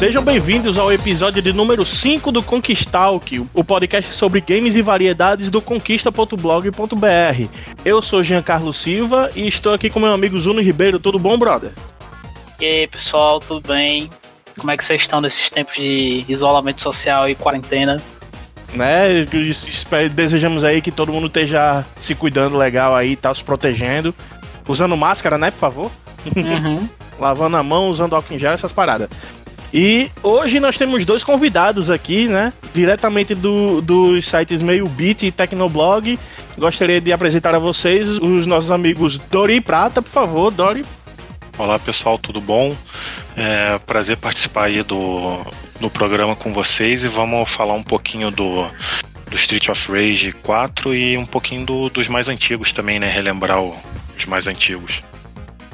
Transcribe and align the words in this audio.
Sejam 0.00 0.24
bem-vindos 0.24 0.78
ao 0.78 0.90
episódio 0.90 1.42
de 1.42 1.52
número 1.52 1.84
5 1.84 2.32
do 2.32 2.42
Conquistalk, 2.42 3.46
o 3.52 3.62
podcast 3.62 4.14
sobre 4.14 4.40
games 4.40 4.74
e 4.74 4.80
variedades 4.80 5.50
do 5.50 5.60
conquista.blog.br. 5.60 7.48
Eu 7.84 8.00
sou 8.00 8.22
Giancarlo 8.22 8.72
Silva 8.72 9.30
e 9.36 9.46
estou 9.46 9.74
aqui 9.74 9.90
com 9.90 10.00
meu 10.00 10.10
amigo 10.10 10.40
Zuno 10.40 10.62
Ribeiro. 10.62 10.98
Tudo 10.98 11.18
bom, 11.18 11.36
brother? 11.38 11.72
E 12.58 12.64
aí, 12.64 12.86
pessoal, 12.86 13.40
tudo 13.40 13.68
bem? 13.68 14.08
Como 14.58 14.70
é 14.70 14.76
que 14.78 14.82
vocês 14.82 15.02
estão 15.02 15.20
nesses 15.20 15.50
tempos 15.50 15.74
de 15.74 16.24
isolamento 16.26 16.80
social 16.80 17.28
e 17.28 17.34
quarentena? 17.34 18.02
Né, 18.72 19.26
desejamos 20.14 20.64
aí 20.64 20.80
que 20.80 20.90
todo 20.90 21.12
mundo 21.12 21.26
esteja 21.26 21.84
se 22.00 22.14
cuidando 22.14 22.56
legal 22.56 22.96
aí, 22.96 23.16
tá 23.16 23.34
se 23.34 23.44
protegendo. 23.44 24.14
Usando 24.66 24.96
máscara, 24.96 25.36
né, 25.36 25.50
por 25.50 25.60
favor? 25.60 25.90
Uhum. 26.34 26.88
Lavando 27.20 27.58
a 27.58 27.62
mão, 27.62 27.90
usando 27.90 28.16
álcool 28.16 28.32
em 28.32 28.38
gel, 28.38 28.52
essas 28.52 28.72
paradas. 28.72 29.10
E 29.72 30.10
hoje 30.22 30.58
nós 30.58 30.76
temos 30.76 31.04
dois 31.04 31.22
convidados 31.22 31.90
aqui, 31.90 32.26
né? 32.26 32.52
Diretamente 32.74 33.34
do, 33.34 33.80
dos 33.80 34.26
sites 34.26 34.60
Meio 34.60 34.88
Beat 34.88 35.22
e 35.22 35.30
Tecnoblog. 35.30 36.18
Gostaria 36.58 37.00
de 37.00 37.12
apresentar 37.12 37.54
a 37.54 37.58
vocês 37.58 38.08
os 38.08 38.46
nossos 38.46 38.72
amigos 38.72 39.16
Dori 39.30 39.60
Prata, 39.60 40.02
por 40.02 40.10
favor, 40.10 40.50
Dori. 40.50 40.84
Olá 41.56 41.78
pessoal, 41.78 42.18
tudo 42.18 42.40
bom? 42.40 42.74
É 43.36 43.78
prazer 43.86 44.16
participar 44.16 44.64
aí 44.64 44.82
do, 44.82 45.38
do 45.78 45.88
programa 45.88 46.34
com 46.34 46.52
vocês 46.52 47.04
e 47.04 47.08
vamos 47.08 47.48
falar 47.48 47.74
um 47.74 47.82
pouquinho 47.82 48.30
do, 48.30 48.66
do 49.30 49.36
Street 49.36 49.68
of 49.68 49.92
Rage 49.92 50.32
4 50.32 50.94
e 50.94 51.16
um 51.16 51.26
pouquinho 51.26 51.64
do, 51.64 51.88
dos 51.88 52.08
mais 52.08 52.28
antigos 52.28 52.72
também, 52.72 52.98
né? 52.98 53.08
Relembrar 53.08 53.62
o, 53.62 53.76
os 54.18 54.24
mais 54.24 54.48
antigos. 54.48 55.00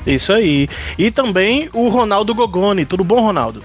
Isso 0.07 0.33
aí. 0.33 0.69
E 0.97 1.11
também 1.11 1.69
o 1.73 1.89
Ronaldo 1.89 2.35
Gogoni. 2.35 2.85
Tudo 2.85 3.03
bom, 3.03 3.21
Ronaldo? 3.21 3.63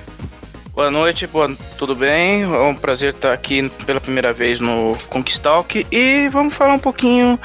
Boa 0.73 0.89
noite, 0.89 1.27
boa, 1.27 1.53
tudo 1.77 1.93
bem? 1.93 2.43
É 2.43 2.59
um 2.61 2.73
prazer 2.73 3.13
estar 3.13 3.33
aqui 3.33 3.69
pela 3.85 3.99
primeira 3.99 4.31
vez 4.31 4.61
no 4.61 4.97
Conquistalk 5.09 5.85
e 5.91 6.29
vamos 6.29 6.55
falar 6.55 6.73
um 6.73 6.79
pouquinho 6.79 7.37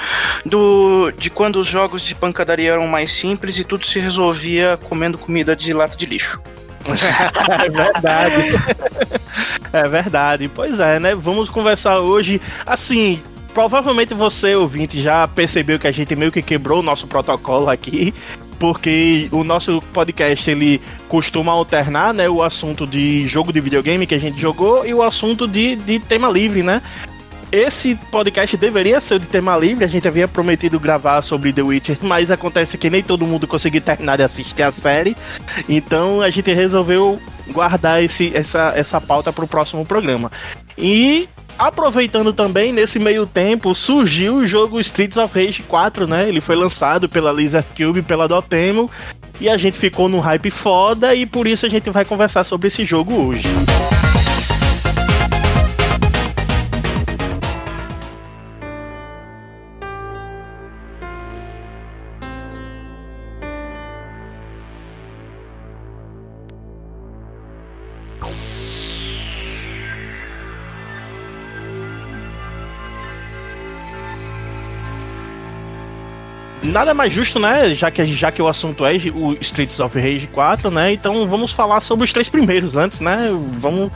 do 0.44 1.10
de 1.10 1.28
quando 1.28 1.56
os 1.56 1.66
jogos 1.66 2.02
de 2.02 2.14
pancadaria 2.14 2.70
eram 2.70 2.86
mais 2.86 3.10
simples 3.10 3.58
e 3.58 3.64
tudo 3.64 3.84
se 3.84 3.98
resolvia 3.98 4.78
comendo 4.84 5.18
comida 5.18 5.56
de 5.56 5.72
lata 5.72 5.96
de 5.96 6.06
lixo. 6.06 6.40
é 6.86 7.68
verdade. 7.68 8.52
é 9.72 9.88
verdade. 9.88 10.48
Pois 10.48 10.78
é, 10.78 11.00
né? 11.00 11.14
Vamos 11.16 11.48
conversar 11.48 11.98
hoje 11.98 12.40
assim, 12.64 13.20
provavelmente 13.52 14.14
você, 14.14 14.54
ouvinte, 14.54 15.02
já 15.02 15.26
percebeu 15.26 15.80
que 15.80 15.88
a 15.88 15.92
gente 15.92 16.14
meio 16.14 16.30
que 16.30 16.42
quebrou 16.42 16.78
o 16.78 16.82
nosso 16.82 17.08
protocolo 17.08 17.68
aqui 17.68 18.14
porque 18.58 19.28
o 19.30 19.44
nosso 19.44 19.82
podcast 19.92 20.50
ele 20.50 20.80
costuma 21.08 21.52
alternar, 21.52 22.12
né, 22.12 22.28
o 22.28 22.42
assunto 22.42 22.86
de 22.86 23.26
jogo 23.26 23.52
de 23.52 23.60
videogame 23.60 24.06
que 24.06 24.14
a 24.14 24.18
gente 24.18 24.40
jogou 24.40 24.86
e 24.86 24.92
o 24.92 25.02
assunto 25.02 25.46
de, 25.46 25.76
de 25.76 25.98
tema 25.98 26.28
livre, 26.28 26.62
né? 26.62 26.82
Esse 27.52 27.94
podcast 28.10 28.56
deveria 28.56 29.00
ser 29.00 29.20
de 29.20 29.26
tema 29.26 29.56
livre, 29.56 29.84
a 29.84 29.88
gente 29.88 30.08
havia 30.08 30.26
prometido 30.26 30.80
gravar 30.80 31.22
sobre 31.22 31.52
The 31.52 31.62
Witcher, 31.62 31.98
mas 32.02 32.30
acontece 32.30 32.76
que 32.76 32.90
nem 32.90 33.02
todo 33.02 33.26
mundo 33.26 33.46
conseguiu 33.46 33.80
terminar 33.80 34.16
de 34.16 34.24
assistir 34.24 34.62
a 34.62 34.72
série, 34.72 35.16
então 35.68 36.20
a 36.20 36.28
gente 36.28 36.52
resolveu 36.52 37.20
guardar 37.52 38.02
esse, 38.02 38.36
essa, 38.36 38.72
essa 38.74 39.00
pauta 39.00 39.32
para 39.32 39.44
o 39.44 39.48
próximo 39.48 39.86
programa. 39.86 40.30
E 40.76 41.28
Aproveitando 41.58 42.34
também, 42.34 42.72
nesse 42.72 42.98
meio 42.98 43.26
tempo, 43.26 43.74
surgiu 43.74 44.36
o 44.36 44.46
jogo 44.46 44.78
Streets 44.78 45.16
of 45.16 45.34
Rage 45.34 45.62
4, 45.62 46.06
né? 46.06 46.28
Ele 46.28 46.40
foi 46.40 46.54
lançado 46.54 47.08
pela 47.08 47.32
Lizard 47.32 47.66
Cube, 47.74 48.02
pela 48.02 48.28
Dotemu, 48.28 48.90
e 49.40 49.48
a 49.48 49.56
gente 49.56 49.78
ficou 49.78 50.08
num 50.08 50.20
hype 50.20 50.50
foda, 50.50 51.14
e 51.14 51.24
por 51.24 51.46
isso 51.46 51.64
a 51.64 51.68
gente 51.68 51.88
vai 51.90 52.04
conversar 52.04 52.44
sobre 52.44 52.68
esse 52.68 52.84
jogo 52.84 53.14
hoje. 53.14 53.48
Nada 76.76 76.92
mais 76.92 77.12
justo, 77.12 77.38
né? 77.38 77.74
Já 77.74 77.90
que, 77.90 78.06
já 78.06 78.30
que 78.30 78.42
o 78.42 78.48
assunto 78.48 78.84
é 78.84 78.92
o 79.14 79.32
Streets 79.40 79.80
of 79.80 79.98
Rage 79.98 80.26
4, 80.26 80.70
né? 80.70 80.92
Então 80.92 81.26
vamos 81.26 81.52
falar 81.52 81.80
sobre 81.80 82.04
os 82.04 82.12
três 82.12 82.28
primeiros 82.28 82.76
antes, 82.76 83.00
né? 83.00 83.30
Vamos 83.58 83.90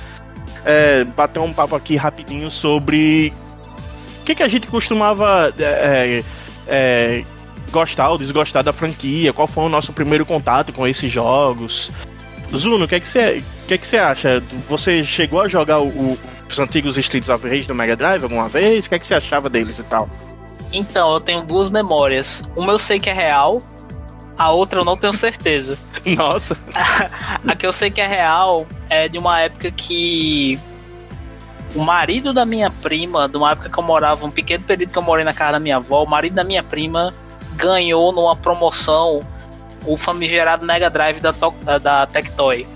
é, 0.64 1.04
bater 1.04 1.40
um 1.40 1.52
papo 1.52 1.76
aqui 1.76 1.96
rapidinho 1.96 2.50
sobre 2.50 3.34
o 4.22 4.24
que, 4.24 4.34
que 4.34 4.42
a 4.42 4.48
gente 4.48 4.66
costumava 4.66 5.52
é, 5.58 6.24
é, 6.66 7.24
gostar 7.70 8.10
ou 8.10 8.18
desgostar 8.18 8.64
da 8.64 8.72
franquia, 8.72 9.32
qual 9.32 9.46
foi 9.46 9.64
o 9.64 9.68
nosso 9.68 9.92
primeiro 9.92 10.24
contato 10.24 10.72
com 10.72 10.86
esses 10.86 11.12
jogos. 11.12 11.90
Zuno, 12.56 12.86
o 12.86 12.88
que, 12.88 12.94
é 12.94 13.00
que, 13.00 13.08
você, 13.08 13.44
que, 13.68 13.74
é 13.74 13.78
que 13.78 13.86
você 13.86 13.98
acha? 13.98 14.42
Você 14.68 15.04
chegou 15.04 15.42
a 15.42 15.48
jogar 15.48 15.80
o, 15.80 16.18
os 16.48 16.58
antigos 16.58 16.96
Streets 16.96 17.28
of 17.28 17.46
Rage 17.46 17.68
do 17.68 17.74
Mega 17.74 17.94
Drive 17.94 18.22
alguma 18.22 18.48
vez? 18.48 18.86
O 18.86 18.88
que, 18.88 18.94
é 18.94 18.98
que 18.98 19.06
você 19.06 19.14
achava 19.14 19.50
deles 19.50 19.78
e 19.78 19.84
tal? 19.84 20.08
Então, 20.72 21.12
eu 21.14 21.20
tenho 21.20 21.42
duas 21.42 21.68
memórias. 21.68 22.42
Uma 22.56 22.72
eu 22.72 22.78
sei 22.78 23.00
que 23.00 23.10
é 23.10 23.12
real, 23.12 23.58
a 24.38 24.50
outra 24.50 24.80
eu 24.80 24.84
não 24.84 24.96
tenho 24.96 25.12
certeza. 25.12 25.78
Nossa. 26.04 26.56
a 27.46 27.54
que 27.54 27.66
eu 27.66 27.72
sei 27.72 27.90
que 27.90 28.00
é 28.00 28.06
real 28.06 28.66
é 28.88 29.08
de 29.08 29.18
uma 29.18 29.40
época 29.40 29.70
que 29.70 30.58
o 31.74 31.80
marido 31.80 32.32
da 32.32 32.44
minha 32.44 32.70
prima, 32.70 33.28
de 33.28 33.36
uma 33.36 33.52
época 33.52 33.68
que 33.68 33.78
eu 33.78 33.84
morava, 33.84 34.24
um 34.24 34.30
pequeno 34.30 34.64
período 34.64 34.92
que 34.92 34.98
eu 34.98 35.02
morei 35.02 35.24
na 35.24 35.32
casa 35.32 35.52
da 35.52 35.60
minha 35.60 35.76
avó, 35.76 36.04
o 36.04 36.08
marido 36.08 36.34
da 36.34 36.42
minha 36.42 36.62
prima 36.62 37.10
ganhou 37.54 38.12
numa 38.12 38.34
promoção 38.34 39.20
o 39.86 39.96
famigerado 39.96 40.64
Mega 40.64 40.88
Drive 40.88 41.20
da, 41.20 41.32
da 41.78 42.06
Tectoy. 42.06 42.66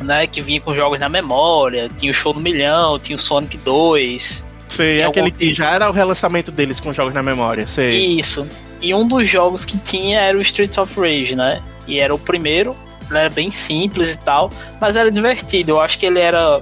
Né, 0.00 0.28
que 0.28 0.40
vinha 0.40 0.60
com 0.60 0.72
jogos 0.72 0.96
na 1.00 1.08
memória, 1.08 1.88
tinha 1.98 2.12
o 2.12 2.14
Show 2.14 2.32
do 2.32 2.38
Milhão, 2.38 3.00
tinha 3.00 3.16
o 3.16 3.18
Sonic 3.18 3.56
2, 3.58 4.44
Sei, 4.68 5.00
é 5.00 5.06
aquele 5.06 5.30
que 5.30 5.52
já 5.52 5.70
era 5.70 5.88
o 5.88 5.92
relançamento 5.92 6.50
deles 6.52 6.78
com 6.78 6.92
jogos 6.92 7.14
na 7.14 7.22
memória, 7.22 7.66
sei. 7.66 8.18
Isso. 8.18 8.46
E 8.80 8.94
um 8.94 9.06
dos 9.06 9.28
jogos 9.28 9.64
que 9.64 9.78
tinha 9.78 10.20
era 10.20 10.36
o 10.36 10.40
Streets 10.40 10.78
of 10.78 11.00
Rage, 11.00 11.34
né? 11.34 11.62
E 11.86 11.98
era 11.98 12.14
o 12.14 12.18
primeiro, 12.18 12.76
ele 13.08 13.18
era 13.18 13.30
bem 13.30 13.50
simples 13.50 14.14
e 14.14 14.18
tal, 14.18 14.50
mas 14.80 14.94
era 14.94 15.10
divertido. 15.10 15.72
Eu 15.72 15.80
acho 15.80 15.98
que 15.98 16.06
ele 16.06 16.20
era 16.20 16.60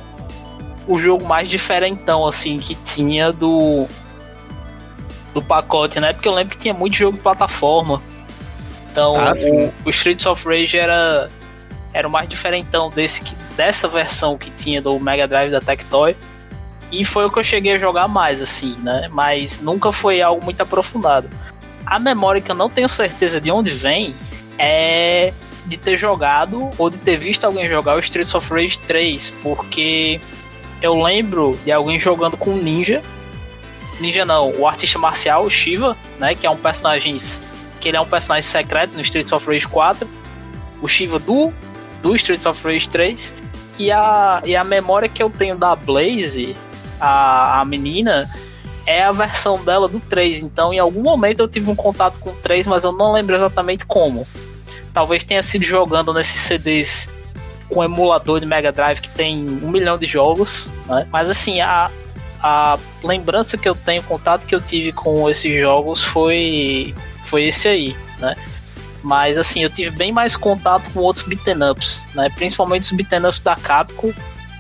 o 0.87 0.99
jogo 0.99 1.25
mais 1.27 1.49
diferentão, 1.49 2.25
assim, 2.25 2.59
que 2.59 2.75
tinha 2.75 3.33
do 3.33 3.87
do 5.35 5.43
pacote, 5.43 6.01
né? 6.01 6.15
Porque 6.15 6.27
eu 6.27 6.33
lembro 6.33 6.57
que 6.57 6.63
tinha 6.63 6.73
muito 6.73 6.97
jogo 6.97 7.19
de 7.19 7.23
plataforma. 7.23 8.01
Então, 8.91 9.15
ah, 9.19 9.35
o, 9.85 9.89
o 9.89 9.91
Streets 9.91 10.25
of 10.25 10.49
Rage 10.49 10.79
era 10.79 11.29
era 11.93 12.09
o 12.09 12.11
mais 12.11 12.29
diferentão 12.29 12.89
desse 12.89 13.23
dessa 13.57 13.89
versão 13.89 14.39
que 14.39 14.51
tinha 14.51 14.81
do 14.81 14.99
Mega 15.01 15.27
Drive 15.27 15.51
da 15.51 15.61
Tectoy. 15.61 16.17
E 16.97 17.05
foi 17.05 17.27
o 17.27 17.31
que 17.31 17.39
eu 17.39 17.45
cheguei 17.45 17.73
a 17.73 17.79
jogar 17.79 18.09
mais, 18.09 18.41
assim, 18.41 18.75
né? 18.81 19.09
Mas 19.13 19.61
nunca 19.61 19.93
foi 19.93 20.23
algo 20.23 20.43
muito 20.43 20.63
aprofundado. 20.63 21.29
A 21.85 21.99
memória 21.99 22.41
que 22.41 22.51
eu 22.51 22.55
não 22.55 22.71
tenho 22.71 22.89
certeza 22.89 23.39
de 23.39 23.51
onde 23.51 23.71
vem 23.71 24.17
é 24.59 25.33
de 25.67 25.77
ter 25.77 25.99
jogado 25.99 26.71
ou 26.79 26.89
de 26.89 26.97
ter 26.97 27.19
visto 27.19 27.45
alguém 27.45 27.69
jogar 27.69 27.97
o 27.97 27.99
Streets 27.99 28.35
of 28.35 28.51
Rage 28.51 28.79
3, 28.79 29.31
porque 29.43 30.19
eu 30.81 31.03
lembro 31.03 31.59
de 31.65 31.71
alguém 31.71 32.01
jogando 32.01 32.37
com 32.39 32.57
Ninja. 32.57 33.03
Ninja 34.01 34.25
não, 34.25 34.53
o 34.53 34.67
artista 34.67 34.99
marcial, 34.99 35.45
o 35.45 35.51
Shiva, 35.51 35.95
né? 36.19 36.35
Que 36.35 36.47
é 36.47 36.51
um 36.51 36.57
personagem. 36.57 37.19
Que 37.79 37.89
ele 37.89 37.99
é 37.99 38.01
um 38.01 38.07
personagem 38.07 38.49
secreto 38.49 38.95
no 38.95 39.03
Streets 39.03 39.33
of 39.33 39.47
Rage 39.47 39.69
4. 39.69 40.09
O 40.81 40.89
Shiva 40.89 41.19
do, 41.19 41.53
do 42.01 42.17
Streets 42.17 42.47
of 42.47 42.63
Rage 42.67 42.89
3. 42.89 43.35
E 43.79 43.93
a, 43.93 44.41
e 44.47 44.57
a 44.57 44.65
memória 44.65 45.11
que 45.11 45.23
eu 45.23 45.29
tenho 45.29 45.59
da 45.59 45.77
Blaze 45.77 46.57
a, 47.01 47.61
a 47.61 47.65
menina, 47.65 48.31
é 48.87 49.03
a 49.03 49.13
versão 49.13 49.63
dela 49.65 49.89
do 49.89 50.01
3. 50.01 50.43
Então, 50.43 50.73
em 50.73 50.79
algum 50.79 51.03
momento 51.03 51.41
eu 51.41 51.49
tive 51.49 51.71
um 51.71 51.75
contato 51.75 52.19
com 52.21 52.31
o 52.31 52.35
3, 52.35 52.67
mas 52.67 52.85
eu 52.85 52.93
não 52.93 53.13
lembro 53.13 53.35
exatamente 53.35 53.85
como. 53.85 54.27
Talvez 54.93 55.25
tenha 55.25 55.43
sido 55.43 55.65
jogando 55.65 56.15
nesses 56.15 56.41
CDs 56.41 57.11
com 57.69 57.83
emulador 57.83 58.41
de 58.41 58.47
Mega 58.47 58.71
Drive 58.71 59.01
que 59.01 59.11
tem 59.11 59.45
um 59.63 59.71
milhão 59.71 59.99
de 59.99 60.07
jogos, 60.07 60.71
né? 60.87 61.07
Mas 61.11 61.29
assim, 61.29 61.61
a, 61.61 61.91
a 62.41 62.79
lembrança 63.03 63.59
que 63.59 63.69
eu 63.69 63.75
tenho, 63.75 64.03
contato 64.05 64.47
que 64.47 64.55
eu 64.55 64.61
tive 64.61 64.93
com 64.93 65.29
esses 65.29 65.61
jogos 65.61 66.03
foi, 66.03 66.95
foi 67.25 67.45
esse 67.47 67.69
aí, 67.69 67.97
né? 68.19 68.35
Mas 69.03 69.37
assim, 69.37 69.63
eu 69.63 69.71
tive 69.71 69.91
bem 69.91 70.13
mais 70.13 70.37
contato 70.37 70.91
com 70.91 71.01
outros 71.01 71.27
beat'em 71.27 71.63
ups, 71.71 72.07
né? 72.15 72.29
Principalmente 72.31 72.83
os 72.83 72.93
beat'em 72.93 73.27
ups 73.27 73.41
da 73.41 73.57
Capcom, 73.57 74.13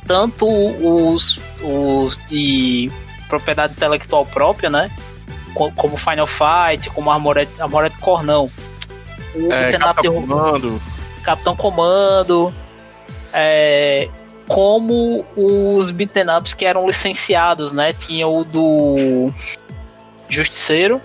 tanto 0.07 0.47
os, 0.47 1.39
os 1.63 2.21
de 2.27 2.91
propriedade 3.29 3.73
intelectual 3.73 4.25
própria, 4.25 4.71
né? 4.71 4.91
Como 5.55 5.97
Final 5.97 6.27
Fight, 6.27 6.91
como 6.91 7.11
Armored, 7.11 7.51
Armored 7.59 7.97
Core, 7.99 8.25
não. 8.25 8.51
O 9.35 9.53
é, 9.53 9.73
Capitão 9.73 10.15
Comando. 10.15 10.83
Capitão 11.23 11.57
Comando. 11.57 12.55
É, 13.33 14.09
como 14.47 15.27
os 15.37 15.91
beaten 15.91 16.31
ups 16.37 16.55
que 16.55 16.65
eram 16.65 16.87
licenciados, 16.87 17.73
né? 17.73 17.93
Tinha 17.93 18.29
o 18.29 18.45
do 18.45 19.33
Justiceiro, 20.29 21.01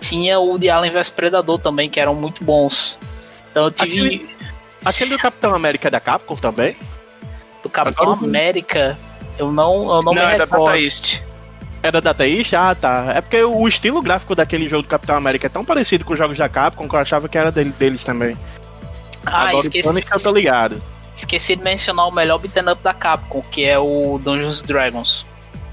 tinha 0.00 0.38
o 0.38 0.58
de 0.58 0.70
Alien 0.70 0.92
vs 0.92 1.10
Predador 1.10 1.58
também, 1.58 1.88
que 1.88 1.98
eram 1.98 2.14
muito 2.14 2.44
bons. 2.44 2.98
Então 3.50 3.64
eu 3.64 3.70
tive. 3.70 4.00
Aquele, 4.00 4.36
aquele 4.84 5.10
do 5.10 5.18
Capitão 5.18 5.54
América 5.54 5.90
da 5.90 6.00
Capcom 6.00 6.36
também? 6.36 6.76
Do 7.62 7.68
Capitão 7.68 8.12
Agora... 8.12 8.26
América, 8.26 8.98
eu 9.38 9.52
não, 9.52 9.80
eu 9.80 10.02
não, 10.02 10.02
não 10.02 10.14
me 10.14 10.20
é 10.20 10.36
recordo. 10.36 10.64
Data 10.64 10.78
East. 10.78 11.20
É 11.82 11.90
da 11.90 12.00
Data 12.00 12.26
East? 12.26 12.52
Ah, 12.54 12.74
tá. 12.74 13.12
É 13.14 13.20
porque 13.20 13.42
o 13.42 13.66
estilo 13.68 14.02
gráfico 14.02 14.34
daquele 14.34 14.68
jogo 14.68 14.82
do 14.82 14.88
Capitão 14.88 15.16
América 15.16 15.46
é 15.46 15.50
tão 15.50 15.64
parecido 15.64 16.04
com 16.04 16.12
os 16.12 16.18
jogos 16.18 16.36
da 16.36 16.48
Capcom 16.48 16.88
que 16.88 16.94
eu 16.94 16.98
achava 16.98 17.28
que 17.28 17.38
era 17.38 17.52
dele, 17.52 17.72
deles 17.78 18.02
também. 18.02 18.36
Ah, 19.24 19.48
Agora 19.48 19.66
esqueci. 19.66 20.04
Eu 20.10 20.20
tô 20.20 20.30
ligado. 20.32 20.82
Esqueci 21.14 21.56
de 21.56 21.64
mencionar 21.64 22.08
o 22.08 22.14
melhor 22.14 22.38
beat'em 22.38 22.70
up 22.70 22.82
da 22.82 22.94
Capcom, 22.94 23.42
que 23.42 23.64
é 23.64 23.78
o 23.78 24.18
Dungeons 24.18 24.62
Dragons. 24.62 25.26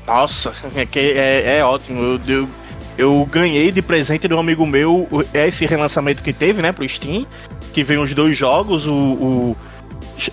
Nossa, 0.06 0.54
é, 0.76 1.00
é, 1.00 1.58
é 1.58 1.66
ótimo. 1.66 2.02
Eu, 2.02 2.20
eu, 2.28 2.50
eu, 2.98 3.28
ganhei 3.30 3.72
de 3.72 3.82
presente 3.82 4.28
de 4.28 4.34
um 4.34 4.40
amigo 4.40 4.66
meu 4.66 5.08
esse 5.34 5.66
relançamento 5.66 6.22
que 6.22 6.34
teve, 6.34 6.62
né, 6.62 6.72
pro 6.72 6.88
Steam. 6.88 7.26
Que 7.74 7.84
vem 7.84 7.98
os 7.98 8.14
dois 8.14 8.38
jogos, 8.38 8.88
o, 8.88 8.94
o, 8.94 9.58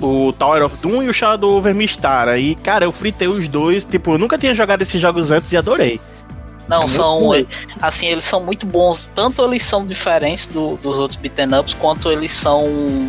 o 0.00 0.32
Tower 0.32 0.64
of 0.64 0.76
Doom 0.79 1.02
e 1.02 1.08
o 1.08 1.14
Shadow 1.14 1.56
over 1.56 1.75
Mistar. 1.75 2.29
E, 2.38 2.55
cara, 2.55 2.84
eu 2.84 2.93
fritei 2.93 3.29
os 3.29 3.49
dois. 3.49 3.84
Tipo, 3.84 4.14
eu 4.14 4.19
nunca 4.19 4.38
tinha 4.38 4.55
jogado 4.55 4.82
esses 4.82 5.00
jogos 5.00 5.31
antes 5.31 5.52
e 5.52 5.56
adorei. 5.56 6.00
Não, 6.69 6.84
é 6.84 6.88
são. 6.88 7.31
Assim, 7.81 8.06
eles 8.06 8.25
são 8.25 8.40
muito 8.40 8.67
bons. 8.67 9.11
Tanto 9.14 9.44
eles 9.44 9.62
são 9.62 9.87
diferentes 9.87 10.46
do, 10.46 10.76
dos 10.76 10.96
outros 10.96 11.19
beat'em 11.19 11.58
ups, 11.58 11.75
quanto 11.75 12.11
eles 12.11 12.32
são 12.32 13.08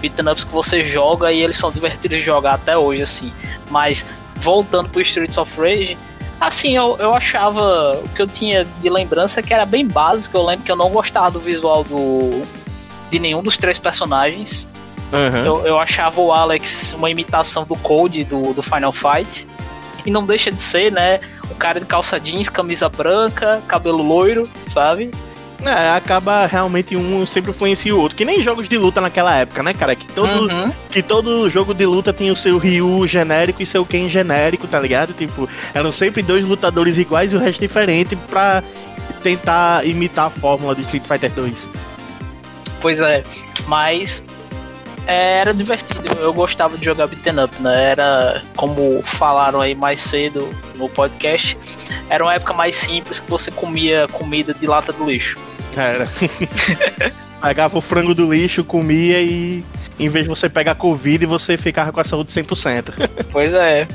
beat'em 0.00 0.28
ups 0.30 0.44
que 0.44 0.52
você 0.52 0.84
joga 0.84 1.32
e 1.32 1.42
eles 1.42 1.56
são 1.56 1.70
divertidos 1.70 2.18
de 2.18 2.24
jogar 2.24 2.54
até 2.54 2.76
hoje, 2.76 3.02
assim. 3.02 3.32
Mas 3.70 4.04
voltando 4.36 4.88
pro 4.90 5.00
Streets 5.00 5.36
of 5.36 5.60
Rage, 5.60 5.96
assim, 6.40 6.76
eu, 6.76 6.96
eu 6.98 7.14
achava 7.14 8.00
o 8.02 8.08
que 8.10 8.22
eu 8.22 8.26
tinha 8.26 8.64
de 8.80 8.88
lembrança 8.88 9.40
é 9.40 9.42
que 9.42 9.52
era 9.52 9.66
bem 9.66 9.86
básico. 9.86 10.36
Eu 10.36 10.44
lembro 10.44 10.64
que 10.64 10.72
eu 10.72 10.76
não 10.76 10.90
gostava 10.90 11.30
do 11.32 11.40
visual 11.40 11.84
do 11.84 12.42
de 13.10 13.18
nenhum 13.18 13.42
dos 13.42 13.58
três 13.58 13.78
personagens. 13.78 14.66
Uhum. 15.12 15.44
Eu, 15.44 15.66
eu 15.66 15.78
achava 15.78 16.20
o 16.20 16.32
Alex 16.32 16.94
uma 16.94 17.10
imitação 17.10 17.64
do 17.64 17.76
Code 17.76 18.24
do, 18.24 18.54
do 18.54 18.62
Final 18.62 18.92
Fight. 18.92 19.46
E 20.04 20.10
não 20.10 20.26
deixa 20.26 20.50
de 20.50 20.60
ser, 20.60 20.90
né? 20.90 21.20
O 21.50 21.54
cara 21.54 21.78
de 21.78 21.86
calça 21.86 22.18
jeans, 22.18 22.48
camisa 22.48 22.88
branca, 22.88 23.62
cabelo 23.68 24.02
loiro, 24.02 24.48
sabe? 24.66 25.10
É, 25.64 25.90
acaba 25.90 26.44
realmente 26.46 26.96
um 26.96 27.24
sempre 27.24 27.52
influencia 27.52 27.94
o 27.94 28.00
outro. 28.00 28.18
Que 28.18 28.24
nem 28.24 28.42
jogos 28.42 28.68
de 28.68 28.76
luta 28.76 29.00
naquela 29.00 29.34
época, 29.36 29.62
né, 29.62 29.72
cara? 29.72 29.94
Que 29.94 30.06
todo, 30.08 30.50
uhum. 30.50 30.72
que 30.90 31.02
todo 31.02 31.48
jogo 31.48 31.72
de 31.72 31.86
luta 31.86 32.12
tinha 32.12 32.32
o 32.32 32.36
seu 32.36 32.58
Ryu 32.58 33.06
genérico 33.06 33.62
e 33.62 33.66
seu 33.66 33.86
Ken 33.86 34.08
genérico, 34.08 34.66
tá 34.66 34.80
ligado? 34.80 35.12
Tipo, 35.12 35.48
eram 35.72 35.92
sempre 35.92 36.20
dois 36.20 36.44
lutadores 36.44 36.98
iguais 36.98 37.32
e 37.32 37.36
o 37.36 37.38
resto 37.38 37.60
diferente 37.60 38.16
pra 38.16 38.62
tentar 39.22 39.86
imitar 39.86 40.26
a 40.26 40.30
fórmula 40.30 40.74
de 40.74 40.80
Street 40.80 41.04
Fighter 41.06 41.30
2. 41.30 41.70
Pois 42.80 43.00
é, 43.00 43.22
mas 43.68 44.24
era 45.06 45.52
divertido, 45.52 46.02
eu 46.18 46.32
gostava 46.32 46.76
de 46.78 46.84
jogar 46.84 47.06
beat'em 47.06 47.42
up, 47.42 47.62
né? 47.62 47.90
Era, 47.90 48.42
como 48.56 49.02
falaram 49.02 49.60
aí 49.60 49.74
mais 49.74 50.00
cedo 50.00 50.48
no 50.76 50.88
podcast, 50.88 51.58
era 52.08 52.22
uma 52.22 52.34
época 52.34 52.52
mais 52.52 52.74
simples 52.74 53.18
que 53.18 53.30
você 53.30 53.50
comia 53.50 54.06
comida 54.08 54.54
de 54.54 54.66
lata 54.66 54.92
do 54.92 55.04
lixo. 55.04 55.38
Era. 55.76 56.08
Pegava 57.42 57.76
o 57.76 57.80
frango 57.80 58.14
do 58.14 58.32
lixo, 58.32 58.62
comia 58.62 59.20
e 59.20 59.64
em 59.98 60.08
vez 60.08 60.24
de 60.24 60.28
você 60.28 60.48
pegar 60.48 60.76
Covid, 60.76 61.26
você 61.26 61.56
ficava 61.56 61.92
com 61.92 62.00
a 62.00 62.04
saúde 62.04 62.32
100%. 62.32 62.92
Pois 63.32 63.54
é. 63.54 63.88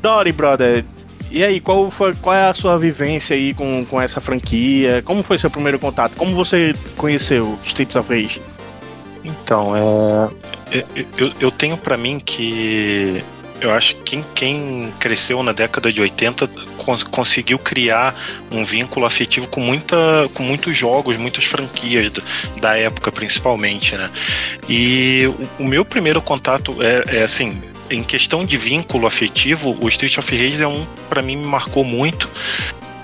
Dory, 0.00 0.32
brother, 0.32 0.84
e 1.30 1.44
aí, 1.44 1.60
qual, 1.60 1.90
foi, 1.90 2.14
qual 2.14 2.34
é 2.34 2.48
a 2.48 2.54
sua 2.54 2.78
vivência 2.78 3.36
aí 3.36 3.52
com, 3.52 3.84
com 3.84 4.00
essa 4.00 4.20
franquia? 4.20 5.02
Como 5.04 5.22
foi 5.22 5.36
seu 5.36 5.50
primeiro 5.50 5.78
contato? 5.78 6.14
Como 6.16 6.34
você 6.34 6.74
conheceu 6.96 7.58
Streets 7.64 7.96
of 7.96 8.08
Rage? 8.08 8.40
Então, 9.24 9.74
é, 10.70 10.84
eu, 11.16 11.32
eu 11.40 11.50
tenho 11.50 11.76
para 11.76 11.96
mim 11.96 12.20
que 12.20 13.22
eu 13.60 13.72
acho 13.72 13.96
que 13.96 14.02
quem, 14.02 14.24
quem, 14.34 14.92
cresceu 15.00 15.42
na 15.42 15.52
década 15.52 15.92
de 15.92 16.00
80 16.00 16.48
cons 16.76 17.02
conseguiu 17.02 17.58
criar 17.58 18.14
um 18.52 18.64
vínculo 18.64 19.04
afetivo 19.04 19.48
com, 19.48 19.60
muita, 19.60 19.96
com 20.34 20.42
muitos 20.42 20.76
jogos, 20.76 21.16
muitas 21.16 21.44
franquias 21.44 22.10
da, 22.10 22.22
da 22.60 22.78
época, 22.78 23.10
principalmente, 23.10 23.96
né? 23.96 24.10
E 24.68 25.26
o, 25.58 25.64
o 25.64 25.66
meu 25.66 25.84
primeiro 25.84 26.22
contato 26.22 26.76
é, 26.82 27.18
é, 27.18 27.22
assim. 27.22 27.60
Em 27.90 28.04
questão 28.04 28.44
de 28.44 28.58
vínculo 28.58 29.06
afetivo, 29.06 29.74
o 29.80 29.88
Street 29.88 30.18
of 30.18 30.36
Rage 30.36 30.62
é 30.62 30.68
um, 30.68 30.84
para 31.08 31.22
mim, 31.22 31.36
me 31.36 31.46
marcou 31.46 31.82
muito, 31.82 32.28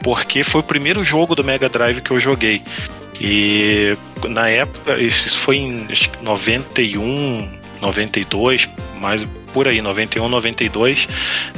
porque 0.02 0.42
foi 0.42 0.60
o 0.60 0.64
primeiro 0.64 1.02
jogo 1.02 1.34
do 1.34 1.42
Mega 1.42 1.70
Drive 1.70 2.02
que 2.02 2.10
eu 2.10 2.20
joguei. 2.20 2.62
E 3.20 3.96
na 4.28 4.48
época, 4.48 4.98
isso 4.98 5.38
foi 5.38 5.56
em 5.56 5.86
91, 6.22 7.48
92, 7.80 8.68
mais 9.00 9.26
por 9.52 9.68
aí, 9.68 9.80
91, 9.80 10.28
92, 10.28 11.08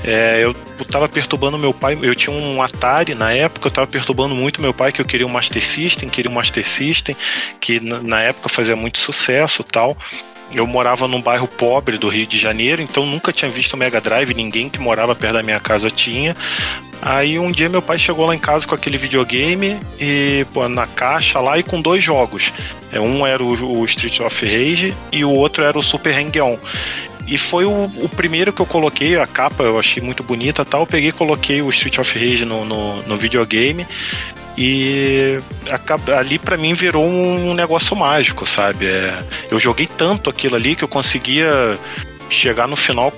é, 0.04 0.44
eu 0.44 0.54
tava 0.84 1.08
perturbando 1.08 1.58
meu 1.58 1.72
pai. 1.72 1.98
Eu 2.02 2.14
tinha 2.14 2.34
um 2.34 2.60
Atari 2.60 3.14
na 3.14 3.32
época, 3.32 3.68
eu 3.68 3.70
tava 3.70 3.86
perturbando 3.86 4.34
muito 4.34 4.60
meu 4.60 4.74
pai, 4.74 4.92
que 4.92 5.00
eu 5.00 5.04
queria 5.04 5.26
um 5.26 5.30
Master 5.30 5.64
System, 5.64 6.08
queria 6.08 6.30
um 6.30 6.34
Master 6.34 6.68
System, 6.68 7.16
que 7.58 7.80
na 7.80 8.20
época 8.20 8.50
fazia 8.50 8.76
muito 8.76 8.98
sucesso 8.98 9.64
tal. 9.64 9.96
Eu 10.54 10.66
morava 10.66 11.08
num 11.08 11.20
bairro 11.20 11.48
pobre 11.48 11.98
do 11.98 12.08
Rio 12.08 12.26
de 12.26 12.38
Janeiro, 12.38 12.80
então 12.80 13.04
nunca 13.04 13.32
tinha 13.32 13.50
visto 13.50 13.74
o 13.74 13.76
Mega 13.76 14.00
Drive, 14.00 14.32
ninguém 14.32 14.68
que 14.68 14.78
morava 14.78 15.14
perto 15.14 15.34
da 15.34 15.42
minha 15.42 15.60
casa 15.60 15.90
tinha. 15.90 16.36
Aí 17.02 17.38
um 17.38 17.50
dia 17.50 17.68
meu 17.68 17.82
pai 17.82 17.98
chegou 17.98 18.26
lá 18.26 18.34
em 18.34 18.38
casa 18.38 18.66
com 18.66 18.74
aquele 18.74 18.96
videogame 18.96 19.78
e 20.00 20.46
pô, 20.52 20.68
na 20.68 20.86
caixa 20.86 21.40
lá 21.40 21.58
e 21.58 21.62
com 21.62 21.80
dois 21.80 22.02
jogos. 22.02 22.52
É, 22.92 23.00
um 23.00 23.26
era 23.26 23.42
o, 23.42 23.80
o 23.80 23.84
Street 23.84 24.20
of 24.20 24.44
Rage 24.44 24.94
e 25.12 25.24
o 25.24 25.30
outro 25.30 25.62
era 25.62 25.78
o 25.78 25.82
Super 25.82 26.14
Hang-On. 26.16 26.58
E 27.26 27.36
foi 27.36 27.64
o, 27.64 27.90
o, 27.96 28.08
primeiro 28.08 28.52
que 28.52 28.62
eu 28.62 28.66
coloquei, 28.66 29.18
a 29.18 29.26
capa 29.26 29.64
eu 29.64 29.78
achei 29.78 30.00
muito 30.00 30.22
bonita 30.22 30.64
tal. 30.64 30.82
Eu 30.82 30.86
peguei 30.86 31.08
e 31.10 31.12
coloquei 31.12 31.60
o 31.60 31.68
Street 31.70 31.98
of 31.98 32.16
Rage 32.16 32.44
no, 32.44 32.64
no, 32.64 33.02
no 33.02 33.16
videogame. 33.16 33.84
E 34.56 35.38
ali 36.18 36.38
para 36.38 36.56
mim 36.56 36.72
virou 36.72 37.04
um 37.04 37.52
negócio 37.52 37.94
mágico, 37.94 38.46
sabe? 38.46 38.86
É, 38.86 39.22
eu 39.50 39.58
joguei 39.58 39.86
tanto 39.86 40.30
aquilo 40.30 40.56
ali 40.56 40.74
que 40.74 40.82
eu 40.82 40.88
conseguia 40.88 41.78
chegar 42.30 42.66
no 42.66 42.76
final 42.76 43.12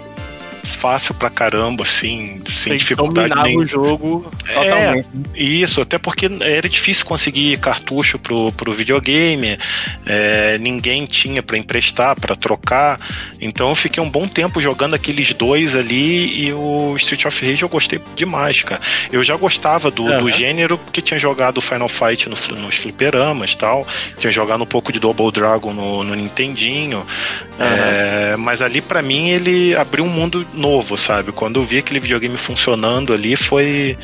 fácil 0.68 1.14
pra 1.14 1.30
caramba, 1.30 1.82
assim, 1.82 2.40
sem 2.46 2.72
Você 2.72 2.76
dificuldade 2.78 3.34
nenhuma. 3.42 3.64
o 3.64 3.66
jogo 3.66 4.30
é, 4.46 5.02
Isso, 5.34 5.80
até 5.80 5.98
porque 5.98 6.30
era 6.40 6.68
difícil 6.68 7.04
conseguir 7.04 7.58
cartucho 7.58 8.18
pro, 8.18 8.52
pro 8.52 8.72
videogame, 8.72 9.58
é, 10.06 10.58
ninguém 10.58 11.06
tinha 11.06 11.42
para 11.42 11.58
emprestar, 11.58 12.18
para 12.18 12.36
trocar, 12.36 13.00
então 13.40 13.70
eu 13.70 13.74
fiquei 13.74 14.02
um 14.02 14.10
bom 14.10 14.26
tempo 14.26 14.60
jogando 14.60 14.94
aqueles 14.94 15.32
dois 15.32 15.74
ali 15.74 16.46
e 16.46 16.52
o 16.52 16.94
Street 16.96 17.24
of 17.24 17.46
Rage 17.46 17.62
eu 17.62 17.68
gostei 17.68 18.00
demais, 18.14 18.62
cara. 18.62 18.80
Eu 19.10 19.22
já 19.22 19.36
gostava 19.36 19.90
do, 19.90 20.04
uhum. 20.04 20.18
do 20.18 20.30
gênero 20.30 20.78
porque 20.78 21.00
tinha 21.00 21.18
jogado 21.18 21.60
Final 21.60 21.88
Fight 21.88 22.28
no, 22.28 22.36
nos 22.56 22.76
fliperamas 22.76 23.54
tal, 23.54 23.86
tinha 24.18 24.30
jogado 24.30 24.62
um 24.62 24.66
pouco 24.66 24.92
de 24.92 25.00
Double 25.00 25.30
Dragon 25.30 25.72
no, 25.72 26.04
no 26.04 26.14
Nintendinho, 26.14 26.98
uhum. 26.98 27.64
é, 27.64 28.36
mas 28.36 28.62
ali 28.62 28.80
para 28.80 29.02
mim 29.02 29.30
ele 29.30 29.74
abriu 29.76 30.04
um 30.04 30.08
mundo 30.08 30.46
novo, 30.58 30.96
sabe? 30.96 31.32
Quando 31.32 31.60
eu 31.60 31.64
vi 31.64 31.78
aquele 31.78 32.00
videogame 32.00 32.36
funcionando 32.36 33.12
ali, 33.14 33.36
foi, 33.36 33.96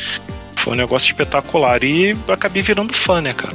foi 0.55 0.73
um 0.73 0.77
negócio 0.77 1.07
espetacular. 1.07 1.83
E 1.85 2.17
acabei 2.29 2.63
virando 2.63 2.95
fã, 2.95 3.21
né, 3.21 3.35
cara? 3.35 3.55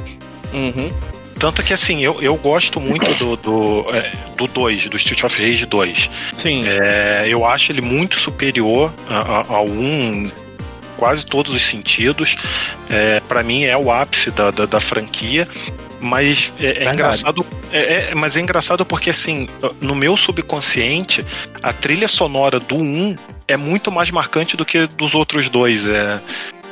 Uhum. 0.52 0.92
Tanto 1.40 1.62
que 1.62 1.72
assim, 1.72 2.04
eu, 2.04 2.20
eu 2.20 2.36
gosto 2.36 2.78
muito 2.78 3.06
do 3.14 3.34
2, 3.34 3.40
do, 3.40 3.96
é, 3.96 4.12
do, 4.36 4.46
dois, 4.46 4.86
do 4.88 4.96
Street 4.98 5.24
of 5.24 5.42
Rage 5.42 5.64
2. 5.64 6.10
Sim. 6.36 6.64
É, 6.68 7.24
eu 7.26 7.46
acho 7.46 7.72
ele 7.72 7.80
muito 7.80 8.20
superior 8.20 8.92
ao 9.48 9.64
1 9.64 9.70
um, 9.70 10.30
quase 10.98 11.24
todos 11.24 11.54
os 11.54 11.62
sentidos. 11.62 12.36
É, 12.90 13.20
para 13.20 13.42
mim 13.42 13.64
é 13.64 13.74
o 13.74 13.90
ápice 13.90 14.30
da, 14.30 14.50
da, 14.50 14.66
da 14.66 14.78
franquia. 14.80 15.48
Mas 16.00 16.52
é, 16.58 16.84
é 16.84 16.92
engraçado. 16.92 17.46
É, 17.70 18.10
é, 18.10 18.14
mas 18.14 18.36
é 18.36 18.40
engraçado 18.40 18.84
porque, 18.86 19.10
assim, 19.10 19.48
no 19.80 19.94
meu 19.94 20.16
subconsciente, 20.16 21.24
a 21.62 21.72
trilha 21.72 22.08
sonora 22.08 22.58
do 22.58 22.76
1 22.76 23.16
é 23.46 23.56
muito 23.56 23.92
mais 23.92 24.10
marcante 24.10 24.56
do 24.56 24.64
que 24.64 24.86
dos 24.86 25.14
outros 25.14 25.48
dois. 25.48 25.86
É, 25.86 26.20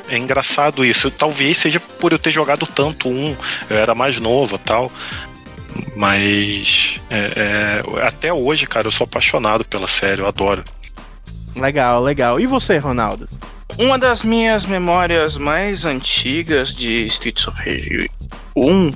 é 0.09 0.17
engraçado 0.17 0.83
isso. 0.83 1.11
Talvez 1.11 1.57
seja 1.57 1.79
por 1.79 2.11
eu 2.11 2.19
ter 2.19 2.31
jogado 2.31 2.65
tanto 2.65 3.07
um, 3.07 3.35
eu 3.69 3.77
era 3.77 3.93
mais 3.93 4.19
novo 4.19 4.57
tal. 4.57 4.91
Mas 5.95 6.99
é, 7.09 7.83
é, 7.95 8.07
até 8.07 8.33
hoje, 8.33 8.65
cara, 8.65 8.87
eu 8.87 8.91
sou 8.91 9.05
apaixonado 9.05 9.63
pela 9.63 9.87
série, 9.87 10.21
eu 10.21 10.27
adoro. 10.27 10.63
Legal, 11.55 12.01
legal. 12.01 12.39
E 12.39 12.47
você, 12.47 12.77
Ronaldo? 12.77 13.27
Uma 13.77 13.97
das 13.97 14.23
minhas 14.23 14.65
memórias 14.65 15.37
mais 15.37 15.85
antigas 15.85 16.73
de 16.73 17.05
Streets 17.05 17.47
of 17.47 17.57
Rage 17.57 18.09
1, 18.55 18.91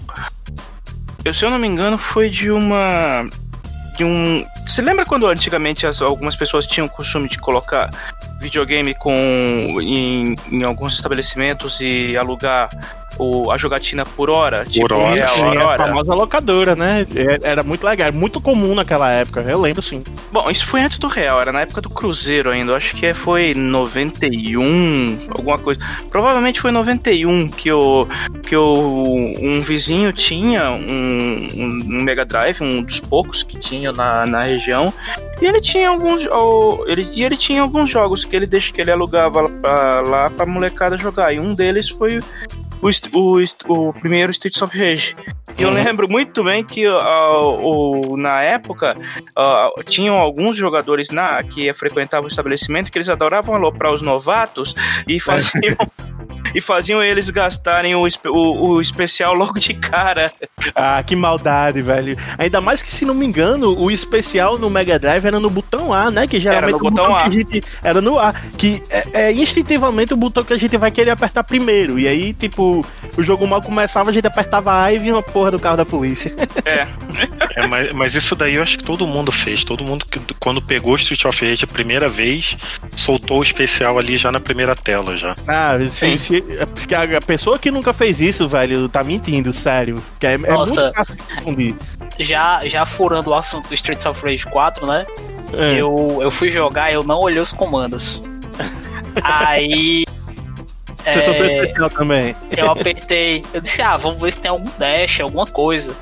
eu, 1.26 1.34
se 1.34 1.46
eu 1.46 1.50
não 1.50 1.58
me 1.58 1.68
engano, 1.68 1.98
foi 1.98 2.30
de 2.30 2.52
uma 2.52 3.30
de 3.96 4.04
um. 4.04 4.46
Você 4.68 4.82
lembra 4.82 5.06
quando 5.06 5.28
antigamente 5.28 5.86
as, 5.86 6.02
algumas 6.02 6.36
pessoas 6.36 6.66
tinham 6.66 6.88
o 6.88 6.90
costume 6.90 7.30
de 7.30 7.38
colocar 7.38 7.90
videogame 8.42 8.94
com 8.96 9.14
em, 9.82 10.36
em 10.52 10.64
alguns 10.64 10.96
estabelecimentos 10.96 11.80
e 11.80 12.18
alugar 12.18 12.70
o, 13.18 13.52
a 13.52 13.58
jogatina 13.58 14.06
por 14.06 14.30
hora. 14.30 14.66
Tipo, 14.66 14.88
por 14.88 14.98
hora, 14.98 15.28
sim, 15.28 15.44
hora. 15.44 15.84
a 15.84 15.88
famosa 15.88 16.14
locadora, 16.14 16.76
né? 16.76 17.06
É, 17.16 17.50
era 17.50 17.64
muito 17.64 17.86
legal, 17.86 18.08
era 18.08 18.16
muito 18.16 18.42
comum 18.42 18.76
naquela 18.76 19.12
época, 19.12 19.42
eu 19.42 19.60
lembro 19.60 19.82
sim. 19.82 20.04
Bom, 20.32 20.50
isso 20.50 20.66
foi 20.66 20.82
antes 20.82 20.98
do 21.00 21.08
Real, 21.08 21.40
era 21.40 21.52
na 21.52 21.62
época 21.62 21.82
do 21.82 21.90
Cruzeiro 21.90 22.50
ainda, 22.50 22.72
eu 22.72 22.76
acho 22.76 22.96
que 22.96 23.14
foi 23.14 23.54
91, 23.54 25.28
alguma 25.30 25.58
coisa. 25.58 25.80
Provavelmente 26.10 26.60
foi 26.62 26.72
91 26.72 27.50
que, 27.50 27.72
o, 27.72 28.08
que 28.44 28.56
o, 28.56 29.36
um 29.42 29.62
vizinho 29.62 30.12
tinha 30.12 30.72
um, 30.72 31.48
um 31.56 32.04
Mega 32.04 32.26
Drive, 32.26 32.62
um 32.62 32.84
dos 32.84 33.00
poucos 33.00 33.44
que 33.44 33.58
tinha 33.58 33.92
na, 33.92 34.26
na 34.26 34.44
região, 34.44 34.94
e 35.42 35.46
ele 35.46 35.60
tinha 35.60 35.90
alguns. 35.90 36.22
Ele, 36.88 37.10
e 37.14 37.24
ele 37.24 37.36
tinha 37.36 37.62
alguns 37.62 37.90
jogos 37.90 38.24
que 38.24 38.36
ele 38.36 38.46
deixa 38.46 38.72
que 38.72 38.80
ele 38.80 38.92
alugava 38.92 39.50
pra, 39.50 40.02
lá 40.02 40.30
pra 40.30 40.46
molecada 40.46 40.98
jogar. 40.98 41.34
E 41.34 41.40
um 41.40 41.54
deles 41.54 41.90
foi 41.90 42.20
o, 42.84 43.18
o, 43.18 43.88
o 43.88 43.94
primeiro 43.94 44.32
Streets 44.32 44.62
of 44.62 44.78
Rage. 44.78 45.16
E 45.58 45.62
eu 45.62 45.72
lembro 45.72 46.10
muito 46.10 46.44
bem 46.44 46.64
que 46.64 46.88
uh, 46.88 48.18
na 48.18 48.42
época 48.42 48.96
uh, 49.38 49.84
tinham 49.84 50.18
alguns 50.18 50.58
jogadores 50.58 51.10
na, 51.10 51.42
que 51.44 51.72
frequentavam 51.74 52.26
o 52.26 52.28
estabelecimento 52.28 52.92
que 52.92 52.98
eles 52.98 53.10
adoravam 53.10 53.56
aloprar 53.56 53.94
os 53.94 54.02
novatos 54.02 54.74
e 55.08 55.20
faziam. 55.20 55.78
e 56.54 56.62
faziam 56.62 57.02
eles 57.02 57.30
gastarem 57.30 57.96
o, 57.96 58.08
o, 58.28 58.68
o, 58.68 58.82
especial 58.82 59.34
logo 59.34 59.60
de 59.60 59.74
cara. 59.74 60.32
Ah, 60.76 61.02
que 61.04 61.16
maldade, 61.16 61.82
velho. 61.82 62.18
Ainda 62.38 62.62
mais 62.62 62.82
que, 62.82 62.94
se 62.94 63.06
não 63.06 63.14
me 63.14 63.26
engano, 63.26 63.78
o 63.78 63.90
especial 63.90 64.58
no 64.58 64.70
Mega 64.70 65.00
Drive 65.00 65.26
era 65.26 65.40
no 65.40 65.50
botão 65.50 65.94
A, 65.94 66.12
né? 66.12 66.28
Que 66.28 66.40
geralmente 66.40 66.64
era 66.64 66.72
no 66.72 66.80
botão, 66.80 67.08
botão 67.08 67.16
A. 67.16 67.30
Gente, 67.30 67.64
era 67.84 68.02
no 68.02 68.20
A. 68.20 68.34
Que 68.58 68.82
é, 68.90 69.08
é, 69.14 69.32
instintivamente 69.32 70.14
o 70.14 70.18
botão 70.18 70.44
que 70.44 70.54
a 70.54 70.58
gente 70.58 70.78
vai 70.78 70.92
querer 70.92 71.12
apertar 71.12 71.44
primeiro. 71.44 72.00
E 72.00 72.08
aí, 72.08 72.34
tipo, 72.34 72.86
o 73.18 73.24
jogo 73.24 73.48
mal 73.48 73.62
começava, 73.62 74.10
a 74.10 74.14
gente 74.14 74.28
apertava 74.28 74.84
A 74.84 74.94
e 74.94 75.00
vinha 75.00 75.14
uma 75.14 75.24
porra 75.24 75.52
do 75.52 75.60
carro 75.60 75.78
da 75.78 75.86
polícia. 75.86 76.34
É. 76.66 76.88
é 77.56 77.68
mas, 77.68 77.92
mas, 77.94 78.16
isso 78.16 78.36
daí 78.36 78.56
eu 78.56 78.62
acho 78.62 78.78
que 78.78 78.84
todo 78.84 79.08
mundo 79.08 79.32
fez. 79.32 79.64
Todo 79.64 79.84
mundo, 79.84 80.06
que, 80.06 80.20
quando 80.40 80.62
pegou 80.62 80.96
Street 80.96 81.26
of 81.26 81.46
Rage 81.46 81.66
a 81.66 81.68
primeira 81.68 82.08
vez, 82.08 82.58
soltou 82.96 83.40
o 83.40 83.44
especial 83.44 83.98
ali 83.98 84.18
já 84.18 84.32
na 84.32 84.40
primeira 84.40 84.76
tela 84.76 85.16
já. 85.16 85.36
Ah, 85.48 85.78
sim. 85.90 86.13
Se, 86.18 86.44
se, 86.44 86.96
a 86.96 87.22
pessoa 87.22 87.60
que 87.60 87.72
nunca 87.72 87.94
fez 87.94 88.22
isso, 88.22 88.48
velho, 88.48 88.88
tá 88.90 89.04
mentindo, 89.04 89.52
sério. 89.54 90.02
Que 90.20 90.28
é, 90.28 90.38
Nossa, 90.38 90.92
é 91.46 91.52
muito 91.52 91.94
já, 92.20 92.66
já 92.68 92.86
furando 92.86 93.30
o 93.30 93.34
assunto 93.34 93.68
do 93.68 93.74
Street 93.74 94.06
of 94.06 94.24
Rage 94.24 94.46
4, 94.46 94.86
né? 94.86 95.06
É. 95.54 95.80
Eu, 95.80 96.20
eu 96.22 96.32
fui 96.32 96.52
jogar 96.52 96.92
eu 96.92 97.04
não 97.04 97.20
olhei 97.20 97.40
os 97.40 97.52
comandos. 97.52 98.22
Aí. 99.24 100.04
Você 100.98 101.20
é, 101.20 101.22
sofreu 101.22 101.90
também. 101.90 102.36
Eu 102.56 102.72
apertei. 102.72 103.44
Eu 103.54 103.62
disse, 103.62 103.82
ah, 103.82 103.98
vamos 103.98 104.22
ver 104.22 104.32
se 104.32 104.40
tem 104.40 104.50
algum 104.50 104.70
dash, 104.78 105.20
alguma 105.20 105.46
coisa. 105.46 105.94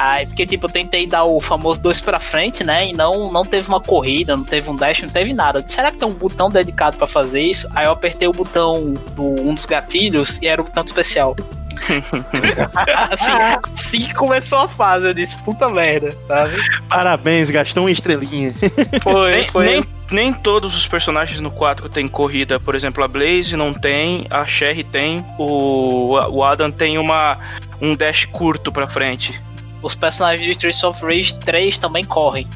Aí, 0.00 0.24
porque, 0.24 0.46
tipo, 0.46 0.64
eu 0.64 0.70
tentei 0.70 1.06
dar 1.06 1.24
o 1.24 1.38
famoso 1.40 1.78
dois 1.78 2.00
pra 2.00 2.18
frente, 2.18 2.64
né? 2.64 2.88
E 2.88 2.94
não, 2.94 3.30
não 3.30 3.44
teve 3.44 3.68
uma 3.68 3.82
corrida, 3.82 4.34
não 4.34 4.44
teve 4.44 4.70
um 4.70 4.74
dash, 4.74 5.02
não 5.02 5.10
teve 5.10 5.34
nada. 5.34 5.62
Disse, 5.62 5.76
Será 5.76 5.90
que 5.90 5.98
tem 5.98 6.08
um 6.08 6.14
botão 6.14 6.48
dedicado 6.48 6.96
para 6.96 7.06
fazer 7.06 7.42
isso? 7.42 7.68
Aí 7.74 7.84
eu 7.84 7.92
apertei 7.92 8.26
o 8.26 8.32
botão 8.32 8.94
do 9.14 9.22
um 9.22 9.52
dos 9.52 9.66
gatilhos 9.66 10.40
e 10.40 10.48
era 10.48 10.62
o 10.62 10.64
botão 10.64 10.82
especial. 10.86 11.36
assim, 13.10 13.32
assim 13.74 14.06
que 14.06 14.14
começou 14.14 14.60
a 14.60 14.68
fase, 14.68 15.06
eu 15.06 15.12
disse, 15.12 15.36
puta 15.42 15.68
merda, 15.68 16.12
sabe? 16.26 16.56
Parabéns, 16.88 17.50
gastou 17.50 17.82
uma 17.82 17.90
estrelinha. 17.90 18.54
Foi, 19.02 19.30
nem, 19.32 19.48
foi. 19.48 19.64
Nem, 19.66 19.84
nem 20.10 20.32
todos 20.32 20.74
os 20.74 20.86
personagens 20.86 21.40
no 21.40 21.50
4 21.50 21.90
tem 21.90 22.08
corrida. 22.08 22.58
Por 22.58 22.74
exemplo, 22.74 23.04
a 23.04 23.08
Blaze 23.08 23.54
não 23.54 23.74
tem, 23.74 24.24
a 24.30 24.46
Sherry 24.46 24.82
tem, 24.82 25.22
o, 25.38 26.14
o 26.14 26.42
Adam 26.42 26.70
tem 26.70 26.96
uma, 26.96 27.38
um 27.82 27.94
dash 27.94 28.24
curto 28.24 28.72
pra 28.72 28.88
frente 28.88 29.38
os 29.82 29.94
personagens 29.94 30.44
de 30.44 30.52
Streets 30.52 30.82
of 30.84 31.04
Rage 31.04 31.34
3 31.36 31.78
também 31.78 32.04
correm. 32.04 32.48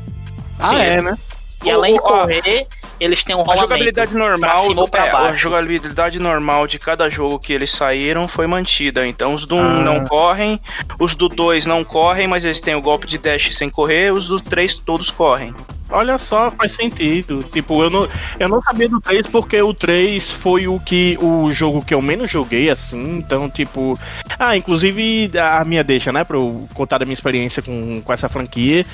Ah, 0.59 0.69
Sim. 0.69 0.77
é, 0.77 1.03
né? 1.03 1.17
E 1.65 1.71
além 1.71 1.95
de 1.95 2.01
correr, 2.01 2.67
eles 3.01 3.25
têm 3.25 3.35
um 3.35 3.39
rolamento. 3.39 3.65
A 3.65 3.77
jogabilidade 3.77 4.15
normal, 4.15 4.67
é, 4.93 5.11
a 5.11 5.33
jogabilidade 5.33 6.19
normal 6.19 6.67
de 6.67 6.79
cada 6.79 7.09
jogo 7.09 7.39
que 7.39 7.53
eles 7.53 7.71
saíram 7.71 8.29
foi 8.29 8.47
mantida. 8.47 9.07
Então 9.07 9.35
os 9.35 9.47
do 9.47 9.57
1 9.57 9.59
ah. 9.59 9.81
não 9.81 10.05
correm, 10.05 10.61
os 11.01 11.15
do 11.15 11.29
2 11.29 11.67
não 11.67 11.83
correm, 11.83 12.29
mas 12.29 12.45
eles 12.45 12.61
têm 12.61 12.75
o 12.75 12.83
golpe 12.83 13.07
de 13.07 13.17
dash 13.17 13.55
sem 13.55 13.71
correr, 13.71 14.13
os 14.13 14.29
do 14.29 14.39
3 14.39 14.75
todos 14.75 15.11
correm. 15.11 15.55
Olha 15.95 16.19
só, 16.19 16.51
faz 16.51 16.73
sentido. 16.73 17.43
Tipo, 17.45 17.83
eu 17.83 17.91
não, 17.91 18.09
eu 18.39 18.49
não 18.49 18.61
sabia 18.61 18.89
do 18.89 19.01
3 19.01 19.27
porque 19.29 19.61
o 19.63 19.73
3 19.73 20.31
foi 20.31 20.67
o 20.67 20.81
que 20.81 21.17
o 21.21 21.51
jogo 21.51 21.85
que 21.85 21.95
eu 21.95 22.03
menos 22.03 22.31
joguei, 22.31 22.69
assim. 22.69 23.19
Então, 23.19 23.49
tipo. 23.49 23.99
Ah, 24.39 24.57
inclusive 24.57 25.31
a 25.39 25.65
minha 25.65 25.85
deixa, 25.85 26.13
né? 26.13 26.25
Pra 26.25 26.37
eu 26.37 26.69
contar 26.75 26.99
da 26.99 27.05
minha 27.05 27.15
experiência 27.15 27.63
com, 27.63 28.03
com 28.03 28.13
essa 28.13 28.29
franquia. 28.29 28.85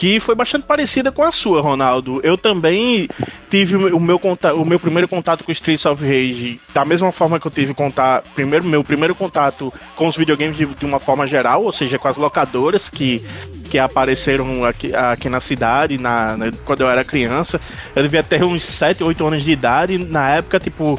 Que 0.00 0.18
foi 0.18 0.34
bastante 0.34 0.62
parecida 0.62 1.12
com 1.12 1.22
a 1.22 1.30
sua, 1.30 1.60
Ronaldo. 1.60 2.22
Eu 2.24 2.38
também 2.38 3.06
tive 3.50 3.76
o 3.76 4.00
meu, 4.00 4.18
contato, 4.18 4.56
o 4.56 4.64
meu 4.64 4.80
primeiro 4.80 5.06
contato 5.06 5.44
com 5.44 5.52
Streets 5.52 5.84
of 5.84 6.02
Rage 6.02 6.58
da 6.72 6.86
mesma 6.86 7.12
forma 7.12 7.38
que 7.38 7.46
eu 7.46 7.50
tive 7.50 7.74
contato, 7.74 8.24
primeiro, 8.34 8.64
meu 8.64 8.82
primeiro 8.82 9.14
contato 9.14 9.70
com 9.96 10.08
os 10.08 10.16
videogames 10.16 10.56
de, 10.56 10.64
de 10.64 10.86
uma 10.86 10.98
forma 10.98 11.26
geral, 11.26 11.64
ou 11.64 11.70
seja, 11.70 11.98
com 11.98 12.08
as 12.08 12.16
locadoras 12.16 12.88
que 12.88 13.22
que 13.68 13.78
apareceram 13.78 14.64
aqui, 14.64 14.92
aqui 14.94 15.28
na 15.28 15.38
cidade 15.38 15.96
na, 15.96 16.34
na, 16.34 16.50
quando 16.64 16.80
eu 16.80 16.88
era 16.88 17.04
criança. 17.04 17.60
Eu 17.94 18.02
devia 18.02 18.22
ter 18.22 18.42
uns 18.42 18.62
7, 18.64 19.04
8 19.04 19.26
anos 19.26 19.44
de 19.44 19.52
idade. 19.52 19.96
Na 19.96 20.30
época, 20.30 20.58
tipo, 20.58 20.98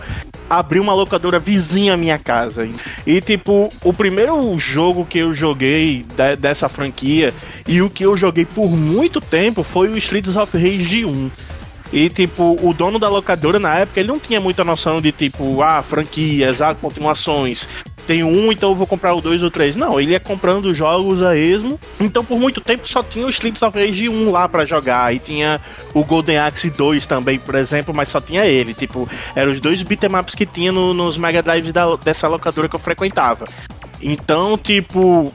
abri 0.52 0.82
uma 0.82 0.94
locadora 0.94 1.40
vizinha 1.40 1.94
à 1.94 1.98
minha 1.98 2.20
casa. 2.20 2.68
E, 3.08 3.22
tipo, 3.22 3.70
o 3.84 3.94
primeiro 3.94 4.60
jogo 4.60 5.06
que 5.06 5.20
eu 5.20 5.34
joguei 5.34 6.06
de, 6.16 6.36
dessa 6.36 6.68
franquia 6.68 7.34
e 7.66 7.82
o 7.82 7.90
que 7.90 8.06
eu 8.06 8.18
joguei 8.18 8.46
por 8.46 8.70
muito 8.70 9.22
tempo 9.22 9.64
foi 9.64 9.88
o 9.88 9.98
Streets 9.98 10.36
of 10.36 10.58
Rage 10.58 11.06
1. 11.06 11.32
E, 11.94 12.10
tipo, 12.10 12.58
o 12.62 12.74
dono 12.74 13.00
da 13.00 13.08
locadora 13.10 13.60
na 13.60 13.80
época, 13.80 14.00
ele 14.00 14.08
não 14.10 14.20
tinha 14.20 14.40
muita 14.40 14.64
noção 14.64 15.02
de, 15.02 15.12
tipo, 15.12 15.62
ah, 15.62 15.82
franquias, 15.82 16.62
ah, 16.62 16.76
continuações 16.76 17.68
tenho 18.08 18.28
um, 18.28 18.52
então 18.52 18.70
eu 18.70 18.76
vou 18.76 18.88
comprar 18.88 19.14
o 19.14 19.22
dois 19.22 19.44
ou 19.44 19.52
três. 19.52 19.76
Não, 19.76 20.00
ele 20.00 20.12
ia 20.12 20.20
comprando 20.20 20.74
jogos 20.74 21.22
a 21.22 21.36
esmo. 21.36 21.80
Então 22.00 22.24
por 22.24 22.40
muito 22.40 22.62
tempo 22.62 22.88
só 22.88 23.04
tinha 23.04 23.26
o 23.26 23.30
Streets 23.30 23.62
of 23.62 23.78
Rage 23.78 24.10
1 24.10 24.32
lá 24.32 24.48
para 24.48 24.66
jogar. 24.66 25.14
E 25.14 25.20
tinha 25.20 25.60
o 25.94 26.04
Golden 26.04 26.38
Axe 26.38 26.70
2 26.70 27.06
também, 27.06 27.40
por 27.40 27.56
exemplo, 27.56 27.94
mas 27.94 28.10
só 28.10 28.20
tinha 28.20 28.46
ele. 28.46 28.74
Tipo, 28.74 29.10
eram 29.36 29.52
os 29.52 29.60
dois 29.60 29.82
beatemaps 29.84 30.36
que 30.36 30.46
tinha 30.46 30.72
no, 30.72 30.94
nos 30.94 31.18
Mega 31.18 31.42
Drives 31.42 31.74
da, 31.74 31.96
dessa 31.98 32.28
locadora 32.28 32.68
que 32.68 32.76
eu 32.76 32.80
frequentava. 32.80 33.46
Então, 34.02 34.58
tipo, 34.58 35.32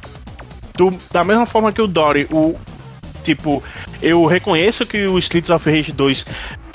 do, 0.76 0.92
da 1.10 1.22
mesma 1.22 1.46
forma 1.46 1.72
que 1.72 1.80
o 1.80 1.86
Dory, 1.86 2.26
o, 2.30 2.54
tipo, 3.22 3.62
eu 4.02 4.24
reconheço 4.24 4.84
que 4.84 5.06
o 5.06 5.18
Streets 5.18 5.50
of 5.50 5.70
Rage 5.70 5.92
2 5.92 6.24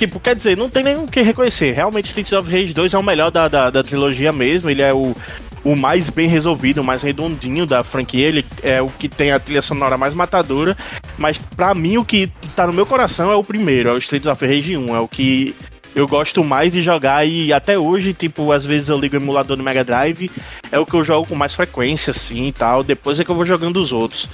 tipo, 0.02 0.20
quer 0.20 0.36
dizer, 0.36 0.58
não 0.58 0.68
tem 0.68 0.96
o 0.96 1.08
que 1.08 1.22
reconhecer. 1.22 1.74
Realmente, 1.74 2.08
Streets 2.08 2.34
of 2.34 2.50
Rage 2.50 2.74
2 2.74 2.94
é 2.94 2.98
o 2.98 3.04
melhor 3.04 3.30
da, 3.30 3.48
da, 3.48 3.70
da, 3.70 3.84
trilogia 3.84 4.32
mesmo. 4.32 4.70
Ele 4.70 4.82
é 4.82 4.92
o, 4.92 5.16
o 5.64 5.76
mais 5.76 6.10
bem 6.10 6.28
resolvido, 6.28 6.82
o 6.82 6.84
mais 6.84 7.02
redondinho 7.02 7.66
da 7.66 7.84
franquia. 7.84 8.28
Ele 8.28 8.46
é 8.64 8.82
o 8.82 8.88
que 8.88 9.08
tem 9.08 9.32
a 9.32 9.40
trilha 9.40 9.62
sonora 9.62 9.98
mais 9.98 10.14
matadora. 10.14 10.76
Mas 11.18 11.38
para 11.38 11.74
mim, 11.76 11.98
o 11.98 12.06
que 12.06 12.32
tá 12.56 12.68
no 12.68 12.74
meu 12.74 12.86
coração 12.86 13.32
é 13.32 13.36
o 13.36 13.44
primeiro, 13.44 13.90
é 13.90 13.94
o 13.94 13.98
Streets 13.98 14.28
of 14.28 14.46
Rage 14.46 14.78
1. 14.78 14.96
É 14.96 15.00
o 15.00 15.08
que 15.08 15.56
eu 15.94 16.08
gosto 16.08 16.44
mais 16.44 16.72
de 16.72 16.82
jogar 16.82 17.26
e 17.26 17.52
até 17.52 17.78
hoje, 17.78 18.14
tipo, 18.14 18.52
às 18.52 18.66
vezes 18.66 18.90
eu 18.90 18.98
ligo 18.98 19.16
o 19.16 19.20
emulador 19.20 19.58
no 19.58 19.64
Mega 19.64 19.84
Drive, 19.84 20.32
é 20.72 20.80
o 20.80 20.86
que 20.86 20.94
eu 20.94 21.04
jogo 21.04 21.28
com 21.28 21.36
mais 21.36 21.54
frequência, 21.54 22.12
assim 22.12 22.48
e 22.48 22.52
tal. 22.52 22.84
Depois 22.84 23.20
é 23.20 23.26
que 23.26 23.32
eu 23.32 23.36
vou 23.36 23.46
jogando 23.46 23.78
os 23.78 23.92
outros. 23.92 24.30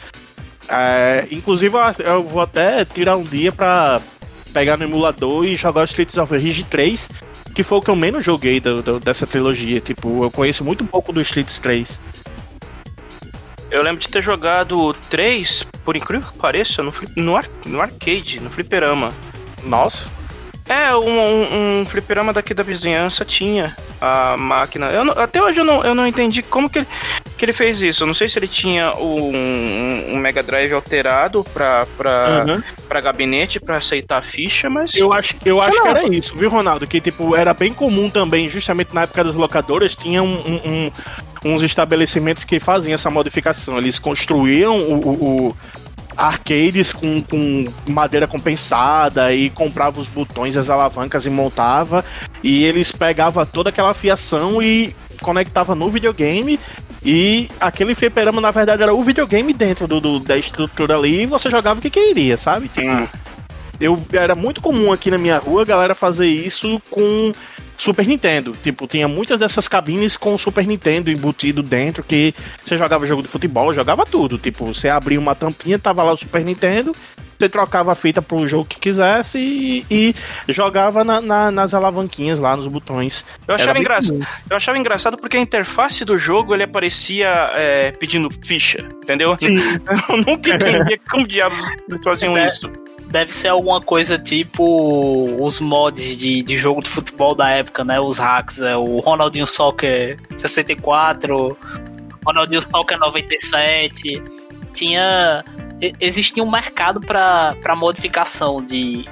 É, 0.70 1.28
inclusive, 1.32 1.74
eu 2.00 2.24
vou 2.24 2.42
até 2.42 2.86
tirar 2.86 3.18
um 3.18 3.24
dia 3.24 3.52
pra 3.52 4.00
pegar 4.54 4.78
no 4.78 4.84
emulador 4.84 5.46
e 5.46 5.56
jogar 5.56 5.82
o 5.82 5.86
Streets 5.86 6.18
of 6.18 6.32
Rage 6.32 6.64
3, 6.64 7.10
que 7.58 7.64
foi 7.64 7.80
o 7.80 7.82
que 7.82 7.90
eu 7.90 7.96
menos 7.96 8.24
joguei 8.24 8.60
do, 8.60 8.84
do, 8.84 9.00
dessa 9.00 9.26
trilogia. 9.26 9.82
Tipo, 9.82 10.24
eu 10.24 10.30
conheço 10.30 10.64
muito 10.64 10.86
pouco 10.86 11.12
do 11.12 11.20
Streets 11.22 11.58
3. 11.58 12.00
Eu 13.72 13.82
lembro 13.82 14.00
de 14.00 14.08
ter 14.08 14.22
jogado 14.22 14.94
3, 15.10 15.66
por 15.84 15.96
incrível 15.98 16.32
que 16.32 16.38
pareça, 16.38 16.84
no, 16.84 16.94
no, 17.16 17.36
ar, 17.36 17.46
no 17.66 17.82
arcade, 17.82 18.40
no 18.40 18.52
fliperama. 18.52 19.12
Nossa. 19.64 20.06
É, 20.70 20.94
um, 20.96 21.20
um, 21.20 21.80
um 21.82 21.86
fliperama 21.86 22.34
daqui 22.34 22.54
da 22.54 22.62
vizinhança 22.62 23.24
tinha 23.24 23.76
a 24.02 24.36
máquina. 24.38 24.88
Eu 24.88 25.06
não, 25.06 25.14
até 25.14 25.42
hoje 25.42 25.60
eu 25.60 25.64
não, 25.64 25.84
eu 25.84 25.96
não 25.96 26.06
entendi 26.06 26.42
como 26.42 26.70
que 26.70 26.80
ele, 26.80 26.88
que 27.38 27.46
ele 27.46 27.54
fez 27.54 27.82
isso. 27.82 28.04
Eu 28.04 28.08
não 28.08 28.14
sei 28.14 28.28
se 28.28 28.38
ele 28.38 28.48
tinha 28.48 28.94
um, 28.94 30.14
um 30.14 30.18
Mega 30.18 30.44
Drive 30.44 30.74
alterado 30.74 31.44
pra, 31.54 31.86
pra, 31.98 32.46
uhum. 32.46 32.64
pra 32.88 33.02
gabinete 33.02 33.60
pra 33.60 33.78
aceitar 33.78 34.18
a 34.18 34.22
ficha, 34.22 34.70
mas. 34.70 34.94
Eu 34.96 35.14
acho, 35.14 35.36
eu 35.46 35.62
acho 35.62 35.82
que 35.82 35.88
era 35.88 36.08
isso, 36.14 36.36
viu, 36.36 36.50
Ronaldo? 36.50 36.86
Que 36.86 37.00
tipo, 37.00 37.36
era 37.36 37.54
bem 37.54 37.74
comum 37.74 38.10
também, 38.10 38.50
justamente 38.50 38.94
na 38.94 39.04
época 39.04 39.24
das 39.24 39.36
locadoras, 39.36 39.96
tinha 39.96 40.22
um, 40.22 40.36
um, 40.36 40.92
uns 41.46 41.64
estabelecimentos 41.64 42.44
que 42.44 42.60
faziam 42.60 42.94
essa 42.94 43.10
modificação. 43.10 43.78
Eles 43.78 44.00
construíam 44.00 44.78
o, 44.78 45.48
o, 45.50 45.58
arcades 46.18 46.92
com, 46.92 47.22
com 47.22 47.66
madeira 47.86 48.28
compensada 48.28 49.34
e 49.34 49.50
comprava 49.52 50.00
os 50.02 50.08
botões, 50.08 50.58
as 50.58 50.70
alavancas 50.70 51.26
e 51.26 51.30
montava. 51.30 52.04
E 52.44 52.66
eles 52.66 52.92
pegavam 52.92 53.46
toda 53.46 53.70
aquela 53.70 53.94
fiação 53.94 54.62
e 54.62 54.96
conectava 55.22 55.76
no 55.76 55.90
videogame. 55.90 56.60
E 57.06 57.48
aquele 57.60 57.94
fliperama, 57.94 58.42
na 58.42 58.52
verdade, 58.52 58.82
era 58.82 58.94
o 58.94 59.04
videogame 59.04 59.54
dentro 59.54 59.88
do, 59.88 60.02
do 60.02 60.20
da 60.20 60.36
estrutura 60.36 60.98
ali 60.98 61.22
e 61.22 61.26
você 61.26 61.50
jogava 61.50 61.80
o 61.80 61.82
que 61.82 61.90
queria, 61.90 62.36
sabe? 62.36 62.68
Tipo, 62.68 62.88
Hum. 62.88 63.08
eu 63.80 64.02
era 64.12 64.34
muito 64.34 64.62
comum 64.62 64.92
aqui 64.92 65.12
na 65.12 65.18
minha 65.18 65.38
rua 65.38 65.62
a 65.62 65.66
galera 65.66 65.94
fazer 65.96 66.28
isso 66.28 66.82
com 66.90 67.32
Super 67.78 68.08
Nintendo. 68.08 68.52
Tipo, 68.64 68.88
tinha 68.88 69.08
muitas 69.08 69.40
dessas 69.40 69.68
cabines 69.68 70.18
com 70.18 70.34
o 70.34 70.40
Super 70.40 70.66
Nintendo 70.66 71.12
embutido 71.12 71.62
dentro, 71.62 72.04
que 72.04 72.34
você 72.66 72.76
jogava 72.78 73.06
jogo 73.06 73.22
de 73.22 73.28
futebol, 73.28 73.74
jogava 73.74 74.06
tudo. 74.06 74.38
Tipo, 74.38 74.66
você 74.66 74.90
abria 74.90 75.20
uma 75.20 75.36
tampinha, 75.36 75.78
tava 75.78 76.02
lá 76.04 76.12
o 76.14 76.18
Super 76.18 76.44
Nintendo, 76.44 76.92
você 77.38 77.48
trocava 77.48 77.92
a 77.92 77.96
fita 77.96 78.20
pro 78.20 78.48
jogo 78.48 78.66
que 78.66 78.80
quisesse 78.80 79.38
e, 79.38 79.86
e 79.92 80.16
jogava 80.52 81.04
na- 81.04 81.22
na- 81.22 81.52
nas 81.52 81.72
alavanquinhas 81.74 82.40
lá, 82.40 82.56
nos 82.58 82.66
botões. 82.66 83.24
Eu 83.48 83.54
achava, 83.54 83.74
comum. 83.84 84.22
eu 84.50 84.58
achava 84.58 84.78
engraçado 84.80 85.18
porque 85.18 85.38
a 85.38 85.40
interface 85.40 86.04
do 86.04 86.18
jogo 86.18 86.56
ele 86.56 86.64
aparecia 86.64 87.28
é, 87.54 87.92
pedindo 87.92 88.28
ficha, 88.44 88.80
entendeu? 89.04 89.36
Sim, 89.40 89.60
Eu 90.10 90.18
nunca 90.26 90.56
entendi 90.56 91.00
como 91.10 91.28
diabos 91.28 91.60
eles 91.88 92.02
faziam 92.04 92.36
É. 92.36 92.46
isso. 92.46 92.72
Deve 93.10 93.34
ser 93.34 93.50
alguma 93.50 93.82
coisa 93.82 94.20
tipo 94.20 95.38
os 95.40 95.60
mods 95.60 96.18
de, 96.18 96.44
de 96.44 96.58
jogo 96.58 96.82
de 96.82 96.90
futebol 96.90 97.34
da 97.34 97.50
época, 97.50 97.84
né? 97.84 98.00
Os 98.00 98.18
hacks, 98.18 98.62
é, 98.62 98.76
o 98.76 99.00
Ronaldinho 99.00 99.48
Soccer 99.48 100.20
64, 100.36 101.58
Ronaldinho 102.26 102.62
Soccer 102.62 103.00
97. 103.00 104.22
Tinha. 104.74 105.44
Existia 106.00 106.44
um 106.44 106.52
mercado 106.52 107.00
pra 107.00 107.56
pra 107.62 107.76
modificação 107.76 108.64
de, 108.64 109.06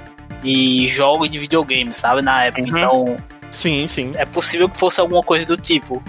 de 0.43 0.87
jogo 0.87 1.25
e 1.25 1.29
de 1.29 1.39
videogame, 1.39 1.93
sabe? 1.93 2.21
Na 2.21 2.43
época. 2.43 2.63
Uhum. 2.63 2.77
Então, 2.77 3.17
sim, 3.49 3.87
sim. 3.87 4.13
é 4.15 4.25
possível 4.25 4.67
que 4.67 4.77
fosse 4.77 4.99
alguma 4.99 5.23
coisa 5.23 5.45
do 5.45 5.55
tipo. 5.55 6.03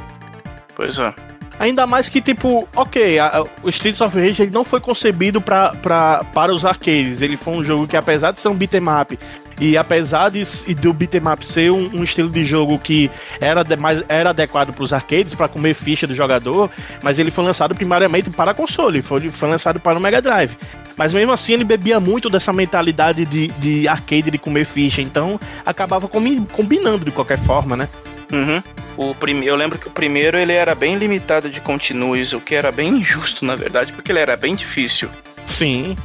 Pois 0.75 0.99
é. 0.99 1.25
Ainda 1.58 1.86
mais 1.86 2.08
que, 2.08 2.20
tipo, 2.20 2.68
ok, 2.76 3.18
a- 3.18 3.44
o 3.62 3.68
Streets 3.70 4.00
of 4.00 4.18
Rage 4.18 4.42
ele 4.42 4.50
não 4.50 4.64
foi 4.64 4.78
concebido 4.80 5.40
pra, 5.40 5.70
pra, 5.70 6.22
para 6.34 6.52
os 6.54 6.64
arcades. 6.64 7.22
Ele 7.22 7.36
foi 7.36 7.54
um 7.54 7.64
jogo 7.64 7.86
que, 7.88 7.96
apesar 7.96 8.32
de 8.32 8.40
ser 8.40 8.48
um 8.48 8.54
beat'em 8.54 8.82
up, 9.00 9.18
e 9.58 9.75
apesar 9.78 10.30
de, 10.30 10.44
do 10.75 10.92
beat'em 10.92 11.22
up 11.32 11.46
ser 11.46 11.72
um, 11.72 11.88
um 11.94 12.04
estilo 12.04 12.28
de 12.28 12.44
jogo 12.44 12.78
que 12.78 13.10
era, 13.40 13.62
de- 13.62 13.75
mais, 13.75 14.04
era 14.06 14.30
adequado 14.30 14.70
para 14.75 14.84
os 14.84 14.92
arcades, 14.92 15.34
para 15.34 15.48
comer 15.48 15.72
ficha 15.72 16.06
do 16.06 16.14
jogador, 16.14 16.70
mas 17.02 17.18
ele 17.18 17.30
foi 17.30 17.42
lançado 17.44 17.75
primariamente 17.75 18.28
para 18.28 18.52
console, 18.52 19.00
foi, 19.00 19.30
foi 19.30 19.48
lançado 19.48 19.80
para 19.80 19.96
o 19.96 20.00
Mega 20.00 20.20
Drive. 20.20 20.50
Mas 20.94 21.14
mesmo 21.14 21.32
assim 21.32 21.54
ele 21.54 21.64
bebia 21.64 21.98
muito 21.98 22.28
dessa 22.28 22.52
mentalidade 22.52 23.25
de, 23.25 23.48
de 23.48 23.88
arcade 23.88 24.30
de 24.30 24.36
comer 24.38 24.66
ficha, 24.66 25.00
então 25.00 25.40
acabava 25.64 26.06
combi- 26.06 26.42
combinando 26.52 27.02
de 27.04 27.10
qualquer 27.10 27.38
forma, 27.38 27.76
né? 27.78 27.88
Uhum. 28.33 28.62
O 28.97 29.14
prime... 29.14 29.47
Eu 29.47 29.56
lembro 29.56 29.78
que 29.78 29.88
o 29.88 29.90
primeiro 29.90 30.38
ele 30.38 30.52
era 30.52 30.75
bem 30.75 30.97
limitado 30.97 31.49
de 31.50 31.61
continues, 31.61 32.33
o 32.33 32.40
que 32.40 32.54
era 32.54 32.73
bem 32.73 32.88
injusto, 32.99 33.45
na 33.45 33.54
verdade, 33.56 33.92
porque 33.92 34.11
ele 34.12 34.18
era 34.18 34.37
bem 34.37 34.54
difícil. 34.54 35.09
Sim. 35.45 35.97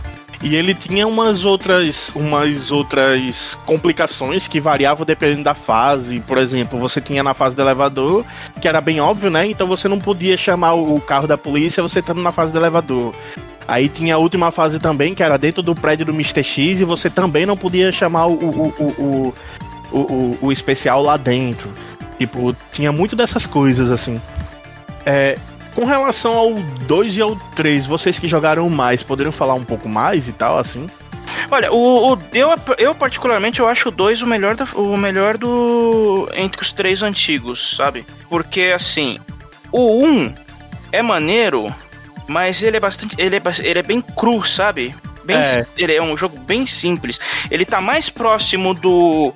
E 0.44 0.56
ele 0.56 0.74
tinha 0.74 1.06
umas 1.08 1.46
outras, 1.46 2.12
umas 2.16 2.72
outras 2.72 3.56
complicações 3.66 4.48
que 4.48 4.60
variavam 4.60 5.06
dependendo 5.06 5.44
da 5.44 5.54
fase. 5.54 6.20
Por 6.20 6.38
exemplo, 6.40 6.80
você 6.80 7.00
tinha 7.00 7.22
na 7.22 7.34
fase 7.36 7.56
do 7.56 7.62
elevador, 7.62 8.26
que 8.60 8.68
era 8.68 8.82
bem 8.82 9.00
óbvio, 9.00 9.30
né? 9.30 9.46
Então 9.46 9.68
você 9.68 9.88
não 9.88 10.00
podia 10.00 10.36
chamar 10.36 10.74
o 10.74 11.00
carro 11.00 11.28
da 11.28 11.38
polícia 11.38 11.84
você 11.84 12.00
estando 12.00 12.22
na 12.24 12.32
fase 12.32 12.52
do 12.52 12.58
elevador. 12.58 13.14
Aí 13.68 13.88
tinha 13.88 14.16
a 14.16 14.18
última 14.18 14.52
fase 14.52 14.80
também, 14.80 15.14
que 15.14 15.22
era 15.22 15.38
dentro 15.38 15.62
do 15.62 15.76
prédio 15.76 16.08
do 16.08 16.12
Mr. 16.12 16.44
X, 16.44 16.82
e 16.82 16.84
você 16.84 17.08
também 17.08 17.46
não 17.46 17.56
podia 17.56 17.92
chamar 17.92 18.26
o, 18.26 18.34
o, 18.34 18.74
o, 18.80 19.34
o, 19.92 19.98
o- 19.98 20.38
o 20.42 20.52
especial 20.52 21.04
lá 21.04 21.18
dentro. 21.18 21.72
Tipo, 22.22 22.56
tinha 22.72 22.92
muito 22.92 23.16
dessas 23.16 23.48
coisas, 23.48 23.90
assim. 23.90 24.22
É, 25.06 25.36
com 25.74 25.86
relação 25.86 26.38
ao 26.38 26.54
2 26.54 27.18
e 27.18 27.22
ao 27.22 27.36
3, 27.36 27.88
vocês 27.88 28.20
que 28.20 28.28
jogaram 28.28 28.70
mais, 28.70 29.02
poderiam 29.02 29.32
falar 29.32 29.56
um 29.56 29.64
pouco 29.66 29.90
mais 29.90 30.28
e 30.28 30.32
tal, 30.32 30.60
assim? 30.60 30.86
Olha, 31.50 31.72
o, 31.74 32.14
o- 32.14 32.20
eu, 32.32 32.50
eu 32.78 32.94
particularmente 32.94 33.60
eu 33.60 33.68
acho 33.68 33.90
o 33.90 33.92
2 33.92 34.22
o 34.22 34.28
melhor, 34.28 34.56
da- 34.56 34.68
o 34.76 34.96
melhor 34.96 35.36
do 35.36 36.30
entre 36.36 36.62
os 36.62 36.72
três 36.72 37.02
antigos, 37.02 37.76
sabe? 37.76 38.06
Porque 38.30 38.72
assim, 38.76 39.18
o 39.72 40.04
1 40.04 40.08
um 40.08 40.36
é 40.92 41.02
maneiro, 41.02 41.74
mas 42.28 42.62
ele 42.62 42.78
é 42.78 42.80
bastante, 42.80 43.16
ele 43.18 43.38
é, 43.38 43.42
ele 43.64 43.80
é 43.80 43.84
bem 43.84 44.00
cru, 44.00 44.46
sabe? 44.46 44.94
Bem, 45.24 45.38
É. 45.38 45.66
Ele 45.76 45.96
é 45.96 46.02
um 46.04 46.16
jogo 46.16 46.38
bem 46.40 46.68
simples. 46.68 47.20
Ele 47.50 47.66
tá 47.66 47.82
mais 47.82 48.10
próximo 48.10 48.74
do 48.76 49.34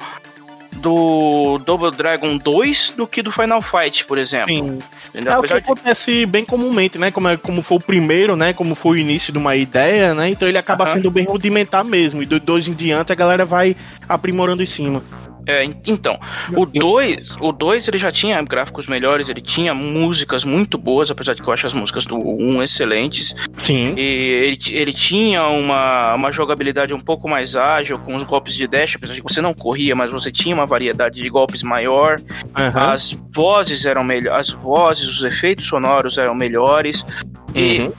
do 0.76 1.58
Double 1.66 1.92
Dragon 1.92 2.38
2 2.38 2.94
do 2.98 3.08
que 3.08 3.22
do 3.22 3.32
Final 3.32 3.62
Fight, 3.62 4.06
por 4.06 4.18
exemplo. 4.18 4.48
Sim. 4.50 4.80
Entendeu? 5.10 5.34
É 5.34 5.38
o 5.38 5.42
que 5.42 5.48
de- 5.48 5.54
acontece 5.54 6.26
bem 6.26 6.44
comumente, 6.44 6.98
né? 6.98 7.10
Como, 7.12 7.28
é, 7.28 7.38
como 7.38 7.62
foi 7.62 7.78
o 7.78 7.80
primeiro, 7.80 8.36
né? 8.36 8.52
Como 8.54 8.76
foi 8.76 8.98
o 8.98 9.00
início 9.00 9.32
de 9.32 9.40
uma 9.40 9.56
ideia, 9.56 10.14
né? 10.14 10.30
Então 10.30 10.48
ele 10.48 10.58
acaba 10.58 10.84
Aham. 10.84 10.94
sendo 10.96 11.10
bem 11.10 11.26
rudimentar 11.26 11.84
mesmo. 11.86 12.22
E 12.22 12.26
do 12.26 12.40
2 12.40 12.68
em 12.68 12.74
diante 12.74 13.12
a 13.12 13.16
galera 13.16 13.46
vai 13.46 13.76
aprimorando 14.10 14.62
em 14.62 14.66
cima. 14.66 15.02
É, 15.48 15.64
en- 15.64 15.76
então, 15.88 16.20
o 16.56 16.66
2, 16.66 17.38
o 17.40 17.52
2 17.52 17.88
ele 17.88 17.98
já 17.98 18.12
tinha 18.12 18.42
gráficos 18.42 18.88
melhores, 18.88 19.30
ele 19.30 19.42
tinha 19.42 19.74
músicas 19.74 20.44
muito 20.44 20.78
boas, 20.78 21.12
apesar 21.12 21.34
de 21.34 21.42
que 21.42 21.48
eu 21.48 21.54
acho 21.54 21.68
as 21.68 21.74
músicas 21.74 22.06
do 22.06 22.18
1 22.18 22.64
excelentes. 22.64 23.36
Sim. 23.58 23.94
E 23.98 24.02
ele, 24.02 24.60
ele 24.72 24.94
tinha 24.94 25.44
uma, 25.48 26.16
uma 26.16 26.32
jogabilidade 26.32 26.94
um 26.94 27.00
pouco 27.00 27.28
mais 27.30 27.56
ágil, 27.56 28.00
com 28.00 28.16
os 28.16 28.24
golpes 28.24 28.56
de 28.56 28.68
dash, 28.68 28.96
apesar 28.96 29.14
de 29.14 29.22
que 29.22 29.34
você 29.34 29.42
não 29.42 29.54
corria, 29.54 29.96
mas 29.96 30.12
você 30.12 30.32
tinha 30.32 30.56
uma 30.56 30.66
variedade 30.66 31.22
de 31.22 31.30
golpes 31.30 31.62
maior. 31.64 32.18
Aham. 32.58 32.92
As 32.94 33.12
vozes 33.34 33.86
eram 33.86 34.04
melhores, 34.04 34.40
as 34.40 34.50
vozes, 34.50 35.08
os 35.08 35.24
efeitos 35.24 35.66
sonoros 35.68 36.18
eram 36.18 36.34
melhores. 36.36 37.06
E, 37.54 37.80
Uhum. 37.82 37.94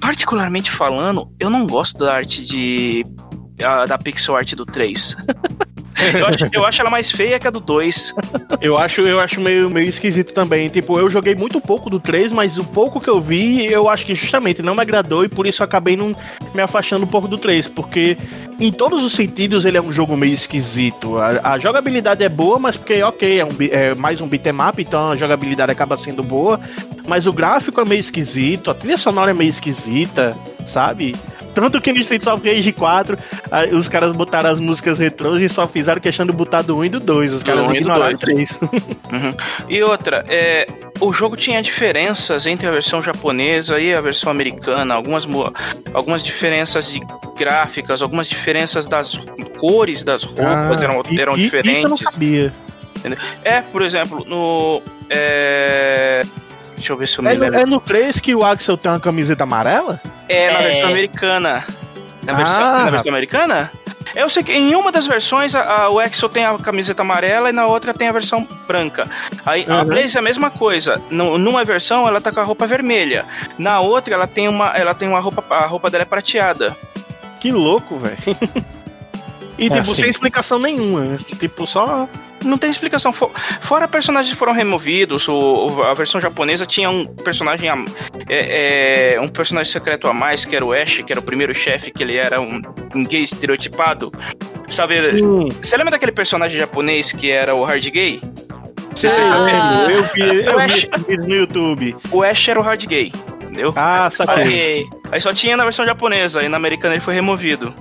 particularmente 0.00 0.70
falando, 0.70 1.30
eu 1.40 1.48
não 1.50 1.66
gosto 1.66 1.98
da 1.98 2.14
arte 2.14 2.44
de. 2.44 3.04
da 3.88 3.96
pixel 3.98 4.36
art 4.36 4.52
do 4.54 4.64
3. 4.66 5.16
eu, 5.96 6.26
acho, 6.26 6.48
eu 6.52 6.64
acho 6.64 6.80
ela 6.80 6.90
mais 6.90 7.10
feia 7.10 7.38
que 7.38 7.46
a 7.46 7.50
do 7.50 7.60
2. 7.60 8.14
Eu 8.60 8.78
acho, 8.78 9.00
eu 9.02 9.20
acho 9.20 9.40
meio, 9.40 9.68
meio 9.70 9.88
esquisito 9.88 10.32
também. 10.32 10.68
Tipo, 10.68 10.98
eu 10.98 11.10
joguei 11.10 11.34
muito 11.34 11.60
pouco 11.60 11.90
do 11.90 12.00
3, 12.00 12.32
mas 12.32 12.58
o 12.58 12.64
pouco 12.64 13.00
que 13.00 13.10
eu 13.10 13.20
vi, 13.20 13.66
eu 13.66 13.88
acho 13.88 14.06
que 14.06 14.14
justamente 14.14 14.62
não 14.62 14.74
me 14.74 14.80
agradou 14.80 15.24
e 15.24 15.28
por 15.28 15.46
isso 15.46 15.62
acabei 15.62 15.96
não 15.96 16.14
me 16.54 16.62
afastando 16.62 17.04
um 17.04 17.08
pouco 17.08 17.28
do 17.28 17.38
3. 17.38 17.68
Porque 17.68 18.16
em 18.60 18.70
todos 18.70 19.02
os 19.02 19.12
sentidos 19.12 19.64
ele 19.64 19.76
é 19.76 19.82
um 19.82 19.92
jogo 19.92 20.16
meio 20.16 20.34
esquisito. 20.34 21.18
A, 21.18 21.52
a 21.54 21.58
jogabilidade 21.58 22.22
é 22.22 22.28
boa, 22.28 22.58
mas 22.58 22.76
porque, 22.76 23.02
ok, 23.02 23.40
é, 23.40 23.44
um, 23.44 23.48
é 23.70 23.94
mais 23.94 24.20
um 24.20 24.28
beat'em 24.28 24.52
então 24.78 25.10
a 25.10 25.16
jogabilidade 25.16 25.72
acaba 25.72 25.96
sendo 25.96 26.22
boa. 26.22 26.60
Mas 27.06 27.26
o 27.26 27.32
gráfico 27.32 27.80
é 27.80 27.84
meio 27.84 28.00
esquisito, 28.00 28.70
a 28.70 28.74
trilha 28.74 28.96
sonora 28.96 29.30
é 29.30 29.34
meio 29.34 29.50
esquisita, 29.50 30.36
sabe? 30.64 31.14
Tanto 31.54 31.80
que 31.80 31.92
no 31.92 31.98
Streets 31.98 32.26
of 32.26 32.48
Rage 32.48 32.72
4, 32.72 33.18
ah, 33.50 33.64
os 33.72 33.88
caras 33.88 34.12
botaram 34.12 34.50
as 34.50 34.58
músicas 34.60 34.98
retrôs 34.98 35.40
e 35.42 35.48
só 35.48 35.66
fizeram 35.68 36.00
questão 36.00 36.24
de 36.26 36.32
botar 36.32 36.62
do 36.62 36.76
1 36.78 36.84
e 36.84 36.88
do 36.88 37.00
2. 37.00 37.32
Os 37.32 37.42
caras 37.42 37.64
1 37.66 37.68
do 37.68 37.74
ignoraram 37.76 38.14
o 38.14 38.18
2. 38.18 38.20
3. 38.20 38.60
Uhum. 38.62 39.30
E 39.68 39.82
outra, 39.82 40.24
é, 40.28 40.66
o 41.00 41.12
jogo 41.12 41.36
tinha 41.36 41.60
diferenças 41.62 42.46
entre 42.46 42.66
a 42.66 42.70
versão 42.70 43.02
japonesa 43.02 43.78
e 43.78 43.94
a 43.94 44.00
versão 44.00 44.30
americana, 44.30 44.94
algumas, 44.94 45.26
algumas 45.92 46.22
diferenças 46.22 46.90
de 46.92 47.00
gráficas, 47.36 48.02
algumas 48.02 48.28
diferenças 48.28 48.86
das 48.86 49.18
cores 49.58 50.02
das 50.02 50.22
roupas 50.24 50.80
eram, 50.82 51.00
Ah, 51.00 51.10
e- 51.10 51.20
eram 51.20 51.36
e- 51.36 51.46
Isso 51.46 51.56
eu 51.56 51.62
não 51.64 51.94
diferentes. 51.94 52.12
sabia. 52.12 52.52
É, 53.44 53.60
por 53.62 53.82
exemplo, 53.82 54.24
no. 54.28 54.80
É, 55.10 56.22
deixa 56.82 56.92
eu 56.92 56.96
ver 56.96 57.08
se 57.08 57.18
eu 57.18 57.24
me 57.24 57.30
É 57.30 57.34
no, 57.34 57.40
lembro. 57.40 57.60
é 57.60 57.64
no 57.66 57.80
3 57.80 58.20
que 58.20 58.34
o 58.34 58.44
Axel 58.44 58.76
tem 58.76 58.90
uma 58.90 59.00
camiseta 59.00 59.44
amarela? 59.44 60.00
É, 60.28 60.50
na 60.50 60.58
É. 60.60 60.68
versão 60.68 60.88
americana. 60.90 61.64
Na 62.24 62.32
Ah, 62.32 62.36
versão, 62.36 62.60
na 62.84 62.90
versão 62.90 63.08
americana? 63.12 63.72
Eu 64.14 64.28
sei 64.28 64.42
que 64.42 64.52
em 64.52 64.74
uma 64.74 64.92
das 64.92 65.06
versões 65.06 65.54
a, 65.54 65.62
a- 65.62 65.88
o 65.88 66.00
Exo 66.00 66.28
tem 66.28 66.44
a 66.44 66.54
camiseta 66.58 67.00
amarela 67.02 67.48
e 67.48 67.52
na 67.52 67.66
outra 67.66 67.94
tem 67.94 68.08
a 68.08 68.12
versão 68.12 68.46
branca. 68.66 69.08
Aí 69.46 69.64
a 69.68 69.78
Uhum. 69.78 69.84
Blaze 69.86 70.16
é 70.16 70.20
a 70.20 70.22
mesma 70.22 70.50
coisa. 70.50 71.00
Nu- 71.08 71.38
numa 71.38 71.64
versão 71.64 72.06
ela 72.06 72.20
tá 72.20 72.30
com 72.30 72.40
a 72.40 72.44
roupa 72.44 72.66
vermelha. 72.66 73.24
Na 73.56 73.80
outra 73.80 74.12
ela 74.14 74.26
tem 74.26 74.48
uma, 74.48 74.68
ela 74.76 74.94
tem 74.94 75.08
uma 75.08 75.20
roupa, 75.20 75.42
a 75.48 75.66
roupa 75.66 75.88
dela 75.88 76.02
é 76.02 76.04
prateada. 76.04 76.76
Que 77.40 77.50
louco, 77.52 77.96
velho. 77.98 78.18
E, 79.58 79.68
tipo, 79.68 79.80
assim. 79.82 79.94
sem 80.02 80.10
explicação 80.10 80.58
nenhuma. 80.58 81.18
Tipo, 81.38 81.66
só. 81.66 82.08
Não 82.44 82.58
tem 82.58 82.70
explicação. 82.70 83.12
Fo- 83.12 83.30
Fora 83.60 83.86
personagens 83.88 84.32
que 84.32 84.38
foram 84.38 84.52
removidos, 84.52 85.28
o, 85.28 85.82
a 85.84 85.94
versão 85.94 86.20
japonesa 86.20 86.66
tinha 86.66 86.90
um 86.90 87.04
personagem 87.06 87.68
a- 87.68 87.84
é, 88.28 89.14
é, 89.14 89.20
um 89.20 89.28
personagem 89.28 89.70
secreto 89.72 90.06
a 90.08 90.12
mais, 90.14 90.44
que 90.44 90.54
era 90.56 90.64
o 90.64 90.72
Ash, 90.72 91.02
que 91.06 91.12
era 91.12 91.20
o 91.20 91.22
primeiro 91.22 91.54
chefe, 91.54 91.90
que 91.90 92.02
ele 92.02 92.16
era 92.16 92.40
um, 92.40 92.60
um 92.94 93.04
gay 93.04 93.22
estereotipado. 93.22 94.10
Sabe? 94.70 95.00
Sim, 95.00 95.48
Você 95.60 95.76
lembra 95.76 95.90
daquele 95.90 96.12
personagem 96.12 96.58
japonês 96.58 97.12
que 97.12 97.30
era 97.30 97.54
o 97.54 97.62
hard 97.64 97.86
gay? 97.90 98.20
sei, 98.94 99.10
Ah. 99.10 99.86
eu 99.90 100.02
vi, 100.04 100.20
eu 100.20 100.58
Eu 100.58 100.58
vi 101.08 101.16
no 101.18 101.34
YouTube. 101.34 101.96
O 102.10 102.22
Ash 102.22 102.48
era 102.48 102.58
o 102.58 102.62
hard 102.62 102.84
gay. 102.86 103.12
entendeu? 103.42 103.72
Ah, 103.76 104.08
saquei. 104.10 104.42
Ok. 104.42 104.86
Aí 105.12 105.20
só 105.20 105.32
tinha 105.34 105.56
na 105.58 105.64
versão 105.64 105.84
japonesa, 105.84 106.42
e 106.42 106.48
na 106.48 106.56
americana 106.56 106.94
ele 106.94 107.02
foi 107.02 107.12
removido. 107.14 107.74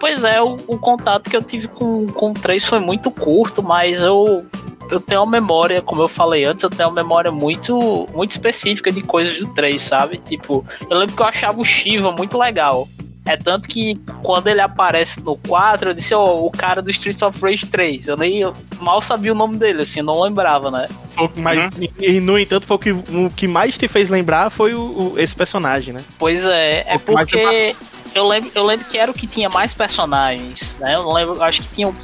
Pois 0.00 0.24
é, 0.24 0.40
o, 0.42 0.56
o 0.66 0.78
contato 0.78 1.28
que 1.30 1.36
eu 1.36 1.42
tive 1.42 1.68
com, 1.68 2.06
com 2.06 2.30
o 2.30 2.34
3 2.34 2.64
foi 2.64 2.80
muito 2.80 3.10
curto, 3.10 3.62
mas 3.62 4.00
eu, 4.00 4.44
eu 4.90 4.98
tenho 4.98 5.20
uma 5.22 5.30
memória, 5.30 5.82
como 5.82 6.00
eu 6.02 6.08
falei 6.08 6.44
antes, 6.44 6.64
eu 6.64 6.70
tenho 6.70 6.88
uma 6.88 6.94
memória 7.02 7.30
muito, 7.30 8.08
muito 8.14 8.30
específica 8.30 8.90
de 8.90 9.02
coisas 9.02 9.38
do 9.38 9.48
3, 9.54 9.80
sabe? 9.80 10.16
Tipo, 10.16 10.64
eu 10.88 10.96
lembro 10.98 11.14
que 11.14 11.20
eu 11.22 11.26
achava 11.26 11.60
o 11.60 11.64
Shiva 11.64 12.10
muito 12.12 12.38
legal. 12.38 12.88
É 13.26 13.36
tanto 13.36 13.68
que 13.68 13.94
quando 14.22 14.48
ele 14.48 14.62
aparece 14.62 15.20
no 15.22 15.36
4, 15.36 15.90
eu 15.90 15.94
disse, 15.94 16.14
ó, 16.14 16.40
o 16.40 16.50
cara 16.50 16.80
do 16.80 16.90
Streets 16.90 17.20
of 17.20 17.38
Rage 17.42 17.66
3. 17.66 18.08
Eu 18.08 18.16
nem 18.16 18.38
eu 18.38 18.54
mal 18.80 19.02
sabia 19.02 19.30
o 19.30 19.34
nome 19.34 19.58
dele, 19.58 19.82
assim, 19.82 20.00
eu 20.00 20.06
não 20.06 20.18
lembrava, 20.22 20.70
né? 20.70 20.86
Que 21.34 21.38
mais- 21.38 21.68
e, 22.00 22.18
no 22.18 22.38
entanto, 22.38 22.66
foi 22.66 22.76
o 22.76 22.78
que, 22.78 22.90
o 22.92 23.30
que 23.36 23.46
mais 23.46 23.76
te 23.76 23.86
fez 23.86 24.08
lembrar 24.08 24.48
foi 24.48 24.72
o, 24.72 24.80
o- 25.12 25.18
esse 25.18 25.34
personagem, 25.34 25.92
né? 25.92 26.00
Pois 26.18 26.46
é, 26.46 26.82
é 26.86 26.98
porque 26.98 27.76
eu 28.14 28.26
lembro, 28.26 28.50
eu 28.54 28.64
lembro 28.64 28.86
que 28.86 28.98
era 28.98 29.10
o 29.10 29.14
que 29.14 29.26
tinha 29.26 29.48
mais 29.48 29.72
personagens, 29.72 30.76
né? 30.78 30.94
Eu 30.94 31.04
não 31.04 31.12
lembro, 31.12 31.42
acho 31.42 31.62
que 31.62 31.68
tinham 31.68 31.94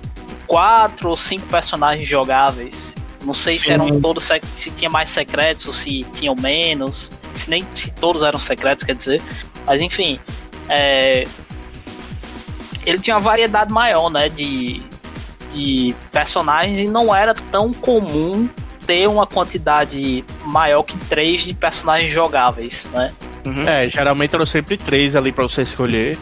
quatro 0.46 1.08
ou 1.08 1.16
cinco 1.16 1.46
personagens 1.46 2.08
jogáveis. 2.08 2.94
Não 3.24 3.34
sei 3.34 3.58
se 3.58 3.64
Sim. 3.64 3.72
eram 3.72 4.00
todos 4.00 4.28
se 4.54 4.70
tinha 4.70 4.88
mais 4.88 5.10
secretos 5.10 5.66
ou 5.66 5.72
se 5.72 6.04
tinham 6.12 6.36
menos, 6.36 7.10
se 7.34 7.50
nem 7.50 7.66
se 7.72 7.90
todos 7.90 8.22
eram 8.22 8.38
secretos, 8.38 8.84
quer 8.84 8.94
dizer. 8.94 9.20
Mas 9.66 9.80
enfim, 9.80 10.20
é, 10.68 11.24
ele 12.84 13.00
tinha 13.00 13.16
uma 13.16 13.22
variedade 13.22 13.72
maior, 13.72 14.08
né, 14.08 14.28
de, 14.28 14.80
de 15.50 15.94
personagens 16.12 16.78
e 16.78 16.86
não 16.86 17.12
era 17.12 17.34
tão 17.34 17.72
comum 17.72 18.48
ter 18.86 19.08
uma 19.08 19.26
quantidade 19.26 20.24
maior 20.44 20.84
que 20.84 20.96
três 20.96 21.42
de 21.42 21.52
personagens 21.52 22.12
jogáveis, 22.12 22.88
né? 22.92 23.12
Uhum. 23.46 23.66
É, 23.68 23.88
geralmente 23.88 24.34
eram 24.34 24.44
sempre 24.46 24.76
três 24.76 25.14
ali 25.16 25.32
pra 25.32 25.44
você 25.44 25.62
escolher. 25.62 26.18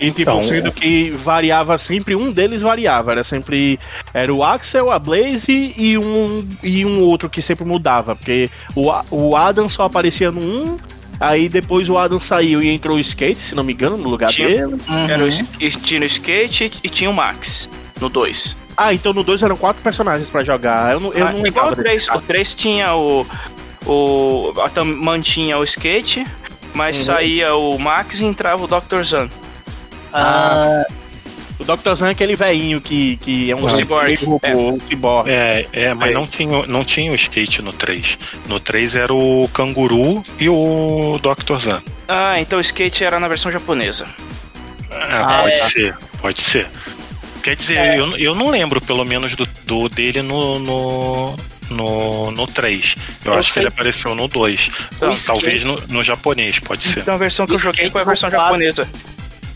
E 0.00 0.06
tipo, 0.10 0.22
Então, 0.22 0.42
sendo 0.42 0.72
que 0.72 1.10
variava 1.10 1.78
sempre, 1.78 2.16
um 2.16 2.32
deles 2.32 2.60
variava. 2.60 3.12
Era 3.12 3.22
sempre. 3.22 3.78
Era 4.12 4.34
o 4.34 4.42
Axel, 4.42 4.90
a 4.90 4.98
Blaze 4.98 5.72
e 5.76 5.96
um, 5.96 6.48
e 6.62 6.84
um 6.84 7.00
outro 7.02 7.30
que 7.30 7.40
sempre 7.40 7.64
mudava. 7.64 8.16
Porque 8.16 8.50
o, 8.74 8.90
o 9.10 9.36
Adam 9.36 9.68
só 9.68 9.84
aparecia 9.84 10.32
no 10.32 10.40
1. 10.40 10.76
Aí 11.20 11.48
depois 11.48 11.88
o 11.88 11.96
Adam 11.96 12.18
saiu 12.18 12.60
e 12.60 12.68
entrou 12.68 12.96
o 12.96 13.00
skate, 13.00 13.40
se 13.40 13.54
não 13.54 13.62
me 13.62 13.72
engano, 13.72 13.96
no 13.96 14.08
lugar 14.08 14.30
Tinha- 14.30 14.48
dele. 14.48 14.76
Era 15.08 15.22
o, 15.22 15.26
Uhum. 15.28 15.70
tinha 15.84 16.00
o 16.00 16.04
skate 16.04 16.72
e 16.82 16.88
tinha 16.88 17.08
o 17.08 17.14
Max 17.14 17.70
no 18.00 18.08
2. 18.08 18.56
Ah, 18.76 18.92
então 18.92 19.12
no 19.12 19.22
2 19.22 19.40
eram 19.42 19.54
quatro 19.54 19.80
personagens 19.84 20.28
pra 20.30 20.42
jogar. 20.42 20.94
Eu 20.94 20.98
não, 21.00 21.12
eu 21.12 21.26
Ah, 21.28 21.32
não 21.32 21.46
igual 21.46 21.70
o 21.70 21.76
3. 21.76 22.06
desse. 22.06 22.10
O 22.16 22.20
3 22.20 22.54
tinha 22.54 22.92
o. 22.96 23.24
o 23.86 24.52
a 24.60 24.68
tam- 24.68 24.84
mantinha 24.84 25.58
o 25.58 25.64
skate, 25.64 26.24
mas 26.74 26.98
Uhum. 26.98 27.04
saía 27.04 27.54
o 27.54 27.78
Max 27.78 28.20
e 28.20 28.24
entrava 28.24 28.64
o 28.64 28.66
Dr. 28.66 29.02
Zan. 29.04 29.28
Ah, 30.12 30.84
O 31.58 31.64
Dr. 31.64 31.94
Zan 31.94 32.08
é 32.08 32.10
aquele 32.10 32.34
velhinho 32.34 32.80
que, 32.80 33.16
que 33.18 33.50
é 33.50 33.54
um 33.54 33.68
Cyborg. 33.68 34.18
É. 34.42 34.56
um 34.56 34.80
cyborg. 34.80 35.30
É, 35.30 35.66
é, 35.72 35.94
mas 35.94 36.10
É. 36.10 36.12
não 36.14 36.26
tinha, 36.26 36.66
não 36.66 36.84
tinha 36.84 37.12
o 37.12 37.14
skate 37.14 37.62
no 37.62 37.72
3. 37.72 38.18
No 38.48 38.58
3 38.58 38.96
era 38.96 39.14
o 39.14 39.48
canguru 39.54 40.22
e 40.40 40.48
o 40.48 41.20
Dr. 41.22 41.58
Zan. 41.60 41.82
Ah, 42.08 42.40
então 42.40 42.58
o 42.58 42.60
skate 42.62 43.04
era 43.04 43.20
na 43.20 43.28
versão 43.28 43.52
japonesa. 43.52 44.06
Ah, 44.90 45.38
Ah, 45.38 45.42
pode 45.42 45.54
é. 45.54 45.56
ser, 45.68 45.96
pode 46.20 46.42
ser. 46.42 46.68
Quer 47.44 47.54
dizer, 47.56 47.96
eu, 47.96 48.16
eu 48.16 48.34
não 48.34 48.50
lembro, 48.50 48.80
pelo 48.80 49.04
menos, 49.04 49.34
do, 49.36 49.46
do 49.64 49.88
dele 49.88 50.20
no, 50.22 50.58
no, 50.58 51.36
no, 51.72 52.30
no 52.30 52.46
3. 52.46 52.94
Eu, 53.24 53.32
Eu 53.32 53.38
acho 53.38 53.48
que 53.48 53.54
sei. 53.54 53.62
ele 53.62 53.68
apareceu 53.68 54.14
no 54.14 54.28
2. 54.28 54.70
O 55.00 55.26
Talvez 55.26 55.64
no, 55.64 55.74
no 55.88 56.02
japonês, 56.02 56.58
pode 56.60 56.84
ser. 56.84 57.00
Então 57.00 57.14
a 57.14 57.18
versão 57.18 57.46
que 57.46 57.52
O 57.52 57.54
eu 57.54 57.58
joguei 57.58 57.90
foi 57.90 58.00
a 58.02 58.04
versão 58.04 58.30
japonesa. 58.30 58.88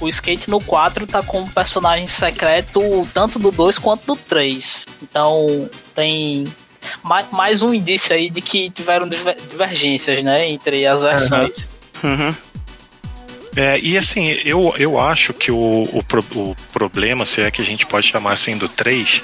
o 0.01 0.09
Skate 0.09 0.51
no 0.51 0.61
4 0.61 1.07
tá 1.07 1.23
como 1.23 1.49
personagem 1.51 2.07
secreto 2.07 2.81
tanto 3.15 3.39
do 3.39 3.51
2 3.51 3.79
quanto 3.79 4.07
do 4.07 4.17
3. 4.17 4.87
Então 5.03 5.71
tem 5.95 6.45
ma- 7.03 7.25
mais 7.31 7.63
um 7.63 7.73
indício 7.73 8.15
aí 8.15 8.29
de 8.31 8.41
que 8.41 8.69
tiveram 8.71 9.09
diver- 9.09 9.37
divergências, 9.49 10.23
né, 10.25 10.49
entre 10.49 10.85
as 10.87 11.03
versões. 11.03 11.71
Uhum. 12.03 12.35
É, 13.59 13.79
e 13.81 13.97
assim, 13.97 14.27
eu, 14.45 14.75
eu 14.79 14.99
acho 15.01 15.33
que 15.33 15.51
o, 15.51 15.83
o, 15.93 16.03
pro- 16.05 16.23
o 16.35 16.55
problema, 16.75 17.25
se 17.25 17.41
é 17.41 17.51
que 17.51 17.63
a 17.63 17.65
gente 17.65 17.87
pode 17.87 18.07
chamar 18.07 18.33
assim 18.35 18.55
do 18.59 18.69
3, 18.69 19.23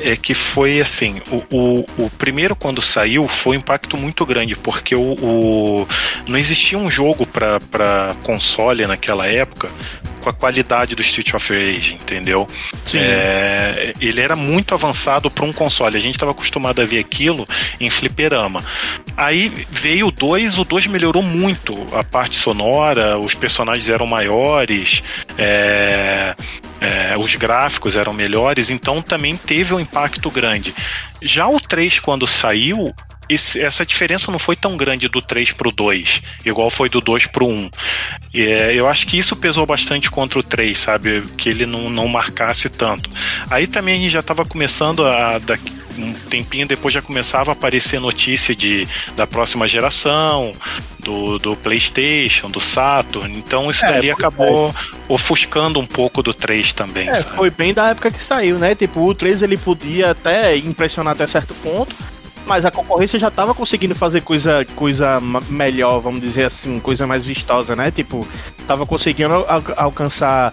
é 0.00 0.16
que 0.16 0.34
foi 0.34 0.80
assim, 0.80 1.20
o, 1.30 1.56
o, 1.56 1.86
o 2.04 2.10
primeiro 2.18 2.54
quando 2.56 2.82
saiu 2.82 3.26
foi 3.28 3.56
um 3.56 3.60
impacto 3.60 3.96
muito 3.96 4.24
grande, 4.26 4.56
porque 4.56 4.94
o, 4.94 5.14
o- 5.14 5.88
não 6.26 6.38
existia 6.38 6.78
um 6.78 6.90
jogo 6.90 7.26
para 7.26 8.14
console 8.22 8.86
naquela 8.86 9.26
época 9.26 9.70
com 10.20 10.30
a 10.30 10.32
qualidade 10.32 10.94
do 10.94 11.02
Street 11.02 11.34
of 11.34 11.52
Rage, 11.52 11.94
entendeu? 11.96 12.46
Sim. 12.86 12.98
É, 12.98 13.92
ele 14.00 14.22
era 14.22 14.34
muito 14.34 14.72
avançado 14.74 15.30
para 15.30 15.44
um 15.44 15.52
console. 15.52 15.98
A 15.98 16.00
gente 16.00 16.14
estava 16.14 16.32
acostumado 16.32 16.80
a 16.80 16.84
ver 16.86 16.98
aquilo 16.98 17.46
em 17.78 17.90
fliperama. 17.90 18.64
Aí 19.18 19.50
veio 19.70 20.06
o 20.06 20.10
2, 20.10 20.56
o 20.56 20.64
2 20.64 20.86
melhorou 20.86 21.22
muito 21.22 21.74
a 21.92 22.02
parte 22.02 22.36
sonora, 22.38 23.18
os 23.18 23.34
personagens 23.34 23.90
eram 23.90 24.06
maiores, 24.06 25.02
é, 25.36 26.34
é, 26.84 27.16
os 27.16 27.34
gráficos 27.34 27.96
eram 27.96 28.12
melhores, 28.12 28.70
então 28.70 29.00
também 29.02 29.36
teve 29.36 29.74
um 29.74 29.80
impacto 29.80 30.30
grande. 30.30 30.74
Já 31.22 31.46
o 31.48 31.58
3, 31.60 31.98
quando 32.00 32.26
saiu, 32.26 32.94
esse- 33.28 33.58
essa 33.60 33.86
diferença 33.86 34.30
não 34.30 34.38
foi 34.38 34.54
tão 34.54 34.76
grande 34.76 35.08
do 35.08 35.22
3 35.22 35.50
pro 35.52 35.72
2, 35.72 36.20
igual 36.44 36.68
foi 36.68 36.88
do 36.90 37.00
2 37.00 37.26
pro 37.26 37.46
1. 37.46 37.70
É, 38.34 38.74
eu 38.74 38.86
acho 38.88 39.06
que 39.06 39.18
isso 39.18 39.34
pesou 39.34 39.64
bastante 39.64 40.10
contra 40.10 40.38
o 40.38 40.42
3, 40.42 40.76
sabe? 40.78 41.22
Que 41.38 41.48
ele 41.48 41.64
não, 41.66 41.88
não 41.88 42.06
marcasse 42.06 42.68
tanto. 42.68 43.08
Aí 43.48 43.66
também 43.66 43.96
a 43.96 44.00
gente 44.00 44.10
já 44.12 44.20
estava 44.20 44.44
começando 44.44 45.06
a. 45.06 45.38
da- 45.38 45.58
um 45.98 46.12
tempinho 46.12 46.66
depois 46.66 46.92
já 46.94 47.00
começava 47.02 47.50
a 47.50 47.52
aparecer 47.52 48.00
notícia 48.00 48.54
de, 48.54 48.86
da 49.16 49.26
próxima 49.26 49.66
geração, 49.68 50.52
do, 50.98 51.38
do 51.38 51.56
PlayStation, 51.56 52.48
do 52.50 52.60
Saturn. 52.60 53.36
Então 53.36 53.70
isso 53.70 53.84
É, 53.84 53.92
dali 53.92 54.08
pois 54.08 54.18
acabou 54.18 54.74
ofuscando 55.08 55.78
um 55.78 55.86
pouco 55.86 56.22
do 56.22 56.32
3 56.34 56.72
também, 56.72 57.08
É, 57.08 57.14
sabe? 57.14 57.36
foi 57.36 57.50
bem 57.50 57.72
da 57.74 57.88
época 57.88 58.10
que 58.10 58.20
saiu, 58.22 58.58
né? 58.58 58.74
Tipo, 58.74 59.02
o 59.04 59.14
3 59.14 59.42
ele 59.42 59.56
podia 59.56 60.10
até 60.12 60.56
impressionar 60.56 61.12
até 61.12 61.26
certo 61.26 61.54
ponto, 61.56 61.94
mas 62.46 62.64
a 62.64 62.70
concorrência 62.70 63.18
já 63.18 63.30
tava 63.30 63.54
conseguindo 63.54 63.94
fazer 63.94 64.22
coisa, 64.22 64.66
coisa 64.76 65.18
melhor, 65.48 66.00
vamos 66.00 66.20
dizer 66.20 66.44
assim, 66.44 66.78
coisa 66.78 67.06
mais 67.06 67.24
vistosa, 67.24 67.74
né? 67.76 67.90
Tipo, 67.90 68.26
tava 68.66 68.84
conseguindo 68.86 69.32
al- 69.34 69.64
alcançar 69.76 70.52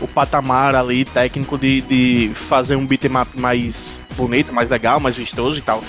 o 0.00 0.08
patamar 0.08 0.74
ali 0.74 1.04
técnico 1.04 1.58
de, 1.58 1.80
de 1.82 2.30
fazer 2.34 2.76
um 2.76 2.86
beat'em 2.86 3.16
up 3.16 3.38
mais 3.38 4.00
bonito, 4.16 4.52
mais 4.52 4.68
legal, 4.70 5.00
mais 5.00 5.16
vistoso 5.16 5.58
e 5.58 5.62
tal. 5.62 5.82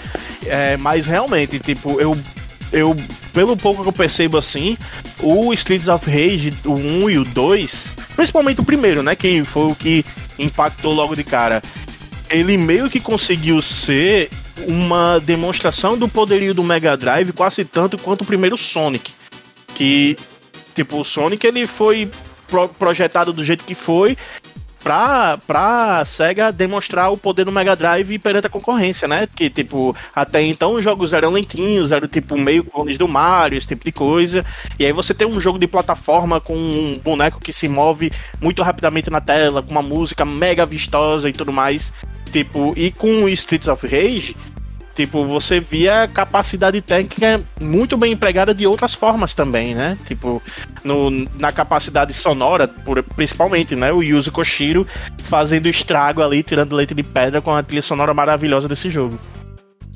É, 0.45 0.77
mas 0.77 1.05
realmente, 1.05 1.59
tipo, 1.59 1.99
eu 1.99 2.17
eu, 2.71 2.95
pelo 3.33 3.57
pouco 3.57 3.81
que 3.81 3.89
eu 3.89 3.93
percebo 3.93 4.37
assim, 4.37 4.77
o 5.19 5.51
Streets 5.53 5.87
of 5.87 6.09
Rage, 6.09 6.53
o 6.65 6.73
1 6.73 7.09
e 7.09 7.17
o 7.17 7.23
2, 7.23 7.95
principalmente 8.15 8.61
o 8.61 8.63
primeiro, 8.63 9.01
né? 9.01 9.15
Que 9.15 9.43
foi 9.43 9.71
o 9.71 9.75
que 9.75 10.05
impactou 10.37 10.93
logo 10.93 11.15
de 11.15 11.23
cara. 11.23 11.61
Ele 12.29 12.57
meio 12.57 12.89
que 12.89 12.99
conseguiu 12.99 13.61
ser 13.61 14.29
uma 14.67 15.19
demonstração 15.19 15.97
do 15.97 16.07
poderio 16.07 16.53
do 16.53 16.63
Mega 16.63 16.95
Drive 16.95 17.31
quase 17.31 17.65
tanto 17.65 17.97
quanto 17.97 18.21
o 18.21 18.25
primeiro 18.25 18.57
Sonic. 18.57 19.11
Que, 19.73 20.15
tipo, 20.75 20.99
o 20.99 21.03
Sonic 21.03 21.45
ele 21.47 21.65
foi 21.65 22.09
pro- 22.49 22.69
projetado 22.69 23.31
do 23.31 23.43
jeito 23.45 23.63
que 23.63 23.75
foi 23.75 24.17
pra, 24.83 25.37
pra 25.45 26.03
SEGA 26.05 26.51
demonstrar 26.53 27.11
o 27.11 27.17
poder 27.17 27.43
do 27.43 27.51
Mega 27.51 27.75
Drive 27.75 28.17
perante 28.19 28.47
a 28.47 28.49
concorrência, 28.49 29.07
né? 29.09 29.27
Que, 29.35 29.49
tipo, 29.49 29.95
até 30.15 30.41
então 30.41 30.73
os 30.75 30.83
jogos 30.83 31.11
eram 31.13 31.31
lentinhos, 31.31 31.91
eram 31.91 32.07
tipo 32.07 32.37
meio 32.37 32.63
clones 32.63 32.97
do 32.97 33.07
Mario, 33.07 33.57
esse 33.57 33.67
tipo 33.67 33.83
de 33.83 33.91
coisa. 33.91 34.45
E 34.79 34.85
aí 34.85 34.93
você 34.93 35.13
tem 35.13 35.27
um 35.27 35.39
jogo 35.41 35.59
de 35.59 35.67
plataforma 35.67 36.39
com 36.39 36.55
um 36.55 36.97
boneco 37.03 37.39
que 37.41 37.51
se 37.51 37.67
move 37.67 38.11
muito 38.41 38.63
rapidamente 38.63 39.09
na 39.09 39.19
tela, 39.19 39.61
com 39.61 39.71
uma 39.71 39.81
música 39.81 40.23
mega 40.23 40.65
vistosa 40.65 41.27
e 41.29 41.33
tudo 41.33 41.51
mais. 41.51 41.91
Tipo, 42.31 42.73
e 42.77 42.91
com 42.91 43.27
Streets 43.27 43.67
of 43.67 43.85
Rage, 43.87 44.35
tipo, 44.99 45.23
você 45.23 45.61
via 45.61 46.09
capacidade 46.09 46.81
técnica 46.81 47.41
muito 47.61 47.97
bem 47.97 48.11
empregada 48.11 48.53
de 48.53 48.67
outras 48.67 48.93
formas 48.93 49.33
também, 49.33 49.73
né? 49.73 49.97
Tipo, 50.05 50.43
no, 50.83 51.09
na 51.39 51.53
capacidade 51.53 52.13
sonora, 52.13 52.67
por- 52.67 53.01
principalmente, 53.01 53.77
né? 53.77 53.93
O 53.93 54.03
Yuzo 54.03 54.29
Koshiro 54.29 54.85
fazendo 55.23 55.69
estrago 55.69 56.21
ali, 56.21 56.43
tirando 56.43 56.75
leite 56.75 56.93
de 56.93 57.03
pedra 57.03 57.41
com 57.41 57.51
a 57.51 57.63
trilha 57.63 57.81
sonora 57.81 58.13
maravilhosa 58.13 58.67
desse 58.67 58.89
jogo. 58.89 59.17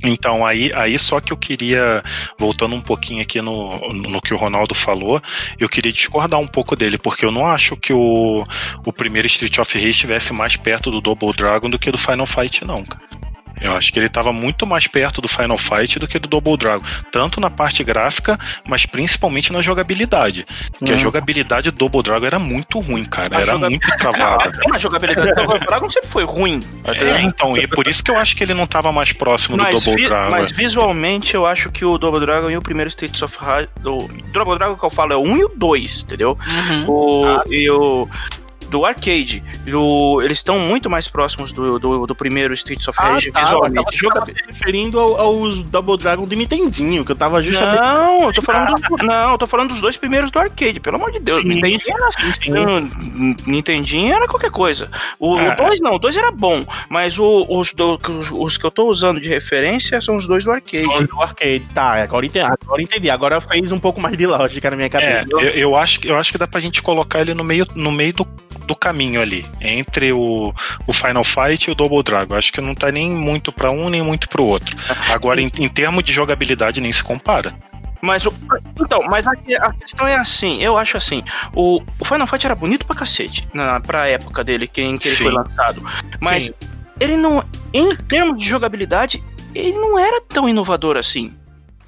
Então, 0.06 0.46
aí, 0.46 0.72
aí 0.74 0.98
só 0.98 1.20
que 1.20 1.34
eu 1.34 1.38
queria, 1.38 2.02
voltando 2.40 2.74
um 2.76 2.82
pouquinho 2.82 3.22
aqui 3.22 3.42
no, 3.42 3.76
no 3.94 4.22
que 4.22 4.34
o 4.34 4.38
Ronaldo 4.38 4.74
falou, 4.74 5.22
eu 5.60 5.68
queria 5.68 5.92
discordar 5.92 6.40
um 6.40 6.48
pouco 6.48 6.78
dele, 6.78 6.98
porque 6.98 7.26
eu 7.26 7.32
não 7.32 7.46
acho 7.46 7.76
que 7.76 7.92
o, 7.92 8.46
o 8.86 8.94
primeiro 8.94 9.28
Street 9.28 9.58
of 9.58 9.74
Rage 9.74 9.90
estivesse 9.90 10.32
mais 10.32 10.56
perto 10.56 10.92
do 10.92 11.02
Double 11.02 11.34
Dragon 11.34 11.70
do 11.70 11.80
que 11.80 11.92
do 11.92 11.98
Final 11.98 12.26
Fight, 12.26 12.64
não, 12.64 12.84
cara. 12.84 13.33
Eu 13.62 13.76
acho 13.78 13.94
que 13.94 14.00
ele 14.00 14.08
estava 14.08 14.34
muito 14.34 14.66
mais 14.68 14.88
perto 14.88 15.22
do 15.22 15.28
Final 15.28 15.58
Fight 15.58 15.98
do 16.00 16.08
que 16.08 16.20
do 16.20 16.28
Double 16.28 16.58
Dragon. 16.58 16.84
Tanto 17.12 17.40
na 17.40 17.50
parte 17.50 17.84
gráfica, 17.84 18.38
mas 18.68 18.86
principalmente 18.86 19.54
na 19.54 19.62
jogabilidade. 19.62 20.46
Porque 20.78 20.92
a 20.92 20.96
Hum. 20.96 21.00
jogabilidade 21.00 21.72
do 21.72 21.78
Double 21.78 22.02
Dragon 22.04 22.26
era 22.26 22.40
muito 22.40 22.80
ruim, 22.80 23.06
cara. 23.06 23.38
A 23.38 23.42
Era 23.42 23.54
joga- 23.54 23.70
muito 23.70 23.88
travada. 23.98 24.52
A 24.74 24.78
jogabilidade 24.78 25.30
do 25.30 25.36
Double 25.36 25.60
Dragon 25.60 25.90
sempre 25.90 26.10
foi 26.10 26.26
ruim. 26.26 26.62
É, 26.86 27.22
então, 27.22 27.56
e 27.56 27.62
é 27.62 27.68
por 27.68 27.88
isso 27.88 28.04
que 28.04 28.12
eu 28.12 28.18
acho 28.18 28.36
que 28.36 28.44
ele 28.44 28.54
não 28.54 28.64
estava 28.64 28.92
mais 28.92 29.14
próximo 29.14 29.56
do 29.56 29.64
Mas, 29.64 29.84
Double 29.84 30.02
vi- 30.04 30.10
Dragon. 30.10 30.32
mas 30.32 30.52
visualmente 30.52 31.36
eu 31.36 31.46
acho 31.46 31.72
que 31.72 31.86
o 31.86 31.98
Double 31.98 32.20
Dragon 32.20 32.50
e 32.50 32.58
o 32.58 32.62
primeiro 32.62 32.90
Streets 32.90 33.22
of 33.22 33.38
Rage. 33.40 33.70
O 33.86 34.08
Double 34.34 34.58
Dragon 34.58 34.76
que 34.76 34.86
eu 34.86 34.90
falo 34.90 35.14
é 35.14 35.16
o 35.16 35.22
1 35.22 35.38
e 35.38 35.44
o 35.46 35.52
2, 35.56 36.02
entendeu? 36.04 36.38
Uhum. 36.70 36.86
O, 36.90 37.26
Ah. 37.28 37.44
e 37.50 37.70
o. 37.70 38.08
Do 38.74 38.86
arcade. 38.86 39.44
O, 39.72 40.20
eles 40.24 40.40
estão 40.40 40.58
muito 40.58 40.90
mais 40.90 41.08
próximos 41.08 41.52
do, 41.52 41.78
do, 41.78 42.08
do 42.08 42.16
primeiro 42.16 42.56
Streets 42.56 42.88
of 42.88 43.00
Rage 43.00 43.32
tá, 43.32 43.40
eu 43.42 43.46
visualmente. 43.46 43.76
tava, 43.76 43.92
Joga- 43.96 44.14
tava 44.16 44.26
se 44.26 44.48
referindo 44.48 45.00
ao- 45.00 45.16
aos 45.20 45.62
Double 45.64 45.96
Dragon 45.96 46.26
de 46.28 46.36
Nintendinho, 46.36 47.06
que 47.06 47.12
eu 47.12 47.16
tava 47.16 47.42
justamente. 47.44 47.82
Não, 47.84 48.24
eu 48.24 48.34
tô 48.34 48.42
falando 48.42 48.82
do- 48.82 49.06
não, 49.06 49.32
eu 49.34 49.38
tô 49.38 49.46
falando 49.46 49.70
dos 49.70 49.80
dois 49.80 49.96
primeiros 49.96 50.32
do 50.32 50.40
arcade, 50.40 50.80
pelo 50.80 50.96
amor 50.96 51.12
de 51.12 51.20
Deus. 51.20 51.42
Sim, 51.44 51.50
Nintendinho 51.50 51.96
era 51.98 52.12
sim, 52.12 52.32
sim. 52.34 52.52
N- 52.52 53.38
Nintendinho 53.46 54.12
era 54.14 54.28
qualquer 54.28 54.50
coisa. 54.50 54.90
O 55.20 55.38
É. 55.40 55.56
2 55.56 55.80
não, 55.80 55.94
o 55.94 56.00
2 56.00 56.18
era 56.18 56.32
bom, 56.32 56.66
mas 56.90 57.20
o- 57.20 57.46
os, 57.48 57.72
do- 57.74 58.00
os, 58.10 58.32
os 58.32 58.58
que 58.58 58.66
eu 58.66 58.72
tô 58.72 58.88
usando 58.90 59.22
de 59.22 59.30
referência 59.30 60.02
são 60.02 60.16
os 60.16 60.26
dois 60.26 60.44
do 60.44 60.52
arcade. 60.52 60.84
Só 60.86 61.00
do 61.02 61.22
arcade. 61.22 61.64
Tá, 61.76 62.02
agora 62.02 62.26
entendi. 62.26 62.46
Agora 62.46 62.82
entendi. 62.82 63.10
Agora 63.12 63.40
fez 63.40 63.72
um 63.72 63.78
pouco 63.80 64.02
mais 64.02 64.18
de 64.18 64.26
lógica 64.26 64.70
na 64.72 64.76
minha 64.76 64.88
É, 64.88 64.90
cabeça. 64.90 65.28
eu, 65.30 65.40
eu 65.40 65.76
acho, 65.76 66.00
que- 66.00 66.08
eu 66.08 66.18
acho 66.18 66.32
que 66.32 66.38
dá 66.40 66.48
pra 66.48 66.60
gente 66.60 66.82
colocar 66.82 67.22
ele 67.22 67.34
no 67.36 67.44
meio, 67.44 67.68
no 67.76 67.92
meio 67.92 68.14
do, 68.14 68.28
do 68.66 68.76
caminho 68.76 69.22
ali, 69.22 69.46
entre 69.62 70.12
o, 70.12 70.54
o 70.88 70.94
Final 70.94 71.24
Fight 71.24 71.70
e 71.70 71.72
o 71.72 71.76
Double 71.76 72.04
Dragon. 72.04 72.36
Acho 72.36 72.52
que 72.52 72.62
não 72.62 72.76
tá 72.76 72.92
nem 72.92 73.12
muito 73.12 73.52
pra 73.52 73.72
um, 73.72 73.90
nem 73.90 74.02
muito 74.02 74.30
pro 74.30 74.46
outro. 74.46 74.76
Agora, 75.12 75.42
em, 75.42 75.52
em 75.60 75.68
termos 75.68 76.04
de 76.04 76.14
jogabilidade, 76.14 76.82
nem 76.82 76.92
se 76.92 77.04
compara. 77.04 77.56
Mas 78.02 78.26
o. 78.26 78.34
Então, 78.82 79.00
mas 79.10 79.26
a, 79.26 79.32
a 79.32 79.74
questão 79.74 80.06
é 80.06 80.16
assim, 80.16 80.62
eu 80.62 80.78
acho 80.78 80.98
assim, 80.98 81.24
o, 81.56 81.82
o 81.98 82.06
Final 82.06 82.28
Fight 82.28 82.46
era 82.46 82.54
bonito 82.54 82.86
pra 82.86 82.96
cacete, 82.96 83.48
na, 83.54 83.80
pra 83.80 84.10
época 84.10 84.44
dele, 84.44 84.68
que, 84.68 84.82
em 84.82 84.98
que 84.98 85.08
ele 85.08 85.16
Sim. 85.16 85.24
foi 85.24 85.32
lançado. 85.32 85.82
Mas 86.20 86.48
Sim. 86.48 86.52
ele 87.00 87.16
não. 87.16 87.42
Em 87.74 87.96
termos 87.96 88.38
de 88.38 88.46
jogabilidade, 88.46 89.24
ele 89.56 89.72
não 89.72 89.98
era 89.98 90.22
tão 90.22 90.50
inovador 90.50 90.98
assim. 90.98 91.34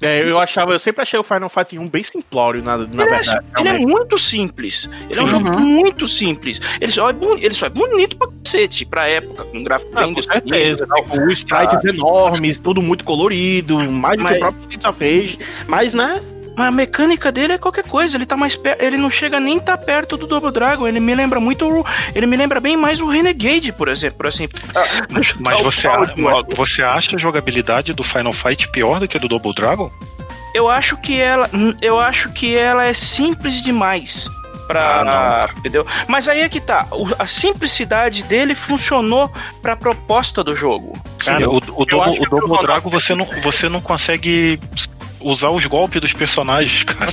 É, 0.02 0.22
eu 0.28 0.38
achava, 0.38 0.72
eu 0.72 0.78
sempre 0.78 1.02
achei 1.02 1.18
o 1.18 1.22
Final 1.22 1.48
Fight 1.48 1.78
1 1.78 1.88
bem 1.88 2.02
simplório, 2.02 2.62
na, 2.62 2.76
na 2.76 2.84
Ele, 2.84 3.02
é, 3.02 3.06
verdade. 3.18 3.46
ele 3.58 3.68
é 3.68 3.78
muito 3.78 4.18
simples. 4.18 4.90
Ele 5.10 5.20
é 5.20 5.22
um 5.22 5.26
Sim. 5.26 5.32
jogo 5.32 5.56
Uhum. 5.56 5.60
muito 5.60 6.06
simples. 6.06 6.60
Ele 6.80 6.92
só, 6.92 7.10
é 7.10 7.14
ele 7.40 7.54
só 7.54 7.66
é 7.66 7.68
bonito 7.70 8.16
pra 8.16 8.28
cacete, 8.44 8.84
pra 8.84 9.08
época, 9.08 9.44
com 9.44 9.64
gráfico 9.64 9.90
Ah, 9.94 10.02
bem 10.04 10.14
com 10.14 10.22
certeza. 10.22 10.86
Tipo, 10.86 11.22
os 11.26 11.32
sprites 11.32 11.84
enormes, 11.84 12.58
tudo 12.58 12.82
muito 12.82 13.04
colorido, 13.04 13.78
mais 13.90 14.18
do 14.18 14.24
que 14.24 14.30
Mas- 14.30 14.36
o 14.36 14.40
próprio 14.40 14.60
Streets 14.62 14.84
of 14.86 15.00
Rage. 15.04 15.38
Mas, 15.66 15.94
né? 15.94 16.20
Mas 16.56 16.66
a 16.66 16.70
mecânica 16.70 17.30
dele 17.30 17.52
é 17.52 17.58
qualquer 17.58 17.84
coisa, 17.84 18.16
ele 18.16 18.24
tá 18.24 18.36
mais 18.36 18.56
perto, 18.56 18.82
ele 18.82 18.96
não 18.96 19.10
chega 19.10 19.38
nem 19.38 19.60
tá 19.60 19.76
perto 19.76 20.16
do 20.16 20.26
Double 20.26 20.50
Dragon, 20.50 20.88
ele 20.88 20.98
me 20.98 21.14
lembra 21.14 21.38
muito, 21.38 21.68
o- 21.68 21.84
ele 22.14 22.26
me 22.26 22.36
lembra 22.36 22.58
bem 22.60 22.76
mais 22.76 23.00
o 23.00 23.06
Renegade, 23.06 23.72
por 23.72 23.88
exemplo, 23.88 24.16
por 24.16 24.26
assim. 24.26 24.48
Mas 25.40 25.60
você, 25.60 25.86
a- 25.86 25.98
mas 26.16 26.46
você 26.56 26.82
acha 26.82 27.14
a 27.16 27.18
jogabilidade 27.18 27.92
do 27.92 28.02
Final 28.02 28.32
Fight 28.32 28.68
pior 28.68 28.98
do 29.00 29.06
que 29.06 29.16
a 29.16 29.20
do 29.20 29.28
Double 29.28 29.54
Dragon? 29.54 29.90
Eu 30.54 30.70
acho 30.70 30.96
que 30.96 31.20
ela, 31.20 31.50
eu 31.82 32.00
acho 32.00 32.30
que 32.32 32.56
ela 32.56 32.86
é 32.86 32.94
simples 32.94 33.60
demais. 33.60 34.28
Pra, 34.66 35.02
Ah, 35.06 35.48
entendeu? 35.58 35.86
Mas 36.08 36.26
aí 36.28 36.40
é 36.40 36.48
que 36.48 36.58
tá, 36.60 36.88
o- 36.90 37.06
a 37.20 37.24
simplicidade 37.26 38.24
dele 38.24 38.52
funcionou 38.52 39.30
pra 39.62 39.76
proposta 39.76 40.42
do 40.42 40.56
jogo. 40.56 40.92
Cara, 41.24 41.42
eu- 41.42 41.50
o, 41.52 41.56
o 41.58 41.60
o 41.82 41.82
o 41.82 42.26
Double 42.28 42.62
Dragon 42.62 42.90
você 42.90 43.14
não, 43.14 43.26
você 43.42 43.68
não 43.68 43.80
consegue 43.80 44.58
usar 45.28 45.50
os 45.50 45.64
golpes 45.66 46.00
dos 46.00 46.12
personagens, 46.12 46.82
cara. 46.84 47.12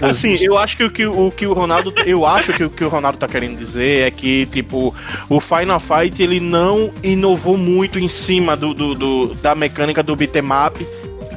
Assim, 0.00 0.34
eu 0.42 0.58
acho 0.58 0.76
que 0.76 0.84
o 0.84 0.90
que 0.90 1.06
o, 1.06 1.30
que 1.30 1.46
o 1.46 1.52
Ronaldo. 1.52 1.92
Eu 2.04 2.24
acho 2.26 2.52
que 2.52 2.64
o 2.64 2.70
que 2.70 2.84
o 2.84 2.88
Ronaldo 2.88 3.18
tá 3.18 3.26
querendo 3.26 3.56
dizer 3.58 4.06
é 4.06 4.10
que, 4.10 4.46
tipo, 4.46 4.94
o 5.28 5.40
Final 5.40 5.80
Fight 5.80 6.22
ele 6.22 6.40
não 6.40 6.90
inovou 7.02 7.56
muito 7.56 7.98
em 7.98 8.08
cima 8.08 8.56
do, 8.56 8.74
do, 8.74 8.94
do- 8.94 9.34
da 9.36 9.54
mecânica 9.54 10.02
do 10.02 10.14
beat'em 10.16 10.42
up. 10.66 10.86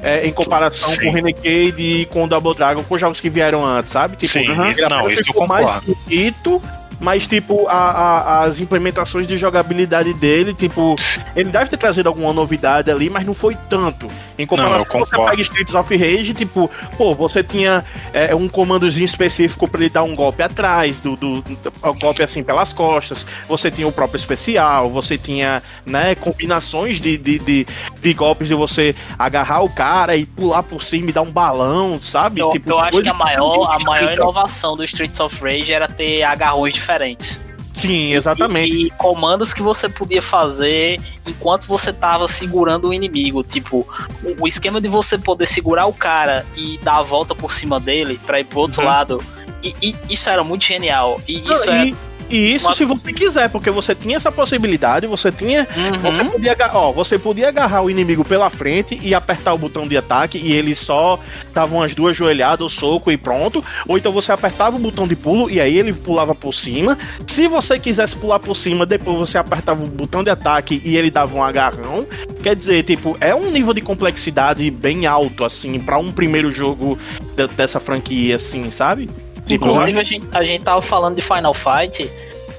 é, 0.03 0.25
em 0.27 0.31
comparação 0.33 0.89
Sim. 0.89 1.01
com 1.01 1.07
o 1.09 1.13
Renegade 1.13 1.81
e 1.83 2.05
com 2.07 2.23
o 2.23 2.27
Double 2.27 2.55
Dragon, 2.55 2.83
com 2.83 2.95
os 2.95 2.99
jogos 3.01 3.19
que 3.19 3.29
vieram 3.29 3.63
antes, 3.65 3.91
sabe? 3.91 4.15
Tipo, 4.15 4.33
Sim, 4.33 4.39
ele 4.51 4.71
isso- 4.71 4.81
não, 4.89 5.09
isso 5.09 5.21
eu 5.21 5.25
ficou 5.25 5.47
mais 5.47 5.65
concordo. 5.65 5.97
bonito, 6.05 6.61
mas, 6.99 7.27
tipo, 7.27 7.67
a- 7.67 7.73
a- 7.73 8.41
as 8.43 8.59
implementações 8.59 9.27
de 9.27 9.37
jogabilidade 9.37 10.11
dele, 10.15 10.53
tipo, 10.55 10.95
ele 11.35 11.49
deve 11.49 11.69
ter 11.69 11.77
trazido 11.77 12.07
alguma 12.09 12.31
novidade 12.33 12.89
ali, 12.91 13.09
mas 13.11 13.25
não 13.25 13.33
foi 13.35 13.55
tanto. 13.69 14.07
Em 14.41 14.45
comparação, 14.45 14.99
eu 14.99 15.05
você 15.05 15.15
pega 15.29 15.41
Streets 15.41 15.75
of 15.75 15.95
Rage, 15.95 16.33
tipo, 16.33 16.69
pô, 16.97 17.13
você 17.13 17.43
tinha 17.43 17.83
é, 18.13 18.33
um 18.35 18.47
comandozinho 18.47 19.05
específico 19.05 19.67
pra 19.67 19.81
ele 19.81 19.89
dar 19.89 20.03
um 20.03 20.15
golpe 20.15 20.41
atrás, 20.43 20.99
do, 21.01 21.15
do, 21.15 21.41
do- 21.41 21.57
um 21.83 21.99
golpe 21.99 22.23
assim 22.23 22.43
pelas 22.43 22.73
costas, 22.73 23.25
você 23.47 23.69
tinha 23.71 23.87
o 23.87 23.91
próprio 23.91 24.17
especial, 24.17 24.89
você 24.89 25.17
tinha, 25.17 25.61
né, 25.85 26.15
combinações 26.15 26.99
de, 26.99 27.17
de, 27.17 27.39
de, 27.39 27.67
de 28.01 28.13
golpes 28.13 28.47
de 28.47 28.53
você 28.55 28.95
agarrar 29.17 29.61
o 29.63 29.69
cara 29.69 30.15
e 30.15 30.25
pular 30.25 30.63
por 30.63 30.83
cima 30.83 31.09
e 31.09 31.13
dar 31.13 31.21
um 31.21 31.31
balão, 31.31 31.99
sabe? 32.01 32.41
Eu, 32.41 32.49
tipo, 32.49 32.69
eu 32.69 32.79
acho 32.79 33.01
que 33.01 33.09
a 33.09 33.13
maior, 33.13 33.71
a 33.71 33.79
maior 33.85 34.13
inovação 34.23 34.75
do 34.75 34.83
Streets 34.83 35.19
of 35.19 35.41
Rage 35.43 35.71
era 35.71 35.87
ter 35.87 36.23
agarrões 36.23 36.73
diferentes. 36.73 37.39
Sim, 37.81 38.13
exatamente. 38.13 38.75
E, 38.75 38.87
e 38.87 38.89
comandos 38.91 39.53
que 39.53 39.61
você 39.61 39.87
podia 39.89 40.21
fazer 40.21 40.99
enquanto 41.27 41.65
você 41.65 41.91
tava 41.91 42.27
segurando 42.27 42.89
o 42.89 42.93
inimigo. 42.93 43.43
Tipo, 43.43 43.87
o, 44.23 44.43
o 44.43 44.47
esquema 44.47 44.79
de 44.81 44.87
você 44.87 45.17
poder 45.17 45.45
segurar 45.45 45.85
o 45.85 45.93
cara 45.93 46.45
e 46.55 46.77
dar 46.83 46.97
a 46.97 47.01
volta 47.01 47.33
por 47.35 47.51
cima 47.51 47.79
dele 47.79 48.19
pra 48.25 48.39
ir 48.39 48.45
pro 48.45 48.59
outro 48.59 48.81
Uhum. 48.81 48.87
lado. 48.87 49.23
E, 49.63 49.75
e 49.81 49.95
isso 50.09 50.29
era 50.29 50.43
muito 50.43 50.65
genial. 50.65 51.21
E 51.27 51.39
isso 51.51 51.65
Não, 51.67 51.73
é. 51.73 51.93
E, 52.31 52.55
isso 52.55 52.73
se 52.73 52.85
você 52.85 53.11
quiser, 53.13 53.49
porque 53.49 53.69
você 53.69 53.93
tinha 53.93 54.17
essa 54.17 54.31
possibilidade, 54.31 55.05
você 55.07 55.31
tinha 55.31 55.67
Você 56.01 56.21
Uhum. 56.21 56.29
podia, 56.31 56.51
aga- 56.53 56.71
ó, 56.73 56.91
você 56.91 57.17
podia 57.19 57.47
agarrar 57.49 57.81
o 57.81 57.89
inimigo 57.89 58.23
pela 58.23 58.49
frente 58.49 58.99
e 59.01 59.13
apertar 59.13 59.53
o 59.53 59.57
botão 59.57 59.87
de 59.87 59.97
ataque 59.97 60.37
e 60.37 60.53
ele 60.53 60.75
só 60.75 61.19
dava 61.53 61.75
umas 61.75 61.93
duas 61.93 62.15
joelhadas, 62.15 62.65
o 62.65 62.69
soco 62.69 63.11
e 63.11 63.17
pronto. 63.17 63.63
Ou 63.87 63.97
então 63.97 64.11
você 64.11 64.31
apertava 64.31 64.75
o 64.75 64.79
botão 64.79 65.07
de 65.07 65.15
pulo 65.15 65.49
e 65.49 65.59
aí 65.59 65.77
ele 65.77 65.93
pulava 65.93 66.33
por 66.33 66.53
cima. 66.53 66.97
Se 67.27 67.47
você 67.47 67.77
quisesse 67.79 68.15
pular 68.15 68.39
por 68.39 68.55
cima, 68.55 68.85
depois 68.85 69.17
você 69.17 69.37
apertava 69.37 69.83
o 69.83 69.87
botão 69.87 70.23
de 70.23 70.29
ataque 70.29 70.81
e 70.85 70.95
ele 70.97 71.11
dava 71.11 71.35
um 71.35 71.43
agarrão. 71.43 72.05
Quer 72.41 72.55
dizer, 72.55 72.83
tipo, 72.83 73.17
é 73.19 73.33
um 73.35 73.51
nível 73.51 73.73
de 73.73 73.81
complexidade 73.81 74.69
bem 74.71 75.05
alto, 75.05 75.43
assim, 75.43 75.79
pra 75.79 75.97
um 75.97 76.11
primeiro 76.11 76.51
jogo 76.51 76.97
de- 77.35 77.47
dessa 77.55 77.79
franquia, 77.79 78.35
assim, 78.37 78.69
sabe? 78.71 79.09
Inclusive, 79.55 79.99
a 79.99 80.03
gente, 80.03 80.27
a 80.31 80.43
gente 80.43 80.63
tava 80.63 80.81
falando 80.81 81.15
de 81.15 81.21
Final 81.21 81.53
Fight. 81.53 82.09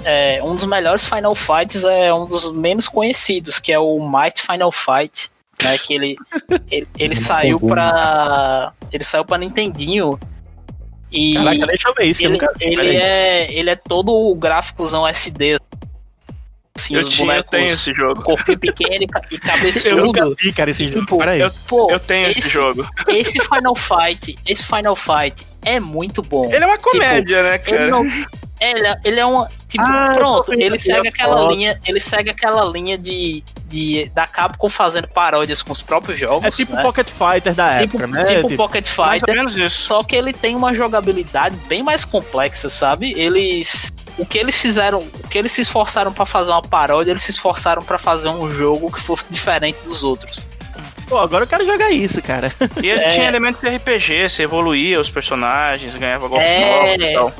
é, 0.04 0.40
um 0.42 0.54
dos 0.54 0.64
melhores 0.64 1.04
Final 1.04 1.34
Fights 1.34 1.84
é 1.84 2.12
um 2.12 2.26
dos 2.26 2.52
menos 2.52 2.88
conhecidos, 2.88 3.58
que 3.58 3.72
é 3.72 3.78
o 3.78 3.98
Might 4.00 4.40
Final 4.40 4.72
Fight. 4.72 5.30
Né, 5.62 5.78
que 5.78 5.94
ele, 5.94 6.16
ele, 6.70 6.88
ele 6.98 7.14
saiu 7.14 7.60
pra. 7.60 8.72
Ele 8.92 9.04
saiu 9.04 9.24
pra 9.24 9.38
Nintendinho. 9.38 10.18
E 11.10 11.34
Caraca, 11.34 11.66
deixa 11.66 11.88
eu 11.88 11.94
ver 11.94 12.04
isso. 12.06 12.20
que 12.20 12.26
eu 12.26 12.48
ele, 12.60 12.80
ele 12.80 12.96
é. 12.96 13.52
Ele 13.52 13.70
é 13.70 13.76
todo 13.76 14.12
o 14.12 14.34
gráficozão 14.34 15.06
SD. 15.06 15.58
Assim, 16.74 16.94
Eu, 16.96 17.02
tinha, 17.08 17.34
eu 17.36 17.44
tenho 17.44 17.70
esse 17.70 17.92
jogo. 17.92 18.22
Corpinho 18.22 18.58
pequeno 18.58 19.02
e 19.04 19.06
ca- 19.06 19.20
e 19.30 19.34
Eu 19.36 19.40
cabeçudo. 19.40 19.96
nunca 20.06 20.30
vi, 20.38 20.52
cara, 20.52 20.70
esse 20.70 20.84
jogo. 20.84 21.00
Tipo, 21.00 21.18
Peraí. 21.18 21.40
eu- 21.40 21.50
Pô, 21.68 21.90
Eu 21.90 22.00
tenho 22.00 22.28
esse, 22.30 22.38
esse- 22.40 22.48
jogo. 22.48 22.86
esse 23.08 23.38
Final 23.40 23.74
Fight, 23.76 24.38
esse 24.46 24.66
Final 24.66 24.96
Fight 24.96 25.46
é 25.64 25.78
muito 25.78 26.22
bom. 26.22 26.46
Ele 26.52 26.64
é 26.64 26.66
uma 26.66 26.78
comédia, 26.78 27.42
né, 27.42 27.54
Ele 27.66 27.76
cara? 27.78 27.90
não. 27.90 28.04
Ele, 28.60 28.86
é- 28.86 29.00
ele 29.04 29.20
é 29.20 29.26
uma. 29.26 29.48
Tipo, 29.68 29.84
Ah, 29.84 30.12
pronto, 30.14 30.52
ele 30.54 30.78
segue 30.78 31.08
aquela 31.08 31.36
foto. 31.38 31.52
linha. 31.54 31.80
Ele 31.86 31.98
segue 32.00 32.30
aquela 32.30 32.64
linha 32.66 32.96
de, 32.96 33.42
de. 33.66 34.08
da 34.14 34.26
Capcom 34.26 34.68
fazendo 34.70 35.08
paródias 35.08 35.62
com 35.62 35.72
os 35.72 35.82
próprios 35.82 36.18
jogos. 36.18 36.44
É 36.44 36.50
tipo 36.50 36.72
né? 36.74 36.82
Pocket 36.82 37.08
Fighter 37.08 37.54
da 37.54 37.80
tipo, 37.80 37.96
época, 37.96 38.06
né? 38.06 38.24
tipo 38.24 38.48
Tipo, 38.48 38.56
Pocket 38.62 38.86
Fighter. 38.88 39.34
menos 39.34 39.56
isso. 39.56 39.82
Só 39.88 40.02
que 40.04 40.14
ele 40.14 40.32
tem 40.32 40.54
uma 40.54 40.74
jogabilidade 40.74 41.56
bem 41.68 41.82
mais 41.82 42.04
complexa, 42.04 42.68
sabe? 42.70 43.12
Eles. 43.18 43.92
O 44.18 44.26
que 44.26 44.38
eles 44.38 44.60
fizeram. 44.60 45.00
O 45.00 45.28
que 45.28 45.38
eles 45.38 45.52
se 45.52 45.60
esforçaram 45.62 46.12
pra 46.12 46.26
fazer 46.26 46.50
uma 46.50 46.62
paródia, 46.62 47.10
eles 47.12 47.22
se 47.22 47.30
esforçaram 47.30 47.82
pra 47.82 47.98
fazer 47.98 48.28
um 48.28 48.50
jogo 48.50 48.90
que 48.92 49.00
fosse 49.00 49.24
diferente 49.30 49.78
dos 49.84 50.04
outros. 50.04 50.46
Pô, 51.08 51.18
agora 51.18 51.44
eu 51.44 51.48
quero 51.48 51.66
jogar 51.66 51.90
isso, 51.90 52.22
cara. 52.22 52.52
E 52.82 52.88
ele 52.88 53.00
É. 53.00 53.10
tinha 53.10 53.28
elementos 53.28 53.60
de 53.60 53.68
RPG, 53.68 54.28
você 54.28 54.42
evoluía 54.44 55.00
os 55.00 55.10
personagens, 55.10 55.94
ganhava 55.96 56.28
golpes 56.28 56.46
É. 56.48 56.96
novos 56.96 57.04
e 57.08 57.14
tal. 57.14 57.32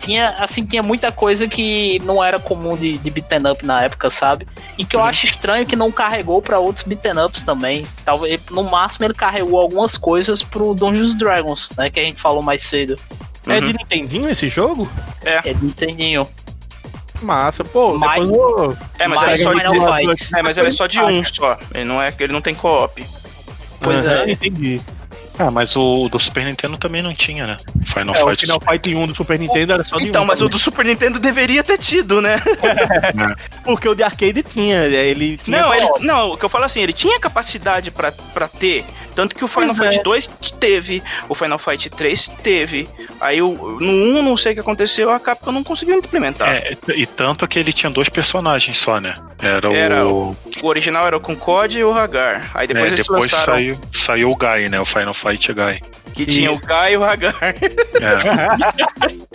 tinha 0.00 0.28
assim 0.38 0.66
tinha 0.66 0.82
muita 0.82 1.10
coisa 1.10 1.48
que 1.48 1.98
não 2.04 2.22
era 2.22 2.38
comum 2.38 2.76
de, 2.76 2.98
de 2.98 3.10
beaten 3.10 3.50
up 3.50 3.64
na 3.64 3.84
época, 3.84 4.10
sabe? 4.10 4.46
E 4.76 4.84
que 4.84 4.94
eu 4.94 5.00
Uhum. 5.00 5.06
acho 5.06 5.24
estranho 5.24 5.64
que 5.64 5.74
não 5.74 5.90
carregou 5.90 6.42
pra 6.42 6.58
outros 6.58 6.84
beaten 6.84 7.18
ups 7.24 7.42
também. 7.42 7.86
Talvez 8.04 8.38
no 8.50 8.62
máximo 8.64 9.06
ele 9.06 9.14
carregou 9.14 9.58
algumas 9.60 9.96
coisas 9.96 10.42
pro 10.42 10.74
Dungeons 10.74 11.14
Dragons, 11.14 11.70
né, 11.78 11.88
que 11.88 11.98
a 11.98 12.04
gente 12.04 12.20
falou 12.20 12.42
mais 12.42 12.62
cedo. 12.62 12.96
É 13.46 13.58
Uhum. 13.58 13.66
de 13.66 13.72
Nintendinho 13.74 14.28
esse 14.30 14.48
jogo? 14.48 14.88
É 15.24 15.52
de 15.52 15.64
Nintendinho. 15.64 16.26
Massa, 17.22 17.64
pô. 17.64 17.94
Mas- 17.96 18.22
depois 18.22 18.30
eu- 18.30 18.76
É, 18.98 19.08
mas 19.08 19.20
Mas 19.20 19.22
ele 19.22 19.32
é 19.32 19.36
só 19.44 19.52
de, 19.54 19.60
é, 20.36 20.42
mas 20.42 20.58
ele 20.58 20.66
é 20.66 20.70
só 20.70 20.86
de 20.86 21.00
um 21.00 21.24
só. 21.24 21.58
Ele 21.74 21.84
não, 21.84 22.02
é, 22.02 22.14
ele 22.18 22.32
não 22.32 22.40
tem 22.40 22.54
co-op. 22.54 23.04
Pois 23.80 24.04
Aham, 24.06 24.14
é. 24.24 24.30
entendi. 24.32 24.80
Ah, 25.38 25.50
mas 25.50 25.74
o 25.76 26.08
do 26.08 26.18
Super 26.18 26.44
Nintendo 26.44 26.76
também 26.78 27.02
não 27.02 27.12
tinha, 27.12 27.46
né? 27.46 27.58
Final 27.86 28.14
É, 28.14 28.22
o 28.24 28.28
Fight. 28.28 28.40
Final 28.42 28.60
Fight 28.60 28.94
1 28.94 29.06
do 29.08 29.14
Super 29.14 29.38
Nintendo 29.38 29.72
era 29.72 29.84
só 29.84 29.96
de 29.96 30.08
Então, 30.08 30.22
um 30.22 30.26
mas 30.26 30.40
o 30.40 30.44
também. 30.44 30.52
do 30.52 30.58
Super 30.62 30.84
Nintendo 30.84 31.18
deveria 31.18 31.62
ter 31.64 31.78
tido, 31.78 32.20
né? 32.20 32.40
Porque 33.64 33.88
o 33.88 33.94
de 33.94 34.02
arcade 34.02 34.42
tinha, 34.42 34.82
ele 34.84 35.36
tinha. 35.36 35.60
Não, 35.60 35.74
ele, 35.74 35.88
não, 36.00 36.30
o 36.30 36.36
que 36.36 36.44
eu 36.44 36.48
falo 36.48 36.64
assim, 36.64 36.80
ele 36.80 36.92
tinha 36.92 37.18
capacidade 37.18 37.90
pra, 37.90 38.12
pra 38.32 38.48
ter. 38.48 38.84
Tanto 39.14 39.36
que 39.36 39.44
o 39.44 39.48
Final 39.48 39.74
Pois 39.76 39.88
Fight 39.88 40.00
é. 40.00 40.02
2 40.02 40.26
teve, 40.58 41.02
o 41.28 41.34
Final 41.36 41.58
Fight 41.58 41.88
3 41.88 42.28
teve. 42.42 42.88
Aí 43.20 43.40
o, 43.40 43.78
no 43.80 44.18
1, 44.18 44.22
não 44.22 44.36
sei 44.36 44.52
o 44.52 44.54
que 44.56 44.60
aconteceu, 44.60 45.08
a 45.10 45.20
Capcom 45.20 45.52
não 45.52 45.62
conseguiu 45.62 45.96
implementar. 45.96 46.48
É, 46.48 46.72
e 46.96 47.06
tanto 47.06 47.46
que 47.46 47.58
ele 47.58 47.72
tinha 47.72 47.90
dois 47.90 48.08
personagens 48.08 48.76
só, 48.76 49.00
né? 49.00 49.14
Era, 49.40 49.72
Era 49.72 50.06
o. 50.06 50.36
O 50.60 50.66
original 50.66 51.06
era 51.06 51.16
o 51.16 51.20
Concorde 51.20 51.78
e 51.78 51.84
o 51.84 51.92
Hagar. 51.92 52.50
Aí 52.54 52.66
depois 52.66 52.86
é, 52.90 52.94
eles 52.96 53.06
depois 53.06 53.30
lançaram 53.30 53.54
saiu, 53.54 53.78
saiu 53.92 54.30
o 54.30 54.36
Guy, 54.36 54.68
né? 54.68 54.80
O 54.80 54.84
Final 54.84 55.14
Fight 55.14 55.23
Guy. 55.32 55.80
que 56.14 56.26
tinha 56.26 56.52
o 56.52 56.56
Guy 56.58 56.92
e 56.92 56.96
o 56.96 57.04
Hagar. 57.04 57.34
É. 57.42 57.54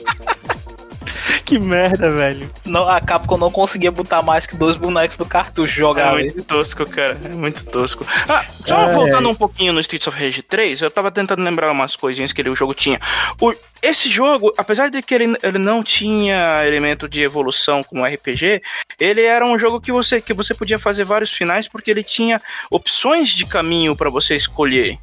que 1.45 1.57
merda, 1.59 2.09
velho. 2.13 2.49
Não, 2.65 2.87
a 2.87 3.01
Capcom 3.01 3.37
não 3.37 3.49
conseguia 3.51 3.91
botar 3.91 4.21
mais 4.21 4.45
que 4.45 4.55
dois 4.55 4.77
bonecos 4.77 5.17
do 5.17 5.25
cartucho 5.25 5.73
É 5.73 5.77
jogar. 5.77 6.11
muito 6.13 6.43
tosco, 6.43 6.87
cara. 6.89 7.17
É 7.25 7.29
muito 7.29 7.63
tosco. 7.65 8.05
Ah, 8.27 8.45
só 8.65 8.89
É. 8.89 8.93
voltando 8.93 9.29
um 9.29 9.35
pouquinho 9.35 9.73
no 9.73 9.79
Streets 9.79 10.07
of 10.07 10.17
Rage 10.19 10.41
3, 10.43 10.81
eu 10.81 10.91
tava 10.91 11.11
tentando 11.11 11.41
lembrar 11.43 11.71
umas 11.71 11.95
coisinhas 11.95 12.31
que 12.31 12.41
ele, 12.41 12.49
o 12.49 12.55
jogo 12.55 12.73
tinha. 12.75 12.99
O- 13.41 13.53
esse 13.81 14.09
jogo, 14.09 14.53
apesar 14.57 14.89
de 14.89 15.01
que 15.01 15.13
ele, 15.15 15.35
ele 15.41 15.57
não 15.57 15.83
tinha 15.83 16.63
elemento 16.65 17.07
de 17.09 17.23
evolução 17.23 17.81
como 17.83 18.05
RPG, 18.05 18.61
ele 18.99 19.21
era 19.21 19.45
um 19.45 19.57
jogo 19.57 19.81
que 19.81 19.91
você, 19.91 20.21
que 20.21 20.33
você 20.33 20.53
podia 20.53 20.77
fazer 20.77 21.03
vários 21.03 21.31
finais 21.33 21.67
porque 21.67 21.89
ele 21.89 22.03
tinha 22.03 22.39
opções 22.69 23.29
de 23.29 23.45
caminho 23.45 23.95
pra 23.95 24.09
você 24.09 24.35
escolher. 24.35 24.99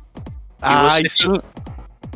Ah, 0.61 0.89
você 0.89 1.03
isso. 1.07 1.43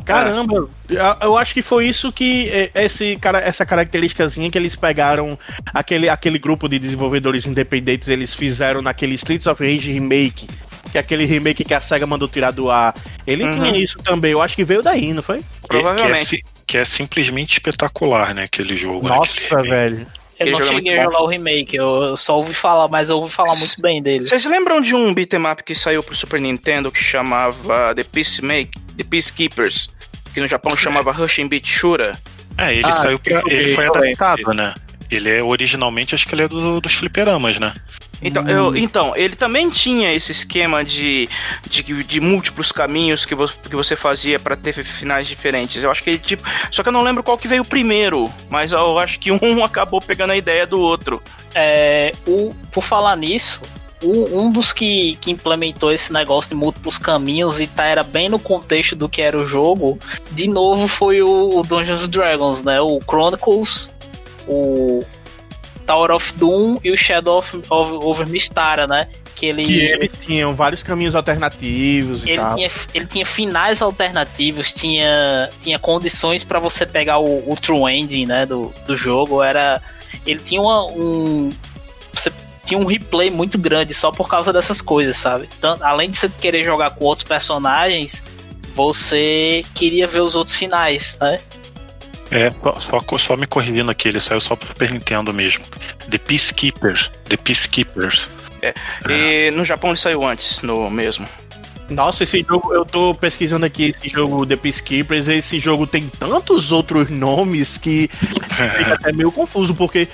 Caramba, 0.03 0.67
eu- 0.89 0.99
eu 1.21 1.37
acho 1.37 1.53
que 1.53 1.61
foi 1.61 1.87
isso 1.87 2.11
que 2.11 2.49
é, 2.49 2.71
esse 2.83 3.15
cara, 3.17 3.39
essa 3.39 3.65
característicazinha 3.65 4.49
que 4.49 4.57
eles 4.57 4.75
pegaram 4.75 5.37
aquele, 5.73 6.09
aquele 6.09 6.39
grupo 6.39 6.67
de 6.67 6.79
desenvolvedores 6.79 7.45
independentes, 7.45 8.07
eles 8.07 8.33
fizeram 8.33 8.81
naquele 8.81 9.13
Streets 9.15 9.45
of 9.45 9.63
Rage 9.63 9.91
remake, 9.91 10.47
que 10.91 10.97
é 10.97 11.01
aquele 11.01 11.23
remake 11.25 11.63
que 11.63 11.73
a 11.73 11.79
Sega 11.79 12.07
mandou 12.07 12.27
tirar 12.27 12.49
do 12.51 12.69
ar. 12.71 12.95
Ele 13.27 13.43
Uhum. 13.43 13.51
tinha 13.51 13.77
isso 13.77 13.99
também, 13.99 14.31
eu 14.31 14.41
acho 14.41 14.55
que 14.55 14.63
veio 14.65 14.81
daí, 14.81 15.13
não 15.13 15.21
foi? 15.21 15.37
Que, 15.37 15.43
que, 15.43 15.75
é, 15.75 15.79
Provavelmente. 15.81 16.43
que 16.65 16.77
é 16.77 16.83
simplesmente 16.85 17.53
espetacular, 17.53 18.33
né? 18.33 18.43
Aquele 18.45 18.75
jogo. 18.75 19.07
né, 19.07 19.15
Nossa, 19.15 19.39
aquele 19.55 19.61
remake. 19.61 19.69
velho. 19.95 20.07
Eu 20.47 20.51
não 20.53 20.59
é 20.59 20.65
cheguei 20.65 20.97
a 20.99 21.03
jogar 21.03 21.21
o 21.21 21.27
remake, 21.27 21.75
eu 21.75 22.15
só 22.17 22.37
ouvi 22.37 22.53
falar, 22.53 22.87
mas 22.87 23.09
eu 23.09 23.17
ouvi 23.17 23.31
falar 23.31 23.55
muito 23.55 23.81
bem 23.81 24.01
dele. 24.01 24.25
Vocês 24.25 24.45
lembram 24.45 24.81
de 24.81 24.93
um 24.95 25.13
beat'em 25.13 25.45
up 25.45 25.63
que 25.63 25.73
saiu 25.75 26.01
pro 26.03 26.15
Super 26.15 26.39
Nintendo 26.39 26.91
que 26.91 27.03
chamava 27.03 27.93
The 27.95 28.03
Peacemake, 28.03 28.71
The 28.97 29.03
Peacekeepers? 29.03 29.89
Que 30.33 30.39
no 30.39 30.47
Japão 30.47 30.75
chamava 30.77 31.11
Rushing 31.11 31.47
Beat 31.47 31.65
Shura? 31.67 32.17
É, 32.57 32.73
ele 32.73 32.85
Ah, 32.85 32.91
saiu 32.93 33.19
eu 33.25 33.41
Ele 33.47 33.75
foi 33.75 33.87
adaptado, 33.87 34.53
né? 34.53 34.73
Ele 35.09 35.29
é 35.29 35.43
originalmente, 35.43 36.15
acho 36.15 36.25
que 36.27 36.33
ele 36.35 36.43
é 36.43 36.47
do- 36.47 36.79
dos 36.79 36.93
fliperamas, 36.93 37.59
né? 37.59 37.73
Então, 38.21 38.47
eu- 38.47 38.75
então, 38.75 39.11
ele 39.15 39.35
também 39.35 39.69
tinha 39.69 40.13
esse 40.13 40.31
esquema 40.31 40.83
de, 40.83 41.27
de, 41.69 42.03
de 42.03 42.19
múltiplos 42.19 42.71
caminhos 42.71 43.25
que, 43.25 43.33
vo, 43.33 43.47
que 43.47 43.75
você 43.75 43.95
fazia 43.95 44.39
pra 44.39 44.55
ter 44.55 44.73
finais 44.83 45.25
diferentes. 45.27 45.81
Eu 45.83 45.89
acho 45.89 46.03
que 46.03 46.11
ele, 46.11 46.19
tipo. 46.19 46.43
Só 46.69 46.83
que 46.83 46.89
eu 46.89 46.93
não 46.93 47.01
lembro 47.01 47.23
qual 47.23 47.37
que 47.37 47.47
veio 47.47 47.65
primeiro, 47.65 48.31
mas 48.49 48.71
eu 48.73 48.99
acho 48.99 49.19
que 49.19 49.31
um 49.33 49.63
acabou 49.63 49.99
pegando 50.01 50.31
a 50.31 50.37
ideia 50.37 50.67
do 50.67 50.79
outro. 50.79 51.21
É, 51.55 52.11
o, 52.27 52.53
por 52.71 52.83
falar 52.83 53.15
nisso, 53.17 53.59
um 54.03 54.49
dos 54.51 54.71
que, 54.73 55.15
que 55.17 55.29
implementou 55.29 55.91
esse 55.91 56.11
negócio 56.13 56.49
de 56.49 56.55
múltiplos 56.55 56.97
caminhos 56.97 57.59
e 57.59 57.67
tá, 57.67 57.83
era 57.85 58.01
bem 58.03 58.29
no 58.29 58.39
contexto 58.39 58.95
do 58.95 59.07
que 59.09 59.21
era 59.21 59.37
o 59.37 59.45
jogo, 59.45 59.99
de 60.31 60.47
novo 60.47 60.87
foi 60.87 61.21
o, 61.21 61.59
o 61.59 61.63
Dungeons 61.63 62.05
and 62.05 62.09
Dragons, 62.09 62.63
né? 62.63 62.81
O 62.81 62.99
Chronicles, 63.07 63.93
o 64.47 65.03
Tower 65.91 66.11
of 66.11 66.33
Doom 66.35 66.77
e 66.83 66.91
o 66.91 66.95
Shadow 66.97 67.39
of, 67.39 67.57
of, 67.69 68.05
over 68.05 68.25
Mystara, 68.27 68.87
né? 68.87 69.07
Que 69.35 69.47
ele, 69.47 69.65
Que 69.65 69.79
eles 69.79 70.09
tinham 70.25 70.53
vários 70.55 70.81
caminhos 70.83 71.15
alternativos 71.15 72.23
e 72.23 72.29
ele 72.31 72.37
tal. 72.41 72.55
tinha, 72.55 72.71
ele 72.93 73.05
tinha 73.07 73.25
finais 73.25 73.81
alternativos, 73.81 74.71
tinha, 74.71 75.49
tinha 75.61 75.77
condições 75.79 76.43
pra 76.43 76.59
você 76.59 76.85
pegar 76.85 77.17
o, 77.17 77.51
o 77.51 77.55
true 77.55 77.91
ending, 77.91 78.25
né, 78.25 78.45
do, 78.45 78.73
do 78.87 78.95
jogo. 78.95 79.41
Era, 79.43 79.81
ele 80.25 80.39
tinha 80.39 80.61
uma- 80.61 80.85
um, 80.85 81.49
você 82.13 82.31
tinha 82.65 82.79
um 82.79 82.85
replay 82.85 83.29
muito 83.31 83.57
grande 83.57 83.93
só 83.93 84.11
por 84.11 84.29
causa 84.29 84.53
dessas 84.53 84.79
coisas, 84.79 85.17
sabe? 85.17 85.49
Além 85.81 86.09
de 86.09 86.17
você 86.17 86.29
querer 86.29 86.63
jogar 86.63 86.91
com 86.91 87.03
outros 87.05 87.27
personagens, 87.27 88.21
você 88.75 89.63
queria 89.73 90.07
ver 90.07 90.21
os 90.21 90.35
outros 90.35 90.55
finais, 90.55 91.17
né? 91.19 91.39
É, 92.31 92.49
só, 92.79 93.17
só, 93.17 93.37
me 93.37 93.45
corrigindo 93.45 93.91
aqui, 93.91 94.07
ele 94.07 94.21
saiu 94.21 94.39
só 94.39 94.55
pro 94.55 94.67
Super 94.67 94.91
Nintendo 94.91 95.33
mesmo. 95.33 95.63
The 96.09 96.17
Peacekeepers. 96.17 97.11
The 97.25 97.37
Peacekeepers. 97.37 98.27
E 99.09 99.51
no 99.51 99.65
Japão 99.65 99.89
ele 99.89 99.97
saiu 99.97 100.25
antes, 100.25 100.61
no 100.61 100.89
mesmo. 100.89 101.27
Nossa, 101.91 102.23
esse 102.23 102.41
jogo, 102.47 102.73
eu 102.73 102.85
tô 102.85 103.13
pesquisando 103.13 103.65
aqui 103.65 103.93
esse 103.95 104.09
jogo 104.09 104.45
The 104.45 104.55
Peacekeepers, 104.55 105.27
esse 105.27 105.59
jogo 105.59 105.85
tem 105.85 106.07
tantos 106.19 106.71
outros 106.71 107.09
nomes 107.09 107.77
que 107.77 108.09
fica 108.77 108.93
até 108.93 109.11
meio 109.11 109.31
confuso, 109.31 109.73
porque 109.75 110.07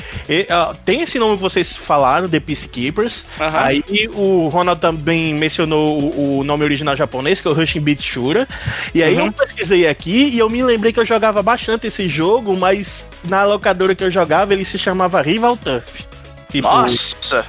ah, 0.50 0.74
tem 0.86 1.02
esse 1.02 1.20
nome 1.20 1.36
que 1.36 1.42
vocês 1.42 1.76
falaram, 1.76 2.28
The 2.28 2.40
Peacekeepers, 2.40 3.26
Aham. 3.40 3.60
aí 3.60 3.84
o 4.14 4.48
Ronald 4.48 4.80
também 4.82 5.34
mencionou 5.34 6.02
o, 6.02 6.40
o 6.40 6.44
nome 6.44 6.64
original 6.64 6.96
japonês, 6.96 7.40
que 7.40 7.48
é 7.48 7.52
o 7.52 7.54
Rushing 7.54 7.82
Beat 7.82 8.02
Shura, 8.02 8.48
e 8.94 9.04
aí 9.04 9.16
Uhum. 9.18 9.28
eu 9.28 9.32
pesquisei 9.32 9.88
aqui 9.88 10.30
e 10.34 10.40
eu 10.40 10.50
me 10.50 10.62
lembrei 10.64 10.92
que 10.94 11.00
eu 11.00 11.06
jogava 11.06 11.42
bastante 11.42 11.88
esse 11.88 12.08
jogo, 12.10 12.56
mas 12.56 13.06
na 13.24 13.44
locadora 13.44 13.96
que 13.96 14.04
eu 14.04 14.12
jogava 14.12 14.54
ele 14.54 14.66
se 14.66 14.78
chamava 14.78 15.22
Rival 15.22 15.58
Turf. 15.58 16.06
Tipo, 16.50 16.68
Nossa! 16.68 17.46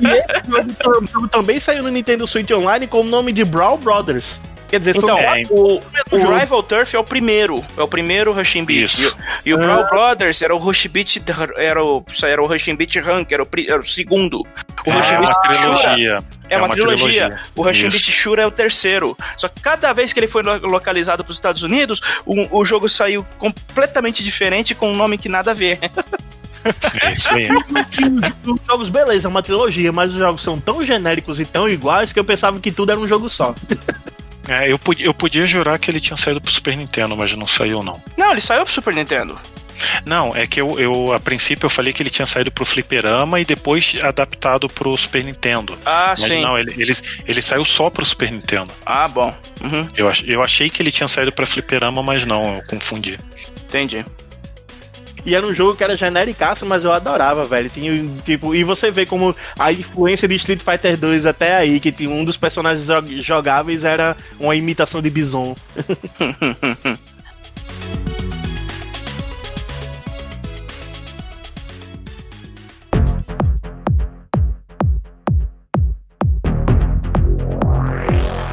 e 0.00 0.06
esse 0.06 0.50
jogo, 0.50 0.72
tam- 0.74 1.06
jogo 1.06 1.28
também 1.28 1.58
saiu 1.58 1.82
no 1.82 1.88
Nintendo 1.88 2.26
Switch 2.26 2.50
Online 2.50 2.86
com 2.86 3.00
o 3.00 3.04
nome 3.04 3.32
de 3.32 3.44
Brawl 3.44 3.78
Brothers. 3.78 4.40
Quer 4.68 4.78
dizer, 4.80 4.96
Então, 4.96 5.16
é, 5.18 5.42
o, 5.50 5.78
o 6.10 6.18
jogo. 6.18 6.34
Rival 6.36 6.62
Turf 6.62 6.94
é 6.94 6.98
o 6.98 7.04
primeiro, 7.04 7.64
é 7.76 7.82
o 7.82 7.86
primeiro 7.86 8.32
Rushing 8.32 8.64
Beat. 8.64 8.84
Isso. 8.92 9.16
E, 9.46 9.54
o- 9.54 9.56
e 9.56 9.60
o 9.60 9.62
Ah. 9.62 9.66
Brawl 9.66 9.88
Brothers 9.88 10.42
era 10.42 10.52
o 10.54 10.58
Rush 10.58 10.86
Beat, 10.86 11.18
era 11.56 11.84
o, 11.84 12.04
era 12.24 12.42
o 12.42 12.46
Rushing 12.46 12.74
Beat 12.74 12.96
Rank, 12.96 13.30
era 13.30 13.42
o, 13.44 13.48
era 13.68 13.78
o 13.80 13.86
segundo. 13.86 14.40
O 14.40 14.90
É 14.90 14.92
Rushing 14.94 15.14
uma 15.14 15.20
Beat 15.20 15.54
Shura 15.56 15.76
trilogia. 15.78 16.18
é 16.48 16.56
uma, 16.58 16.68
trilogia. 16.70 17.40
O 17.54 17.62
Rushing. 17.62 17.88
Beat 17.88 18.02
Shura 18.02 18.42
é 18.42 18.46
o 18.46 18.50
terceiro. 18.50 19.16
Só 19.36 19.48
que 19.48 19.60
cada 19.60 19.92
vez 19.92 20.12
que 20.12 20.18
ele 20.18 20.26
foi 20.26 20.42
lo- 20.42 20.66
localizado 20.66 21.22
para 21.22 21.30
os 21.30 21.36
Estados 21.36 21.62
Unidos, 21.62 22.00
o, 22.26 22.58
o 22.60 22.64
jogo 22.64 22.88
saiu 22.88 23.24
completamente 23.38 24.24
diferente 24.24 24.74
com 24.74 24.90
um 24.90 24.96
nome 24.96 25.16
que 25.18 25.28
nada 25.28 25.52
a 25.52 25.54
ver. 25.54 25.78
É 27.02 27.12
isso 27.12 27.32
aí. 27.32 27.48
os 28.46 28.60
jogos, 28.66 28.88
beleza, 28.88 29.28
é 29.28 29.30
uma 29.30 29.42
trilogia, 29.42 29.92
mas 29.92 30.10
os 30.12 30.16
jogos 30.18 30.42
são 30.42 30.58
tão 30.58 30.82
genéricos 30.82 31.38
e 31.40 31.44
tão 31.44 31.68
iguais 31.68 32.12
que 32.12 32.18
eu 32.18 32.24
pensava 32.24 32.58
que 32.58 32.72
tudo 32.72 32.90
era 32.90 33.00
um 33.00 33.06
jogo 33.08 33.28
só. 33.28 33.54
É, 34.46 34.70
eu, 34.70 34.78
podia, 34.78 35.06
eu 35.06 35.14
podia 35.14 35.46
jurar 35.46 35.78
que 35.78 35.90
ele 35.90 35.98
tinha 35.98 36.18
saído 36.18 36.38
pro 36.38 36.52
Super 36.52 36.76
Nintendo, 36.76 37.16
mas 37.16 37.34
não 37.34 37.46
saiu, 37.46 37.82
não. 37.82 37.98
Não, 38.14 38.30
ele 38.30 38.42
saiu 38.42 38.62
pro 38.62 38.74
Super 38.74 38.94
Nintendo. 38.94 39.38
Não, 40.04 40.36
é 40.36 40.46
que 40.46 40.60
eu, 40.60 40.78
eu, 40.78 41.14
a 41.14 41.18
princípio, 41.18 41.64
eu 41.64 41.70
falei 41.70 41.94
que 41.94 42.02
ele 42.02 42.10
tinha 42.10 42.26
saído 42.26 42.52
pro 42.52 42.66
Fliperama 42.66 43.40
e 43.40 43.44
depois 43.46 43.94
adaptado 44.02 44.68
pro 44.68 44.94
Super 44.98 45.24
Nintendo. 45.24 45.78
Ah, 45.86 46.14
Mas 46.18 46.28
sim. 46.28 46.42
não, 46.42 46.58
ele, 46.58 46.74
ele, 46.76 46.92
ele 47.26 47.40
saiu 47.40 47.64
só 47.64 47.88
pro 47.88 48.04
Super 48.04 48.30
Nintendo. 48.30 48.70
Ah, 48.84 49.08
bom. 49.08 49.32
Uhum, 49.62 49.88
Eu, 49.96 50.12
eu 50.26 50.42
achei 50.42 50.68
que 50.68 50.82
ele 50.82 50.92
tinha 50.92 51.08
saído 51.08 51.32
pra 51.32 51.46
Fliperama, 51.46 52.02
mas 52.02 52.26
não, 52.26 52.56
eu 52.56 52.62
confundi. 52.66 53.18
entendi. 53.66 54.04
E 55.26 55.34
era 55.34 55.46
um 55.46 55.54
jogo 55.54 55.74
que 55.76 55.82
era 55.82 55.96
genericaço, 55.96 56.66
mas 56.66 56.84
eu 56.84 56.92
adorava, 56.92 57.44
velho. 57.46 57.70
Tinha, 57.70 57.92
tipo, 58.24 58.54
e 58.54 58.62
você 58.62 58.90
vê 58.90 59.06
como 59.06 59.34
a 59.58 59.72
influência 59.72 60.28
de 60.28 60.34
Street 60.36 60.60
Fighter 60.60 60.96
2 60.98 61.24
até 61.26 61.56
aí, 61.56 61.80
que 61.80 61.90
tinha 61.90 62.10
um 62.10 62.24
dos 62.24 62.36
personagens 62.36 62.86
jo- 62.86 63.22
jogáveis 63.22 63.84
era 63.84 64.16
uma 64.38 64.54
imitação 64.54 65.00
de 65.00 65.08
Bison. 65.10 65.56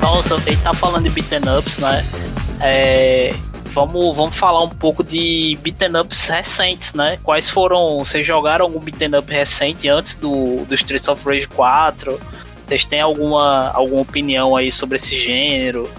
Nossa, 0.01 0.37
gente 0.39 0.61
tá 0.61 0.73
falando 0.73 1.03
de 1.03 1.09
beaten 1.09 1.41
ups, 1.57 1.77
né? 1.77 2.03
É, 2.61 3.33
vamos, 3.73 4.15
vamos 4.15 4.35
falar 4.35 4.63
um 4.63 4.69
pouco 4.69 5.03
de 5.03 5.57
beaten 5.61 5.99
ups 5.99 6.27
recentes, 6.27 6.93
né? 6.93 7.17
Quais 7.23 7.49
foram. 7.49 7.99
Vocês 7.99 8.25
jogaram 8.25 8.65
algum 8.65 8.79
beaten 8.79 9.17
up 9.17 9.31
recente 9.31 9.87
antes 9.87 10.15
do, 10.15 10.65
do 10.65 10.75
Streets 10.75 11.07
of 11.07 11.25
Rage 11.25 11.47
4? 11.47 12.19
Vocês 12.67 12.85
têm 12.85 13.01
alguma, 13.01 13.69
alguma 13.71 14.01
opinião 14.01 14.55
aí 14.55 14.71
sobre 14.71 14.97
esse 14.97 15.15
gênero? 15.17 15.89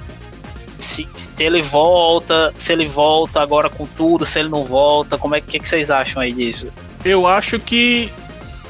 Se, 0.79 1.09
se 1.15 1.45
ele 1.45 1.63
volta, 1.63 2.53
se 2.57 2.73
ele 2.73 2.87
volta 2.87 3.41
agora 3.41 3.69
com 3.69 3.87
tudo, 3.87 4.27
se 4.27 4.39
ele 4.39 4.49
não 4.49 4.65
volta, 4.65 5.17
como 5.17 5.35
é 5.35 5.41
que, 5.41 5.61
que 5.61 5.69
vocês 5.69 5.91
acham 5.91 6.21
aí 6.21 6.33
disso? 6.33 6.73
eu 7.05 7.27
acho 7.27 7.59
que 7.59 8.11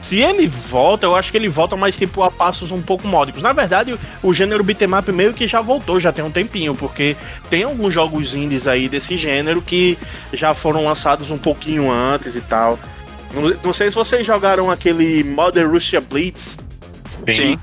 se 0.03 0.19
ele 0.21 0.47
volta, 0.49 1.07
eu 1.07 1.15
acho 1.17 1.31
que 1.31 1.39
ele 1.39 1.49
volta 1.49 1.77
mais 1.77 1.97
tipo 1.97 2.23
a 2.23 2.31
passos 2.31 2.71
um 2.71 2.83
pouco 2.83 3.07
módicos. 3.09 3.41
Na 3.41 3.53
verdade, 3.55 3.97
o 4.23 4.35
gênero 4.35 4.63
beatmap 4.63 5.09
meio 5.09 5.33
que 5.33 5.47
já 5.47 5.61
voltou, 5.63 5.99
já 6.01 6.13
tem 6.13 6.25
um 6.25 6.31
tempinho, 6.31 6.75
porque 6.75 7.17
tem 7.49 7.63
alguns 7.63 7.95
jogos 7.95 8.35
indies 8.35 8.67
aí 8.67 8.89
desse 8.89 9.17
gênero 9.17 9.63
que 9.63 9.97
já 10.33 10.53
foram 10.55 10.85
lançados 10.85 11.31
um 11.31 11.39
pouquinho 11.39 11.91
antes 11.91 12.35
e 12.37 12.41
tal. 12.43 12.79
Não, 13.33 13.55
não 13.65 13.73
sei 13.73 13.89
se 13.89 13.95
vocês 13.97 14.27
jogaram 14.27 14.71
aquele 14.71 15.25
Modern 15.25 15.71
Russia 15.71 16.01
Blitz. 16.01 16.59
Sim. 17.35 17.59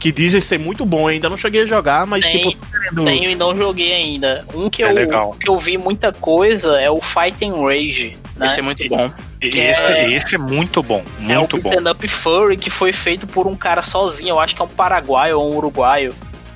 Que 0.00 0.10
dizem 0.10 0.40
ser 0.40 0.58
muito 0.58 0.84
bom, 0.84 1.06
ainda 1.08 1.30
não 1.30 1.36
cheguei 1.36 1.62
a 1.62 1.66
jogar, 1.66 2.06
mas 2.06 2.24
Tem, 2.24 2.50
tipo. 2.50 2.66
querendo- 2.66 3.04
Tenho 3.04 3.30
e 3.30 3.34
não 3.34 3.56
joguei 3.56 3.92
ainda. 3.92 4.44
Um 4.54 4.68
que, 4.68 4.82
É 4.82 4.90
eu, 4.90 4.94
legal. 4.94 5.36
que 5.40 5.48
eu 5.48 5.58
vi 5.58 5.78
muita 5.78 6.12
coisa 6.12 6.80
é 6.80 6.90
o 6.90 7.00
Fighting 7.00 7.52
Rage. 7.52 8.16
Né? 8.36 8.46
Esse 8.46 8.58
é 8.58 8.62
muito 8.62 8.88
bom. 8.88 9.10
Esse 9.40 9.86
é- 9.86 10.10
esse 10.12 10.34
é 10.34 10.38
muito 10.38 10.82
bom, 10.82 11.04
É 11.28 11.36
o 11.36 11.40
muito 11.40 11.58
bom. 11.58 11.70
beat'em 11.70 11.90
up 11.92 12.08
furry 12.08 12.56
que 12.56 12.70
foi 12.70 12.92
feito 12.92 13.26
por 13.26 13.46
um 13.46 13.54
cara 13.54 13.80
sozinho. 13.82 14.30
Eu 14.30 14.40
acho 14.40 14.54
que 14.56 14.62
é 14.62 14.64
um 14.64 14.68
paraguaio 14.68 15.38
ou 15.38 15.52
um 15.52 15.56
uruguaio. 15.56 16.12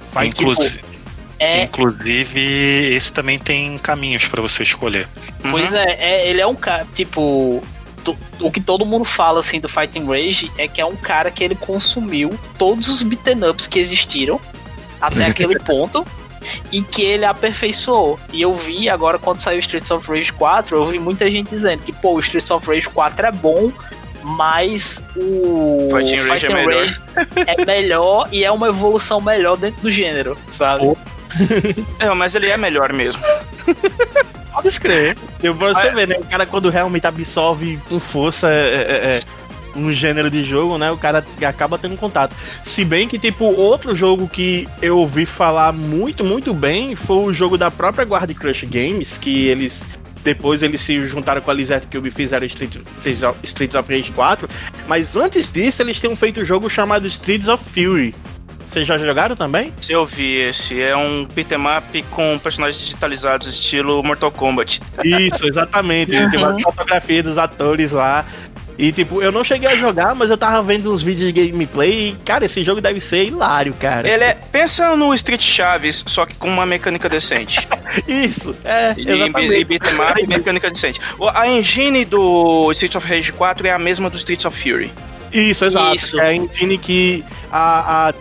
Tipo, 0.09 0.25
Inclusive, 0.25 0.81
É, 1.39 1.63
inclusive, 1.63 2.41
esse 2.97 3.13
também 3.13 3.39
tem 3.39 3.79
caminhos 3.79 4.27
pra 4.27 4.43
você 4.43 4.65
escolher. 4.65 5.07
Uhum. 5.45 5.53
Pois 5.53 5.73
é, 5.73 5.97
é, 6.01 6.29
ele 6.29 6.41
é 6.41 6.47
um 6.47 6.55
cara, 6.57 6.87
tipo. 6.95 7.63
O 8.41 8.51
que 8.51 8.61
todo 8.61 8.87
mundo 8.87 9.05
fala 9.05 9.39
assim 9.41 9.61
do 9.61 9.69
Fighting 9.69 10.07
Rage 10.07 10.51
é 10.57 10.67
que 10.67 10.81
é 10.81 10.85
um 10.85 10.97
cara 10.97 11.31
que 11.31 11.45
ele 11.45 11.55
consumiu 11.55 12.37
todos 12.57 12.89
os 12.89 13.03
beaten 13.03 13.45
ups 13.49 13.67
que 13.69 13.79
existiram 13.79 14.41
até 15.01 15.27
aquele 15.27 15.59
ponto 15.59 16.07
e 16.73 16.83
que 16.83 17.03
ele 17.03 17.25
aperfeiçoou. 17.25 18.19
E 18.33 18.43
eu 18.43 18.55
vi 18.55 18.89
agora 18.89 19.19
quando 19.19 19.41
saiu 19.41 19.59
Streets 19.61 19.91
of 19.91 20.07
Rage 20.09 20.33
4, 20.33 20.77
eu 20.77 20.87
vi 20.87 20.99
muita 20.99 21.31
gente 21.31 21.51
dizendo 21.51 21.83
que 21.83 21.93
pô, 21.93 22.15
o 22.15 22.21
Streets 22.21 22.51
of 22.51 22.67
Rage 22.67 22.89
4 22.89 23.27
é 23.27 23.33
bom, 23.33 23.71
mas 24.23 25.03
o 25.17 25.89
Fighting 25.93 26.29
Rage 26.29 26.47
é 26.47 26.49
melhor. 26.55 26.87
Rage 26.87 27.01
é 27.47 27.65
melhor 27.65 28.29
e 28.33 28.45
é 28.45 28.51
uma 28.51 28.69
evolução 28.69 29.21
melhor 29.21 29.57
dentro 29.57 29.81
do 29.83 29.91
gênero, 29.91 30.37
sabe? 30.51 30.85
Pô. 30.85 30.97
É, 32.01 32.09
mas 32.15 32.35
ele 32.35 32.49
é 32.49 32.57
melhor 32.57 32.91
mesmo. 32.93 33.23
Pode 34.53 34.69
escrever. 34.69 35.17
Eu, 35.43 35.55
pra 35.55 35.69
você 35.75 35.87
Ah, 35.89 35.91
é. 35.91 35.95
ver, 35.95 36.09
né? 36.09 36.17
O 36.19 36.25
cara 36.25 36.47
quando 36.47 36.69
realmente 36.71 37.07
absorve 37.07 37.79
com 37.89 38.01
força 38.01 38.49
é, 38.51 38.53
é, 38.53 39.17
é, 39.17 39.21
um 39.79 39.93
gênero 39.93 40.31
de 40.31 40.43
jogo, 40.45 40.77
né? 40.79 40.91
O 40.91 40.97
cara 40.97 41.25
acaba 41.47 41.79
tendo 41.79 41.97
contato. 41.97 42.35
Se 42.65 42.85
bem 42.85 43.07
que, 43.09 43.19
tipo, 43.19 43.45
outro 43.45 43.95
jogo 43.95 44.29
que 44.29 44.69
eu 44.83 44.99
ouvi 44.99 45.25
falar 45.25 45.73
muito, 45.73 46.25
muito 46.25 46.53
bem 46.53 46.95
foi 46.97 47.17
o 47.17 47.33
jogo 47.33 47.57
da 47.57 47.71
própria 47.71 48.05
Guard 48.05 48.33
Crush 48.35 48.65
Games, 48.65 49.17
que 49.19 49.47
eles. 49.47 49.87
Depois 50.25 50.63
eles 50.63 50.81
se 50.83 51.01
juntaram 51.05 51.41
com 51.41 51.51
a 51.51 51.55
Lizard 51.55 51.87
Cube 51.87 52.09
e 52.09 52.13
fizeram 52.13 52.45
Street, 52.45 52.77
Streets 53.45 53.75
of- 53.75 53.95
Rage 53.95 54.11
4. 54.11 54.49
Mas 54.87 55.17
antes 55.17 55.51
disso, 55.51 55.81
eles 55.81 55.99
tinham 55.99 56.15
feito 56.17 56.41
um 56.41 56.45
jogo 56.45 56.69
chamado 56.69 57.07
Streets 57.07 57.49
of 57.49 57.63
Fury. 57.73 58.15
Vocês 58.69 58.87
já 58.87 58.99
jogaram 58.99 59.35
também? 59.35 59.73
Eu 59.89 60.05
vi 60.05 60.41
esse. 60.41 60.79
É 60.83 60.95
um 60.95 61.25
beat'em 61.25 61.57
up 61.79 62.03
com 62.11 62.39
personagens 62.39 62.79
digitalizados, 62.83 63.49
estilo 63.49 64.03
Mortal 64.03 64.31
Kombat. 64.31 64.83
Isso, 65.03 65.47
exatamente. 65.47 66.15
Ele 66.15 66.29
tem 66.29 66.39
uma 66.39 66.61
fotografia 66.61 67.23
dos 67.23 67.39
atores 67.39 67.93
lá. 67.93 68.27
E 68.79 68.93
tipo, 68.93 69.21
eu 69.21 69.33
não 69.33 69.43
cheguei 69.43 69.69
a 69.69 69.77
jogar, 69.77 70.15
mas 70.15 70.31
eu 70.31 70.39
tava 70.39 70.63
vendo 70.63 70.93
uns 70.95 71.03
vídeos 71.03 71.33
de 71.33 71.51
gameplay 71.51 72.11
e, 72.11 72.13
cara, 72.25 72.45
esse 72.45 72.63
jogo 72.63 72.81
deve 72.81 73.01
ser 73.01 73.25
hilário, 73.25 73.75
cara. 73.75 74.09
Ele 74.09 74.23
é. 74.23 74.35
Pensa 74.53 74.95
no 74.95 75.13
Street 75.15 75.43
Chaves, 75.43 76.05
só 76.07 76.25
que 76.25 76.37
com 76.37 76.49
uma 76.49 76.65
mecânica 76.65 77.09
decente. 77.09 77.67
Isso, 78.07 78.55
é, 78.65 78.95
E, 78.97 79.03
e 79.03 79.11
exatamente. 79.11 79.63
up 79.65 80.23
e 80.23 80.27
mecânica 80.29 80.71
decente. 80.71 81.01
A 81.35 81.49
engine 81.49 82.05
do 82.05 82.71
Streets 82.71 82.95
of 82.95 83.07
Rage 83.09 83.33
4 83.33 83.67
é 83.67 83.73
a 83.73 83.79
mesma 83.81 84.09
do 84.09 84.17
Streets 84.17 84.45
of 84.45 84.57
Fury. 84.57 84.93
Isso, 85.33 85.65
exato. 85.65 85.97
Isso. 85.97 86.21
É 86.21 86.29
a 86.29 86.35
engine 86.35 86.79
que 86.79 87.25
a, 87.51 88.09
a, 88.09 88.15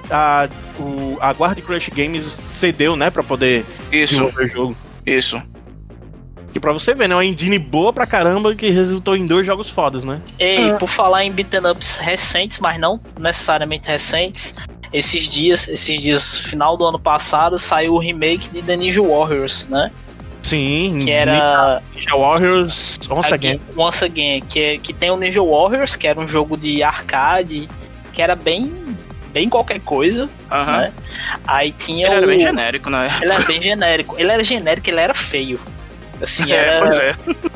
a, 0.43 0.49
o, 0.79 1.17
a 1.21 1.31
Guard 1.33 1.59
Crush 1.61 1.89
Games 1.95 2.23
cedeu, 2.25 2.95
né, 2.95 3.09
pra 3.11 3.21
poder 3.23 3.63
Isso, 3.91 4.15
desenvolver 4.15 4.43
o 4.45 4.47
jogo. 4.49 4.77
isso. 5.05 5.41
E 6.55 6.59
pra 6.59 6.73
você 6.73 6.93
ver, 6.95 7.07
né, 7.07 7.15
uma 7.15 7.25
engine 7.25 7.59
boa 7.59 7.93
pra 7.93 8.05
caramba 8.07 8.55
que 8.55 8.69
resultou 8.69 9.15
em 9.15 9.27
dois 9.27 9.45
jogos 9.45 9.69
fodas, 9.69 10.03
né? 10.03 10.19
E 10.39 10.73
por 10.79 10.87
falar 10.89 11.23
em 11.23 11.31
beaten 11.31 11.69
ups 11.71 11.97
recentes, 11.97 12.59
mas 12.59 12.79
não 12.79 12.99
necessariamente 13.19 13.87
recentes, 13.87 14.55
esses 14.91 15.29
dias, 15.29 15.67
esses 15.67 16.01
dias, 16.01 16.37
final 16.39 16.75
do 16.77 16.85
ano 16.85 16.97
passado, 16.97 17.59
saiu 17.59 17.93
o 17.93 17.99
remake 17.99 18.49
de 18.49 18.61
The 18.61 18.75
Ninja 18.77 19.01
Warriors, 19.01 19.67
né? 19.67 19.91
Sim, 20.41 20.99
Que 21.03 21.11
era 21.11 21.81
Ninja 21.93 22.15
Warriors 22.15 22.99
Once 23.09 23.33
Again. 23.33 23.59
Once 23.75 24.03
Again, 24.05 24.41
que, 24.47 24.59
é- 24.61 24.77
que 24.77 24.93
tem 24.93 25.11
o 25.11 25.17
Ninja 25.17 25.43
Warriors, 25.43 25.95
que 25.95 26.07
era 26.07 26.17
um 26.19 26.27
jogo 26.27 26.55
de 26.55 26.81
arcade, 26.81 27.67
que 28.13 28.21
era 28.21 28.35
bem 28.35 28.71
bem 29.33 29.49
qualquer 29.49 29.81
coisa, 29.81 30.27
Aham. 30.49 30.77
né? 30.77 30.93
Aí 31.45 31.71
tinha 31.73 32.07
Ele 32.07 32.15
o... 32.15 32.17
era 32.17 32.27
bem 32.27 32.39
genérico, 32.39 32.89
né? 32.89 33.09
Ele 33.21 33.31
era 33.33 33.43
bem 33.43 33.61
genérico. 33.61 34.15
Ele 34.17 34.31
era 34.31 34.43
genérico, 34.43 34.89
ele 34.89 34.99
era 34.99 35.13
feio. 35.13 35.59
Assim, 36.21 36.51
É, 36.51 36.55
era... 36.55 36.79
pois 36.85 36.97
é. 36.99 37.13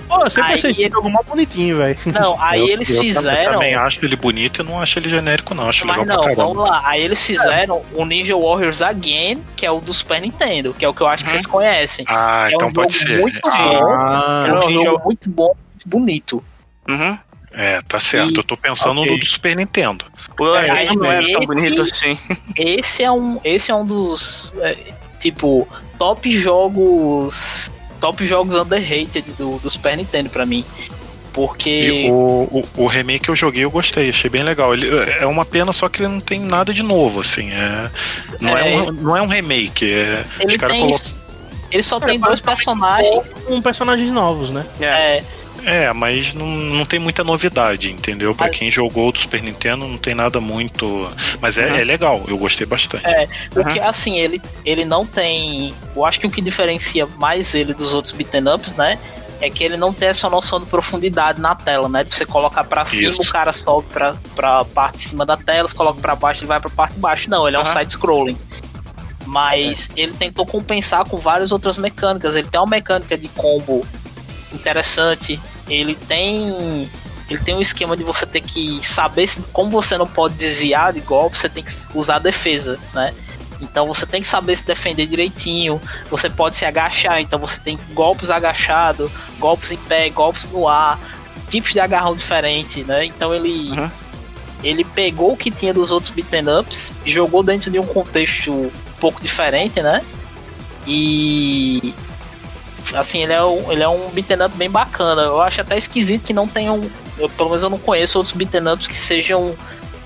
Pô, 0.07 0.23
eu 0.23 0.29
sempre 0.29 0.49
Aí 0.49 0.55
achei 0.55 0.71
ele- 0.71 0.89
jogo 0.91 1.09
mó 1.09 1.21
bonitinho, 1.23 1.77
velho. 1.77 1.97
Não, 2.07 2.39
aí 2.41 2.59
Eu- 2.59 2.67
eles 2.69 2.89
eu 2.93 3.01
fizeram... 3.01 3.53
também 3.53 3.73
acho 3.75 4.03
ele 4.05 4.15
bonito 4.15 4.61
e 4.61 4.65
não 4.65 4.79
acho 4.79 4.99
ele 4.99 5.09
genérico, 5.09 5.53
não. 5.55 5.69
Acho 5.69 5.85
Mas 5.85 5.99
legal 5.99 6.25
não, 6.27 6.35
vamos 6.35 6.57
lá. 6.69 6.81
Aí 6.85 7.01
eles 7.01 7.25
fizeram 7.25 7.81
o 7.93 8.05
Ninja 8.05 8.35
Warriors 8.37 8.81
Again, 8.81 9.41
que 9.55 9.65
é 9.65 9.71
o 9.71 9.79
do 9.79 9.93
Super 9.93 10.19
Nintendo, 10.21 10.73
que 10.77 10.83
é 10.85 10.87
o 10.89 10.93
que 10.93 11.01
eu 11.01 11.07
acho 11.07 11.23
que 11.23 11.29
Uhum. 11.31 11.37
vocês 11.37 11.45
conhecem. 11.47 12.05
Ah, 12.07 12.49
é 12.51 12.53
então 12.55 12.67
um 12.67 12.73
pode 12.73 12.93
jogo 12.93 13.07
ser. 13.13 13.21
muito 13.21 13.39
Ah, 13.45 13.57
bom. 13.57 13.85
Ah, 13.89 14.45
é 14.47 14.51
um 14.53 14.67
Ninja- 14.67 14.83
jogo 14.89 15.03
muito 15.05 15.29
bom, 15.29 15.55
muito 15.69 15.87
bonito. 15.87 16.43
Uhum. 16.87 17.17
É, 17.53 17.81
tá 17.81 17.99
certo. 17.99 18.33
E- 18.35 18.37
Eu 18.37 18.43
tô 18.43 18.55
pensando 18.55 19.01
Ok. 19.01 19.11
no 19.13 19.19
do 19.19 19.25
Super 19.25 19.55
Nintendo. 19.55 20.05
O 20.39 20.55
É, 20.55 20.69
Again 20.69 20.95
não 20.97 21.11
era 21.11 21.21
tão 21.21 21.37
esse- 21.37 21.47
bonito 21.47 21.81
assim. 21.81 22.17
Esse 22.55 23.03
é 23.03 23.11
um, 23.11 23.39
esse 23.43 23.71
é 23.71 23.75
um 23.75 23.85
dos 23.85 24.53
é, 24.61 24.77
tipo 25.19 25.67
top 25.99 26.31
jogos, 26.31 27.71
top 28.01 28.25
jogos 28.25 28.55
underrated 28.55 29.23
do, 29.37 29.57
do 29.59 29.69
Super 29.69 29.95
Nintendo 29.95 30.29
pra 30.29 30.45
mim, 30.45 30.65
porque 31.31 31.69
E 31.69 32.11
o, 32.11 32.13
o, 32.51 32.67
o 32.83 32.87
remake 32.87 33.23
que 33.25 33.31
eu 33.31 33.35
joguei 33.35 33.63
eu 33.63 33.71
gostei, 33.71 34.09
achei 34.09 34.29
bem 34.29 34.43
legal. 34.43 34.73
Ele, 34.73 34.89
é 35.19 35.25
uma 35.25 35.45
pena 35.45 35.71
só 35.71 35.87
que 35.87 36.01
ele 36.01 36.09
não 36.11 36.19
tem 36.19 36.39
nada 36.41 36.73
de 36.73 36.83
novo, 36.83 37.21
assim. 37.21 37.49
É, 37.51 37.89
não, 38.41 38.57
é. 38.57 38.73
É. 38.73 38.81
um, 38.81 38.91
não 38.91 39.15
é 39.15 39.21
um 39.21 39.27
remake. 39.27 39.89
É, 39.93 40.25
os 40.37 40.41
ele 40.41 40.57
tem 40.57 40.79
colocam. 40.81 40.99
ele 41.71 41.83
só 41.83 41.97
É, 41.97 41.99
tem 42.01 42.19
dois 42.19 42.41
personagens. 42.41 43.33
com 43.45 43.61
personagens 43.61 44.11
novos, 44.11 44.49
né? 44.49 44.65
É, 44.81 44.85
É, 44.85 45.23
mas 45.93 46.33
não, 46.33 46.45
não 46.47 46.85
tem 46.85 46.99
muita 46.99 47.23
novidade, 47.23 47.91
entendeu? 47.91 48.33
Pra 48.33 48.47
Mas- 48.47 48.57
quem 48.57 48.71
jogou 48.71 49.11
do 49.11 49.17
Super 49.19 49.41
Nintendo, 49.43 49.87
não 49.87 49.97
tem 49.97 50.15
nada 50.15 50.39
muito. 50.41 51.09
Mas 51.39 51.57
é, 51.57 51.67
Uhum. 51.67 51.75
é 51.75 51.83
legal, 51.83 52.23
eu 52.27 52.37
gostei 52.37 52.65
bastante. 52.65 53.05
É. 53.05 53.27
porque 53.51 53.79
assim, 53.79 54.17
ele, 54.19 54.41
ele 54.65 54.83
não 54.85 55.05
tem. 55.05 55.73
Eu 55.95 56.05
acho 56.05 56.19
que 56.19 56.27
o 56.27 56.31
que 56.31 56.41
diferencia 56.41 57.05
mais 57.17 57.53
ele 57.53 57.73
dos 57.73 57.93
outros 57.93 58.13
beaten 58.13 58.47
ups, 58.53 58.73
né? 58.73 58.97
É 59.39 59.49
que 59.49 59.63
ele 59.63 59.75
não 59.75 59.91
tem 59.91 60.07
essa 60.09 60.29
noção 60.29 60.59
de 60.59 60.67
profundidade 60.67 61.41
na 61.41 61.55
tela, 61.55 61.89
né? 61.89 62.03
De 62.03 62.13
você 62.13 62.25
colocar 62.25 62.63
pra 62.63 62.85
cima, 62.85 63.09
Isso. 63.09 63.23
o 63.23 63.29
cara 63.31 63.51
sobe 63.51 63.87
pra, 63.91 64.15
pra 64.35 64.63
parte 64.65 64.97
de 64.97 65.03
cima 65.03 65.25
da 65.25 65.35
tela, 65.35 65.67
você 65.67 65.75
coloca 65.75 65.99
pra 65.99 66.15
baixo, 66.15 66.41
ele 66.41 66.47
vai 66.47 66.59
pra 66.59 66.69
parte 66.69 66.93
de 66.93 66.99
baixo. 66.99 67.27
Não, 67.29 67.47
ele 67.47 67.57
é 67.57 67.59
um 67.59 67.65
side-scrolling. 67.65 68.37
Mas 69.25 69.89
ele 69.95 70.13
tentou 70.13 70.45
compensar 70.45 71.05
com 71.05 71.17
várias 71.17 71.51
outras 71.51 71.77
mecânicas. 71.77 72.35
Ele 72.35 72.47
tem 72.47 72.59
uma 72.59 72.67
mecânica 72.67 73.17
de 73.17 73.27
combo 73.29 73.85
interessante. 74.53 75.39
Ele 75.71 75.95
tem. 75.95 76.89
Ele 77.29 77.39
tem 77.39 77.55
um 77.55 77.61
esquema 77.61 77.95
de 77.95 78.03
você 78.03 78.25
ter 78.25 78.41
que 78.41 78.85
saber 78.85 79.29
como 79.53 79.71
você 79.71 79.97
não 79.97 80.05
pode 80.05 80.35
desviar 80.35 80.91
de 80.91 80.99
golpe, 80.99 81.37
você 81.37 81.47
tem 81.47 81.63
que 81.63 81.71
usar 81.95 82.17
a 82.17 82.19
defesa, 82.19 82.77
né? 82.93 83.13
Então 83.61 83.87
você 83.87 84.05
tem 84.05 84.21
que 84.21 84.27
saber 84.27 84.55
se 84.57 84.65
defender 84.65 85.05
direitinho. 85.07 85.79
Você 86.09 86.29
pode 86.29 86.57
se 86.57 86.65
agachar, 86.65 87.21
então 87.21 87.39
você 87.39 87.57
tem 87.59 87.79
golpes 87.93 88.29
agachados, 88.29 89.09
golpes 89.39 89.71
em 89.71 89.77
pé, 89.77 90.09
golpes 90.09 90.45
no 90.51 90.67
ar, 90.67 90.99
tipos 91.47 91.71
de 91.71 91.79
agarrão 91.79 92.15
diferente, 92.15 92.83
né? 92.83 93.05
Então 93.05 93.33
ele 93.33 93.69
Uhum. 93.71 93.89
ele 94.63 94.83
pegou 94.83 95.31
o 95.31 95.37
que 95.37 95.49
tinha 95.51 95.73
dos 95.73 95.89
outros 95.89 96.11
beaten 96.11 96.49
ups, 96.59 96.95
jogou 97.05 97.43
dentro 97.43 97.71
de 97.71 97.79
um 97.79 97.85
contexto 97.85 98.51
um 98.51 98.71
pouco 98.99 99.21
diferente, 99.21 99.81
né? 99.81 100.01
E 100.85 101.93
assim, 102.95 103.23
ele 103.23 103.33
é 103.33 103.43
um, 103.43 103.71
ele 103.71 103.83
é 103.83 103.87
um 103.87 104.09
beaten 104.09 104.45
up 104.45 104.55
bem 104.57 104.69
bacana. 104.69 105.23
Eu 105.23 105.41
acho 105.41 105.61
até 105.61 105.77
esquisito 105.77 106.23
que 106.23 106.33
não 106.33 106.47
tenham, 106.47 106.89
eu, 107.17 107.29
pelo 107.29 107.49
menos 107.49 107.63
eu 107.63 107.69
não 107.69 107.77
conheço 107.77 108.17
outros 108.17 108.35
beaten 108.35 108.67
ups 108.67 108.87
que 108.87 108.95
sejam 108.95 109.55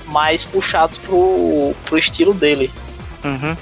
mais 0.08 0.44
puxados 0.44 0.98
pro, 0.98 1.74
pro 1.86 1.98
estilo 1.98 2.34
dele. 2.34 2.72
Uhum. 3.24 3.56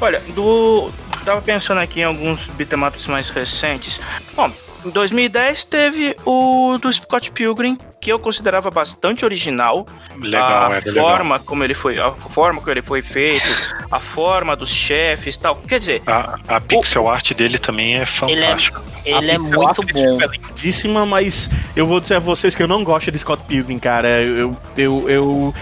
Olha, 0.00 0.20
do. 0.34 0.90
Tava 1.24 1.40
pensando 1.40 1.78
aqui 1.78 2.00
em 2.00 2.04
alguns 2.04 2.46
beat'em 2.48 2.84
ups 2.84 3.06
mais 3.06 3.28
recentes. 3.28 4.00
Bom, 4.34 4.50
em 4.84 4.90
2010 4.90 5.64
teve 5.64 6.16
o 6.24 6.78
do 6.80 6.92
Scott 6.92 7.30
Pilgrim, 7.30 7.78
que 8.00 8.12
eu 8.12 8.18
considerava 8.18 8.70
bastante 8.70 9.24
original. 9.24 9.86
Legal, 10.20 10.72
a 10.72 10.76
é 10.76 10.80
forma 10.80 11.34
legal. 11.34 11.46
como 11.46 11.64
ele 11.64 11.74
foi, 11.74 11.98
a 11.98 12.10
forma 12.10 12.60
como 12.60 12.72
ele 12.72 12.82
foi 12.82 13.02
feito, 13.02 13.44
a 13.90 14.00
forma 14.00 14.56
dos 14.56 14.70
chefes, 14.70 15.36
tal. 15.36 15.56
Quer 15.56 15.78
dizer, 15.78 16.02
A, 16.06 16.36
a 16.48 16.60
pixel 16.60 17.08
art 17.08 17.32
dele 17.32 17.58
também 17.58 17.96
é 17.96 18.06
fantástica. 18.06 18.82
Ele 19.04 19.30
é 19.30 19.36
A 19.36 19.38
muito 19.38 19.84
Pixel 19.86 20.16
bom. 20.16 20.22
Art 20.22 20.34
é 20.34 20.48
lindíssima, 20.48 21.06
mas 21.06 21.48
eu 21.76 21.86
vou 21.86 22.00
dizer 22.00 22.16
a 22.16 22.20
vocês 22.20 22.54
que 22.54 22.62
eu 22.62 22.68
não 22.68 22.82
gosto 22.82 23.10
de 23.10 23.18
Scott 23.18 23.44
Pilgrim, 23.44 23.78
cara. 23.78 24.22
Eu, 24.22 24.56
eu, 24.76 25.08
eu 25.08 25.54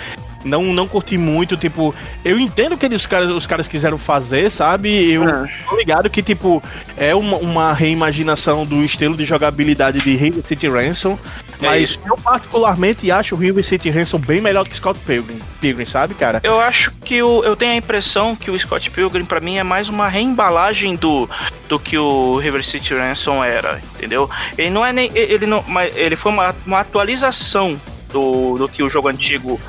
não, 0.45 0.63
não 0.65 0.89
curti 0.89 1.19
muito, 1.19 1.57
tipo, 1.57 1.95
eu 2.25 2.39
entendo 2.39 2.75
o 2.75 2.79
que 2.79 2.87
eles, 2.87 3.03
os, 3.03 3.07
caras, 3.07 3.29
os 3.31 3.47
caras 3.47 3.69
quiseram 3.69 3.99
fazer, 3.99 4.51
sabe? 4.51 5.13
Eu 5.13 5.25
Ah. 5.29 5.47
tô 5.69 5.77
ligado 5.77 6.09
que, 6.11 6.23
tipo, 6.23 6.63
é 6.97 7.15
uma, 7.15 7.37
uma 7.37 7.73
reimaginação 7.73 8.65
do 8.65 8.83
estilo 8.85 9.17
de 9.17 9.25
jogabilidade 9.25 10.01
de 10.01 10.17
River 10.17 10.43
City 10.47 10.69
Ransom, 10.69 11.19
É 11.63 11.67
mas 11.67 11.91
isso. 11.91 12.01
eu 12.07 12.17
particularmente 12.17 13.11
acho 13.11 13.35
o 13.35 13.39
River 13.39 13.63
City 13.65 13.91
Ransom 13.91 14.19
bem 14.19 14.41
melhor 14.41 14.67
que 14.67 14.75
Scott 14.77 14.99
Pilgrim, 15.07 15.39
Pilgrim 15.61 15.85
sabe, 15.85 16.15
cara? 16.15 16.41
eu 16.43 16.59
acho 16.59 16.91
que 17.05 17.23
o, 17.23 17.45
eu 17.45 17.55
tenho 17.55 17.73
a 17.73 17.77
impressão 17.77 18.35
que 18.35 18.51
o 18.51 18.59
Scott 18.59 18.91
Pilgrim 18.91 19.25
pra 19.25 19.41
mim 19.41 19.59
é 19.59 19.63
mais 19.63 19.89
uma 19.89 20.09
reembalagem 20.09 20.97
do, 20.97 21.29
do 21.69 21.79
que 21.79 21.99
o 21.99 22.39
River 22.39 22.65
City 22.65 22.95
Ransom 22.95 23.45
era, 23.45 23.81
entendeu? 23.97 24.29
Ele 24.57 24.71
não 24.71 24.85
é 24.85 24.93
nem 24.93 25.11
ele 25.15 25.47
não, 25.47 25.63
mas 25.69 25.95
ele 25.95 26.17
foi 26.17 26.33
uma, 26.33 26.55
uma 26.67 26.81
atualização 26.81 27.79
do, 28.13 28.55
do 28.57 28.69
que 28.69 28.83
o 28.83 28.91
jogo 28.91 29.09
antigo 29.09 29.61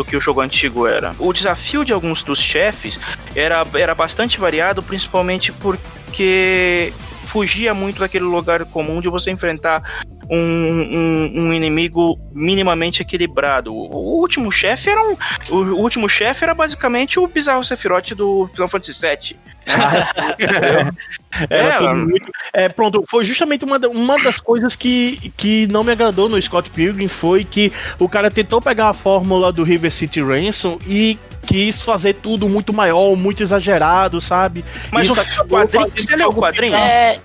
do 0.00 0.04
que 0.04 0.16
o 0.16 0.20
jogo 0.20 0.40
antigo 0.40 0.86
era. 0.86 1.14
O 1.18 1.30
desafio 1.30 1.84
de 1.84 1.92
alguns 1.92 2.22
dos 2.22 2.40
chefes 2.40 2.98
era, 3.36 3.66
era 3.74 3.94
bastante 3.94 4.40
variado, 4.40 4.82
principalmente 4.82 5.52
porque 5.52 6.92
fugia 7.26 7.74
muito 7.74 8.00
daquele 8.00 8.24
lugar 8.24 8.64
comum 8.64 9.00
de 9.00 9.08
você 9.10 9.30
enfrentar 9.30 10.04
um, 10.30 10.36
um, 10.36 11.32
um 11.34 11.52
inimigo 11.52 12.18
minimamente 12.32 13.02
equilibrado. 13.02 13.74
O, 13.74 13.90
o 13.92 14.20
último 14.20 14.50
chefe 14.52 14.88
era 14.88 15.02
um, 15.02 15.16
o, 15.48 15.56
o 15.56 15.80
último 15.80 16.08
chefe 16.08 16.44
era 16.44 16.54
basicamente 16.54 17.18
o 17.18 17.26
bizarro 17.26 17.64
Sephiroth 17.64 18.14
do 18.14 18.48
Final 18.54 18.68
Fantasy 18.68 19.00
VII. 19.00 19.36
Era 21.48 21.84
É, 21.84 21.94
muito. 21.94 22.32
É, 22.52 22.68
pronto, 22.68 23.04
foi 23.08 23.24
justamente 23.24 23.64
uma, 23.64 23.78
uma 23.88 24.16
das 24.22 24.40
coisas 24.40 24.74
que, 24.74 25.32
que 25.36 25.66
não 25.68 25.84
me 25.84 25.92
agradou 25.92 26.28
no 26.28 26.40
Scott 26.40 26.70
Pilgrim 26.70 27.08
foi 27.08 27.44
que 27.44 27.72
o 27.98 28.08
cara 28.08 28.30
tentou 28.30 28.60
pegar 28.60 28.88
a 28.88 28.94
fórmula 28.94 29.52
do 29.52 29.62
River 29.62 29.92
City 29.92 30.20
Ransom 30.20 30.78
e 30.86 31.18
quis 31.46 31.82
fazer 31.82 32.14
tudo 32.14 32.48
muito 32.48 32.72
maior, 32.72 33.16
muito 33.16 33.42
exagerado, 33.42 34.20
sabe? 34.20 34.64
Mas 34.90 35.08
Isso 35.08 35.20
o 35.20 35.46
quadrinho, 35.46 35.92
você 35.96 36.16
leu 36.16 36.28
o 36.30 36.34
quadrinho? 36.34 36.74
É, 36.74 37.20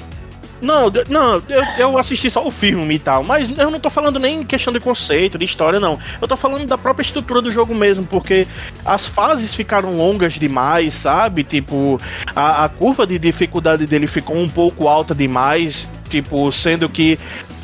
Não, 0.62 0.92
não, 1.10 1.36
eu, 1.50 1.64
eu 1.78 1.98
assisti 1.98 2.30
só 2.30 2.46
o 2.46 2.52
filme 2.52 2.96
e 2.96 3.00
tal, 3.00 3.24
mas 3.24 3.56
eu 3.58 3.70
não 3.70 3.80
tô 3.80 3.90
falando 3.90 4.20
nem 4.20 4.42
em 4.42 4.44
questão 4.44 4.72
de 4.72 4.80
conceito, 4.80 5.38
de 5.38 5.46
história, 5.46 5.80
não. 5.80 6.00
Eu 6.22 6.28
tô 6.28 6.38
falando 6.38 6.66
da 6.66 6.78
própria 6.78 7.04
estrutura 7.04 7.42
do 7.42 7.52
jogo 7.52 7.76
mesmo, 7.76 8.06
porque 8.06 8.48
as 8.86 9.06
fases 9.06 9.54
ficaram 9.54 9.96
longas 9.98 10.34
demais, 10.34 10.94
sabe? 10.94 11.44
Tipo, 11.44 12.00
a, 12.36 12.66
a 12.66 12.70
curva 12.70 13.06
de 13.06 13.20
dificuldade 13.20 13.86
dele 13.86 14.08
ficou 14.08 14.38
um 14.38 14.50
pouco 14.50 14.88
alta 14.88 15.14
demais, 15.14 15.90
tipo, 16.10 16.52
sendo 16.52 16.88
que. 16.88 17.20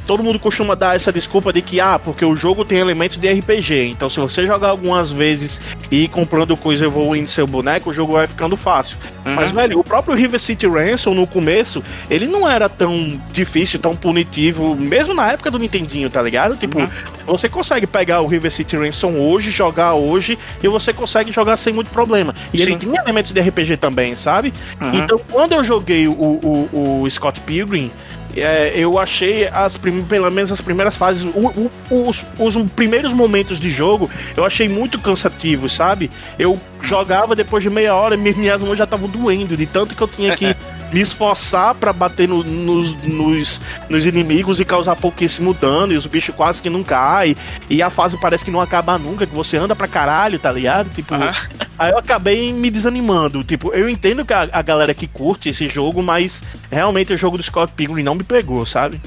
Todo 0.07 0.23
mundo 0.23 0.39
costuma 0.39 0.75
dar 0.75 0.95
essa 0.95 1.11
desculpa 1.11 1.53
de 1.53 1.61
que, 1.61 1.79
ah, 1.79 1.99
porque 1.99 2.25
o 2.25 2.35
jogo 2.35 2.65
tem 2.65 2.79
elementos 2.79 3.17
de 3.17 3.31
RPG. 3.31 3.85
Então, 3.87 4.09
se 4.09 4.19
você 4.19 4.45
jogar 4.45 4.69
algumas 4.69 5.11
vezes 5.11 5.61
e 5.89 6.03
ir 6.03 6.07
comprando 6.09 6.55
coisa 6.57 6.85
evoluindo 6.85 7.29
seu 7.29 7.45
boneco, 7.47 7.89
o 7.89 7.93
jogo 7.93 8.13
vai 8.13 8.27
ficando 8.27 8.57
fácil. 8.57 8.97
Uhum. 9.25 9.35
Mas, 9.35 9.51
velho, 9.51 9.79
o 9.79 9.83
próprio 9.83 10.15
River 10.15 10.39
City 10.39 10.67
Ransom 10.67 11.13
no 11.13 11.25
começo, 11.27 11.83
ele 12.09 12.27
não 12.27 12.49
era 12.49 12.67
tão 12.67 13.19
difícil, 13.31 13.79
tão 13.79 13.95
punitivo, 13.95 14.75
mesmo 14.75 15.13
na 15.13 15.31
época 15.31 15.49
do 15.51 15.59
Nintendinho, 15.59 16.09
tá 16.09 16.21
ligado? 16.21 16.55
Tipo, 16.57 16.79
Uhum. 16.79 16.87
você 17.25 17.47
consegue 17.47 17.85
pegar 17.87 18.21
o 18.21 18.27
River 18.27 18.51
City 18.51 18.75
Ransom 18.75 19.13
hoje, 19.17 19.51
jogar 19.51 19.93
hoje, 19.93 20.37
e 20.61 20.67
você 20.67 20.91
consegue 20.91 21.31
jogar 21.31 21.57
sem 21.57 21.71
muito 21.73 21.89
problema. 21.91 22.33
E 22.53 22.61
ele 22.61 22.71
Sim. 22.73 22.77
tinha 22.79 23.01
elementos 23.01 23.31
de 23.31 23.39
RPG 23.39 23.77
também, 23.77 24.15
sabe? 24.15 24.53
Uhum. 24.81 24.95
Então, 24.95 25.19
quando 25.29 25.53
eu 25.53 25.63
joguei 25.63 26.07
o, 26.07 26.11
o, 26.11 27.01
o 27.03 27.09
Scott 27.09 27.39
Pilgrim, 27.41 27.91
é, 28.35 28.71
eu 28.75 28.97
achei 28.99 29.47
as 29.47 29.77
pelo 29.77 30.29
menos 30.31 30.51
as 30.51 30.61
primeiras 30.61 30.95
fases, 30.95 31.23
o- 31.23 31.69
o- 31.91 32.09
os, 32.09 32.23
os 32.39 32.55
primeiros 32.75 33.13
momentos 33.13 33.59
de 33.59 33.69
jogo, 33.69 34.09
eu 34.35 34.45
achei 34.45 34.67
muito 34.69 34.99
cansativo, 34.99 35.67
sabe? 35.69 36.09
Eu 36.39 36.59
jogava 36.81 37.35
depois 37.35 37.63
de 37.63 37.69
meia 37.69 37.93
hora, 37.95 38.15
mi- 38.17 38.33
minhas 38.33 38.61
mãos 38.63 38.77
já 38.77 38.83
estavam 38.85 39.07
doendo, 39.09 39.55
de 39.57 39.65
tanto 39.65 39.95
que 39.95 40.01
eu 40.01 40.07
tinha 40.07 40.35
que 40.35 40.55
me 40.91 41.01
esforçar 41.01 41.73
pra 41.75 41.93
bater 41.93 42.27
no- 42.27 42.43
nos, 42.43 42.93
nos, 43.03 43.61
nos 43.89 44.05
inimigos 44.05 44.59
e 44.59 44.65
causar 44.65 44.95
pouquíssimo 44.95 45.53
dano, 45.53 45.93
e 45.93 45.97
os 45.97 46.05
bichos 46.05 46.35
quase 46.35 46.61
que 46.61 46.69
não 46.69 46.83
caem, 46.83 47.35
e 47.69 47.81
a 47.81 47.89
fase 47.89 48.17
parece 48.19 48.43
que 48.45 48.51
não 48.51 48.59
acaba 48.61 48.97
nunca, 48.97 49.25
que 49.25 49.33
você 49.35 49.57
anda 49.57 49.75
pra 49.75 49.87
caralho, 49.87 50.37
tá 50.39 50.51
ligado? 50.51 50.89
Tipo, 50.93 51.15
Aham. 51.15 51.31
Aí 51.79 51.91
eu 51.91 51.97
acabei 51.97 52.53
me 52.53 52.69
desanimando. 52.69 53.43
Tipo, 53.43 53.73
eu 53.73 53.89
entendo 53.89 54.23
que 54.25 54.33
a, 54.33 54.47
a 54.51 54.61
galera 54.61 54.93
que 54.93 55.07
curte 55.07 55.49
esse 55.49 55.67
jogo, 55.67 56.03
mas 56.03 56.43
realmente 56.69 57.11
o 57.13 57.17
jogo 57.17 57.37
do 57.37 57.43
Scott 57.43 57.73
Pilgrim 57.75 58.03
não 58.03 58.13
me 58.15 58.23
pegou, 58.23 58.65
sabe? 58.65 58.99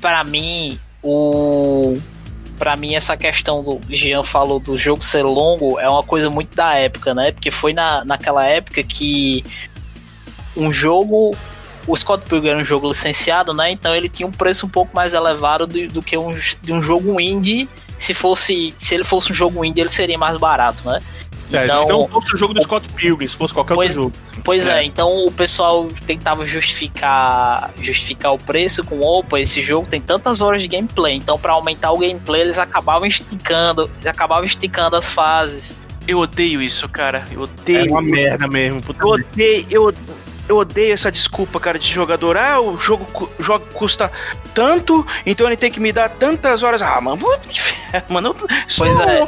Pra 0.00 0.22
mim, 0.22 0.78
o. 1.02 1.98
Pra 2.58 2.76
mim, 2.76 2.94
essa 2.94 3.16
questão 3.16 3.60
do 3.64 3.80
Jean 3.88 4.22
falou 4.22 4.60
do 4.60 4.76
jogo 4.76 5.02
ser 5.04 5.24
longo 5.24 5.80
é 5.80 5.88
uma 5.88 6.02
coisa 6.04 6.30
muito 6.30 6.54
da 6.54 6.74
época, 6.74 7.12
né? 7.12 7.32
Porque 7.32 7.50
foi 7.50 7.72
na, 7.72 8.04
naquela 8.04 8.44
época 8.44 8.84
que 8.84 9.42
um 10.56 10.70
jogo. 10.70 11.34
O 11.86 11.96
Scott 11.96 12.24
Pilgrim 12.28 12.50
era 12.50 12.60
um 12.60 12.64
jogo 12.64 12.86
licenciado, 12.88 13.52
né? 13.52 13.70
Então 13.72 13.92
ele 13.94 14.08
tinha 14.08 14.26
um 14.26 14.30
preço 14.30 14.66
um 14.66 14.68
pouco 14.68 14.94
mais 14.94 15.14
elevado 15.14 15.66
do, 15.66 15.88
do 15.88 16.00
que 16.02 16.16
um, 16.16 16.30
de 16.62 16.72
um 16.72 16.80
jogo 16.80 17.20
indie. 17.20 17.68
Se 17.98 18.14
fosse. 18.14 18.72
Se 18.78 18.94
ele 18.94 19.02
fosse 19.04 19.32
um 19.32 19.34
jogo 19.34 19.64
indie, 19.64 19.80
ele 19.80 19.90
seria 19.90 20.16
mais 20.16 20.36
barato, 20.36 20.86
né? 20.88 21.00
É, 21.52 21.64
Então- 21.64 21.82
se 21.82 21.88
não 21.88 22.08
fosse 22.08 22.34
o 22.34 22.38
jogo 22.38 22.54
do 22.54 22.62
Scott 22.62 22.88
Pilgrim, 22.94 23.28
se 23.28 23.36
fosse 23.36 23.52
qualquer 23.52 23.74
Pois- 23.74 23.96
outro 23.96 24.18
jogo. 24.20 24.42
Pois 24.44 24.66
é. 24.68 24.78
É. 24.80 24.84
então 24.84 25.26
o 25.26 25.30
pessoal 25.32 25.86
tentava 26.06 26.46
justificar 26.46 27.70
justificar 27.80 28.32
o 28.32 28.38
preço 28.38 28.82
com 28.84 29.00
opa, 29.00 29.38
esse 29.40 29.60
jogo 29.62 29.86
tem 29.88 30.00
tantas 30.00 30.40
horas 30.40 30.62
de 30.62 30.68
gameplay, 30.68 31.14
então 31.14 31.38
para 31.38 31.52
aumentar 31.52 31.92
o 31.92 31.98
gameplay 31.98 32.42
eles 32.42 32.58
acabavam 32.58 33.06
esticando, 33.06 33.90
eles 33.96 34.06
acabavam 34.06 34.44
esticando 34.44 34.96
as 34.96 35.10
fases. 35.10 35.76
Eu 36.08 36.18
odeio 36.20 36.60
isso, 36.62 36.88
cara. 36.88 37.24
Eu 37.30 37.40
É 37.40 37.44
odeio. 37.44 37.90
uma 37.92 38.02
merda 38.02 38.48
mesmo. 38.48 38.80
puta 38.80 39.00
Eu 39.04 39.08
odeio, 39.10 39.66
eu, 39.70 39.94
eu 40.48 40.56
odeio 40.56 40.92
essa 40.92 41.10
desculpa, 41.10 41.58
cara, 41.60 41.78
de 41.78 41.88
jogador. 41.90 42.36
Ah, 42.36 42.60
o 42.60 42.76
jogo, 42.76 43.06
o 43.38 43.42
jogo 43.42 43.64
custa 43.72 44.10
tanto, 44.54 45.06
então 45.24 45.46
ele 45.46 45.56
tem 45.56 45.70
que 45.70 45.80
me 45.80 45.92
dar 45.92 46.08
tantas 46.10 46.62
horas. 46.62 46.82
Ah, 46.82 47.00
mano, 47.00 47.22
mano. 48.08 48.34
Isso 48.66 48.78
Pois 48.84 48.96
não- 48.96 49.08
é. 49.08 49.20
Eu, 49.22 49.26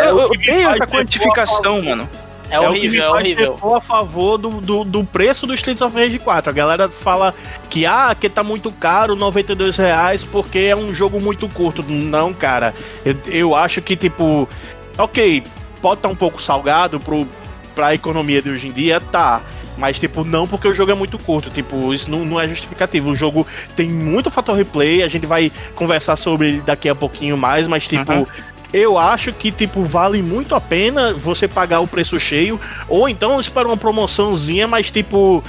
É 0.00 0.08
eu 0.10 0.16
odeio 0.30 0.68
essa 0.70 0.86
quantificação, 0.86 1.82
mano. 1.82 2.08
É, 2.52 2.58
me 2.58 2.66
horrível, 2.66 3.04
é 3.04 3.10
horrível. 3.10 3.76
a 3.76 3.80
favor 3.80 4.36
do, 4.36 4.48
do, 4.50 4.82
do 4.82 5.04
preço 5.04 5.46
do 5.46 5.54
Streets 5.54 5.80
of 5.80 5.94
Rage 5.96 6.18
4. 6.18 6.50
A 6.50 6.52
galera 6.52 6.88
fala 6.88 7.32
que, 7.68 7.86
ah, 7.86 8.12
que 8.18 8.28
tá 8.28 8.42
muito 8.42 8.72
caro, 8.72 9.14
92 9.14 9.76
reais, 9.76 10.24
porque 10.24 10.58
é 10.58 10.74
um 10.74 10.92
jogo 10.92 11.20
muito 11.20 11.48
curto. 11.48 11.84
Não, 11.84 12.34
cara. 12.34 12.74
Eu, 13.04 13.16
eu 13.28 13.54
acho 13.54 13.80
que, 13.80 13.94
tipo, 13.94 14.48
ok, 14.98 15.44
pode 15.80 16.00
estar 16.00 16.08
um 16.08 16.16
pouco 16.16 16.42
salgado 16.42 16.98
pro, 16.98 17.24
pra 17.72 17.94
economia 17.94 18.42
de 18.42 18.50
hoje 18.50 18.66
em 18.66 18.72
dia, 18.72 19.00
tá. 19.00 19.40
Mas, 19.80 19.98
tipo, 19.98 20.22
não 20.24 20.46
porque 20.46 20.68
o 20.68 20.74
jogo 20.74 20.92
é 20.92 20.94
muito 20.94 21.18
curto. 21.18 21.48
Tipo, 21.50 21.92
isso 21.94 22.10
não, 22.10 22.24
não 22.24 22.38
é 22.38 22.46
justificativo. 22.46 23.10
O 23.10 23.16
jogo 23.16 23.46
tem 23.74 23.88
muito 23.88 24.30
fator 24.30 24.54
replay. 24.54 25.02
A 25.02 25.08
gente 25.08 25.26
vai 25.26 25.50
conversar 25.74 26.16
sobre 26.16 26.48
ele 26.48 26.60
daqui 26.60 26.88
a 26.88 26.94
pouquinho 26.94 27.36
mais. 27.38 27.66
Mas, 27.66 27.86
tipo, 27.88 28.12
Uhum. 28.12 28.26
eu 28.72 28.98
acho 28.98 29.32
que, 29.32 29.50
tipo, 29.50 29.82
vale 29.82 30.20
muito 30.22 30.54
a 30.54 30.60
pena 30.60 31.14
você 31.14 31.48
pagar 31.48 31.80
o 31.80 31.88
preço 31.88 32.20
cheio. 32.20 32.60
Ou 32.88 33.08
então 33.08 33.40
esperar 33.40 33.66
uma 33.66 33.76
promoçãozinha, 33.76 34.68
mas, 34.68 34.90
tipo, 34.90 35.42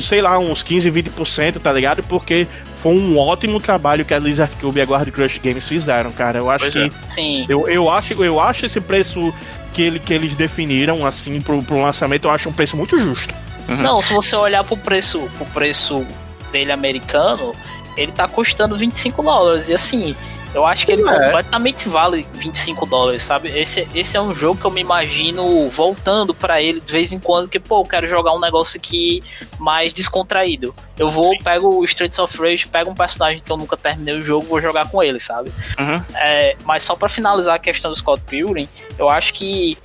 sei 0.00 0.20
lá, 0.22 0.38
uns 0.38 0.62
15, 0.62 0.90
20%, 0.90 1.60
tá 1.60 1.70
ligado? 1.72 2.02
Porque 2.04 2.46
foi 2.82 2.92
um 2.92 3.18
ótimo 3.18 3.60
trabalho 3.60 4.04
que 4.04 4.14
a 4.14 4.18
Lizard 4.18 4.52
Cube 4.60 4.78
e 4.78 4.82
a 4.82 4.84
Guard 4.86 5.10
Crush 5.10 5.38
Games 5.38 5.68
fizeram, 5.68 6.10
cara. 6.12 6.38
Eu 6.38 6.50
acho 6.50 6.64
Pois 6.64 6.72
que. 6.74 6.80
é. 6.80 6.90
Sim. 7.10 7.46
Eu, 7.48 7.68
eu, 7.68 7.90
acho, 7.90 8.14
eu 8.24 8.40
acho 8.40 8.66
esse 8.66 8.80
preço 8.80 9.32
que, 9.72 9.82
ele, 9.82 9.98
que 9.98 10.12
eles 10.14 10.34
definiram, 10.34 11.04
assim, 11.06 11.40
pro, 11.40 11.62
pro 11.62 11.80
lançamento, 11.80 12.24
eu 12.24 12.30
acho 12.30 12.48
um 12.48 12.52
preço 12.52 12.76
muito 12.76 12.98
justo. 12.98 13.34
Uhum. 13.68 13.76
Não, 13.76 14.02
se 14.02 14.12
você 14.12 14.36
olhar 14.36 14.62
pro 14.64 14.76
preço, 14.76 15.28
pro 15.36 15.46
preço 15.46 16.06
dele 16.52 16.72
americano, 16.72 17.54
ele 17.96 18.12
tá 18.12 18.28
custando 18.28 18.76
25 18.76 19.22
dólares. 19.22 19.68
E 19.68 19.74
assim, 19.74 20.14
eu 20.54 20.64
acho 20.64 20.86
que 20.86 20.92
ele 20.92 21.02
É. 21.08 21.24
completamente 21.24 21.88
vale 21.88 22.26
25 22.34 22.86
dólares, 22.86 23.22
sabe? 23.24 23.48
Esse, 23.50 23.86
esse 23.94 24.16
é 24.16 24.20
um 24.20 24.34
jogo 24.34 24.60
que 24.60 24.66
eu 24.66 24.70
me 24.70 24.80
imagino 24.80 25.68
voltando 25.68 26.32
pra 26.32 26.62
ele 26.62 26.80
de 26.80 26.92
vez 26.92 27.10
em 27.12 27.18
quando, 27.18 27.48
que, 27.48 27.58
pô, 27.58 27.80
eu 27.80 27.84
quero 27.84 28.06
jogar 28.06 28.32
um 28.32 28.40
negócio 28.40 28.78
aqui 28.78 29.22
mais 29.58 29.92
descontraído. 29.92 30.72
Eu 30.98 31.08
vou, 31.10 31.32
Sim. 31.32 31.38
pego 31.42 31.80
o 31.80 31.84
Streets 31.84 32.18
of 32.18 32.38
Rage, 32.38 32.68
pego 32.68 32.90
um 32.90 32.94
personagem 32.94 33.42
que 33.44 33.50
eu 33.50 33.56
nunca 33.56 33.76
terminei 33.76 34.14
o 34.14 34.22
jogo, 34.22 34.46
vou 34.46 34.60
jogar 34.62 34.88
com 34.88 35.02
ele, 35.02 35.18
sabe? 35.18 35.50
Uhum. 35.78 36.00
É, 36.14 36.56
mas 36.64 36.84
só 36.84 36.94
pra 36.94 37.08
finalizar 37.08 37.56
a 37.56 37.58
questão 37.58 37.90
do 37.90 37.96
Scott 37.96 38.22
Pilgrim, 38.26 38.68
eu 38.98 39.10
acho 39.10 39.34
que 39.34 39.76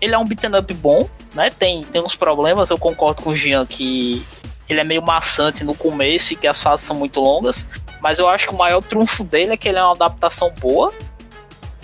ele 0.00 0.14
é 0.14 0.18
um 0.18 0.24
beat'em 0.24 0.54
up 0.58 0.72
bom, 0.74 1.08
né? 1.36 1.50
Tem, 1.50 1.82
tem 1.84 2.02
uns 2.02 2.16
problemas, 2.16 2.70
eu 2.70 2.78
concordo 2.78 3.22
com 3.22 3.30
o 3.30 3.36
Jean 3.36 3.64
que 3.64 4.24
ele 4.68 4.80
é 4.80 4.84
meio 4.84 5.02
maçante 5.02 5.62
no 5.62 5.74
começo 5.74 6.32
e 6.32 6.36
que 6.36 6.46
as 6.46 6.60
fases 6.60 6.84
são 6.84 6.96
muito 6.96 7.20
longas, 7.20 7.68
mas 8.00 8.18
eu 8.18 8.28
acho 8.28 8.48
que 8.48 8.54
o 8.54 8.58
maior 8.58 8.82
trunfo 8.82 9.22
dele 9.22 9.52
é 9.52 9.56
que 9.56 9.68
ele 9.68 9.78
é 9.78 9.82
uma 9.82 9.92
adaptação 9.92 10.52
boa 10.58 10.92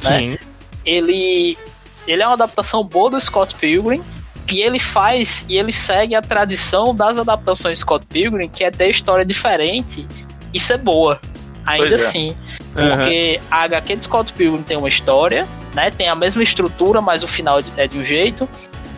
né? 0.03 0.19
Sim. 0.19 0.39
Ele, 0.85 1.57
ele 2.07 2.23
é 2.23 2.27
uma 2.27 2.35
adaptação 2.35 2.83
boa 2.85 3.11
do 3.11 3.21
Scott 3.21 3.55
Pilgrim, 3.55 4.03
e 4.51 4.61
ele 4.61 4.79
faz 4.79 5.47
e 5.49 5.57
ele 5.57 5.73
segue 5.73 6.15
a 6.15 6.21
tradição 6.21 6.95
das 6.95 7.17
adaptações 7.17 7.79
Scott 7.79 8.05
Pilgrim, 8.07 8.49
que 8.49 8.65
é 8.65 8.71
ter 8.71 8.91
história 8.91 9.25
diferente 9.25 10.07
e 10.53 10.61
ser 10.61 10.79
boa. 10.79 11.21
Ainda 11.65 11.93
é. 11.93 11.95
assim. 11.95 12.37
Porque 12.73 13.39
uhum. 13.41 13.47
a 13.51 13.63
HQ 13.63 13.97
de 13.97 14.05
Scott 14.05 14.33
Pilgrim 14.33 14.63
tem 14.63 14.77
uma 14.77 14.89
história, 14.89 15.47
né? 15.75 15.91
Tem 15.91 16.09
a 16.09 16.15
mesma 16.15 16.43
estrutura, 16.43 17.01
mas 17.01 17.23
o 17.23 17.29
final 17.29 17.61
é 17.77 17.87
de 17.87 17.99
um 17.99 18.05
jeito. 18.05 18.49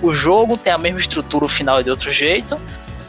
O 0.03 0.13
jogo 0.13 0.57
tem 0.57 0.73
a 0.73 0.79
mesma 0.79 1.01
estrutura, 1.01 1.45
o 1.45 1.49
final 1.49 1.81
é 1.81 1.83
de 1.83 1.91
outro 1.91 2.13
jeito. 2.13 2.59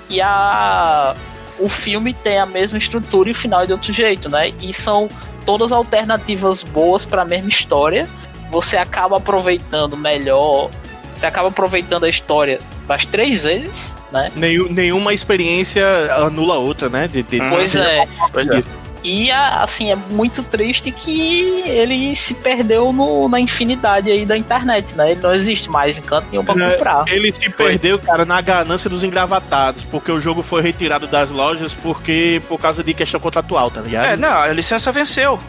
E 0.09 0.21
a 0.21 1.15
o 1.57 1.69
filme 1.69 2.13
tem 2.13 2.37
a 2.37 2.45
mesma 2.45 2.77
estrutura 2.77 3.29
e 3.29 3.31
o 3.31 3.35
final 3.35 3.61
é 3.61 3.65
de 3.65 3.71
outro 3.71 3.91
jeito, 3.93 4.29
né? 4.29 4.53
E 4.61 4.73
são 4.73 5.07
todas 5.45 5.71
alternativas 5.71 6.61
boas 6.61 7.05
para 7.05 7.21
a 7.21 7.25
mesma 7.25 7.49
história. 7.49 8.07
Você 8.51 8.77
acaba 8.77 9.17
aproveitando 9.17 9.95
melhor, 9.95 10.69
você 11.13 11.25
acaba 11.25 11.47
aproveitando 11.47 12.03
a 12.03 12.09
história 12.09 12.59
das 12.87 13.05
três 13.05 13.43
vezes, 13.43 13.95
né? 14.11 14.29
Nenhum, 14.35 14.71
nenhuma 14.71 15.13
experiência 15.13 15.85
anula 16.15 16.55
a 16.55 16.59
outra, 16.59 16.89
né? 16.89 17.07
De, 17.07 17.23
de, 17.23 17.39
pois, 17.49 17.75
é. 17.75 18.03
pois 18.31 18.49
é. 18.49 18.63
E 19.05 19.29
assim, 19.29 19.91
é 19.91 19.95
muito 19.95 20.41
triste 20.41 20.89
que 20.89 21.61
ele 21.67 22.15
se 22.15 22.33
perdeu 22.33 22.91
no, 22.91 23.29
na 23.29 23.39
infinidade 23.39 24.09
aí 24.09 24.25
da 24.25 24.35
internet, 24.35 24.95
né? 24.95 25.11
Ele 25.11 25.21
não 25.21 25.31
existe 25.31 25.69
mais 25.69 25.99
em 25.99 26.01
canto 26.01 26.27
nenhum 26.31 26.43
pra 26.43 26.55
é, 26.55 26.71
comprar. 26.71 27.05
Ele 27.07 27.31
se 27.31 27.47
perdeu, 27.51 27.99
cara, 27.99 28.25
na 28.25 28.41
ganância 28.41 28.89
dos 28.89 29.03
engravatados, 29.03 29.83
porque 29.91 30.11
o 30.11 30.19
jogo 30.19 30.41
foi 30.41 30.63
retirado 30.63 31.05
das 31.05 31.29
lojas 31.29 31.71
porque 31.71 32.41
por 32.47 32.59
causa 32.59 32.83
de 32.83 32.95
questão 32.95 33.19
contratual, 33.19 33.69
tá 33.69 33.79
ligado? 33.79 34.05
É, 34.05 34.17
não, 34.17 34.41
a 34.41 34.51
licença 34.51 34.91
venceu. 34.91 35.39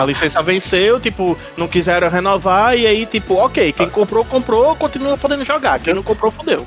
A 0.00 0.06
licença 0.06 0.42
venceu, 0.42 0.98
tipo, 0.98 1.36
não 1.58 1.68
quiseram 1.68 2.08
renovar, 2.08 2.74
e 2.74 2.86
aí, 2.86 3.04
tipo, 3.04 3.34
ok, 3.34 3.70
quem 3.70 3.90
comprou, 3.90 4.24
comprou, 4.24 4.74
continua 4.76 5.18
podendo 5.18 5.44
jogar. 5.44 5.78
Quem 5.78 5.92
não 5.92 6.02
comprou, 6.02 6.32
fodeu 6.32 6.66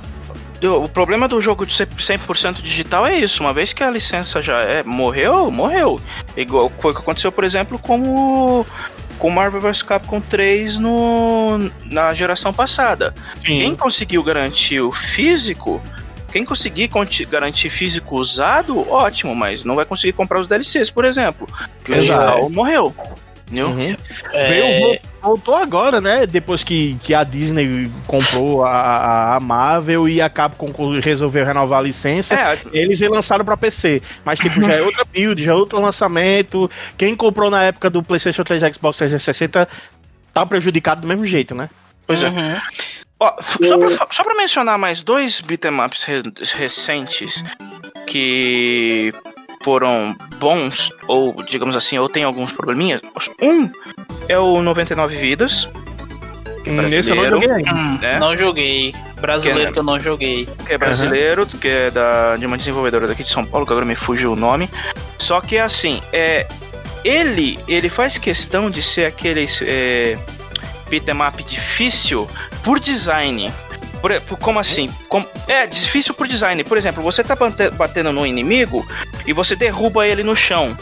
o 0.65 0.87
problema 0.89 1.27
do 1.27 1.39
jogo 1.41 1.65
de 1.65 1.75
ser 1.75 1.87
100% 1.87 2.61
digital 2.61 3.05
é 3.05 3.15
isso. 3.15 3.43
Uma 3.43 3.53
vez 3.53 3.73
que 3.73 3.83
a 3.83 3.89
licença 3.89 4.41
já 4.41 4.61
é 4.61 4.83
morreu, 4.83 5.51
morreu. 5.51 5.99
Igual 6.35 6.71
foi 6.79 6.91
o 6.91 6.95
que 6.95 7.01
aconteceu, 7.01 7.31
por 7.31 7.43
exemplo, 7.43 7.77
com 7.77 8.01
o 8.01 8.65
com 9.19 9.29
Marvel 9.31 9.59
vs 9.59 9.81
Capcom 9.81 10.21
3 10.21 10.77
no, 10.77 11.57
na 11.85 12.13
geração 12.13 12.53
passada. 12.53 13.13
Sim. 13.35 13.59
Quem 13.59 13.75
conseguiu 13.75 14.23
garantir 14.23 14.79
o 14.79 14.91
físico, 14.91 15.81
quem 16.31 16.45
conseguir 16.45 16.89
garantir 17.29 17.69
físico 17.69 18.15
usado, 18.17 18.87
ótimo, 18.91 19.35
mas 19.35 19.63
não 19.63 19.75
vai 19.75 19.85
conseguir 19.85 20.13
comprar 20.13 20.39
os 20.39 20.47
DLCs, 20.47 20.89
por 20.89 21.05
exemplo. 21.05 21.47
Que 21.83 21.91
o 21.91 21.95
digital 21.95 22.49
morreu. 22.49 22.93
Uhum. 23.51 23.95
É... 24.33 24.47
Veio, 24.47 24.99
voltou 25.21 25.55
agora, 25.55 26.01
né? 26.01 26.25
Depois 26.25 26.63
que, 26.63 26.97
que 27.01 27.13
a 27.13 27.23
Disney 27.23 27.89
comprou 28.05 28.65
a, 28.65 29.35
a 29.35 29.39
Marvel 29.39 30.07
e 30.09 30.21
a 30.21 30.29
Capcom 30.29 30.71
resolveu 30.99 31.45
renovar 31.45 31.79
a 31.79 31.83
licença, 31.83 32.35
é. 32.35 32.59
eles 32.73 32.99
relançaram 32.99 33.45
para 33.45 33.55
PC. 33.55 34.01
Mas, 34.25 34.39
tipo, 34.39 34.61
já 34.61 34.73
é 34.73 34.81
outra 34.81 35.05
build, 35.05 35.41
já 35.43 35.51
é 35.51 35.55
outro 35.55 35.79
lançamento. 35.79 36.69
Quem 36.97 37.15
comprou 37.15 37.49
na 37.49 37.63
época 37.63 37.89
do 37.89 38.03
PlayStation 38.03 38.43
3 38.43 38.63
e 38.63 38.73
Xbox 38.73 38.97
360 38.97 39.67
tá 40.33 40.45
prejudicado 40.45 41.01
do 41.01 41.07
mesmo 41.07 41.25
jeito, 41.25 41.55
né? 41.55 41.69
Pois 42.05 42.21
é. 42.21 42.29
Uhum. 42.29 42.55
Ó, 43.19 43.33
só, 43.41 43.77
pra, 43.77 44.07
só 44.11 44.23
pra 44.23 44.35
mencionar 44.35 44.77
mais 44.77 45.01
dois 45.01 45.41
beat'em 45.41 45.71
re 46.05 46.23
recentes 46.55 47.43
que 48.05 49.11
foram 49.67 50.15
bons, 50.39 50.93
ou 51.09 51.43
digamos 51.43 51.75
assim, 51.75 51.97
ou 51.97 52.07
tem 52.07 52.23
alguns 52.23 52.53
probleminhas. 52.53 53.01
Um 53.41 53.69
é 54.29 54.39
o 54.39 54.61
99 54.61 55.17
Vidas. 55.17 55.67
Que 56.63 56.69
é 56.69 56.85
Esse 56.85 57.11
eu 57.11 57.17
não 57.17 57.29
joguei 57.29 57.51
ainda. 57.51 57.73
Hum, 57.73 57.97
né? 58.01 58.17
Não 58.17 58.37
joguei. 58.37 58.95
Brasileiro 59.19 59.59
que, 59.59 59.67
é, 59.67 59.73
que, 59.73 59.79
eu 59.79 59.83
não 59.83 59.99
joguei. 59.99 60.47
Que 60.65 60.73
é 60.73 60.77
brasileiro, 60.77 61.41
uhum. 61.41 61.59
que 61.59 61.67
é 61.67 61.91
da, 61.91 62.37
de 62.37 62.45
uma 62.45 62.57
desenvolvedora 62.57 63.07
daqui 63.07 63.25
de 63.25 63.29
São 63.29 63.45
Paulo, 63.45 63.65
que 63.65 63.73
agora 63.73 63.85
me 63.85 63.93
fugiu 63.93 64.31
o 64.31 64.35
nome. 64.37 64.69
Só 65.17 65.41
que 65.41 65.57
assim, 65.57 66.01
é, 66.13 66.47
ele, 67.03 67.59
ele 67.67 67.89
faz 67.89 68.17
questão 68.17 68.71
de 68.71 68.81
ser 68.81 69.03
aquele 69.03 69.45
é, 69.63 70.17
beat'em 70.89 71.27
up 71.27 71.43
difícil 71.43 72.25
por 72.63 72.79
design. 72.79 73.51
Por, 74.01 74.19
por, 74.21 74.37
como 74.39 74.59
assim? 74.59 74.89
Como, 75.07 75.25
é 75.47 75.65
difícil 75.65 76.13
por 76.13 76.27
design. 76.27 76.63
Por 76.63 76.77
exemplo, 76.77 77.01
você 77.01 77.23
tá 77.23 77.35
batendo 77.77 78.11
no 78.11 78.25
inimigo 78.25 78.85
e 79.25 79.33
você 79.33 79.55
derruba 79.55 80.07
ele 80.07 80.23
no 80.23 80.35
chão. 80.35 80.77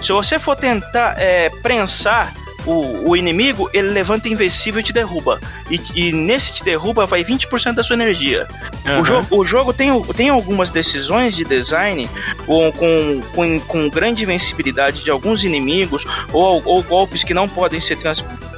Se 0.00 0.12
você 0.12 0.38
for 0.38 0.56
tentar 0.56 1.14
é, 1.18 1.50
prensar 1.62 2.32
o, 2.66 3.10
o, 3.10 3.16
inimigo, 3.16 3.70
ele 3.72 3.88
levanta 3.88 4.28
invencível 4.28 4.80
e 4.80 4.84
te 4.84 4.92
derruba. 4.92 5.40
E, 5.70 5.80
e 5.94 6.12
nesse 6.12 6.54
te 6.54 6.64
derruba 6.64 7.06
vai 7.06 7.24
20% 7.24 7.74
da 7.74 7.82
sua 7.82 7.94
energia. 7.94 8.46
Uhum. 8.86 9.00
O, 9.00 9.04
jo 9.04 9.26
o 9.30 9.44
jogo 9.44 9.72
tem, 9.72 10.02
tem 10.14 10.28
algumas 10.28 10.70
decisões 10.70 11.34
de 11.34 11.44
design 11.44 12.08
com, 12.46 12.72
com, 12.72 13.20
com, 13.34 13.60
com 13.60 13.88
grande 13.88 14.24
invencibilidade 14.24 15.02
de 15.02 15.10
alguns 15.10 15.44
inimigos, 15.44 16.06
ou, 16.32 16.62
ou 16.64 16.82
golpes 16.82 17.24
que 17.24 17.34
não 17.34 17.48
podem 17.48 17.80
ser 17.80 17.96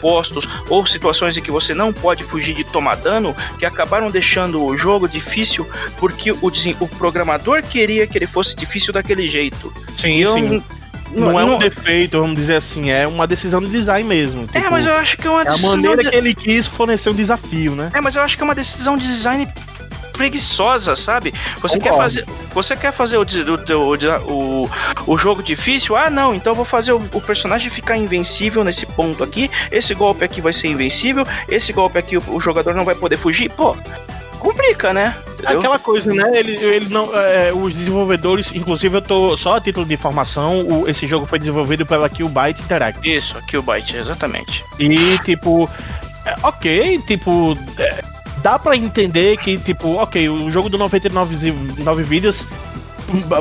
transpostos, 0.03 0.49
ou 0.69 0.85
situações 0.85 1.37
em 1.37 1.41
que 1.41 1.51
você 1.51 1.73
não 1.73 1.93
pode 1.93 2.25
fugir 2.25 2.55
de 2.55 2.65
tomar 2.65 2.97
dano, 2.97 3.35
que 3.59 3.65
acabaram 3.65 4.11
deixando 4.11 4.63
o 4.65 4.77
jogo 4.77 5.09
difícil 5.09 5.67
porque 5.99 6.33
o, 6.33 6.53
o 6.81 6.89
programador 6.89 7.63
queria 7.63 8.07
que 8.07 8.19
ele 8.19 8.27
fosse 8.27 8.57
difícil 8.57 8.93
daquele 8.93 9.29
jeito. 9.29 9.73
Sim, 9.97 10.17
eu, 10.17 10.35
sim 10.35 10.63
não, 11.15 11.33
não 11.33 11.41
é 11.41 11.45
um 11.45 11.59
defeito, 11.59 12.19
vamos 12.19 12.37
dizer 12.37 12.57
assim, 12.57 12.91
é 12.91 13.07
uma 13.07 13.27
decisão 13.27 13.61
de 13.61 13.69
design 13.69 14.09
mesmo. 14.09 14.45
É, 14.45 14.47
tipo, 14.47 14.59
é, 14.67 14.71
mas 14.71 14.87
eu 14.87 14.95
acho 14.95 15.17
que 15.17 15.27
é 15.27 15.31
uma 15.31 15.45
decisão. 15.45 15.71
É 15.71 15.73
a 15.73 15.77
maneira 15.77 16.03
de... 16.03 16.11
que 16.11 16.17
ele 16.17 16.35
quis 16.35 16.67
fornecer 16.67 17.11
um 17.11 17.15
desafio, 17.15 17.75
né? 17.75 17.91
É, 17.95 18.01
mas 18.01 18.17
eu 18.17 18.23
acho 18.23 18.37
que 18.37 18.43
é 18.43 18.45
uma 18.45 18.55
decisão 18.55 18.97
de 18.97 19.07
design 19.07 19.47
preguiçosa, 20.13 20.95
sabe? 20.95 21.33
Você 21.61 21.79
quer 21.79 21.97
fazer, 21.97 22.25
você 22.53 22.77
quer 22.77 22.93
fazer 22.93 23.17
o, 23.17 23.23
o, 23.23 24.65
o, 24.65 24.71
o, 25.07 25.19
jogo 25.19 25.43
difícil? 25.43 25.97
Ah, 25.97 26.11
não, 26.11 26.35
então 26.35 26.53
eu 26.53 26.57
vou 26.57 26.65
fazer 26.65 26.93
o, 26.93 27.03
o, 27.13 27.21
personagem 27.21 27.71
ficar 27.71 27.97
invencível 27.97 28.63
nesse 28.63 28.87
ponto 28.87 29.23
aqui. 29.25 29.51
Esse 29.71 29.95
golpe 29.95 30.25
aqui 30.25 30.41
vai 30.41 30.53
ser 30.53 30.69
invencível. 30.69 31.27
Esse 31.49 31.73
golpe 31.73 31.99
aqui 31.99 32.17
o, 32.17 32.23
o 32.29 32.41
jogador 32.41 32.75
não 32.75 32.85
vai 32.85 32.95
poder 32.95 33.17
fugir. 33.17 33.51
Pô, 33.51 33.77
complica, 34.39 34.93
né? 34.93 35.15
Entendeu? 35.35 35.59
Aquela 35.59 35.79
coisa, 35.79 36.13
né? 36.13 36.31
Ele, 36.35 36.53
ele 36.57 36.89
não, 36.89 37.17
é, 37.17 37.53
os 37.53 37.73
desenvolvedores, 37.73 38.53
inclusive 38.53 38.97
eu 38.97 39.03
tô 39.03 39.37
só 39.37 39.57
a 39.57 39.61
título 39.61 39.87
de 39.87 39.95
informação, 39.95 40.61
o, 40.61 40.89
esse 40.89 41.07
jogo 41.07 41.27
foi 41.27 41.39
desenvolvido 41.39 41.87
pela 41.87 42.09
Killbyte 42.09 42.63
Interactive. 42.63 43.17
Isso, 43.17 43.41
Killbyte, 43.47 43.97
exatamente. 43.97 44.65
E 44.79 45.19
tipo, 45.19 45.69
é, 46.27 46.35
ok, 46.43 46.99
tipo, 47.07 47.57
é, 47.79 48.03
dá 48.43 48.59
para 48.59 48.77
entender 48.77 49.37
que 49.39 49.57
tipo, 49.59 49.95
ok, 49.95 50.29
o 50.29 50.51
jogo 50.51 50.69
do 50.69 50.77
99 50.77 51.55
9 51.79 52.03
vídeos 52.03 52.47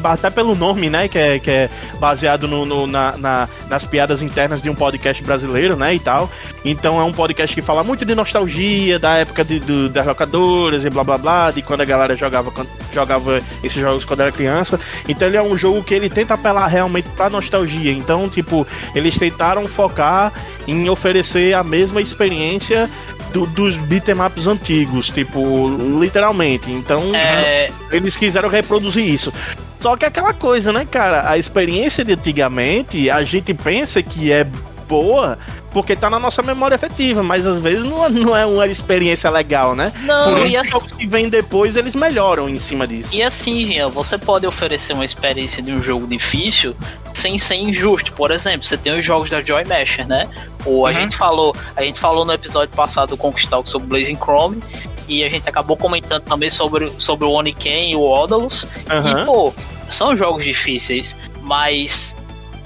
até 0.04 0.30
pelo 0.30 0.56
nome, 0.56 0.90
né? 0.90 1.08
Que 1.08 1.18
é, 1.18 1.40
que 1.40 1.50
é 1.50 1.70
baseado 2.00 2.48
no, 2.48 2.66
no 2.66 2.88
na, 2.88 3.18
na, 3.18 3.50
nas 3.70 3.86
piadas 3.86 4.22
internas 4.22 4.62
de 4.62 4.70
um 4.70 4.76
podcast 4.76 5.24
brasileiro, 5.24 5.76
né? 5.76 5.96
E 5.96 6.00
tal. 6.00 6.30
Então 6.64 7.00
é 7.00 7.04
um 7.04 7.12
podcast 7.12 7.56
que 7.56 7.62
fala 7.62 7.84
muito 7.84 8.06
de 8.06 8.14
nostalgia, 8.14 9.00
da 9.00 9.18
época 9.18 9.44
de, 9.44 9.60
do, 9.60 9.90
das 9.90 10.06
locadoras 10.06 10.84
e 10.86 10.90
blá 10.90 11.04
blá 11.04 11.18
blá, 11.18 11.52
de 11.52 11.62
quando 11.62 11.82
a 11.82 11.86
galera 11.86 12.16
jogava, 12.16 12.52
jogava 12.94 13.42
esses 13.64 13.80
jogos 13.80 14.06
quando 14.06 14.22
era 14.22 14.32
criança. 14.32 14.80
Então 15.08 15.28
ele 15.28 15.38
é 15.38 15.42
um 15.42 15.58
jogo 15.58 15.84
que 15.84 15.94
ele 15.94 16.10
tenta 16.10 16.34
apelar 16.34 16.68
realmente 16.68 17.10
pra 17.10 17.30
nostalgia. 17.30 17.92
Então, 17.92 18.28
tipo, 18.30 18.68
eles 18.94 19.18
tentaram 19.18 19.68
focar 19.68 20.34
em 20.68 20.90
oferecer 20.90 21.54
a 21.54 21.64
mesma 21.64 22.02
experiência 22.02 22.90
do, 23.34 23.46
dos 23.48 23.76
beat'em 23.78 24.22
ups 24.22 24.48
antigos, 24.48 25.10
tipo, 25.10 25.68
literalmente. 26.00 26.72
Então, 26.72 27.16
é... 27.16 27.70
eles 27.92 28.16
quiseram 28.16 28.50
reproduzir 28.50 29.08
isso. 29.08 29.34
Só 29.80 29.98
que 29.98 30.06
é 30.06 30.08
aquela 30.08 30.34
coisa, 30.34 30.72
né, 30.72 30.86
cara? 30.90 31.30
A 31.30 31.38
experiência 31.38 32.06
de 32.06 32.14
antigamente, 32.14 33.10
a 33.10 33.24
gente 33.24 33.54
pensa 33.54 34.02
que 34.04 34.32
é 34.32 34.46
boa 34.88 35.38
porque 35.72 35.96
tá 35.96 36.10
na 36.10 36.20
nossa 36.20 36.42
memória 36.44 36.76
efetiva, 36.76 37.24
mas 37.24 37.46
às 37.46 37.62
vezes 37.62 37.84
não, 37.84 38.08
não 38.10 38.38
é 38.38 38.46
uma 38.46 38.68
experiência 38.68 39.30
legal, 39.30 39.74
né? 39.74 39.92
Não, 40.02 40.34
Por 40.34 40.42
isso 40.42 40.52
e 40.52 40.58
assim, 40.58 40.78
os 40.78 40.92
que 40.92 41.08
vêm 41.08 41.30
depois, 41.30 41.76
eles 41.76 41.96
melhoram 41.96 42.50
em 42.50 42.60
cima 42.60 42.86
disso. 42.86 43.10
E 43.14 43.24
assim, 43.24 43.66
Jean, 43.66 43.88
você 43.88 44.18
pode 44.18 44.46
oferecer 44.46 44.94
uma 44.94 45.06
experiência 45.06 45.64
de 45.64 45.72
um 45.72 45.82
jogo 45.82 46.06
difícil 46.06 46.76
sem 47.14 47.38
ser 47.38 47.56
injusto. 47.56 48.12
Por 48.14 48.32
exemplo, 48.32 48.66
você 48.66 48.78
tem 48.78 48.92
os 48.92 49.06
jogos 49.06 49.30
da 49.30 49.42
Joy 49.42 49.64
Masher, 49.64 50.08
né? 50.08 50.28
Ou 50.66 50.86
a 50.86 50.90
uhum. 50.90 50.96
gente 50.96 51.18
falou, 51.18 51.56
a 51.76 51.84
gente 51.84 52.00
falou 52.00 52.26
no 52.26 52.34
episódio 52.34 52.76
passado 52.76 53.10
do 53.10 53.18
Conquistal 53.18 53.66
sobre 53.66 53.88
Blazing 53.88 54.18
Chrome 54.18 54.62
e 55.08 55.24
a 55.24 55.30
gente 55.30 55.48
acabou 55.48 55.78
comentando 55.78 56.24
também 56.24 56.50
sobre, 56.50 56.92
sobre 56.98 57.26
o 57.26 57.32
Oniken 57.32 57.92
e 57.92 57.96
o 57.96 58.02
Odalus. 58.02 58.64
Uhum. 58.64 59.22
E, 59.22 59.26
pô, 59.26 59.54
são 59.90 60.16
jogos 60.16 60.44
difíceis, 60.44 61.16
mas 61.42 62.16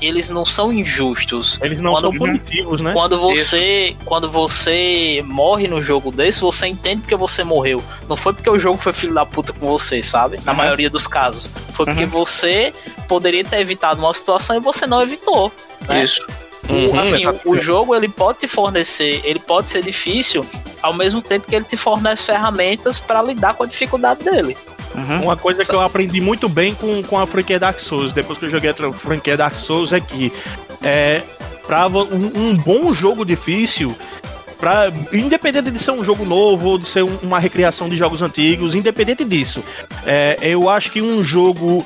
eles 0.01 0.29
não 0.29 0.45
são 0.45 0.71
injustos. 0.71 1.59
Eles 1.61 1.79
não 1.81 1.93
quando, 1.93 2.01
são 2.01 2.11
punitivos, 2.13 2.81
né? 2.81 2.93
Quando 2.93 3.19
você, 3.19 3.89
Isso. 3.89 3.97
quando 4.05 4.29
você 4.29 5.23
morre 5.25 5.67
no 5.67 5.81
jogo 5.81 6.11
desse, 6.11 6.41
você 6.41 6.67
entende 6.67 7.01
porque 7.01 7.15
você 7.15 7.43
morreu. 7.43 7.83
Não 8.07 8.15
foi 8.15 8.33
porque 8.33 8.49
o 8.49 8.59
jogo 8.59 8.77
foi 8.77 8.93
filho 8.93 9.13
da 9.13 9.25
puta 9.25 9.53
com 9.53 9.67
você, 9.67 10.01
sabe? 10.03 10.39
Na 10.43 10.51
uhum. 10.51 10.57
maioria 10.57 10.89
dos 10.89 11.07
casos. 11.07 11.49
Foi 11.73 11.85
porque 11.85 12.03
uhum. 12.03 12.09
você 12.09 12.73
poderia 13.07 13.43
ter 13.43 13.59
evitado 13.59 13.99
uma 13.99 14.13
situação 14.13 14.55
e 14.55 14.59
você 14.59 14.85
não 14.85 15.01
evitou. 15.01 15.51
Né? 15.87 16.03
Isso. 16.03 16.25
Uhum, 16.69 16.99
assim, 16.99 17.27
o, 17.27 17.51
o, 17.51 17.59
jogo 17.59 17.93
ele 17.93 18.09
pode 18.09 18.39
te 18.39 18.47
fornecer, 18.47 19.21
ele 19.23 19.37
pode 19.37 19.69
ser 19.69 19.83
difícil, 19.83 20.43
ao 20.81 20.93
mesmo 20.93 21.21
tempo 21.21 21.45
que 21.47 21.55
ele 21.55 21.63
te 21.63 21.77
fornece 21.77 22.23
ferramentas 22.23 22.99
para 22.99 23.21
lidar 23.21 23.53
com 23.53 23.63
a 23.63 23.67
dificuldade 23.67 24.23
dele. 24.23 24.57
Uhum. 24.95 25.23
Uma 25.23 25.35
coisa 25.35 25.65
que 25.65 25.73
eu 25.73 25.81
aprendi 25.81 26.21
muito 26.21 26.47
bem 26.47 26.73
com, 26.73 27.03
com 27.03 27.19
a 27.19 27.27
franquia 27.27 27.59
Dark 27.59 27.79
Souls, 27.79 28.11
depois 28.11 28.39
que 28.39 28.45
eu 28.45 28.49
joguei 28.49 28.69
a 28.69 28.93
franquia 28.93 29.35
Dark 29.35 29.55
Souls, 29.57 29.91
é 29.91 29.99
que 29.99 30.31
é, 30.81 31.21
pra 31.67 31.87
um, 31.87 32.31
um 32.35 32.55
bom 32.55 32.93
jogo 32.93 33.25
difícil, 33.25 33.95
Pra, 34.57 34.89
independente 35.11 35.69
de 35.69 35.77
ser 35.77 35.91
um 35.91 36.01
jogo 36.01 36.23
novo 36.23 36.69
ou 36.69 36.77
de 36.77 36.87
ser 36.87 37.03
um, 37.03 37.17
uma 37.21 37.39
recriação 37.39 37.89
de 37.89 37.97
jogos 37.97 38.21
antigos, 38.21 38.73
independente 38.73 39.25
disso, 39.25 39.61
é, 40.05 40.37
eu 40.41 40.69
acho 40.69 40.91
que 40.91 41.01
um 41.01 41.21
jogo 41.21 41.85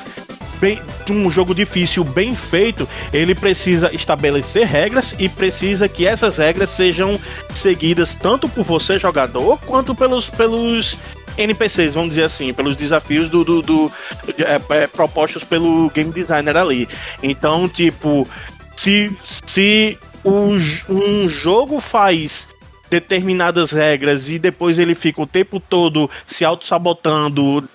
bem, 0.60 0.80
um 1.10 1.32
jogo 1.32 1.55
difícil 1.55 2.03
bem 2.03 2.36
feito, 2.36 2.88
ele 3.12 3.34
precisa 3.34 3.93
estabelecer 3.93 4.68
regras 4.68 5.16
e 5.18 5.28
precisa 5.28 5.88
que 5.88 6.05
essas 6.05 6.38
regras 6.38 6.70
sejam 6.70 7.20
seguidas 7.53 8.16
tanto 8.16 8.47
por 8.47 8.64
você 8.64 8.99
jogador 8.99 9.57
quanto 9.66 9.95
pelos 9.95 10.30
pelos 10.30 10.97
NPCs, 11.42 11.94
vamos 11.94 12.10
dizer 12.10 12.24
assim, 12.24 12.54
pelos 12.54 12.76
desafios 12.76 13.30
do, 13.30 13.44
do, 13.44 13.62
do 13.62 13.92
é, 14.38 14.84
é, 14.84 14.88
propostos 14.88 15.44
pelo 15.44 15.90
game 15.90 16.12
designer 16.12 16.58
ali. 16.58 16.88
Então, 17.24 17.68
tipo, 17.68 18.28
se 18.76 19.12
se 19.24 19.98
o, 20.24 20.56
um 20.90 21.30
jogo 21.30 21.80
faz 21.80 22.50
determinadas 22.90 23.72
regras 23.72 24.30
e 24.30 24.40
depois 24.40 24.80
ele 24.80 24.96
fica 24.96 25.22
o 25.22 25.28
tempo 25.28 25.60
todo 25.60 26.10
se 26.26 26.44
auto-sabotando, 26.44 27.68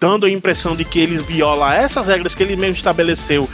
dando 0.00 0.26
a 0.26 0.30
impressão 0.30 0.74
de 0.74 0.84
que 0.84 0.98
ele 0.98 1.18
viola 1.18 1.74
essas 1.74 2.08
regras 2.08 2.34
que 2.34 2.42
ele 2.42 2.56
mesmo 2.56 2.76
estabeleceu 2.76 3.48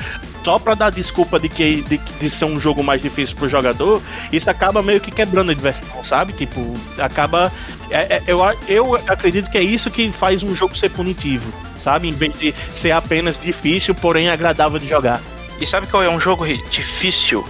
só 0.44 0.58
para 0.58 0.74
dar 0.74 0.90
desculpa 0.90 1.38
de 1.38 1.48
que 1.48 1.82
de, 1.82 1.98
de, 1.98 2.30
ser 2.30 2.44
um 2.44 2.58
jogo 2.58 2.82
mais 2.82 3.00
difícil 3.00 3.36
pro 3.36 3.48
jogador, 3.48 4.02
isso 4.32 4.50
acaba 4.50 4.82
meio 4.82 5.00
que 5.00 5.10
quebrando 5.10 5.52
a 5.52 5.54
diversão, 5.54 6.02
sabe? 6.04 6.32
Tipo, 6.32 6.74
acaba. 6.98 7.52
É, 7.90 8.16
é, 8.16 8.22
eu, 8.26 8.40
eu 8.68 8.94
acredito 9.06 9.50
que 9.50 9.58
é 9.58 9.62
isso 9.62 9.90
que 9.90 10.10
faz 10.10 10.42
um 10.42 10.54
jogo 10.54 10.76
ser 10.76 10.90
punitivo, 10.90 11.52
sabe? 11.78 12.08
Em 12.08 12.12
vez 12.12 12.36
de 12.38 12.54
ser 12.74 12.90
apenas 12.90 13.38
difícil, 13.38 13.94
porém 13.94 14.28
agradável 14.28 14.78
de 14.78 14.88
jogar. 14.88 15.20
E 15.60 15.66
sabe 15.66 15.86
qual 15.86 16.02
é 16.02 16.08
um 16.08 16.18
jogo 16.18 16.44
difícil, 16.70 17.46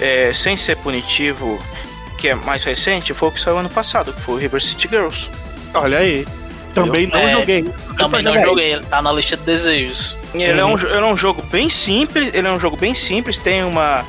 é, 0.00 0.32
sem 0.32 0.56
ser 0.56 0.76
punitivo? 0.76 1.58
Que 2.16 2.28
é 2.28 2.34
mais 2.34 2.64
recente, 2.64 3.12
foi 3.14 3.28
o 3.28 3.32
que 3.32 3.40
saiu 3.40 3.58
ano 3.58 3.70
passado, 3.70 4.12
que 4.12 4.20
foi 4.20 4.34
o 4.34 4.38
River 4.38 4.62
City 4.62 4.88
Girls. 4.88 5.30
Olha 5.74 5.98
aí. 5.98 6.26
Também 6.72 7.06
não 7.06 7.18
é, 7.18 7.32
joguei. 7.32 7.64
Também 7.96 8.22
não 8.22 8.38
joguei, 8.38 8.72
ele 8.74 8.84
tá 8.84 9.00
na 9.00 9.12
lista 9.12 9.36
de 9.36 9.44
desejos. 9.44 10.16
Ele, 10.34 10.52
uhum. 10.52 10.58
é 10.58 10.64
um, 10.64 10.78
ele 10.78 11.06
é 11.06 11.06
um 11.06 11.16
jogo 11.16 11.42
bem 11.42 11.70
simples, 11.70 12.30
ele 12.34 12.46
é 12.46 12.50
um 12.50 12.60
jogo 12.60 12.76
bem 12.76 12.92
simples, 12.94 13.38
tem 13.38 13.64
uma 13.64 14.04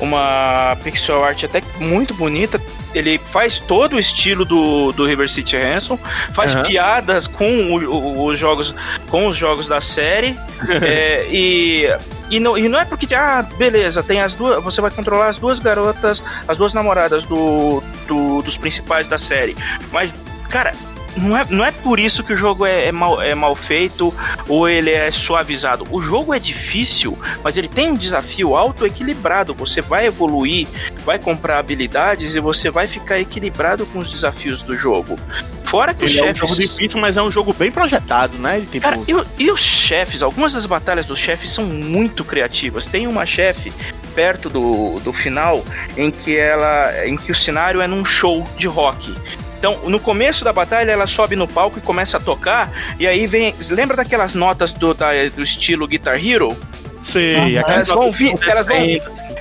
uma 0.00 0.76
pixel 0.82 1.22
art 1.22 1.44
até 1.44 1.62
muito 1.78 2.14
bonita. 2.14 2.60
Ele 2.94 3.18
faz 3.18 3.58
todo 3.58 3.94
o 3.94 3.98
estilo 3.98 4.44
do, 4.44 4.92
do 4.92 5.06
River 5.06 5.30
City 5.30 5.56
Ransom, 5.56 5.98
faz 6.32 6.54
uhum. 6.54 6.62
piadas 6.62 7.26
com 7.26 7.74
o, 7.74 7.84
o, 7.84 8.24
os 8.24 8.38
jogos 8.38 8.74
com 9.08 9.26
os 9.26 9.36
jogos 9.36 9.68
da 9.68 9.80
série 9.80 10.36
é, 10.82 11.26
e 11.30 11.88
e 12.30 12.38
não, 12.38 12.56
e 12.56 12.68
não 12.68 12.78
é 12.78 12.84
porque, 12.84 13.12
ah, 13.12 13.42
beleza, 13.56 14.04
tem 14.04 14.20
as 14.20 14.34
duas. 14.34 14.62
Você 14.62 14.80
vai 14.80 14.90
controlar 14.90 15.28
as 15.28 15.36
duas 15.36 15.58
garotas, 15.58 16.22
as 16.46 16.56
duas 16.56 16.72
namoradas 16.72 17.24
do, 17.24 17.82
do 18.06 18.40
dos 18.40 18.56
principais 18.56 19.08
da 19.08 19.18
série. 19.18 19.56
Mas, 19.90 20.14
cara, 20.48 20.72
não 21.16 21.36
é, 21.36 21.44
não 21.50 21.64
é 21.64 21.72
por 21.72 21.98
isso 21.98 22.22
que 22.22 22.32
o 22.32 22.36
jogo 22.36 22.64
é, 22.64 22.86
é, 22.86 22.92
mal, 22.92 23.20
é 23.20 23.34
mal 23.34 23.54
feito 23.54 24.14
ou 24.48 24.68
ele 24.68 24.90
é 24.90 25.10
suavizado. 25.10 25.86
O 25.90 26.00
jogo 26.00 26.32
é 26.34 26.38
difícil, 26.38 27.18
mas 27.42 27.56
ele 27.56 27.68
tem 27.68 27.90
um 27.90 27.94
desafio 27.94 28.54
alto 28.54 28.86
equilibrado. 28.86 29.54
Você 29.54 29.80
vai 29.80 30.06
evoluir, 30.06 30.66
vai 31.04 31.18
comprar 31.18 31.58
habilidades 31.58 32.34
e 32.34 32.40
você 32.40 32.70
vai 32.70 32.86
ficar 32.86 33.18
equilibrado 33.18 33.86
com 33.86 33.98
os 33.98 34.10
desafios 34.10 34.62
do 34.62 34.76
jogo. 34.76 35.18
Fora 35.64 35.94
que 35.94 36.04
ele 36.04 36.12
os 36.12 36.18
chefes. 36.18 36.28
É 36.28 36.44
um 36.44 36.48
jogo 36.48 36.60
difícil, 36.60 37.00
mas 37.00 37.16
é 37.16 37.22
um 37.22 37.30
jogo 37.30 37.52
bem 37.52 37.70
projetado, 37.70 38.36
né? 38.38 38.60
Tipo... 38.60 38.80
Cara, 38.80 38.98
e, 39.06 39.44
e 39.44 39.50
os 39.52 39.60
chefes, 39.60 40.20
algumas 40.20 40.52
das 40.52 40.66
batalhas 40.66 41.06
dos 41.06 41.18
chefes 41.18 41.52
são 41.52 41.64
muito 41.64 42.24
criativas. 42.24 42.86
Tem 42.86 43.06
uma 43.06 43.24
chefe 43.24 43.72
perto 44.14 44.50
do, 44.50 44.98
do 45.00 45.12
final 45.12 45.64
em 45.96 46.10
que 46.10 46.36
ela. 46.36 47.06
em 47.06 47.16
que 47.16 47.30
o 47.30 47.34
cenário 47.34 47.80
é 47.80 47.86
num 47.86 48.04
show 48.04 48.44
de 48.56 48.66
rock. 48.66 49.14
Então, 49.60 49.78
no 49.84 50.00
começo 50.00 50.42
da 50.42 50.54
batalha, 50.54 50.90
ela 50.90 51.06
sobe 51.06 51.36
no 51.36 51.46
palco 51.46 51.78
e 51.78 51.82
começa 51.82 52.16
a 52.16 52.20
tocar, 52.20 52.72
e 52.98 53.06
aí 53.06 53.26
vem. 53.26 53.54
Lembra 53.68 53.94
daquelas 53.94 54.34
notas 54.34 54.72
do, 54.72 54.94
da, 54.94 55.10
do 55.36 55.42
estilo 55.42 55.86
Guitar 55.86 56.16
Hero? 56.16 56.56
Sim, 57.02 57.34
uhum. 57.34 57.62
elas 57.66 57.88
vão 57.88 58.10
vir, 58.10 58.34
elas 58.46 58.66
vão, 58.66 58.78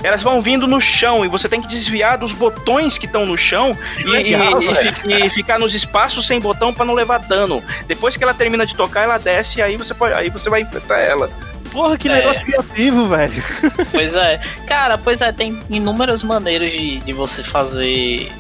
elas 0.04 0.22
vão 0.22 0.42
vindo 0.42 0.68
no 0.68 0.80
chão 0.80 1.24
e 1.24 1.30
você 1.30 1.48
tem 1.48 1.62
que 1.62 1.70
desviar 1.70 2.18
dos 2.18 2.34
botões 2.34 2.98
que 2.98 3.06
estão 3.06 3.26
no 3.26 3.38
chão 3.38 3.72
e, 3.98 4.04
legal, 4.04 4.62
e, 4.62 5.14
e, 5.14 5.26
e, 5.26 5.30
ficar 5.30 5.58
nos 5.58 5.74
espaços 5.74 6.28
sem 6.28 6.40
botão 6.40 6.74
para 6.74 6.86
não 6.86 6.94
levar 6.94 7.20
dano. 7.20 7.64
Depois 7.88 8.18
que 8.18 8.24
ela 8.24 8.34
termina 8.34 8.66
de 8.66 8.76
tocar, 8.76 9.04
ela 9.04 9.18
desce 9.18 9.60
e 9.60 9.62
aí 9.62 9.78
você 9.78 9.94
pode, 9.94 10.14
aí 10.14 10.30
você 10.30 10.50
vai 10.50 10.62
enfrentar 10.62 11.00
ela. 11.00 11.30
Porra, 11.72 11.98
que 11.98 12.10
é. 12.10 12.16
negócio 12.16 12.44
criativo, 12.44 13.08
velho. 13.08 13.44
Pois 13.92 14.16
é. 14.16 14.40
Cara, 14.68 14.98
pois 14.98 15.22
é, 15.22 15.32
tem 15.32 15.60
inúmeras 15.70 16.24
maneiras 16.24 16.72
de, 16.72 16.98
de 16.98 17.14
você 17.14 17.44
fazer 17.44 18.32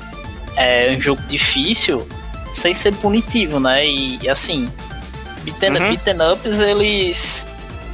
é 0.55 0.93
um 0.95 1.01
jogo 1.01 1.21
difícil 1.27 2.07
sem 2.53 2.73
ser 2.73 2.93
punitivo, 2.95 3.59
né? 3.59 3.85
E 3.85 4.29
assim, 4.29 4.67
beaten, 5.43 5.71
uhum. 5.71 5.89
beaten 5.89 6.31
ups, 6.33 6.59
eles. 6.59 7.45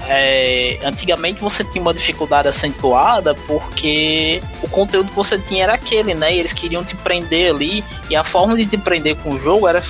É, 0.07 0.77
antigamente 0.83 1.41
você 1.41 1.63
tinha 1.63 1.81
uma 1.81 1.93
dificuldade 1.93 2.47
acentuada 2.47 3.33
porque 3.47 4.39
o 4.61 4.69
conteúdo 4.69 5.09
que 5.09 5.15
você 5.15 5.39
tinha 5.39 5.63
era 5.63 5.73
aquele, 5.73 6.13
né? 6.13 6.35
E 6.35 6.39
eles 6.39 6.53
queriam 6.53 6.83
te 6.83 6.95
prender 6.95 7.51
ali, 7.51 7.83
e 8.09 8.15
a 8.15 8.23
forma 8.23 8.55
de 8.55 8.67
te 8.67 8.77
prender 8.77 9.15
com 9.17 9.31
o 9.31 9.39
jogo 9.39 9.67
era 9.67 9.81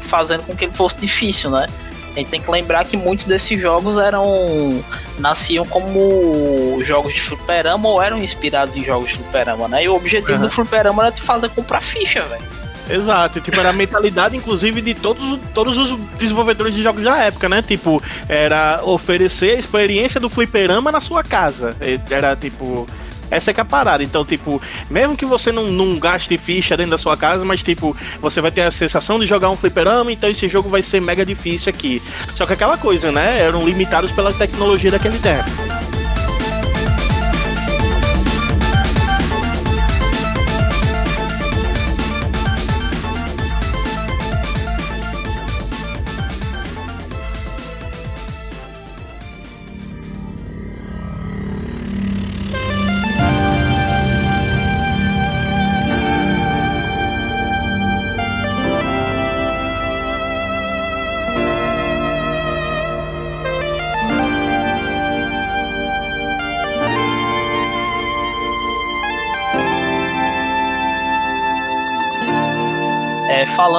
fazendo 0.00 0.42
com 0.44 0.56
que 0.56 0.64
ele 0.64 0.72
fosse 0.72 0.96
difícil, 0.96 1.50
né? 1.50 1.68
A 2.14 2.18
gente 2.18 2.28
tem 2.28 2.40
que 2.40 2.50
lembrar 2.50 2.84
que 2.84 2.96
muitos 2.96 3.24
desses 3.24 3.58
jogos 3.58 3.96
eram. 3.96 4.84
nasciam 5.18 5.64
como 5.64 6.78
jogos 6.82 7.14
de 7.14 7.20
fliperama 7.20 7.88
ou 7.88 8.02
eram 8.02 8.18
inspirados 8.18 8.76
em 8.76 8.84
jogos 8.84 9.10
de 9.10 9.16
fliperama, 9.16 9.66
né? 9.68 9.84
E 9.84 9.88
o 9.88 9.94
objetivo 9.94 10.34
uhum. 10.34 10.40
do 10.40 10.50
fliperama 10.50 11.04
era 11.04 11.12
te 11.12 11.22
fazer 11.22 11.48
comprar 11.50 11.80
ficha, 11.80 12.22
velho. 12.22 12.62
Exato, 12.90 13.40
tipo, 13.40 13.58
era 13.58 13.70
a 13.70 13.72
mentalidade, 13.72 14.36
inclusive, 14.36 14.82
de 14.82 14.92
todos, 14.92 15.38
todos 15.54 15.78
os 15.78 15.98
desenvolvedores 16.18 16.74
de 16.74 16.82
jogos 16.82 17.04
da 17.04 17.16
época, 17.18 17.48
né? 17.48 17.62
Tipo, 17.62 18.02
era 18.28 18.80
oferecer 18.84 19.56
a 19.56 19.58
experiência 19.58 20.20
do 20.20 20.28
fliperama 20.28 20.92
na 20.92 21.00
sua 21.00 21.22
casa. 21.22 21.74
Era 22.10 22.36
tipo 22.36 22.86
essa 23.32 23.50
é 23.50 23.54
que 23.54 23.60
é 23.60 23.62
a 23.62 23.64
parada. 23.64 24.04
Então, 24.04 24.24
tipo, 24.24 24.60
mesmo 24.90 25.16
que 25.16 25.24
você 25.24 25.50
não, 25.50 25.64
não 25.64 25.98
gaste 25.98 26.36
ficha 26.36 26.76
dentro 26.76 26.92
da 26.92 26.98
sua 26.98 27.16
casa, 27.16 27.44
mas, 27.44 27.62
tipo, 27.62 27.96
você 28.20 28.40
vai 28.40 28.50
ter 28.50 28.62
a 28.62 28.70
sensação 28.70 29.18
de 29.18 29.26
jogar 29.26 29.50
um 29.50 29.56
fliperama, 29.56 30.12
então 30.12 30.28
esse 30.28 30.48
jogo 30.48 30.68
vai 30.68 30.82
ser 30.82 31.00
mega 31.00 31.24
difícil 31.24 31.70
aqui. 31.70 32.02
Só 32.34 32.44
que 32.44 32.52
aquela 32.52 32.76
coisa, 32.76 33.10
né? 33.10 33.40
Eram 33.40 33.64
limitados 33.64 34.12
pela 34.12 34.32
tecnologia 34.32 34.90
daquele 34.90 35.18
tempo. 35.18 35.71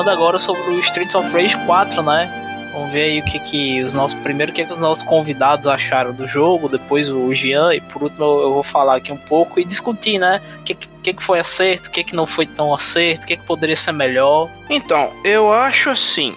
Falando 0.04 0.10
agora 0.10 0.40
sobre 0.40 0.62
o 0.64 0.80
Streets 0.82 1.16
of 1.16 1.32
Rage 1.32 1.56
4, 1.66 2.04
né? 2.04 2.70
Vamos 2.74 2.92
ver 2.92 3.04
aí 3.04 3.20
o 3.20 3.24
que 3.24 3.40
que 3.40 3.82
os 3.82 3.94
nossos 3.94 4.20
primeiro 4.20 4.52
o 4.52 4.56
que, 4.56 4.66
que 4.66 4.72
os 4.72 4.78
nossos 4.78 5.04
convidados 5.04 5.66
acharam 5.66 6.12
do 6.12 6.28
jogo, 6.28 6.68
depois 6.68 7.10
o 7.10 7.34
Jean 7.34 7.74
e 7.74 7.80
por 7.80 8.04
último 8.04 8.24
eu 8.24 8.54
vou 8.54 8.64
falar 8.64 8.98
aqui 8.98 9.14
um 9.14 9.18
pouco 9.18 9.60
e 9.60 9.64
discutir, 9.64 10.20
né? 10.20 10.42
O 10.60 10.64
que 10.64 10.76
que, 10.76 11.14
que 11.14 11.24
foi 11.24 11.40
acerto, 11.40 11.88
o 11.88 11.92
que 11.92 12.04
que 12.04 12.16
não 12.16 12.26
foi 12.26 12.46
tão 12.46 12.74
acerto, 12.74 13.24
o 13.24 13.28
que 13.28 13.38
que 13.38 13.44
poderia 13.44 13.76
ser 13.78 13.94
melhor. 13.94 14.50
Então, 14.70 15.10
eu 15.24 15.52
acho 15.54 15.90
assim, 15.90 16.36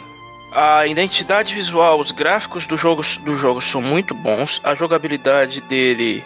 a 0.53 0.87
identidade 0.87 1.53
visual, 1.53 1.99
os 1.99 2.13
gráficos 2.13 2.67
do 2.67 2.77
jogo, 2.77 3.03
do 3.25 3.37
jogo 3.37 3.61
são 3.61 3.83
muito 3.83 4.15
bons, 4.15 4.61
a 4.63 4.75
jogabilidade 4.75 5.61
dele, 5.63 6.23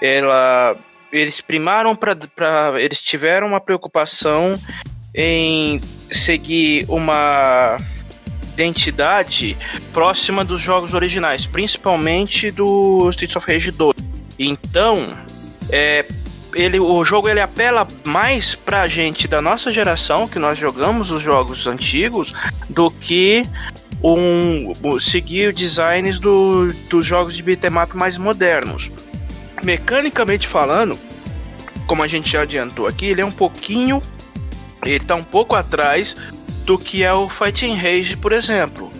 ela 0.00 0.76
eles 1.10 1.40
primaram 1.40 1.96
para 1.96 2.14
eles 2.80 3.00
tiveram 3.00 3.48
uma 3.48 3.60
preocupação 3.60 4.52
em 5.14 5.80
seguir 6.10 6.84
uma 6.88 7.76
identidade 8.52 9.56
próxima 9.92 10.44
dos 10.44 10.60
jogos 10.60 10.94
originais, 10.94 11.46
principalmente 11.46 12.50
do 12.50 13.08
Streets 13.10 13.36
of 13.36 13.50
Rage 13.50 13.70
2. 13.70 13.94
Então, 14.38 15.16
é, 15.70 16.04
ele, 16.54 16.80
o 16.80 17.04
jogo 17.04 17.28
ele 17.28 17.40
apela 17.40 17.86
mais 18.04 18.54
pra 18.54 18.86
gente 18.86 19.28
da 19.28 19.40
nossa 19.40 19.70
geração, 19.70 20.26
que 20.26 20.38
nós 20.38 20.58
jogamos 20.58 21.10
os 21.10 21.22
jogos 21.22 21.66
antigos, 21.66 22.32
do 22.68 22.90
que 22.90 23.44
um, 24.02 24.72
seguir 24.98 25.52
designs 25.52 26.18
do, 26.18 26.72
dos 26.88 27.04
jogos 27.04 27.36
de 27.36 27.42
beat'em 27.42 27.76
up 27.82 27.96
mais 27.96 28.16
modernos. 28.16 28.90
Mecanicamente 29.64 30.46
falando, 30.46 30.98
como 31.86 32.02
a 32.02 32.08
gente 32.08 32.30
já 32.30 32.42
adiantou 32.42 32.86
aqui, 32.86 33.06
ele 33.06 33.20
é 33.20 33.26
um 33.26 33.30
pouquinho. 33.30 34.02
Ele 34.84 35.04
tá 35.04 35.14
um 35.14 35.24
pouco 35.24 35.56
atrás 35.56 36.14
do 36.64 36.78
que 36.78 37.02
é 37.02 37.12
o 37.12 37.28
Fighting 37.28 37.74
Rage, 37.74 38.16
por 38.16 38.32
exemplo. 38.32 38.90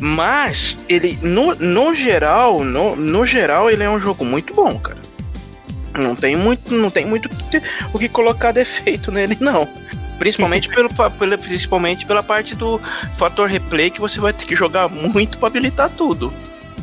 Mas 0.00 0.76
ele, 0.88 1.18
no, 1.22 1.54
no 1.54 1.94
geral, 1.94 2.62
no, 2.62 2.94
no 2.94 3.26
geral, 3.26 3.70
ele 3.70 3.82
é 3.82 3.90
um 3.90 3.98
jogo 3.98 4.24
muito 4.24 4.54
bom, 4.54 4.78
cara. 4.78 4.98
Não 5.98 6.14
tem 6.14 6.36
muito, 6.36 6.72
não 6.72 6.90
tem 6.90 7.04
muito 7.04 7.28
o 7.92 7.98
que 7.98 8.08
colocar 8.08 8.52
defeito 8.52 9.10
nele, 9.10 9.36
não. 9.40 9.68
Principalmente, 10.18 10.68
pelo, 10.68 10.88
pela, 10.92 11.38
principalmente 11.38 12.04
pela 12.04 12.22
parte 12.22 12.54
do 12.54 12.80
fator 13.14 13.48
replay 13.48 13.90
que 13.90 14.00
você 14.00 14.20
vai 14.20 14.32
ter 14.32 14.44
que 14.44 14.56
jogar 14.56 14.88
muito 14.88 15.38
para 15.38 15.48
habilitar 15.48 15.90
tudo. 15.90 16.32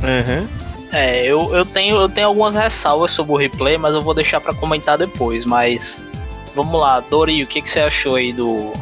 Uhum. 0.01 0.47
É, 0.91 1.25
eu, 1.25 1.53
eu, 1.53 1.65
tenho, 1.65 1.97
eu 1.97 2.07
tenho 2.07 2.27
algumas 2.27 2.55
ressalvas 2.55 3.11
sobre 3.11 3.33
o 3.33 3.36
replay, 3.36 3.77
mas 3.77 3.93
eu 3.93 4.01
vou 4.01 4.13
deixar 4.13 4.39
para 4.39 4.53
comentar 4.53 4.97
depois. 4.97 5.45
Mas 5.45 6.07
vamos 6.55 6.79
lá, 6.79 6.99
Dori, 7.01 7.43
o 7.43 7.47
que, 7.47 7.61
que 7.61 7.69
você 7.69 7.81
achou 7.81 8.15
aí 8.15 8.31
do. 8.31 8.73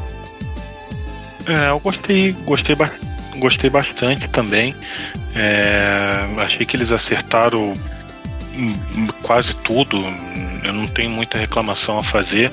É, 1.45 1.69
eu 1.69 1.79
gostei, 1.79 2.31
gostei, 2.45 2.75
gostei 3.37 3.69
bastante 3.69 4.27
também. 4.29 4.75
É, 5.35 6.27
achei 6.37 6.65
que 6.65 6.77
eles 6.77 6.91
acertaram 6.91 7.73
quase 9.21 9.55
tudo. 9.55 10.01
Eu 10.63 10.71
não 10.71 10.87
tenho 10.87 11.09
muita 11.09 11.37
reclamação 11.37 11.97
a 11.97 12.03
fazer. 12.03 12.51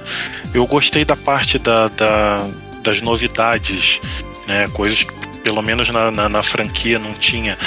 Eu 0.52 0.66
gostei 0.66 1.04
da 1.04 1.14
parte 1.14 1.58
da, 1.58 1.88
da 1.88 2.48
das 2.82 3.02
novidades, 3.02 4.00
né? 4.46 4.66
Coisas 4.72 5.02
que 5.02 5.20
pelo 5.42 5.62
menos 5.62 5.88
na, 5.90 6.10
na, 6.10 6.28
na, 6.28 6.42
franquia 6.42 6.98
não 6.98 7.12
tinha. 7.12 7.58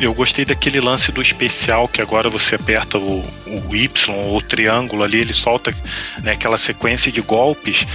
Eu 0.00 0.12
gostei 0.14 0.44
daquele 0.44 0.80
lance 0.80 1.12
do 1.12 1.22
especial 1.22 1.86
que 1.86 2.02
agora 2.02 2.28
você 2.28 2.56
aperta 2.56 2.98
o, 2.98 3.20
o 3.46 3.74
Y 3.76 3.88
ou 4.08 4.36
o 4.36 4.42
triângulo 4.42 5.02
ali, 5.02 5.20
ele 5.20 5.32
solta 5.32 5.74
né, 6.22 6.32
aquela 6.32 6.58
sequência 6.58 7.12
de 7.12 7.20
golpes. 7.20 7.86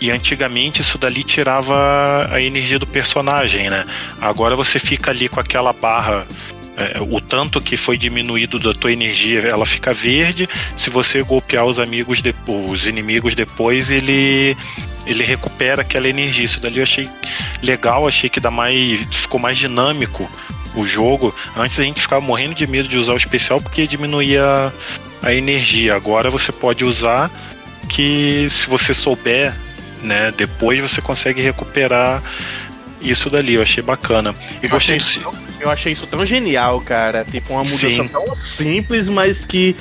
E 0.00 0.10
antigamente 0.10 0.82
isso 0.82 0.98
dali 0.98 1.24
tirava 1.24 2.28
a 2.30 2.40
energia 2.40 2.78
do 2.78 2.86
personagem, 2.86 3.70
né? 3.70 3.86
Agora 4.20 4.54
você 4.54 4.78
fica 4.78 5.10
ali 5.10 5.28
com 5.28 5.40
aquela 5.40 5.72
barra 5.72 6.26
é, 6.76 7.00
o 7.00 7.20
tanto 7.20 7.60
que 7.60 7.76
foi 7.76 7.96
diminuído 7.96 8.58
da 8.58 8.74
tua 8.74 8.92
energia, 8.92 9.40
ela 9.40 9.64
fica 9.64 9.94
verde. 9.94 10.48
Se 10.76 10.90
você 10.90 11.22
golpear 11.22 11.64
os 11.64 11.78
amigos, 11.78 12.20
de, 12.20 12.34
os 12.46 12.86
inimigos 12.86 13.34
depois, 13.34 13.90
ele 13.90 14.56
ele 15.06 15.22
recupera 15.22 15.82
aquela 15.82 16.08
energia. 16.08 16.44
Isso 16.44 16.60
dali 16.60 16.78
eu 16.78 16.82
achei 16.82 17.08
legal, 17.62 18.08
achei 18.08 18.28
que 18.28 18.40
dá 18.40 18.50
mais, 18.50 19.00
ficou 19.10 19.38
mais 19.38 19.56
dinâmico 19.58 20.28
o 20.74 20.86
jogo. 20.86 21.34
Antes 21.56 21.78
a 21.78 21.82
gente 21.82 22.00
ficava 22.00 22.20
morrendo 22.20 22.54
de 22.54 22.66
medo 22.66 22.88
de 22.88 22.98
usar 22.98 23.14
o 23.14 23.16
especial 23.16 23.60
porque 23.60 23.86
diminuía 23.86 24.72
a 25.22 25.32
energia. 25.32 25.94
Agora 25.94 26.30
você 26.30 26.52
pode 26.52 26.84
usar 26.84 27.30
que 27.88 28.46
se 28.50 28.68
você 28.68 28.92
souber, 28.92 29.54
né, 30.02 30.32
depois 30.36 30.80
você 30.80 31.00
consegue 31.00 31.40
recuperar 31.40 32.22
isso 33.00 33.30
dali. 33.30 33.54
Eu 33.54 33.62
achei 33.62 33.82
bacana. 33.82 34.34
E 34.62 34.68
gostei 34.68 34.98
do 34.98 35.44
eu 35.60 35.70
achei 35.70 35.92
isso 35.92 36.06
tão 36.06 36.24
genial, 36.26 36.80
cara. 36.80 37.24
Tipo, 37.24 37.54
uma 37.54 37.64
mudança 37.64 37.88
Sim. 37.88 38.08
tão 38.08 38.36
simples, 38.36 39.08
mas 39.08 39.44
que 39.44 39.74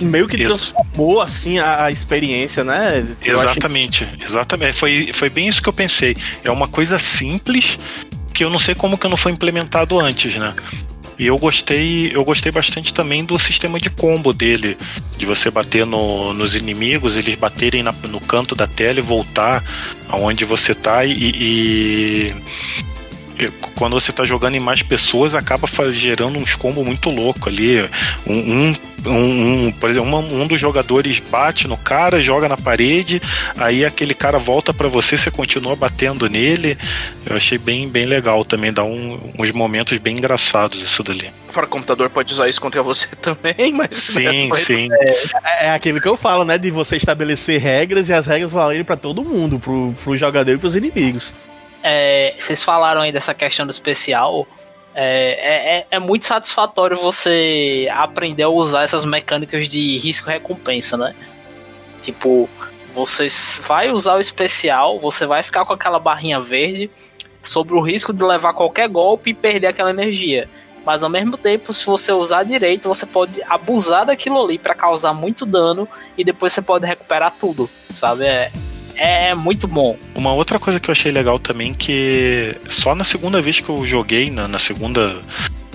meio 0.00 0.26
que 0.26 0.36
transformou 0.36 1.20
assim 1.22 1.58
a, 1.58 1.84
a 1.84 1.90
experiência, 1.90 2.64
né? 2.64 3.06
Eu 3.24 3.34
exatamente, 3.34 4.04
achei... 4.04 4.18
exatamente. 4.22 4.72
Foi, 4.74 5.10
foi 5.12 5.30
bem 5.30 5.48
isso 5.48 5.62
que 5.62 5.68
eu 5.68 5.72
pensei. 5.72 6.16
É 6.42 6.50
uma 6.50 6.68
coisa 6.68 6.98
simples 6.98 7.78
que 8.36 8.44
eu 8.44 8.50
não 8.50 8.58
sei 8.58 8.74
como 8.74 8.98
que 8.98 9.08
não 9.08 9.16
foi 9.16 9.32
implementado 9.32 9.98
antes, 9.98 10.36
né? 10.36 10.54
E 11.18 11.26
eu 11.26 11.38
gostei, 11.38 12.12
eu 12.14 12.22
gostei 12.22 12.52
bastante 12.52 12.92
também 12.92 13.24
do 13.24 13.38
sistema 13.38 13.80
de 13.80 13.88
combo 13.88 14.34
dele, 14.34 14.76
de 15.16 15.24
você 15.24 15.50
bater 15.50 15.86
no, 15.86 16.34
nos 16.34 16.54
inimigos, 16.54 17.16
eles 17.16 17.34
baterem 17.34 17.82
na, 17.82 17.92
no 17.92 18.20
canto 18.20 18.54
da 18.54 18.66
tela 18.66 18.98
e 18.98 19.02
voltar 19.02 19.64
aonde 20.10 20.44
você 20.44 20.74
tá 20.74 21.06
e, 21.06 21.14
e 21.14 22.34
quando 23.74 23.94
você 23.94 24.10
está 24.10 24.24
jogando 24.24 24.54
em 24.54 24.60
mais 24.60 24.82
pessoas, 24.82 25.34
acaba 25.34 25.68
gerando 25.90 26.38
uns 26.38 26.54
combos 26.54 26.84
muito 26.84 27.10
louco 27.10 27.48
ali. 27.48 27.82
Um, 28.26 28.72
um, 29.06 29.66
um, 29.66 29.72
por 29.72 29.90
exemplo, 29.90 30.08
um, 30.08 30.42
um 30.42 30.46
dos 30.46 30.60
jogadores 30.60 31.20
bate 31.20 31.68
no 31.68 31.76
cara, 31.76 32.22
joga 32.22 32.48
na 32.48 32.56
parede, 32.56 33.20
aí 33.56 33.84
aquele 33.84 34.14
cara 34.14 34.38
volta 34.38 34.72
para 34.72 34.88
você, 34.88 35.16
você 35.16 35.30
continua 35.30 35.76
batendo 35.76 36.28
nele. 36.28 36.78
Eu 37.24 37.36
achei 37.36 37.58
bem, 37.58 37.88
bem 37.88 38.06
legal 38.06 38.44
também, 38.44 38.72
dá 38.72 38.84
um, 38.84 39.32
uns 39.38 39.52
momentos 39.52 39.98
bem 39.98 40.16
engraçados 40.16 40.80
isso 40.82 41.02
dali. 41.02 41.30
Fora 41.48 41.66
o 41.66 41.68
computador 41.68 42.10
pode 42.10 42.32
usar 42.32 42.48
isso 42.48 42.60
contra 42.60 42.82
você 42.82 43.08
também, 43.20 43.72
mas. 43.72 43.96
Sim, 43.96 44.48
né, 44.48 44.56
sim. 44.56 44.88
É, 45.44 45.66
é, 45.66 45.70
aquilo 45.70 46.00
que 46.00 46.08
eu 46.08 46.16
falo, 46.16 46.44
né? 46.44 46.58
De 46.58 46.70
você 46.70 46.96
estabelecer 46.96 47.60
regras 47.60 48.08
e 48.08 48.12
as 48.12 48.26
regras 48.26 48.50
valerem 48.50 48.84
para 48.84 48.96
todo 48.96 49.24
mundo, 49.24 49.58
pro, 49.58 49.94
pro 50.02 50.16
jogador 50.16 50.52
e 50.52 50.58
pros 50.58 50.76
inimigos 50.76 51.32
é, 51.88 52.34
vocês 52.36 52.64
falaram 52.64 53.00
aí 53.00 53.12
dessa 53.12 53.32
questão 53.32 53.64
do 53.64 53.70
especial. 53.70 54.44
É, 54.92 55.04
é, 55.04 55.78
é, 55.78 55.86
é, 55.92 55.98
muito 56.00 56.24
satisfatório 56.24 56.96
você 56.96 57.86
aprender 57.92 58.42
a 58.42 58.48
usar 58.48 58.82
essas 58.82 59.04
mecânicas 59.04 59.68
de 59.68 59.96
risco-recompensa, 59.98 60.96
né? 60.96 61.14
Tipo, 62.00 62.50
você 62.92 63.28
vai 63.62 63.92
usar 63.92 64.16
o 64.16 64.20
especial, 64.20 64.98
você 64.98 65.26
vai 65.26 65.44
ficar 65.44 65.64
com 65.64 65.72
aquela 65.72 66.00
barrinha 66.00 66.40
verde 66.40 66.90
sobre 67.40 67.74
o 67.74 67.80
risco 67.80 68.12
de 68.12 68.24
levar 68.24 68.52
qualquer 68.54 68.88
golpe 68.88 69.30
e 69.30 69.34
perder 69.34 69.68
aquela 69.68 69.90
energia. 69.90 70.48
Mas 70.84 71.04
ao 71.04 71.10
mesmo 71.10 71.36
tempo, 71.36 71.72
se 71.72 71.86
você 71.86 72.10
usar 72.10 72.42
direito, 72.42 72.88
você 72.88 73.06
pode 73.06 73.40
abusar 73.44 74.06
daquilo 74.06 74.42
ali 74.42 74.58
para 74.58 74.74
causar 74.74 75.12
muito 75.12 75.46
dano 75.46 75.88
e 76.18 76.24
depois 76.24 76.52
você 76.52 76.62
pode 76.62 76.84
recuperar 76.84 77.32
tudo, 77.38 77.70
sabe? 77.90 78.24
É, 78.24 78.50
é 78.96 79.34
muito 79.34 79.66
bom. 79.66 79.96
Uma 80.14 80.32
outra 80.32 80.58
coisa 80.58 80.80
que 80.80 80.90
eu 80.90 80.92
achei 80.92 81.12
legal 81.12 81.38
também 81.38 81.74
que 81.74 82.56
só 82.68 82.94
na 82.94 83.04
segunda 83.04 83.40
vez 83.40 83.60
que 83.60 83.68
eu 83.68 83.84
joguei, 83.84 84.30
na, 84.30 84.48
na 84.48 84.58
segunda 84.58 85.20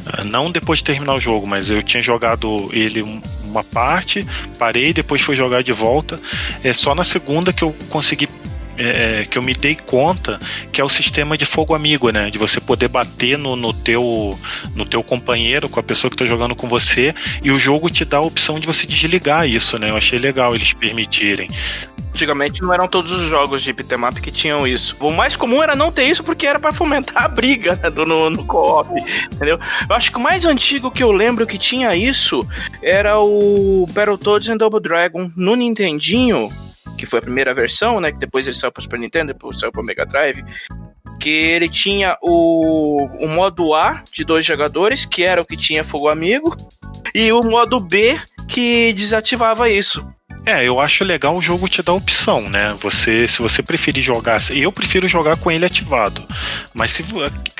eh, 0.05 0.23
não 0.25 0.51
depois 0.51 0.79
de 0.79 0.85
terminar 0.85 1.15
o 1.15 1.19
jogo, 1.19 1.47
mas 1.47 1.69
eu 1.69 1.81
tinha 1.83 2.01
jogado 2.01 2.69
ele 2.71 3.01
uma 3.43 3.63
parte, 3.63 4.25
parei, 4.57 4.93
depois 4.93 5.21
fui 5.21 5.35
jogar 5.35 5.61
de 5.61 5.71
volta. 5.71 6.15
É 6.63 6.73
só 6.73 6.95
na 6.95 7.03
segunda 7.03 7.53
que 7.53 7.63
eu 7.63 7.75
consegui 7.89 8.27
é, 8.81 9.21
é, 9.21 9.25
que 9.25 9.37
eu 9.37 9.43
me 9.43 9.53
dei 9.53 9.75
conta 9.75 10.39
que 10.71 10.81
é 10.81 10.83
o 10.83 10.89
sistema 10.89 11.37
de 11.37 11.45
fogo 11.45 11.75
amigo, 11.75 12.09
né? 12.09 12.29
De 12.29 12.37
você 12.37 12.59
poder 12.59 12.87
bater 12.87 13.37
no, 13.37 13.55
no, 13.55 13.71
teu, 13.73 14.37
no 14.75 14.85
teu 14.85 15.03
companheiro, 15.03 15.69
com 15.69 15.79
a 15.79 15.83
pessoa 15.83 16.09
que 16.09 16.15
está 16.15 16.25
jogando 16.25 16.55
com 16.55 16.67
você, 16.67 17.13
e 17.43 17.51
o 17.51 17.59
jogo 17.59 17.89
te 17.89 18.03
dá 18.03 18.17
a 18.17 18.21
opção 18.21 18.59
de 18.59 18.65
você 18.65 18.87
desligar 18.87 19.47
isso, 19.47 19.77
né? 19.77 19.89
Eu 19.89 19.97
achei 19.97 20.17
legal 20.17 20.55
eles 20.55 20.73
permitirem. 20.73 21.47
Antigamente 22.09 22.61
não 22.61 22.73
eram 22.73 22.87
todos 22.87 23.11
os 23.11 23.29
jogos 23.29 23.61
de 23.63 23.71
beat'em 23.71 24.03
up 24.03 24.19
que 24.19 24.31
tinham 24.31 24.67
isso. 24.67 24.95
O 24.99 25.11
mais 25.11 25.35
comum 25.35 25.63
era 25.63 25.75
não 25.75 25.91
ter 25.91 26.03
isso 26.05 26.23
porque 26.23 26.45
era 26.45 26.59
para 26.59 26.73
fomentar 26.73 27.23
a 27.23 27.27
briga 27.27 27.79
né, 27.81 27.89
do, 27.89 28.05
no, 28.05 28.29
no 28.29 28.45
co-op, 28.45 28.89
entendeu? 29.33 29.59
Eu 29.89 29.95
acho 29.95 30.11
que 30.11 30.17
o 30.17 30.21
mais 30.21 30.45
antigo 30.45 30.91
que 30.91 31.01
eu 31.01 31.11
lembro 31.11 31.47
que 31.47 31.57
tinha 31.57 31.95
isso 31.95 32.41
era 32.81 33.19
o 33.19 33.87
Battletoads 33.91 34.49
and 34.49 34.57
Double 34.57 34.81
Dragon 34.81 35.31
no 35.35 35.55
Nintendinho, 35.55 36.49
que 36.97 37.05
foi 37.05 37.19
a 37.19 37.21
primeira 37.21 37.53
versão, 37.53 37.99
né? 37.99 38.11
Que 38.11 38.19
depois 38.19 38.47
ele 38.47 38.55
saiu 38.55 38.71
para 38.71 38.81
Super 38.81 38.99
Nintendo, 38.99 39.33
depois 39.33 39.59
saiu 39.59 39.71
para 39.71 39.83
Mega 39.83 40.05
Drive. 40.05 40.43
Que 41.19 41.29
ele 41.29 41.69
tinha 41.69 42.17
o, 42.21 43.05
o 43.19 43.27
modo 43.27 43.73
A 43.73 44.03
de 44.11 44.23
dois 44.23 44.45
jogadores, 44.45 45.05
que 45.05 45.23
era 45.23 45.41
o 45.41 45.45
que 45.45 45.55
tinha 45.55 45.83
fogo 45.83 46.09
amigo, 46.09 46.55
e 47.13 47.31
o 47.31 47.41
modo 47.43 47.79
B 47.79 48.19
que 48.47 48.91
desativava 48.93 49.69
isso. 49.69 50.05
É, 50.45 50.63
eu 50.63 50.79
acho 50.79 51.03
legal 51.03 51.37
o 51.37 51.41
jogo 51.41 51.69
te 51.69 51.83
dar 51.83 51.93
opção, 51.93 52.41
né? 52.49 52.75
Você, 52.81 53.27
se 53.27 53.39
você 53.41 53.61
preferir 53.61 54.01
jogar, 54.01 54.39
eu 54.49 54.71
prefiro 54.71 55.07
jogar 55.07 55.37
com 55.37 55.51
ele 55.51 55.65
ativado. 55.65 56.25
Mas 56.73 56.93
se 56.93 57.03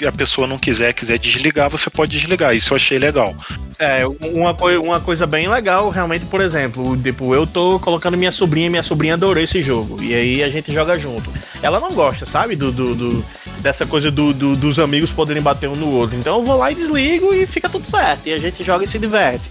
a 0.08 0.12
pessoa 0.12 0.48
não 0.48 0.58
quiser, 0.58 0.92
quiser 0.94 1.20
desligar, 1.20 1.70
você 1.70 1.92
pode 1.92 2.12
desligar. 2.12 2.56
Isso 2.56 2.74
eu 2.74 2.76
achei 2.76 2.98
legal. 2.98 3.36
É, 3.82 4.06
uma, 4.06 4.56
uma 4.80 5.00
coisa 5.00 5.26
bem 5.26 5.50
legal, 5.50 5.90
realmente, 5.90 6.28
por 6.28 6.40
exemplo, 6.40 6.96
tipo, 6.96 7.34
eu 7.34 7.48
tô 7.48 7.80
colocando 7.80 8.16
minha 8.16 8.32
sobrinha, 8.32 8.70
minha 8.70 8.84
sobrinha 8.84 9.16
adorou 9.16 9.42
esse 9.42 9.60
jogo. 9.60 10.02
E 10.04 10.14
aí 10.14 10.44
a 10.44 10.50
gente 10.50 10.72
joga 10.72 11.00
junto. 11.00 11.34
Ela 11.64 11.80
não 11.80 11.92
gosta, 11.92 12.24
sabe? 12.24 12.56
Do, 12.56 12.72
do, 12.72 12.94
do 12.94 13.26
dessa 13.58 13.84
coisa 13.84 14.12
do, 14.12 14.34
do, 14.34 14.56
dos 14.56 14.78
amigos 14.78 15.12
poderem 15.12 15.42
bater 15.42 15.68
um 15.68 15.76
no 15.76 15.90
outro. 15.90 16.16
Então 16.16 16.38
eu 16.38 16.46
vou 16.46 16.58
lá 16.58 16.72
e 16.72 16.76
desligo 16.76 17.34
e 17.34 17.48
fica 17.48 17.68
tudo 17.68 17.84
certo. 17.88 18.28
E 18.28 18.34
a 18.34 18.38
gente 18.38 18.64
joga 18.64 18.84
e 18.84 18.88
se 18.88 19.00
diverte. 19.00 19.50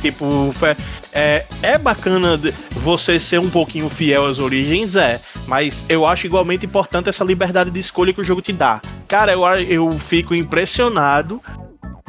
Tipo, 0.00 0.54
é, 1.12 1.44
é 1.60 1.76
bacana 1.76 2.40
você 2.70 3.18
ser 3.18 3.40
um 3.40 3.50
pouquinho 3.50 3.88
fiel 3.88 4.26
às 4.26 4.38
origens, 4.38 4.94
é. 4.94 5.20
Mas 5.48 5.84
eu 5.88 6.06
acho 6.06 6.26
igualmente 6.26 6.66
importante 6.66 7.08
essa 7.08 7.24
liberdade 7.24 7.70
de 7.72 7.80
escolha 7.80 8.12
que 8.12 8.20
o 8.20 8.24
jogo 8.24 8.40
te 8.40 8.52
dá. 8.52 8.80
Cara, 9.08 9.32
eu, 9.32 9.44
eu 9.44 9.90
fico 9.98 10.36
impressionado 10.36 11.42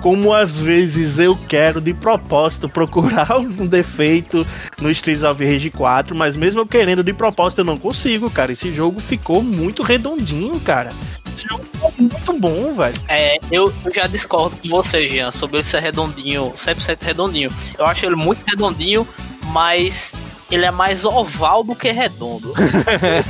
como 0.03 0.33
às 0.33 0.59
vezes 0.59 1.17
eu 1.17 1.33
quero 1.47 1.79
de 1.79 1.93
propósito 1.93 2.67
procurar 2.67 3.31
um 3.39 3.65
defeito 3.65 4.45
no 4.81 4.91
Streets 4.91 5.23
of 5.23 5.41
Rage 5.43 5.69
4, 5.69 6.13
mas 6.13 6.35
mesmo 6.35 6.59
eu 6.59 6.65
querendo 6.67 7.01
de 7.01 7.13
propósito 7.13 7.59
eu 7.59 7.65
não 7.65 7.77
consigo, 7.77 8.29
cara. 8.29 8.51
Esse 8.51 8.73
jogo 8.73 8.99
ficou 8.99 9.41
muito 9.41 9.81
redondinho, 9.81 10.59
cara. 10.59 10.89
Esse 11.33 11.47
jogo 11.47 11.63
ficou 11.63 11.93
muito 11.97 12.33
bom, 12.33 12.75
velho. 12.75 12.93
É, 13.07 13.37
eu, 13.49 13.73
eu 13.85 13.95
já 13.95 14.05
discordo 14.05 14.57
com 14.57 14.67
você, 14.67 15.07
Jean, 15.07 15.31
sobre 15.31 15.55
ele 15.55 15.63
ser 15.63 15.81
redondinho, 15.81 16.51
100% 16.51 16.97
redondinho. 17.01 17.49
Eu 17.79 17.85
acho 17.85 18.05
ele 18.05 18.17
muito 18.17 18.43
redondinho, 18.45 19.07
mas 19.53 20.11
ele 20.51 20.65
é 20.65 20.71
mais 20.71 21.05
oval 21.05 21.63
do 21.63 21.77
que 21.77 21.93
redondo. 21.93 22.53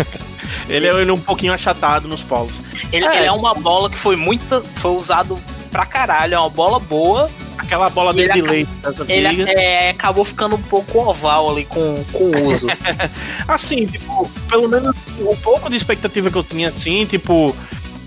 ele 0.68 0.88
é 0.88 1.14
um 1.14 1.20
pouquinho 1.20 1.54
achatado 1.54 2.08
nos 2.08 2.24
polos. 2.24 2.54
Ele 2.92 3.06
é. 3.06 3.18
ele 3.18 3.26
é 3.28 3.32
uma 3.32 3.54
bola 3.54 3.92
que 3.92 3.98
foi 3.98 4.16
muito. 4.16 4.60
Foi 4.78 4.92
usado 4.92 5.40
pra 5.74 5.86
caralho. 5.86 6.36
É 6.36 6.40
uma 6.40 6.50
bola 6.50 6.80
boa. 6.80 7.30
Aquela 7.58 7.90
bola 7.90 8.14
de 8.14 8.42
leite. 8.42 8.70
Ele 9.10 9.50
é, 9.50 9.90
acabou 9.90 10.24
ficando 10.24 10.56
um 10.56 10.62
pouco 10.62 11.00
oval 11.00 11.50
ali 11.50 11.66
com, 11.66 12.04
com 12.12 12.24
o 12.24 12.48
uso. 12.48 12.68
assim, 13.48 13.86
tipo, 13.86 14.30
pelo 14.48 14.70
menos 14.70 14.96
um 15.20 15.36
pouco 15.38 15.70
de 15.70 15.76
expectativa 15.76 16.30
que 16.30 16.38
eu 16.38 16.44
tinha, 16.44 16.70
assim, 16.70 17.06
tipo. 17.06 17.56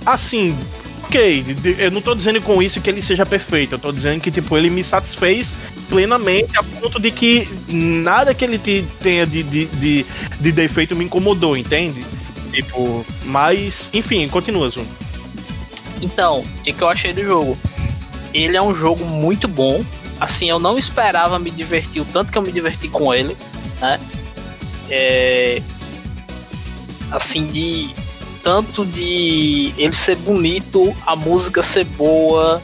Assim, 0.05 0.57
ok, 1.05 1.45
eu 1.79 1.91
não 1.91 2.01
tô 2.01 2.14
dizendo 2.14 2.41
com 2.41 2.62
isso 2.62 2.81
que 2.81 2.89
ele 2.89 3.03
seja 3.03 3.27
perfeito, 3.27 3.75
eu 3.75 3.79
tô 3.79 3.91
dizendo 3.91 4.21
que, 4.21 4.31
tipo, 4.31 4.57
ele 4.57 4.71
me 4.71 4.85
satisfez 4.85 5.57
plenamente 5.89 6.57
a 6.57 6.62
ponto 6.62 7.01
de 7.01 7.11
que 7.11 7.49
nada 7.69 8.33
que 8.33 8.45
ele 8.45 8.59
te, 8.59 8.87
tenha 9.01 9.27
de, 9.27 9.43
de, 9.43 9.67
de, 9.67 10.07
de 10.39 10.53
defeito 10.53 10.95
me 10.95 11.05
incomodou, 11.05 11.57
entende? 11.57 12.05
Tipo, 12.53 13.05
mas, 13.25 13.91
enfim, 13.93 14.29
continua, 14.29 14.69
Zoom. 14.69 14.85
Então, 16.01 16.41
o 16.41 16.63
que, 16.63 16.73
que 16.73 16.83
eu 16.83 16.89
achei 16.89 17.13
do 17.13 17.23
jogo? 17.23 17.59
Ele 18.33 18.57
é 18.57 18.63
um 18.63 18.75
jogo 18.75 19.05
muito 19.05 19.49
bom. 19.49 19.85
Assim, 20.21 20.49
eu 20.49 20.59
não 20.59 20.79
esperava 20.79 21.39
me 21.39 21.51
divertir 21.51 22.01
o 22.01 22.05
tanto 22.05 22.33
que 22.33 22.39
eu 22.39 22.43
me 22.43 22.53
diverti 22.53 22.89
com 22.89 23.13
ele, 23.15 23.37
né? 23.81 24.01
É... 24.91 25.63
Assim, 27.11 27.47
de. 27.47 27.91
Tanto 28.43 28.85
de 28.85 29.75
ele 29.77 29.97
ser 29.97 30.15
bonito, 30.17 30.97
a 31.05 31.17
música 31.17 31.65
ser 31.65 31.85
boa, 31.85 32.63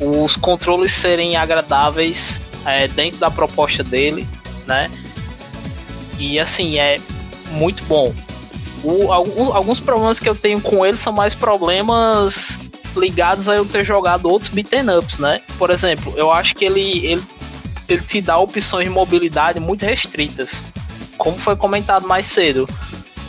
os 0.00 0.36
controles 0.36 0.92
serem 0.92 1.36
agradáveis 1.36 2.40
é, 2.64 2.86
dentro 2.86 3.18
da 3.18 3.28
proposta 3.28 3.82
dele, 3.82 4.26
né? 4.68 4.88
E 6.16 6.38
assim, 6.38 6.78
é 6.78 7.00
muito 7.50 7.84
bom. 7.86 8.14
O, 8.82 9.12
alguns, 9.12 9.54
alguns 9.54 9.80
problemas 9.80 10.18
que 10.18 10.28
eu 10.28 10.34
tenho 10.34 10.60
com 10.60 10.84
ele 10.84 10.96
são 10.96 11.12
mais 11.12 11.34
problemas 11.34 12.58
ligados 12.96 13.48
a 13.48 13.56
eu 13.56 13.64
ter 13.64 13.84
jogado 13.84 14.26
outros 14.26 14.50
beaten 14.50 14.98
ups, 14.98 15.18
né? 15.18 15.40
Por 15.58 15.70
exemplo, 15.70 16.12
eu 16.16 16.30
acho 16.30 16.54
que 16.54 16.64
ele, 16.64 17.06
ele, 17.06 17.22
ele 17.88 18.02
te 18.02 18.20
dá 18.20 18.38
opções 18.38 18.88
de 18.88 18.90
mobilidade 18.90 19.60
muito 19.60 19.84
restritas. 19.84 20.64
Como 21.18 21.36
foi 21.38 21.54
comentado 21.56 22.08
mais 22.08 22.26
cedo, 22.26 22.68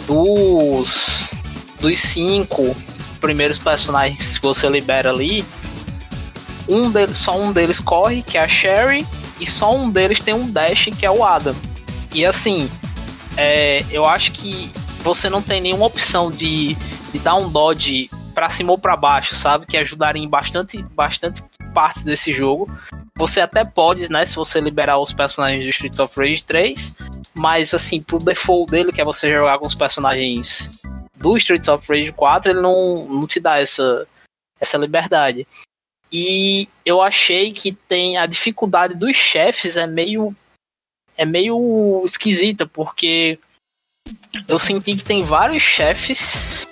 dos, 0.08 1.30
dos 1.80 2.00
cinco 2.00 2.76
primeiros 3.20 3.58
personagens 3.58 4.38
que 4.38 4.44
você 4.44 4.68
libera 4.68 5.12
ali, 5.12 5.46
um 6.68 6.90
deles, 6.90 7.18
só 7.18 7.38
um 7.38 7.52
deles 7.52 7.80
corre, 7.80 8.22
que 8.22 8.38
é 8.38 8.44
a 8.44 8.48
Sherry, 8.48 9.06
e 9.40 9.46
só 9.46 9.76
um 9.76 9.90
deles 9.90 10.20
tem 10.20 10.34
um 10.34 10.50
dash, 10.50 10.90
que 10.98 11.06
é 11.06 11.12
o 11.12 11.24
Adam. 11.24 11.56
E 12.14 12.26
assim, 12.26 12.70
é, 13.38 13.84
eu 13.90 14.06
acho 14.06 14.32
que 14.32 14.72
você 15.02 15.30
não 15.30 15.42
tem 15.42 15.60
nenhuma 15.60 15.86
opção 15.86 16.32
de, 16.32 16.76
de 17.12 17.20
dar 17.20 17.36
um 17.36 17.52
dodge 17.52 18.10
para 18.34 18.50
cima 18.50 18.72
ou 18.72 18.78
para 18.78 18.96
baixo, 18.96 19.36
sabe? 19.36 19.66
Que 19.66 19.78
ajudaria 19.78 20.24
em 20.24 20.30
bastante, 20.30 20.82
bastante 20.82 21.44
partes 21.74 22.04
desse 22.04 22.34
jogo. 22.34 22.70
Você 23.18 23.42
até 23.42 23.64
pode, 23.66 24.10
né, 24.12 24.26
se 24.26 24.36
você 24.36 24.60
liberar 24.60 25.00
os 25.00 25.12
personagens 25.12 25.64
do 25.64 25.70
Streets 25.70 26.00
of 26.00 26.20
Rage 26.20 26.44
3, 26.44 26.96
mas 27.36 27.74
assim, 27.74 28.02
pro 28.02 28.20
default 28.20 28.72
dele, 28.72 28.92
que 28.92 29.02
é 29.02 29.06
você 29.06 29.30
jogar 29.30 29.60
com 29.60 29.68
os 29.68 29.76
personagens 29.76 30.80
do 31.16 31.38
Streets 31.38 31.68
of 31.68 31.86
Rage 31.88 32.12
4, 32.14 32.52
ele 32.52 32.62
não, 32.62 33.08
não 33.08 33.28
te 33.28 33.40
dá 33.40 33.60
essa, 33.60 34.08
essa 34.60 34.78
liberdade. 34.78 35.46
E 36.12 36.68
eu 36.86 37.02
achei 37.02 37.54
que 37.54 37.72
tem 37.72 38.18
a 38.18 38.26
dificuldade 38.26 38.94
dos 38.94 39.16
chefes 39.16 39.78
é 39.78 39.88
meio 39.88 40.36
é 41.18 41.26
meio 41.26 42.02
esquisita, 42.04 42.66
porque 42.66 43.38
eu 44.52 44.60
senti 44.60 44.96
que 44.96 45.04
tem 45.04 45.24
vários 45.24 45.64
chefes 45.64 46.68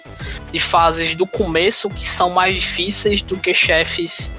de 0.51 0.59
fases 0.59 1.15
do 1.15 1.25
começo 1.25 1.89
que 1.89 2.05
são 2.05 2.29
mais 2.29 2.53
difíceis 2.53 3.21
do 3.21 3.37
que 3.37 3.53
chefes 3.53 4.29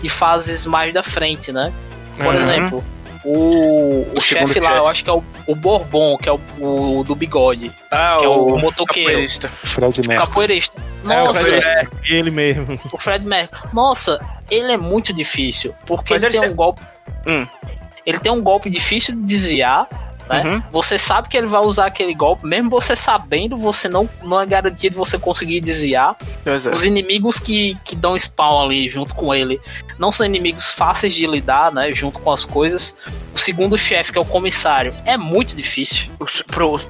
de 0.00 0.08
fases 0.08 0.64
mais 0.64 0.94
da 0.94 1.02
frente, 1.02 1.50
né? 1.50 1.72
Por 2.16 2.26
uhum. 2.26 2.40
exemplo, 2.40 2.84
o, 3.24 3.32
o, 3.32 4.12
o 4.14 4.20
chefe 4.20 4.60
lá, 4.60 4.76
eu 4.76 4.86
acho 4.86 5.02
que 5.02 5.10
é 5.10 5.12
o, 5.12 5.24
o 5.46 5.56
Bourbon, 5.56 6.16
que 6.18 6.28
é 6.28 6.32
o, 6.32 6.40
o 7.00 7.04
do 7.04 7.16
bigode. 7.16 7.72
Ah, 7.90 8.18
que 8.20 8.26
o, 8.26 8.32
é 8.32 8.36
o 8.36 8.58
motoqueiro. 8.58 9.08
Capoeirista. 9.08 9.48
Fred 9.64 10.00
Mercury. 10.06 10.28
Capoeirista. 10.28 10.82
Nossa, 11.02 11.52
é, 11.52 11.88
ele 12.08 12.30
mesmo. 12.30 12.78
O 12.92 12.98
Fred 12.98 13.26
Mercury. 13.26 13.70
Nossa, 13.72 14.24
ele 14.48 14.70
é 14.70 14.76
muito 14.76 15.12
difícil, 15.12 15.74
porque 15.84 16.14
Mas 16.14 16.22
ele 16.22 16.38
tem 16.38 16.48
um 16.48 16.54
golpe... 16.54 16.80
Hum. 17.26 17.44
Ele 18.06 18.18
tem 18.18 18.30
um 18.30 18.42
golpe 18.42 18.68
difícil 18.68 19.16
de 19.16 19.22
desviar, 19.22 19.88
né? 20.28 20.42
Uhum. 20.42 20.62
Você 20.70 20.98
sabe 20.98 21.28
que 21.28 21.36
ele 21.36 21.46
vai 21.46 21.60
usar 21.60 21.86
aquele 21.86 22.14
golpe, 22.14 22.46
mesmo 22.46 22.70
você 22.70 22.96
sabendo, 22.96 23.56
você 23.56 23.88
não, 23.88 24.08
não 24.22 24.40
é 24.40 24.46
garantido 24.46 24.96
você 24.96 25.18
conseguir 25.18 25.60
desviar. 25.60 26.16
É. 26.44 26.68
Os 26.70 26.84
inimigos 26.84 27.38
que, 27.38 27.76
que 27.84 27.94
dão 27.94 28.18
spawn 28.18 28.64
ali 28.64 28.88
junto 28.88 29.14
com 29.14 29.34
ele 29.34 29.60
não 29.98 30.10
são 30.10 30.24
inimigos 30.26 30.72
fáceis 30.72 31.14
de 31.14 31.26
lidar, 31.26 31.72
né? 31.72 31.90
Junto 31.90 32.18
com 32.18 32.30
as 32.30 32.44
coisas. 32.44 32.96
O 33.34 33.38
segundo 33.38 33.76
chefe, 33.76 34.12
que 34.12 34.18
é 34.18 34.20
o 34.22 34.24
comissário, 34.24 34.94
é 35.04 35.16
muito 35.16 35.56
difícil. 35.56 36.10
Pro, 36.46 36.80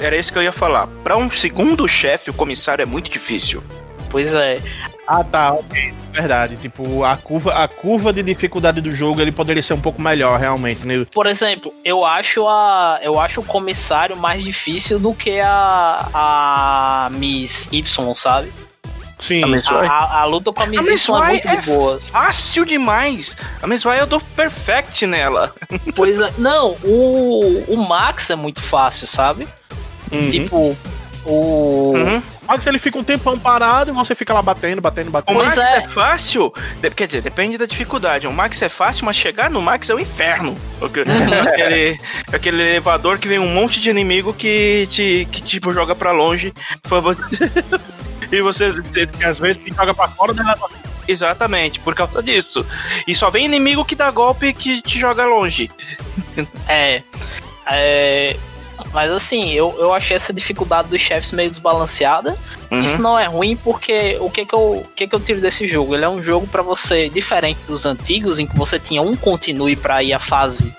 era 0.00 0.16
isso 0.16 0.32
que 0.32 0.38
eu 0.38 0.42
ia 0.42 0.52
falar. 0.52 0.88
Para 1.02 1.16
um 1.16 1.30
segundo 1.30 1.86
chefe, 1.86 2.30
o 2.30 2.34
comissário 2.34 2.82
é 2.82 2.86
muito 2.86 3.10
difícil. 3.10 3.62
Pois 4.10 4.34
é. 4.34 4.58
Ah, 5.06 5.24
tá, 5.24 5.54
ok. 5.54 5.94
Verdade. 6.12 6.56
Tipo, 6.56 7.04
a 7.04 7.16
curva, 7.16 7.52
a 7.54 7.68
curva 7.68 8.12
de 8.12 8.22
dificuldade 8.22 8.80
do 8.80 8.94
jogo 8.94 9.20
ele 9.20 9.32
poderia 9.32 9.62
ser 9.62 9.74
um 9.74 9.80
pouco 9.80 10.02
melhor, 10.02 10.38
realmente, 10.38 10.86
né? 10.86 11.06
Por 11.12 11.26
exemplo, 11.26 11.72
eu 11.84 12.04
acho 12.04 12.46
a. 12.46 12.98
Eu 13.02 13.18
acho 13.18 13.40
o 13.40 13.44
comissário 13.44 14.16
mais 14.16 14.42
difícil 14.42 14.98
do 14.98 15.14
que 15.14 15.40
a. 15.40 16.08
a 16.12 17.10
Miss 17.12 17.68
Y, 17.72 18.14
sabe? 18.14 18.52
Sim. 19.20 19.42
A, 19.44 19.86
a, 19.86 20.20
a, 20.22 20.24
luta 20.24 20.50
com 20.52 20.62
a 20.62 20.66
Miss, 20.66 20.80
a 20.80 20.90
Miss 20.90 21.08
Y 21.08 21.14
é 21.14 21.28
muito 21.28 21.48
é 21.48 21.56
de 21.56 21.66
boas. 21.66 22.10
Fácil 22.10 22.64
demais. 22.64 23.36
A 23.62 23.66
Miss 23.66 23.84
Y 23.84 23.98
eu 23.98 24.06
dou 24.06 24.20
perfect 24.34 25.06
nela. 25.06 25.52
Pois 25.94 26.18
é. 26.18 26.32
Não, 26.38 26.76
o, 26.82 27.64
o 27.68 27.76
Max 27.76 28.30
é 28.30 28.36
muito 28.36 28.60
fácil, 28.60 29.06
sabe? 29.06 29.46
Uhum. 30.10 30.26
Tipo, 30.28 30.76
o. 31.24 31.92
Uhum. 31.94 32.22
Max 32.50 32.66
ele 32.66 32.80
fica 32.80 32.98
um 32.98 33.04
tempão 33.04 33.38
parado 33.38 33.90
e 33.90 33.94
você 33.94 34.12
fica 34.12 34.34
lá 34.34 34.42
batendo, 34.42 34.80
batendo, 34.80 35.08
batendo. 35.08 35.38
O 35.38 35.44
Max 35.44 35.56
é. 35.56 35.76
é 35.76 35.88
fácil, 35.88 36.52
quer 36.96 37.06
dizer, 37.06 37.22
depende 37.22 37.56
da 37.56 37.64
dificuldade. 37.64 38.26
O 38.26 38.32
Max 38.32 38.60
é 38.60 38.68
fácil, 38.68 39.04
mas 39.04 39.14
chegar 39.14 39.48
no 39.48 39.62
Max 39.62 39.88
é 39.88 39.94
o 39.94 39.98
um 39.98 40.00
inferno. 40.00 40.56
aquele, 41.46 42.00
aquele 42.32 42.62
elevador 42.62 43.18
que 43.18 43.28
vem 43.28 43.38
um 43.38 43.54
monte 43.54 43.80
de 43.80 43.88
inimigo 43.88 44.34
que 44.34 44.88
te, 44.90 45.28
que 45.30 45.40
tipo 45.40 45.72
joga 45.72 45.94
pra 45.94 46.10
longe. 46.10 46.52
e 48.32 48.40
você, 48.40 48.72
você 48.72 49.08
às 49.24 49.38
vezes 49.38 49.62
joga 49.68 49.94
pra 49.94 50.08
fora 50.08 50.34
do 50.34 50.42
elevador. 50.42 50.70
Exatamente, 51.06 51.78
por 51.78 51.94
causa 51.94 52.20
disso. 52.20 52.66
E 53.06 53.14
só 53.14 53.30
vem 53.30 53.44
inimigo 53.44 53.84
que 53.84 53.94
dá 53.94 54.10
golpe 54.10 54.52
que 54.52 54.82
te 54.82 54.98
joga 54.98 55.24
longe. 55.24 55.70
É. 56.68 57.02
É, 57.72 58.36
mas 58.92 59.10
assim, 59.10 59.52
eu, 59.52 59.74
eu 59.78 59.94
achei 59.94 60.16
essa 60.16 60.32
dificuldade 60.32 60.88
dos 60.88 61.00
chefes 61.00 61.30
meio 61.30 61.50
desbalanceada. 61.50 62.34
Uhum. 62.70 62.80
Isso 62.80 63.00
não 63.00 63.18
é 63.18 63.26
ruim 63.26 63.56
porque 63.56 64.16
o 64.20 64.30
que 64.30 64.44
que 64.44 64.54
eu, 64.54 64.78
o 64.78 64.88
que 64.96 65.06
que 65.06 65.14
eu 65.14 65.20
tiro 65.20 65.40
desse 65.40 65.68
jogo? 65.68 65.94
Ele 65.94 66.04
é 66.04 66.08
um 66.08 66.22
jogo 66.22 66.46
para 66.46 66.62
você 66.62 67.08
diferente 67.08 67.58
dos 67.66 67.86
antigos 67.86 68.38
em 68.38 68.46
que 68.46 68.56
você 68.56 68.78
tinha 68.78 69.00
um 69.02 69.14
continue 69.14 69.76
para 69.76 70.02
ir 70.02 70.12
a 70.12 70.18
fase 70.18 70.74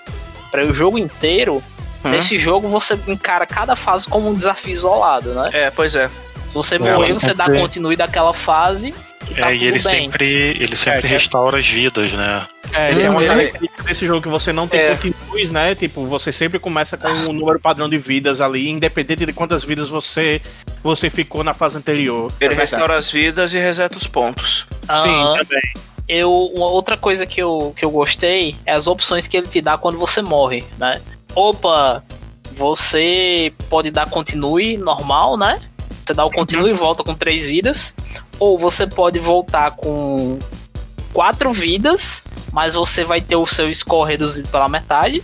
para 0.50 0.66
o 0.66 0.74
jogo 0.74 0.98
inteiro. 0.98 1.62
Uhum. 2.04 2.10
Nesse 2.10 2.38
jogo 2.38 2.68
você 2.68 2.94
encara 3.08 3.46
cada 3.46 3.74
fase 3.76 4.06
como 4.06 4.28
um 4.28 4.34
desafio 4.34 4.72
isolado, 4.72 5.32
né? 5.34 5.50
É, 5.52 5.70
pois 5.70 5.94
é. 5.94 6.08
Se 6.08 6.54
você 6.54 6.78
morrer, 6.78 7.14
você 7.14 7.32
dá 7.32 7.46
continue 7.46 7.96
daquela 7.96 8.34
fase 8.34 8.94
tá 9.34 9.50
é, 9.50 9.56
e 9.56 9.64
ele 9.64 9.72
bem. 9.72 9.80
sempre, 9.80 10.26
ele 10.26 10.76
sempre 10.76 11.02
é, 11.02 11.06
é. 11.06 11.08
restaura 11.08 11.58
as 11.58 11.68
vidas, 11.68 12.12
né? 12.12 12.46
É, 12.72 12.90
ele 12.90 13.02
é 13.02 13.10
uma 13.10 13.22
característica 13.22 13.82
desse 13.82 14.06
jogo 14.06 14.22
que 14.22 14.28
você 14.28 14.52
não 14.52 14.66
tem 14.66 14.80
é. 14.80 14.96
continues, 14.96 15.50
né? 15.50 15.74
Tipo, 15.74 16.06
você 16.06 16.32
sempre 16.32 16.58
começa 16.58 16.96
com 16.96 17.08
um 17.08 17.32
número 17.32 17.60
padrão 17.60 17.88
de 17.88 17.98
vidas 17.98 18.40
ali, 18.40 18.68
independente 18.68 19.26
de 19.26 19.32
quantas 19.32 19.62
vidas 19.64 19.88
você 19.88 20.40
você 20.82 21.08
ficou 21.08 21.44
na 21.44 21.54
fase 21.54 21.78
anterior. 21.78 22.32
Ele 22.40 22.54
é 22.54 22.56
restaura 22.56 22.96
as 22.96 23.10
vidas 23.10 23.54
e 23.54 23.58
reseta 23.58 23.96
os 23.96 24.06
pontos. 24.06 24.66
Sim, 25.00 25.22
também. 25.38 25.72
Eu, 26.08 26.30
uma 26.54 26.66
outra 26.66 26.96
coisa 26.96 27.24
que 27.24 27.40
eu, 27.40 27.72
que 27.76 27.84
eu 27.84 27.90
gostei 27.90 28.56
é 28.66 28.72
as 28.72 28.86
opções 28.86 29.28
que 29.28 29.36
ele 29.36 29.46
te 29.46 29.60
dá 29.60 29.78
quando 29.78 29.98
você 29.98 30.20
morre, 30.20 30.64
né? 30.76 31.00
Opa, 31.34 32.02
você 32.52 33.52
pode 33.70 33.90
dar 33.90 34.08
continue 34.10 34.76
normal, 34.76 35.36
né? 35.38 35.60
Você 36.04 36.12
dá 36.12 36.24
o 36.24 36.30
continue 36.30 36.70
e 36.70 36.74
volta 36.74 37.04
com 37.04 37.14
três 37.14 37.46
vidas. 37.46 37.94
Ou 38.42 38.58
você 38.58 38.88
pode 38.88 39.20
voltar 39.20 39.70
com 39.76 40.36
quatro 41.12 41.52
vidas, 41.52 42.24
mas 42.52 42.74
você 42.74 43.04
vai 43.04 43.20
ter 43.20 43.36
o 43.36 43.46
seu 43.46 43.72
score 43.72 44.10
reduzido 44.10 44.48
pela 44.48 44.68
metade. 44.68 45.22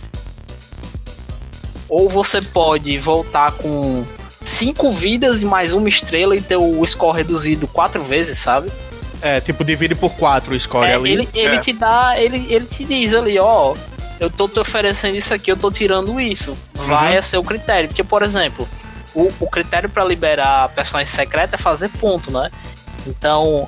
Ou 1.89 2.07
você 2.07 2.41
pode 2.41 2.97
voltar 2.97 3.51
com 3.51 4.05
cinco 4.45 4.93
vidas 4.93 5.41
e 5.41 5.45
mais 5.45 5.73
uma 5.73 5.89
estrela 5.89 6.33
e 6.33 6.39
ter 6.41 6.55
o 6.55 6.81
score 6.87 7.17
reduzido 7.17 7.67
quatro 7.67 8.01
vezes, 8.01 8.37
sabe? 8.37 8.71
É, 9.21 9.41
tipo, 9.41 9.65
divide 9.65 9.95
por 9.95 10.11
quatro 10.13 10.55
o 10.55 10.59
score 10.59 10.87
É, 10.87 10.93
ali. 10.93 11.11
ele, 11.11 11.29
ele 11.33 11.55
É. 11.57 11.59
te 11.59 11.73
dá, 11.73 12.13
ele, 12.17 12.47
ele 12.49 12.65
te 12.67 12.85
diz 12.85 13.13
ali, 13.13 13.37
ó, 13.37 13.75
eu 14.17 14.29
tô 14.29 14.47
te 14.47 14.61
oferecendo 14.61 15.17
isso 15.17 15.33
aqui, 15.33 15.51
eu 15.51 15.57
tô 15.57 15.69
tirando 15.69 16.21
isso. 16.21 16.57
Vai 16.73 17.11
Uhum. 17.15 17.19
a 17.19 17.21
seu 17.21 17.43
critério. 17.43 17.89
Porque, 17.89 18.01
por 18.03 18.21
exemplo, 18.23 18.65
o, 19.13 19.29
o 19.41 19.49
critério 19.49 19.89
pra 19.89 20.05
liberar 20.05 20.69
personagem 20.69 21.13
secreto 21.13 21.55
é 21.55 21.57
fazer 21.57 21.89
ponto, 21.89 22.31
né? 22.31 22.49
Então, 23.09 23.67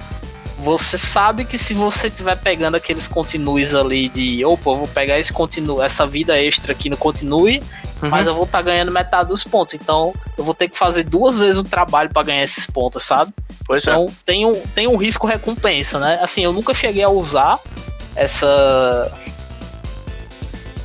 você 0.60 0.98
sabe 0.98 1.44
que 1.44 1.58
se 1.58 1.74
você 1.74 2.08
estiver 2.08 2.38
pegando 2.38 2.76
aqueles 2.78 3.08
continues 3.08 3.74
ali 3.74 4.08
de, 4.10 4.46
opa, 4.46 4.70
eu 4.72 4.78
vou 4.78 4.88
pegar 4.88 5.20
esse 5.20 5.34
continue, 5.34 5.82
essa 5.82 6.06
vida 6.06 6.40
extra 6.42 6.72
aqui 6.72 6.90
no 6.90 6.98
continue, 6.98 7.62
Uhum. 8.02 8.10
mas 8.10 8.26
eu 8.26 8.34
vou 8.34 8.46
estar 8.46 8.64
ganhando 8.64 8.92
metade 8.92 9.30
dos 9.30 9.44
pontos. 9.44 9.76
Então, 9.76 10.12
eu 10.36 10.44
vou 10.44 10.56
ter 10.56 10.68
que 10.68 10.76
fazer 10.78 11.04
duas 11.04 11.38
vezes 11.38 11.58
o 11.60 11.64
trabalho 11.64 12.10
pra 12.10 12.24
ganhar 12.24 12.44
esses 12.44 12.66
pontos, 12.66 13.06
sabe? 13.06 13.32
Pois 13.64 13.86
é. 13.86 13.92
Então 13.92 14.08
tem 14.26 14.44
um, 14.44 14.60
tem 14.74 14.88
um 14.88 14.96
risco 14.98 15.28
recompensa, 15.28 16.00
né? 16.00 16.18
Assim, 16.20 16.44
eu 16.44 16.52
nunca 16.52 16.74
cheguei 16.74 17.04
a 17.04 17.10
usar 17.10 17.60
essa. 18.16 19.12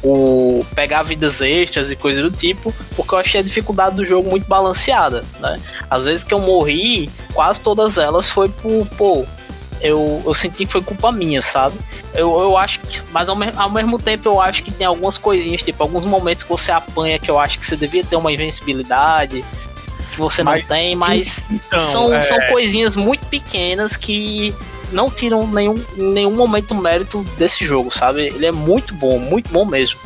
O 0.08 0.64
pegar 0.74 1.02
vidas 1.02 1.40
extras 1.40 1.90
e 1.90 1.96
coisa 1.96 2.22
do 2.22 2.30
tipo, 2.30 2.72
porque 2.94 3.12
eu 3.14 3.18
achei 3.18 3.40
a 3.40 3.42
dificuldade 3.42 3.96
do 3.96 4.04
jogo 4.04 4.30
muito 4.30 4.46
balanceada, 4.46 5.24
né? 5.40 5.60
Às 5.90 6.04
vezes 6.04 6.22
que 6.22 6.32
eu 6.32 6.38
morri, 6.38 7.10
quase 7.34 7.60
todas 7.60 7.98
elas 7.98 8.28
foi 8.30 8.48
por, 8.48 8.86
pô, 8.96 9.24
eu, 9.80 10.22
eu 10.24 10.32
senti 10.34 10.64
que 10.64 10.70
foi 10.72 10.80
culpa 10.82 11.10
minha, 11.10 11.42
sabe? 11.42 11.74
Eu, 12.14 12.30
eu 12.40 12.56
acho 12.56 12.78
que, 12.80 13.00
mas 13.12 13.28
ao, 13.28 13.34
me- 13.36 13.52
ao 13.56 13.68
mesmo 13.70 13.98
tempo 13.98 14.28
eu 14.28 14.40
acho 14.40 14.62
que 14.62 14.70
tem 14.70 14.86
algumas 14.86 15.18
coisinhas, 15.18 15.62
tipo, 15.62 15.82
alguns 15.82 16.04
momentos 16.04 16.44
que 16.44 16.48
você 16.50 16.70
apanha 16.70 17.18
que 17.18 17.30
eu 17.30 17.38
acho 17.38 17.58
que 17.58 17.66
você 17.66 17.76
devia 17.76 18.04
ter 18.04 18.14
uma 18.16 18.32
invencibilidade, 18.32 19.44
que 20.12 20.18
você 20.18 20.42
Mas- 20.42 20.62
não 20.62 20.68
tem, 20.68 20.94
mas 20.96 21.44
Então, 21.50 21.78
são, 21.80 22.14
é, 22.14 22.20
são 22.22 22.38
coisinhas 22.48 22.96
muito 22.96 23.26
pequenas 23.26 23.96
que 23.96 24.54
não 24.92 25.10
tiram 25.10 25.46
nenhum, 25.46 25.82
nenhum 25.96 26.34
momento 26.34 26.74
mérito 26.74 27.22
desse 27.36 27.64
jogo, 27.64 27.90
sabe? 27.94 28.26
Ele 28.26 28.46
é 28.46 28.52
muito 28.52 28.94
bom, 28.94 29.18
muito 29.18 29.52
bom 29.52 29.64
mesmo. 29.64 29.98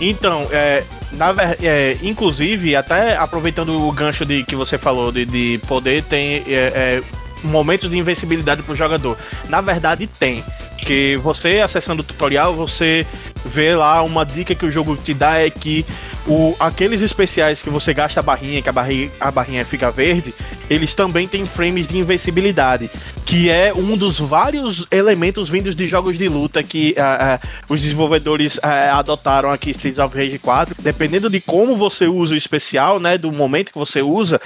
Então, 0.00 0.46
é, 0.50 0.82
na 1.12 1.34
é, 1.62 1.98
inclusive, 2.02 2.74
até 2.74 3.16
aproveitando 3.16 3.86
o 3.86 3.92
gancho 3.92 4.24
de 4.24 4.44
que 4.44 4.56
você 4.56 4.78
falou 4.78 5.12
de, 5.12 5.26
de 5.26 5.60
poder 5.66 6.02
ter 6.04 6.42
é, 6.48 6.52
é, 6.52 7.02
momentos 7.44 7.90
de 7.90 7.98
invencibilidade 7.98 8.62
pro 8.62 8.74
jogador. 8.74 9.16
Na 9.48 9.60
verdade, 9.60 10.06
tem. 10.06 10.42
Que 10.78 11.16
você 11.16 11.60
acessando 11.60 12.00
o 12.00 12.04
tutorial, 12.04 12.54
você 12.54 13.06
vê 13.44 13.74
lá 13.74 14.02
uma 14.02 14.24
dica 14.24 14.54
que 14.54 14.66
o 14.66 14.70
jogo 14.70 14.96
te 14.96 15.14
dá 15.14 15.38
é 15.38 15.50
que 15.50 15.84
o, 16.26 16.54
aqueles 16.60 17.00
especiais 17.00 17.62
que 17.62 17.70
você 17.70 17.94
gasta 17.94 18.20
a 18.20 18.22
barrinha, 18.22 18.60
que 18.60 18.68
a 18.68 18.72
barrinha, 18.72 19.10
a 19.18 19.30
barrinha 19.30 19.64
fica 19.64 19.90
verde, 19.90 20.34
eles 20.68 20.94
também 20.94 21.26
têm 21.26 21.44
frames 21.46 21.86
de 21.86 21.96
invencibilidade, 21.98 22.90
que 23.24 23.50
é 23.50 23.72
um 23.74 23.96
dos 23.96 24.18
vários 24.20 24.86
elementos 24.90 25.48
vindos 25.48 25.74
de 25.74 25.86
jogos 25.88 26.18
de 26.18 26.28
luta 26.28 26.62
que 26.62 26.94
ah, 26.98 27.40
ah, 27.42 27.48
os 27.68 27.80
desenvolvedores 27.80 28.60
ah, 28.62 28.98
adotaram 28.98 29.50
aqui 29.50 29.70
em 29.70 29.72
Streets 29.72 29.98
of 29.98 30.16
Rage 30.16 30.38
4. 30.38 30.74
Dependendo 30.80 31.30
de 31.30 31.40
como 31.40 31.74
você 31.76 32.06
usa 32.06 32.34
o 32.34 32.36
especial, 32.36 33.00
né, 33.00 33.16
do 33.16 33.32
momento 33.32 33.72
que 33.72 33.78
você 33.78 34.02
usa, 34.02 34.40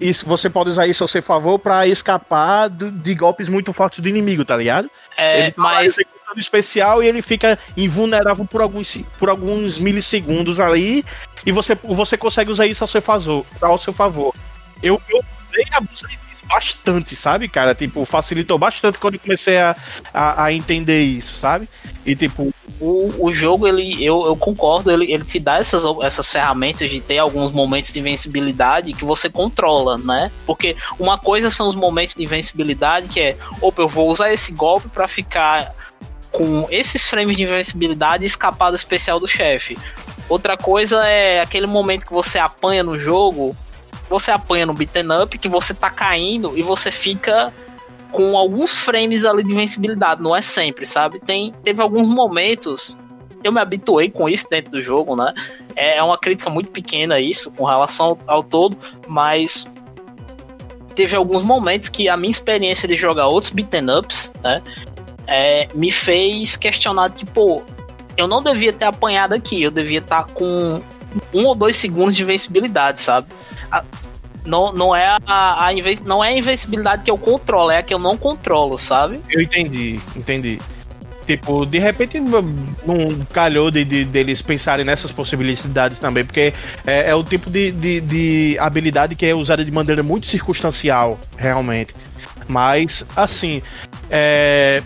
isso, 0.00 0.26
você 0.26 0.50
pode 0.50 0.70
usar 0.70 0.86
isso 0.86 1.04
a 1.04 1.08
seu 1.08 1.22
favor 1.22 1.58
para 1.58 1.86
escapar 1.86 2.68
do- 2.68 2.90
de 2.90 3.14
golpes 3.14 3.48
muito 3.48 3.72
fortes 3.72 4.00
do 4.00 4.08
inimigo, 4.08 4.44
tá 4.44 4.56
ligado? 4.56 4.90
É, 5.16 5.40
ele 5.42 5.50
tá 5.52 5.84
especial 6.40 7.02
e 7.02 7.06
ele 7.06 7.22
fica 7.22 7.58
invulnerável 7.76 8.44
por 8.44 8.60
alguns, 8.60 8.98
por 9.18 9.28
alguns 9.28 9.78
milissegundos 9.78 10.60
ali 10.60 11.04
e 11.44 11.52
você, 11.52 11.74
você 11.74 12.16
consegue 12.16 12.50
usar 12.50 12.66
isso 12.66 12.84
ao 12.84 12.88
seu 12.88 13.02
favor. 13.02 13.44
Ao 13.60 13.78
seu 13.78 13.92
favor. 13.92 14.34
Eu, 14.82 15.00
eu 15.08 15.20
usei 15.48 15.64
abusei 15.72 16.10
disso 16.26 16.46
bastante, 16.46 17.16
sabe, 17.16 17.48
cara? 17.48 17.74
Tipo, 17.74 18.04
facilitou 18.04 18.58
bastante 18.58 18.98
quando 18.98 19.14
eu 19.14 19.20
comecei 19.20 19.58
a, 19.58 19.76
a, 20.12 20.44
a 20.44 20.52
entender 20.52 21.02
isso, 21.02 21.34
sabe? 21.34 21.68
E 22.04 22.16
tipo, 22.16 22.52
o, 22.80 23.26
o 23.26 23.32
jogo, 23.32 23.66
ele, 23.66 24.04
eu, 24.04 24.26
eu 24.26 24.36
concordo, 24.36 24.90
ele, 24.90 25.12
ele 25.12 25.24
te 25.24 25.38
dá 25.38 25.58
essas, 25.58 25.84
essas 26.02 26.28
ferramentas 26.30 26.90
de 26.90 27.00
ter 27.00 27.18
alguns 27.18 27.52
momentos 27.52 27.92
de 27.92 28.00
invencibilidade 28.00 28.92
que 28.92 29.04
você 29.04 29.30
controla, 29.30 29.96
né? 29.98 30.30
Porque 30.44 30.76
uma 30.98 31.16
coisa 31.16 31.48
são 31.48 31.68
os 31.68 31.74
momentos 31.74 32.14
de 32.14 32.24
invencibilidade 32.24 33.08
que 33.08 33.20
é, 33.20 33.36
opa, 33.60 33.82
eu 33.82 33.88
vou 33.88 34.08
usar 34.10 34.32
esse 34.32 34.52
golpe 34.52 34.88
pra 34.88 35.06
ficar 35.06 35.72
com 36.32 36.66
esses 36.70 37.08
frames 37.08 37.36
de 37.36 37.42
invencibilidade 37.42 38.24
e 38.24 38.26
escapar 38.26 38.70
do 38.70 38.76
especial 38.76 39.20
do 39.20 39.28
chefe. 39.28 39.78
Outra 40.28 40.56
coisa 40.56 41.06
é 41.06 41.40
aquele 41.40 41.66
momento 41.66 42.06
que 42.06 42.12
você 42.12 42.38
apanha 42.38 42.82
no 42.82 42.98
jogo, 42.98 43.54
você 44.08 44.30
apanha 44.30 44.64
no 44.64 44.72
beaten 44.72 45.22
up, 45.22 45.38
que 45.38 45.48
você 45.48 45.74
tá 45.74 45.90
caindo 45.90 46.56
e 46.56 46.62
você 46.62 46.90
fica 46.90 47.52
com 48.10 48.36
alguns 48.36 48.78
frames 48.78 49.24
ali 49.24 49.42
de 49.42 49.52
invencibilidade, 49.52 50.22
não 50.22 50.36
é 50.36 50.42
sempre, 50.42 50.84
sabe? 50.84 51.18
Tem, 51.18 51.52
teve 51.62 51.80
alguns 51.80 52.08
momentos, 52.08 52.98
eu 53.42 53.50
me 53.50 53.60
habituei 53.60 54.10
com 54.10 54.28
isso 54.28 54.48
dentro 54.50 54.70
do 54.70 54.82
jogo, 54.82 55.16
né? 55.16 55.32
É 55.74 55.96
é 55.96 56.02
uma 56.02 56.18
crítica 56.18 56.50
muito 56.50 56.70
pequena 56.70 57.18
isso 57.18 57.50
com 57.52 57.64
relação 57.64 58.18
ao, 58.26 58.36
ao 58.36 58.42
todo, 58.42 58.76
mas 59.08 59.66
teve 60.94 61.16
alguns 61.16 61.42
momentos 61.42 61.88
que 61.88 62.08
a 62.08 62.16
minha 62.16 62.30
experiência 62.30 62.86
de 62.86 62.96
jogar 62.96 63.26
outros 63.28 63.50
beaten 63.50 63.90
ups, 63.90 64.32
né? 64.42 64.62
É, 65.32 65.66
me 65.74 65.90
fez 65.90 66.56
questionar, 66.56 67.10
tipo, 67.10 67.64
eu 68.16 68.28
não 68.28 68.42
devia 68.42 68.72
ter 68.72 68.84
apanhado 68.84 69.32
aqui, 69.34 69.62
eu 69.62 69.70
devia 69.70 70.00
estar 70.00 70.24
com 70.26 70.82
um 71.32 71.46
ou 71.46 71.54
dois 71.54 71.76
segundos 71.76 72.14
de 72.14 72.22
invencibilidade, 72.22 73.00
sabe? 73.00 73.28
A- 73.70 73.82
não, 74.44 74.72
não, 74.72 74.94
é 74.94 75.16
a, 75.24 75.66
a 75.66 75.72
inven- 75.72 76.00
não 76.04 76.22
é 76.22 76.28
a 76.28 76.36
invencibilidade 76.36 77.04
que 77.04 77.10
eu 77.10 77.16
controlo, 77.16 77.70
é 77.70 77.78
a 77.78 77.82
que 77.82 77.94
eu 77.94 77.98
não 77.98 78.16
controlo, 78.16 78.78
sabe? 78.78 79.20
eu 79.30 79.40
entendi, 79.40 79.98
entendi. 80.14 80.58
Tipo, 81.26 81.64
de 81.64 81.78
repente 81.78 82.18
não 82.18 83.24
calhou 83.32 83.70
de, 83.70 83.84
de- 83.84 84.04
deles 84.04 84.42
pensarem 84.42 84.84
nessas 84.84 85.12
possibilidades 85.12 85.98
também, 86.00 86.24
porque 86.24 86.52
é, 86.84 87.08
é 87.10 87.14
o 87.14 87.22
tipo 87.22 87.48
de, 87.48 87.70
de, 87.70 88.00
de 88.00 88.56
habilidade 88.58 89.14
que 89.14 89.24
é 89.24 89.34
usada 89.34 89.64
de 89.64 89.70
maneira 89.70 90.02
muito 90.02 90.26
circunstancial, 90.26 91.18
realmente. 91.38 91.94
Mas, 92.48 93.06
assim, 93.14 93.62
é, 94.10 94.82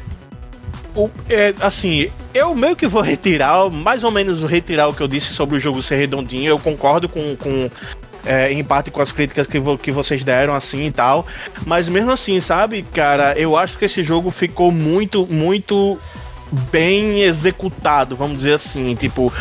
o- 0.97 1.11
é, 1.29 1.55
assim, 1.61 2.09
eu 2.35 2.55
meio 2.55 2.75
que 2.75 2.87
vou 2.87 3.03
retirar, 3.03 3.69
mais 3.71 4.03
ou 4.03 4.11
menos 4.11 4.43
retirar 4.49 4.89
o 4.89 4.95
que 4.95 5.03
eu 5.03 5.09
disse 5.09 5.33
sobre 5.35 5.57
o 5.57 5.61
jogo 5.61 5.83
ser 5.83 5.97
redondinho. 5.97 6.49
Eu 6.49 6.59
concordo 6.59 7.09
com, 7.09 7.37
com 7.37 7.71
é, 8.25 8.53
em 8.53 8.65
parte 8.65 8.91
com 8.91 9.01
as 9.01 9.13
críticas 9.13 9.47
que, 9.47 9.59
vo- 9.59 9.79
que 9.79 9.93
vocês 9.93 10.25
deram, 10.25 10.53
assim 10.55 10.87
e 10.87 10.91
tal. 10.91 11.27
Mas 11.65 11.89
mesmo 11.89 12.11
assim, 12.11 12.41
sabe, 12.41 12.83
cara, 12.93 13.35
eu 13.39 13.57
acho 13.57 13.79
que 13.79 13.85
esse 13.85 14.03
jogo 14.03 14.31
ficou 14.31 14.73
muito, 14.73 15.27
muito 15.27 15.97
bem 16.73 17.23
executado, 17.23 18.17
vamos 18.17 18.39
dizer 18.39 18.55
assim. 18.55 18.95
Tipo, 18.95 19.33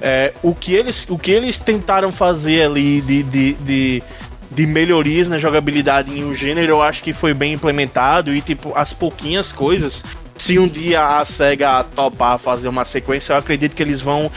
é, 0.00 0.32
o, 0.42 0.54
que 0.54 0.74
eles, 0.74 1.06
o 1.08 1.18
que 1.18 1.30
eles 1.30 1.58
tentaram 1.58 2.12
fazer 2.12 2.62
ali 2.64 3.00
de, 3.02 3.22
de, 3.22 3.52
de, 3.54 4.02
de 4.50 4.66
melhorias 4.66 5.28
na 5.28 5.38
jogabilidade 5.38 6.10
em 6.18 6.24
um 6.24 6.34
gênero, 6.34 6.72
eu 6.72 6.82
acho 6.82 7.02
que 7.02 7.12
foi 7.12 7.34
bem 7.34 7.52
implementado. 7.54 8.34
E, 8.34 8.40
tipo, 8.40 8.72
as 8.74 8.92
pouquinhas 8.92 9.52
coisas. 9.52 10.02
Se 10.40 10.58
um 10.58 10.66
dia 10.66 11.04
a 11.04 11.24
SEGA 11.24 11.84
topar 11.84 12.38
fazer 12.38 12.66
uma 12.66 12.86
sequência, 12.86 13.34
eu 13.34 13.36
acredito 13.36 13.76
que 13.76 13.82
eles 13.82 14.00
vão 14.00 14.32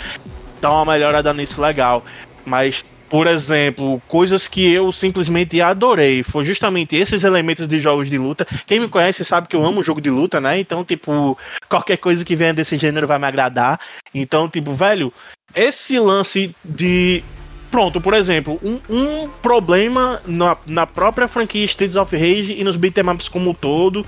dar 0.60 0.74
uma 0.74 0.92
melhorada 0.92 1.34
nisso 1.34 1.62
legal. 1.62 2.04
Mas, 2.46 2.84
por 3.10 3.26
exemplo, 3.26 4.02
coisas 4.06 4.46
que 4.46 4.70
eu 4.70 4.92
simplesmente 4.92 5.62
adorei 5.62 6.22
foi 6.22 6.44
justamente 6.44 6.98
esses 6.98 7.24
elementos 7.24 7.70
de 7.70 7.80
jogos 7.80 8.10
de 8.10 8.18
luta. 8.18 8.46
Quem 8.68 8.82
me 8.82 8.90
conhece 8.90 9.24
sabe 9.24 9.48
que 9.48 9.56
eu 9.56 9.64
amo 9.64 9.84
jogo 9.84 10.02
de 10.02 10.10
luta, 10.10 10.42
né? 10.42 10.60
Então, 10.60 10.84
tipo, 10.84 11.38
qualquer 11.70 11.98
coisa 11.98 12.24
que 12.26 12.36
venha 12.36 12.54
desse 12.54 12.78
gênero 12.78 13.08
vai 13.08 13.18
me 13.18 13.26
agradar. 13.26 13.80
Então, 14.14 14.50
tipo, 14.50 14.74
velho, 14.74 15.12
esse 15.56 15.98
lance 15.98 16.54
de. 16.66 17.24
Pronto, 17.72 18.02
por 18.02 18.14
exemplo, 18.14 18.60
um, 18.62 18.78
um 18.90 19.30
problema 19.42 20.22
na, 20.28 20.58
na 20.68 20.86
própria 20.86 21.30
franquia 21.30 21.64
Streets 21.64 21.96
of 21.96 22.16
Rage 22.16 22.54
e 22.60 22.64
nos 22.64 22.76
beat'em 22.76 23.10
ups 23.10 23.30
como 23.30 23.52
um 23.52 23.54
todo, 23.54 24.06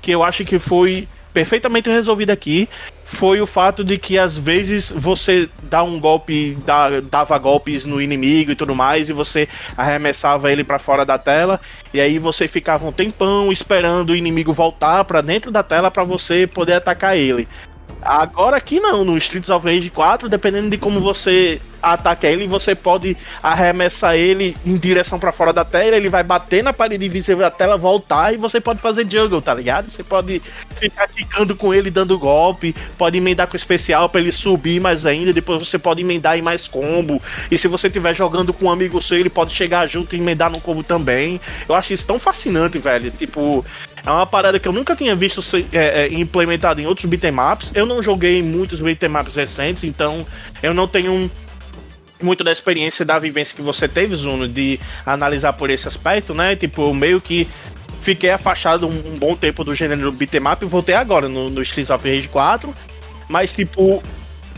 que 0.00 0.12
eu 0.12 0.22
acho 0.22 0.44
que 0.44 0.58
foi 0.58 1.06
perfeitamente 1.32 1.88
resolvido 1.88 2.30
aqui, 2.30 2.68
foi 3.04 3.40
o 3.40 3.46
fato 3.46 3.84
de 3.84 3.98
que 3.98 4.18
às 4.18 4.38
vezes 4.38 4.90
você 4.90 5.48
dá 5.62 5.82
um 5.82 5.98
golpe, 5.98 6.56
dá, 6.64 7.00
dava 7.00 7.36
golpes 7.38 7.84
no 7.84 8.00
inimigo 8.00 8.52
e 8.52 8.56
tudo 8.56 8.74
mais, 8.74 9.08
e 9.08 9.12
você 9.12 9.48
arremessava 9.76 10.50
ele 10.50 10.64
para 10.64 10.78
fora 10.78 11.04
da 11.04 11.18
tela, 11.18 11.60
e 11.92 12.00
aí 12.00 12.18
você 12.18 12.48
ficava 12.48 12.86
um 12.86 12.92
tempão 12.92 13.52
esperando 13.52 14.10
o 14.10 14.16
inimigo 14.16 14.52
voltar 14.52 15.04
para 15.04 15.20
dentro 15.20 15.50
da 15.50 15.62
tela 15.62 15.90
para 15.90 16.04
você 16.04 16.46
poder 16.46 16.74
atacar 16.74 17.16
ele. 17.16 17.48
Agora 18.00 18.56
aqui 18.56 18.80
não, 18.80 19.04
no 19.04 19.16
Streets 19.16 19.50
of 19.50 19.64
Rage 19.64 19.90
4, 19.90 20.28
dependendo 20.28 20.70
de 20.70 20.78
como 20.78 21.00
você 21.00 21.60
ataca 21.82 22.28
ele, 22.28 22.46
você 22.46 22.74
pode 22.74 23.16
arremessar 23.42 24.14
ele 24.16 24.56
em 24.64 24.76
direção 24.76 25.18
para 25.18 25.32
fora 25.32 25.52
da 25.52 25.64
tela, 25.64 25.96
ele 25.96 26.08
vai 26.08 26.22
bater 26.22 26.62
na 26.62 26.72
parede 26.72 27.06
invisível 27.06 27.38
da 27.38 27.50
tela, 27.50 27.76
voltar 27.76 28.32
e 28.32 28.36
você 28.36 28.60
pode 28.60 28.80
fazer 28.80 29.06
juggle, 29.10 29.42
tá 29.42 29.52
ligado? 29.52 29.90
Você 29.90 30.02
pode 30.02 30.40
ficar 30.76 31.08
quicando 31.08 31.56
com 31.56 31.74
ele, 31.74 31.90
dando 31.90 32.18
golpe, 32.18 32.74
pode 32.96 33.18
emendar 33.18 33.48
com 33.48 33.56
especial 33.56 34.08
para 34.08 34.20
ele 34.20 34.32
subir 34.32 34.80
mais 34.80 35.04
ainda, 35.04 35.32
depois 35.32 35.66
você 35.66 35.78
pode 35.78 36.02
emendar 36.02 36.38
em 36.38 36.42
mais 36.42 36.68
combo. 36.68 37.20
E 37.50 37.58
se 37.58 37.66
você 37.66 37.88
estiver 37.88 38.14
jogando 38.14 38.52
com 38.52 38.66
um 38.66 38.70
amigo 38.70 39.00
seu, 39.02 39.18
ele 39.18 39.30
pode 39.30 39.52
chegar 39.52 39.86
junto 39.86 40.14
e 40.14 40.18
emendar 40.18 40.50
no 40.50 40.60
combo 40.60 40.82
também. 40.82 41.40
Eu 41.68 41.74
acho 41.74 41.92
isso 41.92 42.06
tão 42.06 42.18
fascinante, 42.18 42.78
velho. 42.78 43.10
Tipo, 43.10 43.64
é 44.04 44.10
uma 44.10 44.26
parada 44.26 44.58
que 44.58 44.66
eu 44.66 44.72
nunca 44.72 44.96
tinha 44.96 45.14
visto 45.14 45.40
ser 45.40 45.66
é, 45.72 46.06
é, 46.06 46.12
implementada 46.12 46.80
em 46.80 46.86
outros 46.86 47.06
beatemaps. 47.06 47.70
Eu 47.74 47.86
não 47.86 48.02
joguei 48.02 48.42
muitos 48.42 48.80
beatemaps 48.80 49.36
recentes, 49.36 49.84
então 49.84 50.26
eu 50.62 50.74
não 50.74 50.88
tenho 50.88 51.30
muito 52.22 52.44
da 52.44 52.52
experiência 52.52 53.04
da 53.04 53.18
vivência 53.18 53.54
que 53.54 53.62
você 53.62 53.88
teve, 53.88 54.14
Zuno, 54.16 54.48
de 54.48 54.78
analisar 55.04 55.52
por 55.52 55.70
esse 55.70 55.88
aspecto, 55.88 56.34
né? 56.34 56.56
Tipo, 56.56 56.88
eu 56.88 56.94
meio 56.94 57.20
que 57.20 57.48
fiquei 58.02 58.30
afastado 58.30 58.86
um, 58.86 59.16
bom 59.16 59.36
tempo 59.36 59.62
do 59.64 59.74
gênero 59.74 60.10
beatmap 60.12 60.62
e 60.62 60.66
voltei 60.66 60.94
agora 60.94 61.28
no, 61.28 61.48
no 61.48 61.62
Streets 61.62 61.90
of 61.90 62.08
Rage 62.08 62.28
4. 62.28 62.74
Mas, 63.28 63.52
tipo, 63.52 64.02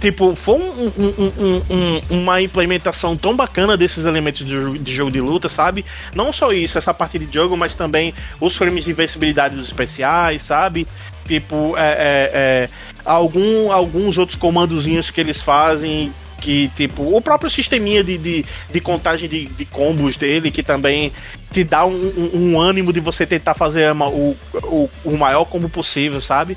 tipo, 0.01 0.35
foi 0.35 0.55
um, 0.55 0.87
um, 0.99 1.63
um, 1.71 2.21
uma 2.23 2.41
implementação 2.43 3.17
tão 3.17 3.37
bacana 3.37 3.77
desses 3.77 4.05
elementos 4.05 4.45
de, 4.45 4.79
de, 4.79 4.95
jogo 4.95 5.11
de 5.11 5.21
luta, 5.21 5.49
sabe? 5.49 5.85
Não 6.15 6.33
só 6.33 6.53
isso, 6.53 6.79
essa 6.79 6.93
parte 6.93 7.19
de 7.19 7.33
jogo, 7.33 7.57
mas 7.57 7.75
também 7.75 8.15
os 8.41 8.57
frames 8.57 8.85
de 8.85 8.91
invencibilidade 8.91 9.55
dos 9.55 9.67
especiais, 9.67 10.43
sabe? 10.43 10.87
Tipo, 11.27 11.77
é, 11.77 11.91
é, 11.91 12.31
é, 12.35 12.71
algum, 13.05 13.71
alguns 13.73 14.19
outros 14.19 14.37
comandozinhos 14.37 15.11
que 15.11 15.21
eles 15.21 15.41
fazem 15.41 16.13
que, 16.41 16.69
tipo, 16.75 17.17
o 17.17 17.21
próprio 17.21 17.51
sisteminha 17.51 18.03
de, 18.05 18.19
de, 18.19 18.45
de 18.71 18.81
contagem 18.81 19.29
de, 19.29 19.47
de, 19.47 19.65
combos 19.65 20.17
dele, 20.17 20.51
que 20.51 20.63
também 20.63 21.13
te 21.51 21.65
dá 21.65 21.87
um, 21.87 21.95
um, 21.95 22.31
um 22.35 22.61
ânimo 22.61 22.93
de 22.93 23.01
você 23.01 23.27
tentar 23.27 23.55
fazer 23.55 23.93
uma, 23.93 24.09
o, 24.09 24.37
o, 24.55 24.91
o 25.05 25.17
maior 25.17 25.45
combo 25.45 25.69
possível, 25.69 26.21
sabe? 26.21 26.57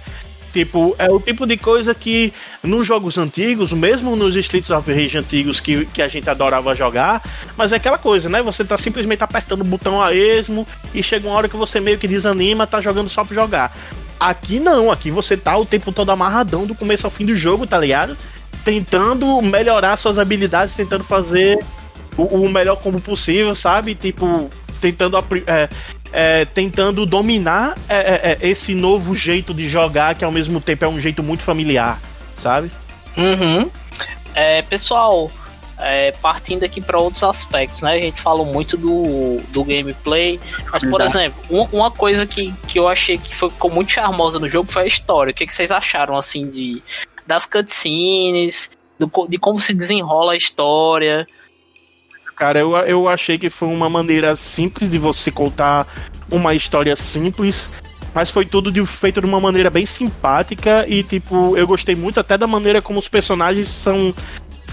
Tipo, 0.51 0.95
é 0.97 1.09
o 1.11 1.19
tipo 1.19 1.45
de 1.45 1.55
coisa 1.55 1.93
que 1.93 2.33
nos 2.63 2.87
jogos 2.87 3.17
antigos, 3.17 3.71
mesmo 3.73 4.15
nos 4.15 4.35
Streets 4.35 4.71
of 4.71 4.91
Rage 4.91 5.17
antigos 5.17 5.59
que, 5.59 5.85
que 5.85 6.01
a 6.01 6.07
gente 6.07 6.27
adorava 6.29 6.73
jogar, 6.73 7.21
mas 7.55 7.71
é 7.71 7.75
aquela 7.75 7.97
coisa, 7.97 8.27
né? 8.27 8.41
Você 8.41 8.63
tá 8.63 8.77
simplesmente 8.77 9.23
apertando 9.23 9.61
o 9.61 9.65
botão 9.65 10.01
a 10.01 10.15
esmo 10.15 10.65
e 10.93 11.03
chega 11.03 11.27
uma 11.27 11.37
hora 11.37 11.49
que 11.49 11.55
você 11.55 11.79
meio 11.79 11.97
que 11.97 12.07
desanima, 12.07 12.65
tá 12.65 12.81
jogando 12.81 13.09
só 13.09 13.23
pra 13.23 13.35
jogar. 13.35 13.77
Aqui 14.19 14.59
não, 14.59 14.91
aqui 14.91 15.11
você 15.11 15.37
tá 15.37 15.55
o 15.55 15.65
tempo 15.65 15.91
todo 15.91 16.09
amarradão 16.09 16.65
do 16.65 16.73
começo 16.73 17.05
ao 17.05 17.11
fim 17.11 17.25
do 17.25 17.35
jogo, 17.35 17.67
tá 17.67 17.77
ligado? 17.77 18.17
Tentando 18.67 19.41
melhorar 19.41 19.95
suas 19.95 20.19
habilidades, 20.19 20.75
tentando 20.75 21.01
fazer 21.01 21.57
o, 22.17 22.23
o 22.23 22.49
melhor 22.49 22.75
como 22.75 22.99
possível, 22.99 23.55
sabe? 23.55 23.95
Tipo, 23.95 24.49
tentando 24.81 25.17
é, 25.47 25.69
é, 26.11 26.43
tentando 26.43 27.05
dominar 27.05 27.77
é, 27.87 27.95
é, 27.95 28.37
é, 28.41 28.49
esse 28.49 28.75
novo 28.75 29.15
jeito 29.15 29.53
de 29.53 29.69
jogar, 29.69 30.15
que 30.15 30.25
ao 30.25 30.33
mesmo 30.33 30.59
tempo 30.59 30.83
é 30.83 30.87
um 30.89 30.99
jeito 30.99 31.23
muito 31.23 31.43
familiar, 31.43 31.97
sabe? 32.35 32.69
Uhum. 33.15 33.71
É, 34.35 34.61
pessoal, 34.63 35.31
é, 35.79 36.11
partindo 36.11 36.65
aqui 36.65 36.81
para 36.81 36.99
outros 36.99 37.23
aspectos, 37.23 37.81
né? 37.81 37.93
A 37.93 38.01
gente 38.01 38.19
falou 38.19 38.45
muito 38.45 38.75
do, 38.75 39.39
do 39.47 39.63
gameplay, 39.63 40.41
mas, 40.73 40.83
por 40.83 40.99
exemplo, 40.99 41.41
uma, 41.49 41.69
uma 41.71 41.91
coisa 41.91 42.25
que, 42.25 42.53
que 42.67 42.77
eu 42.77 42.89
achei 42.89 43.17
que 43.17 43.33
foi, 43.33 43.49
ficou 43.49 43.71
muito 43.71 43.93
charmosa 43.93 44.39
no 44.39 44.49
jogo 44.49 44.69
foi 44.69 44.83
a 44.83 44.87
história. 44.87 45.31
O 45.31 45.33
que, 45.33 45.47
que 45.47 45.53
vocês 45.53 45.71
acharam, 45.71 46.17
assim, 46.17 46.49
de, 46.49 46.83
das 47.27 47.45
cutscenes, 47.45 48.71
do, 48.97 49.09
de 49.27 49.37
como 49.37 49.59
se 49.59 49.73
desenrola 49.73 50.33
a 50.33 50.37
história. 50.37 51.27
Cara, 52.35 52.59
eu, 52.59 52.75
eu 52.77 53.09
achei 53.09 53.37
que 53.37 53.49
foi 53.49 53.67
uma 53.67 53.89
maneira 53.89 54.35
simples 54.35 54.89
de 54.89 54.97
você 54.97 55.31
contar 55.31 55.87
uma 56.31 56.53
história 56.53 56.95
simples, 56.95 57.69
mas 58.13 58.29
foi 58.29 58.45
tudo 58.45 58.71
de, 58.71 58.85
feito 58.85 59.19
de 59.19 59.25
uma 59.25 59.39
maneira 59.39 59.69
bem 59.69 59.85
simpática 59.85 60.85
e, 60.87 61.03
tipo, 61.03 61.57
eu 61.57 61.65
gostei 61.65 61.95
muito 61.95 62.19
até 62.19 62.37
da 62.37 62.47
maneira 62.47 62.81
como 62.81 62.99
os 62.99 63.07
personagens 63.07 63.67
são 63.67 64.13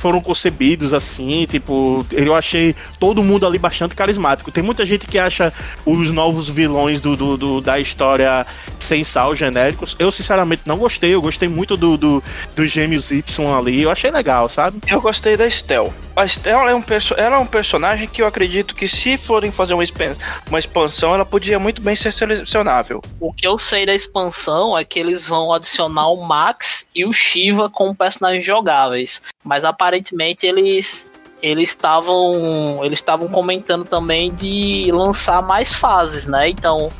foram 0.04 0.20
concebidos 0.20 0.92
assim, 0.92 1.46
tipo, 1.46 2.04
eu 2.12 2.34
achei 2.34 2.76
todo 3.00 3.24
mundo 3.24 3.46
ali 3.46 3.58
bastante 3.58 3.94
carismático. 3.94 4.52
Tem 4.52 4.62
muita 4.62 4.84
gente 4.84 5.06
que 5.06 5.18
acha 5.18 5.50
os 5.86 6.10
novos 6.10 6.46
vilões 6.46 7.00
do, 7.00 7.16
do, 7.16 7.38
do 7.38 7.60
da 7.62 7.80
história 7.80 8.46
sem 8.78 9.02
sal, 9.02 9.34
genéricos. 9.34 9.96
Eu, 9.98 10.12
sinceramente, 10.12 10.60
não 10.66 10.76
gostei. 10.76 11.14
Eu 11.14 11.22
gostei 11.22 11.48
muito 11.48 11.74
do, 11.74 11.96
do, 11.96 12.22
do 12.54 12.66
Gêmeos 12.66 13.10
Y 13.10 13.56
ali. 13.56 13.80
Eu 13.80 13.90
achei 13.90 14.10
legal, 14.10 14.46
sabe? 14.46 14.78
Eu 14.86 15.00
gostei 15.00 15.38
da 15.38 15.46
Estel. 15.46 15.90
A 16.14 16.26
Estel 16.26 16.68
é 16.68 16.74
um, 16.74 16.84
ela 17.16 17.36
é 17.36 17.38
um 17.38 17.46
personagem 17.46 18.06
que 18.06 18.20
eu 18.20 18.26
acredito 18.26 18.74
que 18.74 18.86
se 18.86 19.16
forem 19.16 19.50
fazer 19.50 19.72
uma, 19.72 19.84
uma 20.48 20.58
expansão, 20.58 21.14
ela 21.14 21.24
podia 21.24 21.58
muito 21.58 21.80
bem 21.80 21.96
ser 21.96 22.12
selecionável. 22.12 23.00
O 23.18 23.32
que 23.32 23.48
eu 23.48 23.56
sei 23.56 23.86
da 23.86 23.94
expansão 23.94 24.76
é 24.76 24.84
que 24.84 25.00
eles 25.00 25.26
vão 25.26 25.50
adicionar 25.50 26.08
o 26.08 26.22
Max 26.22 26.90
e 26.94 27.06
o 27.06 27.12
Shiva 27.12 27.70
como 27.70 27.94
personagens 27.94 28.44
jogáveis. 28.44 29.22
Mas 29.42 29.64
aparentemente 29.64 29.93
eles 30.42 31.10
eles 31.42 31.68
estavam 31.68 32.82
eles 32.82 32.98
estavam 32.98 33.28
comentando 33.28 33.84
também 33.84 34.32
de 34.32 34.90
lançar 34.92 35.42
mais 35.42 35.72
fases, 35.72 36.26
né? 36.26 36.48
Então, 36.48 36.90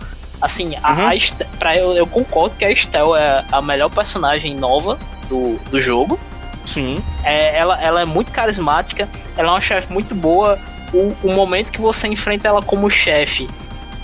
assim, 0.41 0.75
a, 0.83 0.93
uhum. 0.93 1.09
a 1.09 1.57
pra, 1.59 1.77
eu, 1.77 1.93
eu 1.93 2.07
concordo 2.07 2.55
que 2.57 2.65
a 2.65 2.71
Estel 2.71 3.16
é 3.16 3.45
a 3.51 3.62
melhor 3.62 3.91
personagem 3.91 4.55
nova 4.55 4.99
do, 5.29 5.57
do 5.71 5.81
jogo. 5.81 6.19
Sim. 6.66 7.03
É, 7.25 7.57
ela, 7.57 7.81
ela 7.83 8.01
é 8.03 8.05
muito 8.05 8.33
carismática, 8.33 9.09
ela 9.37 9.49
é 9.49 9.51
uma 9.53 9.61
chefe 9.61 9.93
muito 9.93 10.15
boa. 10.15 10.59
O, 10.93 11.16
o 11.25 11.33
momento 11.33 11.71
que 11.71 11.81
você 11.81 12.07
enfrenta 12.07 12.49
ela 12.49 12.62
como 12.62 12.89
chefe 12.91 13.49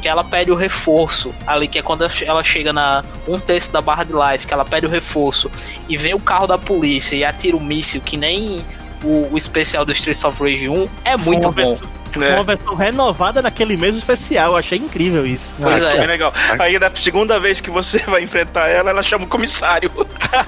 que 0.00 0.08
ela 0.08 0.24
pede 0.24 0.50
o 0.50 0.54
reforço 0.54 1.32
ali, 1.46 1.68
que 1.68 1.78
é 1.78 1.82
quando 1.82 2.08
ela 2.22 2.42
chega 2.42 2.72
na 2.72 3.04
um 3.28 3.38
terço 3.38 3.70
da 3.70 3.80
barra 3.80 4.04
de 4.04 4.12
life, 4.12 4.46
que 4.46 4.54
ela 4.54 4.64
pede 4.64 4.86
o 4.86 4.88
reforço 4.88 5.50
e 5.88 5.96
vem 5.96 6.14
o 6.14 6.18
carro 6.18 6.46
da 6.46 6.56
polícia 6.56 7.14
e 7.14 7.24
atira 7.24 7.56
o 7.56 7.60
míssil, 7.60 8.00
que 8.00 8.16
nem 8.16 8.64
o, 9.02 9.28
o 9.32 9.38
especial 9.38 9.84
do 9.84 9.92
Streets 9.92 10.24
of 10.24 10.42
Rage 10.42 10.68
1, 10.68 10.88
é 11.04 11.16
muito 11.16 11.50
bom. 11.50 11.78
É. 12.18 12.34
Uma 12.34 12.44
versão 12.44 12.74
renovada 12.74 13.40
daquele 13.40 13.76
mesmo 13.76 13.98
especial. 13.98 14.52
Eu 14.52 14.56
achei 14.56 14.78
incrível 14.78 15.24
isso. 15.24 15.54
Pois 15.60 15.82
ah, 15.82 15.92
é. 15.92 15.98
é 15.98 16.06
legal. 16.06 16.32
Aí 16.58 16.78
da 16.78 16.90
segunda 16.92 17.38
vez 17.38 17.60
que 17.60 17.70
você 17.70 17.98
vai 18.06 18.22
enfrentar 18.22 18.68
ela, 18.68 18.90
ela 18.90 19.02
chama 19.02 19.24
o 19.24 19.28
comissário. 19.28 19.90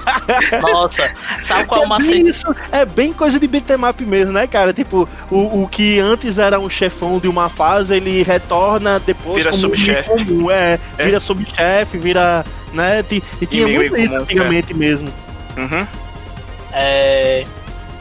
Nossa, 0.61 1.11
sabe 1.41 1.65
qual 1.65 1.83
é 1.83 1.85
o 1.85 1.89
macete? 1.89 2.29
Isso 2.29 2.53
é 2.71 2.85
bem 2.85 3.13
coisa 3.13 3.39
de 3.39 3.47
beatmap 3.47 4.01
mesmo, 4.01 4.33
né, 4.33 4.45
cara? 4.47 4.73
Tipo, 4.73 5.07
o, 5.29 5.63
o 5.63 5.67
que 5.67 5.99
antes 5.99 6.37
era 6.37 6.59
um 6.59 6.69
chefão 6.69 7.19
de 7.19 7.27
uma 7.27 7.49
fase, 7.49 7.95
ele 7.95 8.23
retorna 8.23 8.99
depois 8.99 9.37
vira 9.37 9.53
subchefe. 9.53 10.11
É, 10.51 10.79
é, 10.97 11.05
vira 11.05 11.19
subchefe, 11.19 11.97
vira. 11.97 12.43
né? 12.73 13.03
E, 13.09 13.23
e 13.41 13.45
tinha 13.45 13.67
muito 13.67 13.95
isso 13.95 14.15
antigamente 14.15 14.73
é. 14.73 14.75
mesmo. 14.75 15.07
Uhum. 15.55 15.87
É, 16.73 17.45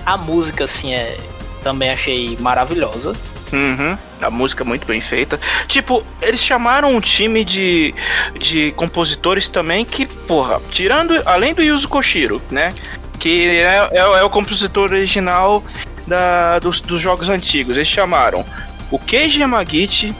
a 0.04 0.16
música, 0.16 0.64
assim, 0.64 0.92
é, 0.92 1.16
também 1.62 1.90
achei 1.90 2.36
maravilhosa. 2.40 3.14
Uhum. 3.52 3.96
A 4.20 4.30
música 4.30 4.64
muito 4.64 4.86
bem 4.86 5.00
feita. 5.00 5.38
Tipo, 5.66 6.02
eles 6.20 6.42
chamaram 6.42 6.94
um 6.94 7.00
time 7.00 7.44
de, 7.44 7.94
de 8.38 8.72
compositores 8.72 9.48
também 9.48 9.84
que, 9.84 10.06
porra, 10.06 10.60
tirando. 10.70 11.20
Além 11.26 11.52
do 11.52 11.62
Yuzo 11.62 11.88
Koshiro, 11.88 12.40
né? 12.50 12.72
Que 13.18 13.58
é, 13.58 13.88
é, 13.92 13.98
é 13.98 14.22
o 14.22 14.30
compositor 14.30 14.90
original 14.90 15.62
da, 16.06 16.58
dos, 16.58 16.80
dos 16.80 17.00
jogos 17.00 17.28
antigos. 17.28 17.76
Eles 17.76 17.88
chamaram 17.88 18.44
o 18.90 18.98
Keiji 18.98 19.40
Yamagichi, 19.40 20.14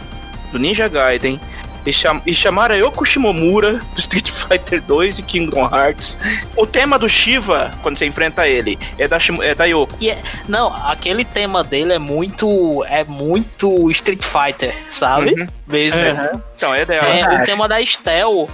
do 0.52 0.58
Ninja 0.58 0.88
Gaiden, 0.88 1.40
e, 1.84 1.92
cham 1.92 2.20
e 2.26 2.34
chamaram 2.34 2.74
Yoko 2.76 3.04
Shimomura 3.04 3.80
do 3.94 4.00
Street 4.00 4.28
Fighter 4.30 4.82
2 4.82 5.18
e 5.18 5.22
Kingdom 5.22 5.68
Hearts. 5.72 6.18
O 6.56 6.66
tema 6.66 6.98
do 6.98 7.08
Shiva, 7.08 7.70
quando 7.82 7.98
você 7.98 8.06
enfrenta 8.06 8.46
ele, 8.48 8.78
é 8.98 9.08
da, 9.08 9.18
é 9.42 9.54
da 9.54 9.64
Yoko. 9.64 9.96
Yeah. 10.00 10.22
É, 10.22 10.42
não, 10.48 10.74
aquele 10.86 11.24
tema 11.24 11.64
dele 11.64 11.94
é 11.94 11.98
muito. 11.98 12.84
É 12.88 13.04
muito 13.04 13.90
Street 13.90 14.22
Fighter, 14.22 14.74
sabe? 14.88 15.32
Uhum. 15.32 15.46
Mesmo. 15.72 16.00
Uhum. 16.00 16.40
Então, 16.54 16.74
é 16.74 16.84
dela. 16.84 17.08
É, 17.08 17.42
o 17.42 17.44
tema 17.44 17.66
da 17.66 17.80
Estel, 17.80 18.48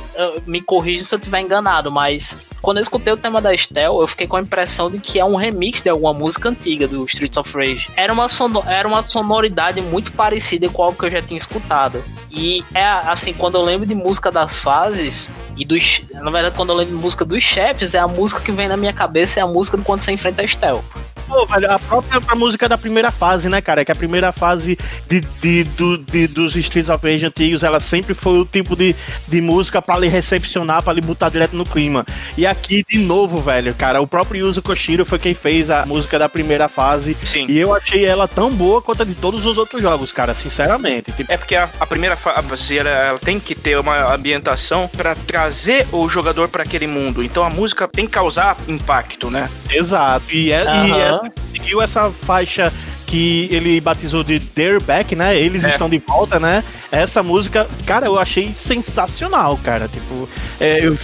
me 0.46 0.62
corrija 0.62 1.04
se 1.04 1.14
eu 1.14 1.18
estiver 1.18 1.40
enganado, 1.40 1.90
mas 1.90 2.36
quando 2.60 2.78
eu 2.78 2.82
escutei 2.82 3.12
o 3.12 3.16
tema 3.16 3.40
da 3.40 3.54
Estel, 3.54 4.00
eu 4.00 4.06
fiquei 4.06 4.26
com 4.26 4.36
a 4.36 4.40
impressão 4.40 4.90
de 4.90 4.98
que 4.98 5.18
é 5.18 5.24
um 5.24 5.36
remix 5.36 5.82
de 5.82 5.88
alguma 5.88 6.12
música 6.12 6.48
antiga 6.48 6.88
do 6.88 7.04
Streets 7.04 7.36
of 7.36 7.56
Rage. 7.56 7.88
Era 7.96 8.12
uma, 8.12 8.28
sono 8.28 8.62
era 8.66 8.86
uma 8.86 9.02
sonoridade 9.02 9.80
muito 9.80 10.12
parecida 10.12 10.68
com 10.68 10.82
algo 10.82 10.98
que 10.98 11.06
eu 11.06 11.10
já 11.10 11.22
tinha 11.22 11.38
escutado. 11.38 12.02
E 12.30 12.64
é 12.74 12.84
assim, 12.84 13.32
quando 13.32 13.56
eu 13.56 13.62
lembro 13.62 13.86
de 13.86 13.94
música 13.94 14.30
das 14.30 14.56
fases 14.56 15.28
e 15.56 15.64
dos. 15.64 16.02
Na 16.12 16.30
verdade, 16.30 16.54
quando 16.56 16.70
eu 16.70 16.76
lembro 16.76 16.96
de 16.96 17.02
música 17.02 17.24
dos 17.24 17.42
chefes, 17.42 17.94
é 17.94 17.98
a 17.98 18.08
música 18.08 18.40
que 18.40 18.52
vem 18.52 18.68
na 18.68 18.76
minha 18.76 18.92
cabeça, 18.92 19.40
é 19.40 19.42
a 19.42 19.46
música 19.46 19.76
de 19.76 19.84
quando 19.84 20.00
você 20.00 20.12
enfrenta 20.12 20.42
a 20.42 20.44
Estel. 20.44 20.84
Pô, 21.28 21.44
velho, 21.44 21.70
a 21.70 21.78
própria 21.78 22.20
a 22.26 22.34
música 22.34 22.68
da 22.68 22.78
primeira 22.78 23.12
fase, 23.12 23.48
né, 23.48 23.60
cara? 23.60 23.84
Que 23.84 23.92
a 23.92 23.94
primeira 23.94 24.32
fase 24.32 24.78
de, 25.08 25.20
de, 25.20 25.64
do, 25.64 25.98
de, 25.98 26.26
dos 26.26 26.56
Streets 26.56 26.88
of 26.88 27.06
Rage 27.06 27.26
antigos, 27.26 27.62
ela 27.62 27.80
sempre 27.80 28.14
foi 28.14 28.40
o 28.40 28.44
tipo 28.46 28.74
de, 28.74 28.96
de 29.26 29.40
música 29.40 29.82
pra 29.82 29.98
lhe 29.98 30.08
recepcionar, 30.08 30.82
pra 30.82 30.92
lhe 30.92 31.00
botar 31.00 31.28
direto 31.28 31.54
no 31.54 31.64
clima. 31.64 32.04
E 32.36 32.46
aqui, 32.46 32.82
de 32.88 32.98
novo, 32.98 33.40
velho, 33.42 33.74
cara, 33.74 34.00
o 34.00 34.06
próprio 34.06 34.46
Yuzo 34.46 34.62
Koshiro 34.62 35.04
foi 35.04 35.18
quem 35.18 35.34
fez 35.34 35.70
a 35.70 35.84
música 35.84 36.18
da 36.18 36.28
primeira 36.28 36.68
fase. 36.68 37.16
Sim. 37.22 37.46
E 37.48 37.58
eu 37.58 37.74
achei 37.74 38.04
ela 38.04 38.26
tão 38.26 38.50
boa 38.50 38.80
quanto 38.80 39.02
a 39.02 39.04
de 39.04 39.14
todos 39.14 39.44
os 39.44 39.58
outros 39.58 39.82
jogos, 39.82 40.12
cara, 40.12 40.34
sinceramente. 40.34 41.12
Tipo, 41.12 41.30
É 41.30 41.36
porque 41.36 41.54
a, 41.54 41.68
a 41.78 41.86
primeira 41.86 42.16
fase 42.16 42.78
ela, 42.78 42.88
ela 42.88 43.18
tem 43.18 43.38
que 43.38 43.54
ter 43.54 43.78
uma 43.78 44.14
ambientação 44.14 44.88
pra 44.88 45.14
trazer 45.14 45.86
o 45.92 46.08
jogador 46.08 46.48
pra 46.48 46.62
aquele 46.62 46.86
mundo. 46.86 47.22
Então 47.22 47.42
a 47.42 47.50
música 47.50 47.86
tem 47.86 48.06
que 48.06 48.12
causar 48.12 48.56
impacto, 48.66 49.30
né? 49.30 49.50
Exato. 49.70 50.24
E, 50.30 50.52
é, 50.52 50.64
e 50.64 51.17
Aham. 51.20 51.26
essa, 51.26 51.48
seguiu 51.52 51.82
essa 51.82 52.10
faixa 52.10 52.72
que 53.06 53.48
ele 53.50 53.80
batizou 53.80 54.22
de 54.22 54.38
They're 54.38 54.82
Back, 54.82 55.16
né? 55.16 55.34
Eles 55.34 55.64
É. 55.64 55.70
estão 55.70 55.88
de 55.88 55.96
volta, 56.06 56.38
né? 56.38 56.62
Essa 56.92 57.22
música, 57.22 57.66
cara, 57.86 58.04
eu 58.04 58.18
achei 58.18 58.52
sensacional, 58.52 59.58
cara. 59.64 59.88
Tipo, 59.88 60.28
é, 60.60 60.84
eu, 60.84 60.96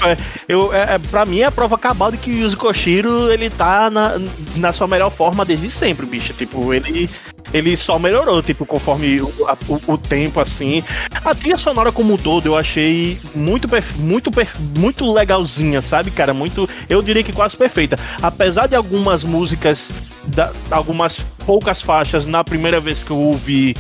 eu, 0.47 0.74
é, 0.74 0.95
é, 0.95 0.99
pra 0.99 1.24
mim 1.24 1.41
é 1.41 1.45
a 1.47 1.51
prova 1.51 1.78
cabal 1.78 2.11
de 2.11 2.19
que 2.19 2.31
o 2.31 2.35
Yuzo 2.35 2.59
Koshiro, 2.59 3.32
ele 3.32 3.49
tá 3.49 3.89
na, 3.89 4.20
na 4.57 4.73
sua 4.73 4.86
melhor 4.86 5.11
forma 5.11 5.47
desde 5.47 5.70
sempre, 5.70 6.05
bicho. 6.05 6.35
Tipo, 6.35 6.74
ele 6.74 7.09
ele 7.52 7.76
só 7.76 7.98
melhorou, 7.98 8.42
tipo, 8.42 8.64
conforme 8.66 9.20
o, 9.20 9.32
a- 9.46 9.56
o- 9.68 9.92
o 9.92 9.98
tempo, 9.98 10.40
assim. 10.40 10.82
A 11.24 11.34
trilha 11.34 11.56
sonora 11.56 11.92
como 11.92 12.14
um 12.14 12.16
todo 12.16 12.46
eu 12.46 12.56
achei 12.56 13.18
muito, 13.34 13.68
muito, 13.98 14.30
muito 14.78 15.12
legalzinha, 15.12 15.80
sabe, 15.80 16.10
cara? 16.10 16.34
Muito, 16.34 16.68
eu 16.88 17.00
diria 17.02 17.22
que 17.22 17.32
quase 17.32 17.56
perfeita. 17.56 17.98
Apesar 18.22 18.66
de 18.66 18.74
algumas 18.74 19.22
músicas, 19.24 19.88
da- 20.26 20.52
algumas 20.70 21.18
poucas 21.46 21.80
faixas 21.82 22.26
na 22.26 22.42
primeira 22.42 22.80
vez 22.80 23.02
que 23.02 23.10
eu 23.10 23.18
ouvi 23.18 23.76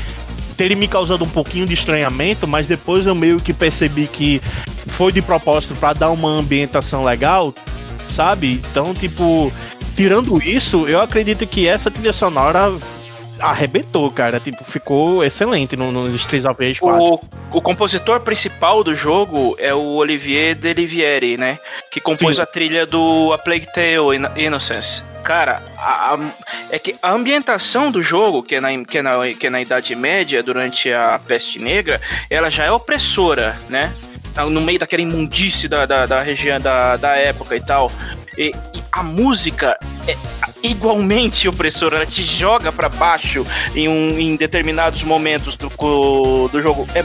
terem 0.56 0.76
me 0.76 0.86
causado 0.86 1.24
um 1.24 1.28
pouquinho 1.28 1.66
de 1.66 1.74
estranhamento, 1.74 2.46
mas 2.46 2.66
depois 2.68 3.06
eu 3.06 3.14
meio 3.14 3.40
que 3.40 3.52
percebi 3.52 4.06
que 4.06 4.40
foi 4.86 5.10
de 5.10 5.20
propósito 5.20 5.74
pra 5.74 5.92
dar 5.92 6.10
uma 6.10 6.28
ambientação 6.28 7.02
legal, 7.04 7.52
sabe? 8.08 8.62
Então, 8.70 8.94
tipo, 8.94 9.52
tirando 9.96 10.40
isso, 10.40 10.86
eu 10.86 11.00
acredito 11.00 11.44
que 11.44 11.66
essa 11.66 11.90
trilha 11.90 12.12
sonora 12.12 12.72
arrebentou, 13.38 14.10
cara. 14.10 14.38
Tipo, 14.40 14.64
ficou 14.64 15.24
excelente 15.24 15.76
no, 15.76 15.90
no 15.92 16.08
Streets 16.16 16.44
of 16.44 16.62
Rage 16.64 16.80
4. 16.80 17.02
O, 17.02 17.20
o 17.52 17.60
compositor 17.60 18.20
principal 18.20 18.82
do 18.84 18.94
jogo 18.94 19.56
é 19.58 19.74
o 19.74 19.92
Olivier 19.94 20.54
Delivieri, 20.54 21.36
né? 21.36 21.58
Que 21.90 22.00
compôs 22.00 22.36
Sim. 22.36 22.42
a 22.42 22.46
trilha 22.46 22.86
do 22.86 23.32
A 23.32 23.38
Plague 23.38 23.66
Tale 23.72 24.16
In- 24.16 24.44
Innocence. 24.46 25.02
Cara, 25.22 25.62
a- 25.78 26.14
a- 26.14 26.18
é 26.70 26.78
que 26.78 26.94
a 27.02 27.10
ambientação 27.12 27.90
do 27.90 28.02
jogo, 28.02 28.42
que 28.42 28.56
é, 28.56 28.60
na, 28.60 28.68
que, 28.84 28.98
é 28.98 29.02
na, 29.02 29.18
que 29.34 29.46
é 29.46 29.50
na 29.50 29.60
Idade 29.60 29.94
Média, 29.94 30.42
durante 30.42 30.92
a 30.92 31.18
Peste 31.26 31.58
Negra, 31.58 32.00
ela 32.28 32.50
já 32.50 32.64
é 32.64 32.70
opressora, 32.72 33.56
né? 33.68 33.92
No 34.50 34.60
meio 34.60 34.80
daquela 34.80 35.00
imundície 35.00 35.68
da, 35.68 35.86
da, 35.86 36.06
da 36.06 36.20
região 36.20 36.60
da, 36.60 36.96
da 36.96 37.14
época 37.14 37.54
e 37.54 37.60
tal. 37.60 37.90
E, 38.36 38.52
e 38.74 38.82
a 38.92 39.02
música 39.02 39.78
é 40.08 40.16
igualmente 40.62 41.48
opressora, 41.48 41.96
ela 41.96 42.06
te 42.06 42.22
joga 42.22 42.72
pra 42.72 42.88
baixo 42.88 43.46
em, 43.74 43.88
um, 43.88 44.18
em 44.18 44.36
determinados 44.36 45.02
momentos 45.02 45.56
do, 45.56 45.68
do 46.48 46.62
jogo. 46.62 46.86
É 46.94 47.02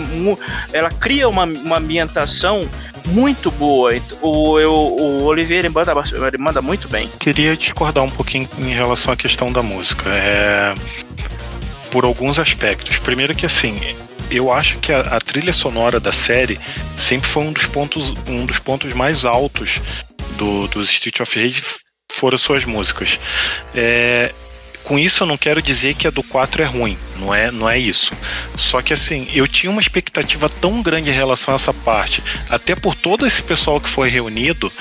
ela 0.71 0.89
cria 0.89 1.27
uma, 1.27 1.43
uma 1.45 1.77
ambientação 1.77 2.67
muito 3.07 3.51
boa. 3.51 3.95
Ent- 3.95 4.13
O, 4.21 4.59
eu, 4.59 4.73
o 4.73 5.23
Oliveira 5.25 5.69
manda, 5.69 5.93
manda 6.39 6.61
muito 6.61 6.87
bem. 6.87 7.09
Queria 7.19 7.55
discordar 7.55 8.03
um 8.03 8.09
pouquinho 8.09 8.47
em 8.57 8.73
relação 8.73 9.13
à 9.13 9.15
questão 9.15 9.51
da 9.51 9.61
música. 9.61 10.09
É, 10.09 10.73
por 11.91 12.03
alguns 12.03 12.37
aspectos. 12.39 12.97
Primeiro 12.99 13.33
que 13.35 13.45
assim, 13.45 13.79
eu 14.29 14.51
acho 14.53 14.77
que 14.77 14.91
a, 14.93 14.99
a 15.01 15.19
trilha 15.19 15.51
sonora 15.51 15.99
da 15.99 16.11
série 16.11 16.59
sempre 16.95 17.27
foi 17.27 17.43
um 17.43 17.51
dos 17.51 17.65
pontos, 17.65 18.13
um 18.27 18.45
dos 18.45 18.59
pontos 18.59 18.93
mais 18.93 19.25
altos 19.25 19.79
do, 20.37 20.67
dos 20.67 20.89
Street 20.91 21.19
of 21.19 21.39
Rage 21.39 21.63
foram 22.11 22.37
suas 22.37 22.65
músicas. 22.65 23.19
É, 23.73 24.33
com 24.83 24.97
isso 24.97 25.21
eu 25.23 25.27
não 25.27 25.37
quero 25.37 25.61
dizer 25.61 25.93
que 25.93 26.07
a 26.07 26.09
do 26.09 26.23
4 26.23 26.63
é 26.63 26.65
ruim, 26.65 26.97
não 27.17 27.33
é, 27.33 27.51
não 27.51 27.69
é 27.69 27.77
isso. 27.77 28.11
Só 28.57 28.81
que 28.81 28.91
assim, 28.91 29.27
eu 29.33 29.47
tinha 29.47 29.69
uma 29.71 29.81
expectativa 29.81 30.49
tão 30.49 30.81
grande 30.81 31.11
em 31.11 31.13
relação 31.13 31.53
a 31.53 31.55
essa 31.55 31.73
parte, 31.73 32.23
até 32.49 32.75
por 32.75 32.95
todo 32.95 33.25
esse 33.25 33.43
pessoal 33.43 33.79
que 33.79 33.87
foi 33.87 34.09
reunido, 34.09 34.71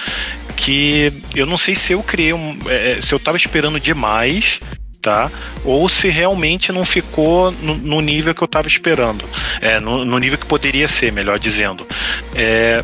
que 0.56 1.12
eu 1.34 1.46
não 1.46 1.58
sei 1.58 1.76
se 1.76 1.92
eu 1.92 2.02
criei 2.02 2.32
um. 2.32 2.58
é, 2.68 3.00
se 3.00 3.14
eu 3.14 3.20
tava 3.20 3.36
esperando 3.36 3.78
demais. 3.78 4.60
Tá? 5.00 5.30
Ou 5.64 5.88
se 5.88 6.08
realmente 6.08 6.72
não 6.72 6.84
ficou 6.84 7.52
no, 7.52 7.76
no 7.76 8.00
nível 8.00 8.34
que 8.34 8.42
eu 8.42 8.48
tava 8.48 8.66
esperando. 8.66 9.24
É, 9.60 9.78
no, 9.78 10.04
no 10.04 10.18
nível 10.18 10.36
que 10.36 10.44
poderia 10.44 10.88
ser, 10.88 11.12
melhor 11.12 11.38
dizendo. 11.38 11.86
É, 12.34 12.82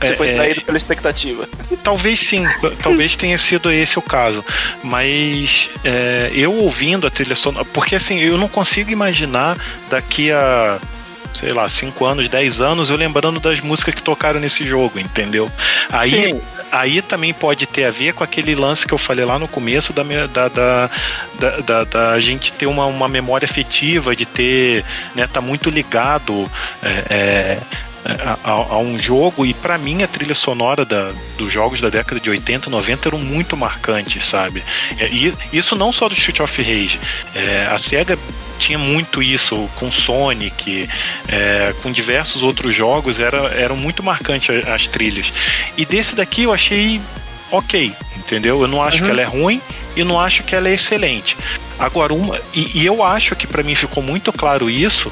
Você 0.00 0.12
é, 0.12 0.16
foi 0.16 0.28
é, 0.28 0.34
traído 0.34 0.60
pela 0.62 0.76
expectativa. 0.76 1.48
Talvez 1.82 2.20
sim, 2.20 2.44
talvez 2.82 3.16
tenha 3.16 3.36
sido 3.38 3.70
esse 3.72 3.98
o 3.98 4.02
caso. 4.02 4.44
Mas 4.82 5.68
é, 5.84 6.30
eu 6.34 6.52
ouvindo 6.54 7.06
a 7.06 7.10
trilha 7.10 7.34
sonora. 7.36 7.64
Porque 7.66 7.94
assim, 7.96 8.18
eu 8.20 8.38
não 8.38 8.48
consigo 8.48 8.90
imaginar 8.90 9.56
daqui 9.90 10.30
a. 10.32 10.78
Sei 11.34 11.52
lá, 11.52 11.68
5 11.68 12.04
anos, 12.06 12.26
10 12.26 12.60
anos, 12.62 12.88
eu 12.88 12.96
lembrando 12.96 13.38
das 13.38 13.60
músicas 13.60 13.94
que 13.94 14.02
tocaram 14.02 14.40
nesse 14.40 14.66
jogo, 14.66 14.98
entendeu? 14.98 15.48
Aí, 15.90 16.10
Sim. 16.32 16.40
aí 16.72 17.02
também 17.02 17.34
pode 17.34 17.66
ter 17.66 17.84
a 17.84 17.90
ver 17.90 18.14
com 18.14 18.24
aquele 18.24 18.54
lance 18.54 18.86
que 18.86 18.94
eu 18.94 18.98
falei 18.98 19.26
lá 19.26 19.38
no 19.38 19.46
começo 19.46 19.92
da, 19.92 20.02
me- 20.02 20.26
da, 20.28 20.48
da, 20.48 20.90
da, 21.38 21.50
da- 21.60 21.84
da 21.84 22.18
gente 22.20 22.50
ter 22.52 22.66
uma, 22.66 22.86
uma 22.86 23.06
memória 23.08 23.44
afetiva, 23.44 24.16
de 24.16 24.24
ter, 24.24 24.84
né, 25.14 25.28
tá 25.30 25.40
muito 25.40 25.68
ligado 25.68 26.50
é, 26.82 26.88
é, 27.10 27.58
a, 28.04 28.50
a- 28.52 28.78
um 28.78 28.98
jogo 28.98 29.44
e 29.44 29.52
pra 29.54 29.76
mim 29.76 30.02
a 30.02 30.08
trilha 30.08 30.34
sonora 30.34 30.84
da, 30.84 31.12
dos 31.36 31.52
jogos 31.52 31.80
da 31.80 31.88
década 31.90 32.20
de 32.20 32.30
80, 32.30 32.70
90 32.70 33.08
eram 33.08 33.18
muito 33.18 33.56
marcantes, 33.56 34.24
sabe? 34.24 34.62
É, 34.98 35.08
e 35.08 35.32
isso 35.52 35.74
não 35.76 35.92
só 35.92 36.08
do 36.08 36.14
Street 36.14 36.40
of 36.40 36.62
Rage. 36.62 36.98
É, 37.34 37.68
a 37.70 37.78
SEGA 37.78 38.18
tinha 38.58 38.78
muito 38.78 39.22
isso 39.22 39.68
com 39.76 39.90
Sonic, 39.90 40.88
é, 41.28 41.74
com 41.82 41.92
diversos 41.92 42.42
outros 42.42 42.74
jogos, 42.74 43.20
era, 43.20 43.38
eram 43.54 43.76
muito 43.76 44.02
marcantes 44.02 44.64
a- 44.66 44.74
as 44.74 44.86
trilhas. 44.86 45.32
E 45.76 45.84
desse 45.84 46.14
daqui 46.16 46.42
eu 46.44 46.52
achei 46.52 47.00
ok, 47.50 47.92
entendeu? 48.16 48.60
Eu 48.62 48.68
não 48.68 48.82
acho 48.82 48.98
Uhum. 48.98 49.04
que 49.04 49.10
ela 49.10 49.20
é 49.22 49.24
ruim 49.24 49.60
e 49.96 50.04
não 50.04 50.20
acho 50.20 50.42
que 50.42 50.54
ela 50.54 50.68
é 50.68 50.74
excelente. 50.74 51.36
Agora, 51.78 52.12
uma. 52.12 52.38
E, 52.52 52.80
e 52.82 52.86
eu 52.86 53.02
acho 53.02 53.34
que 53.36 53.46
pra 53.46 53.62
mim 53.62 53.74
ficou 53.74 54.02
muito 54.02 54.32
claro 54.32 54.68
isso 54.68 55.10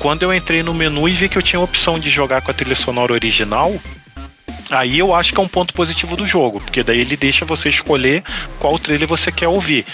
quando 0.00 0.22
eu 0.22 0.34
entrei 0.34 0.62
no 0.62 0.72
menu 0.72 1.06
e 1.06 1.12
vi 1.12 1.28
que 1.28 1.36
eu 1.36 1.42
tinha 1.42 1.60
a 1.60 1.62
opção 1.62 1.98
de 1.98 2.08
jogar 2.08 2.40
com 2.40 2.50
a 2.50 2.54
trilha 2.54 2.74
sonora 2.74 3.12
original. 3.12 3.72
Aí 4.70 4.98
eu 4.98 5.14
acho 5.14 5.32
que 5.34 5.38
é 5.38 5.42
um 5.42 5.48
ponto 5.48 5.74
positivo 5.74 6.16
do 6.16 6.26
jogo, 6.26 6.58
porque 6.58 6.82
daí 6.82 7.00
ele 7.00 7.16
deixa 7.16 7.44
você 7.44 7.68
escolher 7.68 8.24
qual 8.58 8.78
trilha 8.78 9.06
você 9.06 9.30
quer 9.30 9.48
ouvir. 9.48 9.84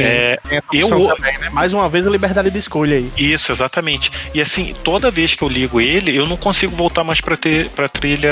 É, 0.00 0.38
eu- 0.72 1.06
também, 1.14 1.38
né? 1.38 1.48
Mais 1.50 1.72
uma 1.72 1.88
vez 1.88 2.06
a 2.06 2.10
liberdade 2.10 2.50
de 2.50 2.58
escolha 2.58 2.96
aí. 2.96 3.10
isso, 3.16 3.52
exatamente. 3.52 4.10
E 4.34 4.40
assim, 4.40 4.74
toda 4.84 5.10
vez 5.10 5.34
que 5.34 5.42
eu 5.42 5.48
ligo 5.48 5.80
ele, 5.80 6.16
eu 6.16 6.26
não 6.26 6.36
consigo 6.36 6.74
voltar 6.74 7.04
mais 7.04 7.20
pra, 7.20 7.36
ter, 7.36 7.68
pra 7.70 7.88
trilha 7.88 8.30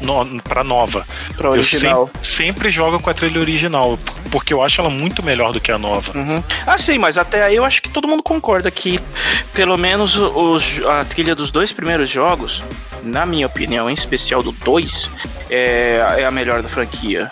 no, 0.00 0.42
pra 0.42 0.62
nova. 0.64 1.06
Pra 1.36 1.48
Eu 1.48 1.52
original. 1.52 2.06
sempre, 2.06 2.26
sempre 2.26 2.70
jogo 2.70 2.98
com 3.00 3.10
a 3.10 3.14
trilha 3.14 3.40
original, 3.40 3.98
porque 4.30 4.52
eu 4.52 4.62
acho 4.62 4.80
ela 4.80 4.90
muito 4.90 5.22
melhor 5.22 5.52
do 5.52 5.60
que 5.60 5.70
a 5.70 5.78
nova. 5.78 6.16
Uhum. 6.16 6.42
Ah, 6.66 6.78
sim, 6.78 6.98
mas 6.98 7.16
até 7.18 7.42
aí 7.44 7.56
eu 7.56 7.64
acho 7.64 7.80
que 7.82 7.88
todo 7.90 8.06
mundo 8.08 8.22
concorda 8.22 8.70
que, 8.70 8.98
pelo 9.52 9.76
menos, 9.76 10.16
os, 10.16 10.80
a 10.86 11.04
trilha 11.04 11.34
dos 11.34 11.50
dois 11.50 11.72
primeiros 11.72 12.10
jogos, 12.10 12.62
na 13.02 13.24
minha 13.26 13.46
opinião, 13.46 13.88
em 13.90 13.94
especial 13.94 14.42
do 14.42 14.52
2, 14.52 15.10
é, 15.50 16.16
é 16.18 16.24
a 16.24 16.30
melhor 16.30 16.62
da 16.62 16.68
franquia. 16.68 17.30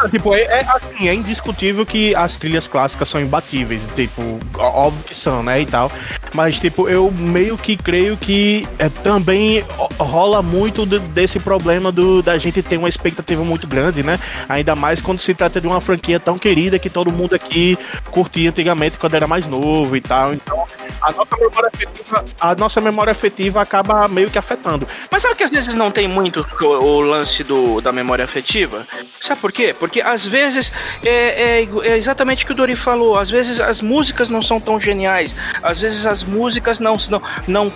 Ah, 0.00 0.08
tipo, 0.08 0.34
é, 0.34 0.42
é, 0.42 0.60
assim, 0.68 1.08
é 1.08 1.14
indiscutível 1.14 1.84
que 1.84 2.14
as 2.14 2.36
trilhas 2.36 2.68
clássicas 2.68 3.08
são 3.08 3.20
imbatíveis, 3.20 3.82
tipo, 3.96 4.38
óbvio 4.56 5.02
que 5.04 5.14
são, 5.14 5.42
né, 5.42 5.60
e 5.60 5.66
tal. 5.66 5.90
Mas, 6.32 6.60
tipo, 6.60 6.88
eu 6.88 7.10
meio 7.10 7.58
que 7.58 7.76
creio 7.76 8.16
que 8.16 8.66
é, 8.78 8.88
também 8.88 9.64
rola 9.98 10.40
muito 10.42 10.86
de- 10.86 10.98
desse 11.00 11.40
problema 11.40 11.90
do, 11.90 12.22
da 12.22 12.38
gente 12.38 12.62
ter 12.62 12.76
uma 12.76 12.88
expectativa 12.88 13.42
muito 13.42 13.66
grande, 13.66 14.02
né? 14.02 14.18
Ainda 14.48 14.76
mais 14.76 15.00
quando 15.00 15.20
se 15.20 15.34
trata 15.34 15.60
de 15.60 15.66
uma 15.66 15.80
franquia 15.80 16.20
tão 16.20 16.38
querida 16.38 16.78
que 16.78 16.90
todo 16.90 17.12
mundo 17.12 17.34
aqui 17.34 17.76
curtia 18.10 18.50
antigamente 18.50 18.98
quando 18.98 19.14
era 19.14 19.26
mais 19.26 19.46
novo 19.46 19.96
e 19.96 20.00
tal. 20.00 20.32
Então, 20.32 20.64
a 21.02 21.12
nossa 21.12 21.36
memória 21.36 21.70
afetiva, 21.74 22.24
a 22.40 22.54
nossa 22.54 22.80
memória 22.80 23.10
afetiva 23.10 23.60
acaba 23.62 24.06
meio 24.08 24.30
que 24.30 24.38
afetando. 24.38 24.86
Mas 25.10 25.22
sabe 25.22 25.34
que 25.34 25.44
às 25.44 25.50
vezes 25.50 25.74
não 25.74 25.90
tem 25.90 26.06
muito 26.06 26.46
o, 26.60 26.64
o 26.66 27.00
lance 27.00 27.42
do, 27.42 27.80
da 27.80 27.90
memória 27.92 28.24
afetiva? 28.24 28.86
Sabe 29.20 29.40
por 29.40 29.50
quê? 29.52 29.74
Às 30.00 30.26
vezes 30.26 30.72
é, 31.04 31.62
é 31.62 31.66
é 31.82 31.96
exatamente 31.96 32.44
o 32.44 32.46
que 32.46 32.52
o 32.52 32.56
Dori 32.56 32.76
falou. 32.76 33.18
Às 33.18 33.30
vezes 33.30 33.60
as 33.60 33.80
músicas 33.80 34.28
não 34.28 34.42
são 34.42 34.60
tão 34.60 34.78
geniais. 34.80 35.34
Às 35.62 35.80
vezes 35.80 36.06
as 36.06 36.22
músicas 36.24 36.80
não 36.80 36.96
não, 37.08 37.22
não 37.46 37.72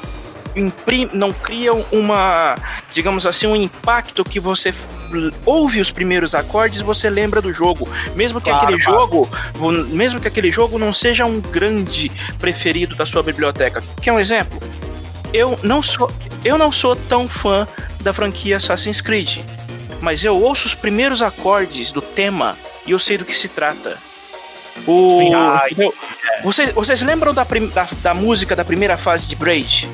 imprim, 0.56 1.08
não 1.12 1.32
criam 1.32 1.84
uma, 1.92 2.56
digamos 2.92 3.26
assim, 3.26 3.46
um 3.46 3.56
impacto 3.56 4.24
que 4.24 4.40
você 4.40 4.72
ouve 5.44 5.80
os 5.80 5.90
primeiros 5.90 6.34
acordes 6.34 6.80
e 6.80 6.84
você 6.84 7.10
lembra 7.10 7.40
do 7.42 7.52
jogo, 7.52 7.88
mesmo 8.14 8.40
que 8.40 8.50
Claro, 8.50 8.64
aquele 8.64 8.82
claro. 8.82 9.00
jogo, 9.00 9.28
mesmo 9.88 10.20
que 10.20 10.28
aquele 10.28 10.50
jogo 10.50 10.78
não 10.78 10.92
seja 10.92 11.26
um 11.26 11.40
grande 11.40 12.10
preferido 12.38 12.94
da 12.96 13.04
sua 13.04 13.22
biblioteca. 13.22 13.82
Quer 14.00 14.12
um 14.12 14.20
exemplo? 14.20 14.60
Eu 15.32 15.58
não 15.62 15.82
sou, 15.82 16.10
eu 16.44 16.58
não 16.58 16.70
sou 16.70 16.94
tão 16.94 17.28
fã 17.28 17.66
da 18.00 18.12
franquia 18.12 18.56
Assassin's 18.56 19.00
Creed, 19.00 19.38
mas 20.02 20.22
eu 20.24 20.36
ouço 20.38 20.66
os 20.66 20.74
primeiros 20.74 21.22
acordes 21.22 21.90
do 21.92 22.02
tema 22.02 22.58
e 22.84 22.90
eu 22.90 22.98
sei 22.98 23.16
do 23.16 23.24
que 23.24 23.34
se 23.38 23.48
trata. 23.48 23.96
O, 24.86 25.16
Sim, 25.18 25.34
ah, 25.34 25.62
entendeu? 25.70 25.94
vocês, 26.42 26.72
vocês 26.74 27.02
lembram 27.02 27.32
da, 27.32 27.44
prim- 27.44 27.68
da, 27.68 27.86
da 28.02 28.12
música 28.12 28.56
da 28.56 28.64
primeira 28.64 28.96
fase 28.98 29.26
de 29.26 29.36
Braid? 29.36 29.88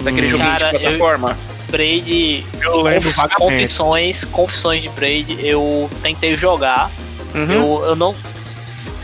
Daquele 0.00 0.26
Hum. 0.26 0.30
joguinho 0.30 0.50
Cara, 0.50 0.70
de 0.70 0.76
eu- 0.76 0.80
plataforma? 0.80 1.38
Braid, 1.70 2.44
Eu 2.60 2.82
lembro 2.82 3.10
confissões, 3.36 4.24
confissões 4.26 4.82
de 4.82 4.88
Braid, 4.90 5.38
eu 5.46 5.88
tentei 6.02 6.36
jogar, 6.36 6.90
Uhum. 7.34 7.50
eu, 7.52 7.84
eu 7.86 7.96
não. 7.96 8.14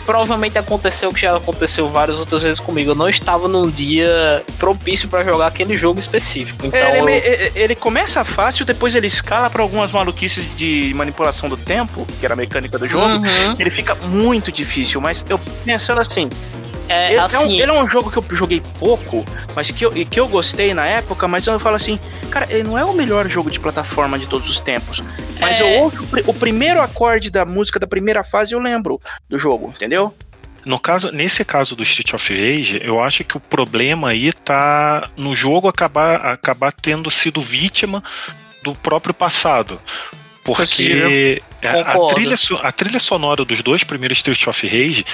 Provavelmente 0.08 0.56
aconteceu 0.56 1.10
o 1.10 1.12
que 1.12 1.20
já 1.20 1.36
aconteceu 1.36 1.86
várias 1.90 2.18
outras 2.18 2.42
vezes 2.42 2.58
comigo. 2.58 2.92
Eu 2.92 2.94
não 2.94 3.10
estava 3.10 3.46
num 3.46 3.68
dia 3.68 4.42
propício 4.58 5.06
pra 5.06 5.22
jogar 5.22 5.48
aquele 5.48 5.76
jogo 5.76 5.98
específico. 6.00 6.64
Então, 6.64 6.80
ele, 6.80 7.12
eu- 7.18 7.52
ele- 7.54 7.74
começa 7.74 8.24
fácil, 8.24 8.64
depois 8.64 8.94
ele 8.94 9.06
escala 9.06 9.50
pra 9.50 9.60
algumas 9.62 9.92
maluquices 9.92 10.46
de 10.56 10.92
manipulação 10.96 11.46
do 11.46 11.58
tempo, 11.58 12.06
que 12.18 12.24
era 12.24 12.32
a 12.32 12.36
mecânica 12.38 12.78
do 12.78 12.88
jogo. 12.88 13.04
Uhum. 13.06 13.56
Ele 13.58 13.68
fica 13.68 13.94
muito 13.96 14.50
difícil, 14.50 14.98
mas 14.98 15.22
eu 15.28 15.38
pensando 15.62 16.00
assim, 16.00 16.30
é, 16.88 17.08
ele 17.10 17.16
é, 17.16 17.22
um, 17.22 17.24
assim, 17.24 17.60
ele 17.60 17.70
é 17.70 17.82
um 17.82 17.88
jogo 17.88 18.10
que 18.10 18.16
eu 18.18 18.24
joguei 18.36 18.62
pouco, 18.78 19.24
mas 19.54 19.70
que 19.70 19.84
eu, 19.84 19.96
e 19.96 20.04
que 20.04 20.18
eu 20.18 20.28
gostei 20.28 20.72
na 20.74 20.86
época, 20.86 21.28
mas 21.28 21.46
eu 21.46 21.58
falo 21.60 21.76
assim, 21.76 21.98
cara, 22.30 22.46
ele 22.50 22.62
não 22.64 22.78
é 22.78 22.84
o 22.84 22.92
melhor 22.92 23.28
jogo 23.28 23.50
de 23.50 23.60
plataforma 23.60 24.18
de 24.18 24.26
todos 24.26 24.48
os 24.48 24.60
tempos. 24.60 25.02
Mas 25.40 25.60
É. 25.60 25.62
eu 25.62 25.82
ouço 25.82 26.02
o 26.02 26.30
o 26.30 26.34
primeiro 26.34 26.80
acorde 26.80 27.30
da 27.30 27.44
música 27.44 27.78
da 27.78 27.86
primeira 27.86 28.24
fase 28.24 28.54
eu 28.54 28.58
lembro 28.58 29.00
do 29.28 29.38
jogo, 29.38 29.72
entendeu? 29.74 30.14
No 30.64 30.78
caso, 30.78 31.10
nesse 31.10 31.44
caso 31.44 31.74
do 31.74 31.82
Street 31.82 32.12
of 32.12 32.32
Rage, 32.34 32.80
eu 32.84 33.00
acho 33.02 33.24
que 33.24 33.36
o 33.36 33.40
problema 33.40 34.10
aí 34.10 34.32
tá 34.32 35.08
no 35.16 35.34
jogo 35.34 35.68
acabar, 35.68 36.16
acabar 36.16 36.72
tendo 36.72 37.10
sido 37.10 37.40
vítima 37.40 38.02
do 38.62 38.72
próprio 38.74 39.14
passado. 39.14 39.80
Porque 40.54 41.42
a, 41.62 42.08
trilha, 42.14 42.36
a 42.62 42.72
trilha 42.72 42.98
sonora 43.00 43.44
dos 43.44 43.60
dois 43.62 43.82
primeiros 43.84 44.18
Street 44.18 44.46
of 44.46 44.66
Rage, 44.66 45.04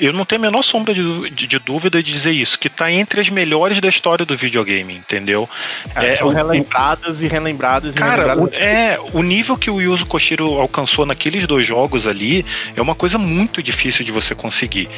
eu 0.00 0.12
não 0.12 0.24
tenho 0.24 0.40
a 0.40 0.42
menor 0.42 0.62
sombra 0.62 0.92
de, 0.94 1.30
de- 1.30 1.46
de 1.46 1.58
dúvida 1.58 2.02
de 2.02 2.10
dizer 2.12 2.32
isso, 2.32 2.58
que 2.58 2.68
tá 2.68 2.90
entre 2.90 3.20
as 3.20 3.28
melhores 3.28 3.80
da 3.80 3.88
história 3.88 4.24
do 4.24 4.36
videogame, 4.36 4.94
entendeu? 4.96 5.48
É, 5.94 6.16
são 6.16 6.28
o- 6.28 6.30
relembradas 6.30 7.22
e 7.22 7.28
relembradas 7.28 7.94
e 7.94 7.98
Cara, 7.98 8.22
o, 8.22 8.26
relembradas. 8.46 8.54
é, 8.60 8.98
o 9.12 9.22
nível 9.22 9.56
que 9.56 9.70
o 9.70 9.80
Yuzo 9.80 10.06
Koshiro 10.06 10.46
alcançou 10.60 11.04
naqueles 11.06 11.46
dois 11.46 11.66
jogos 11.66 12.06
ali 12.06 12.44
é 12.74 12.80
uma 12.82 12.94
coisa 12.94 13.18
muito 13.18 13.62
difícil 13.62 14.04
de 14.04 14.10
você 14.12 14.34
conseguir. 14.34 14.88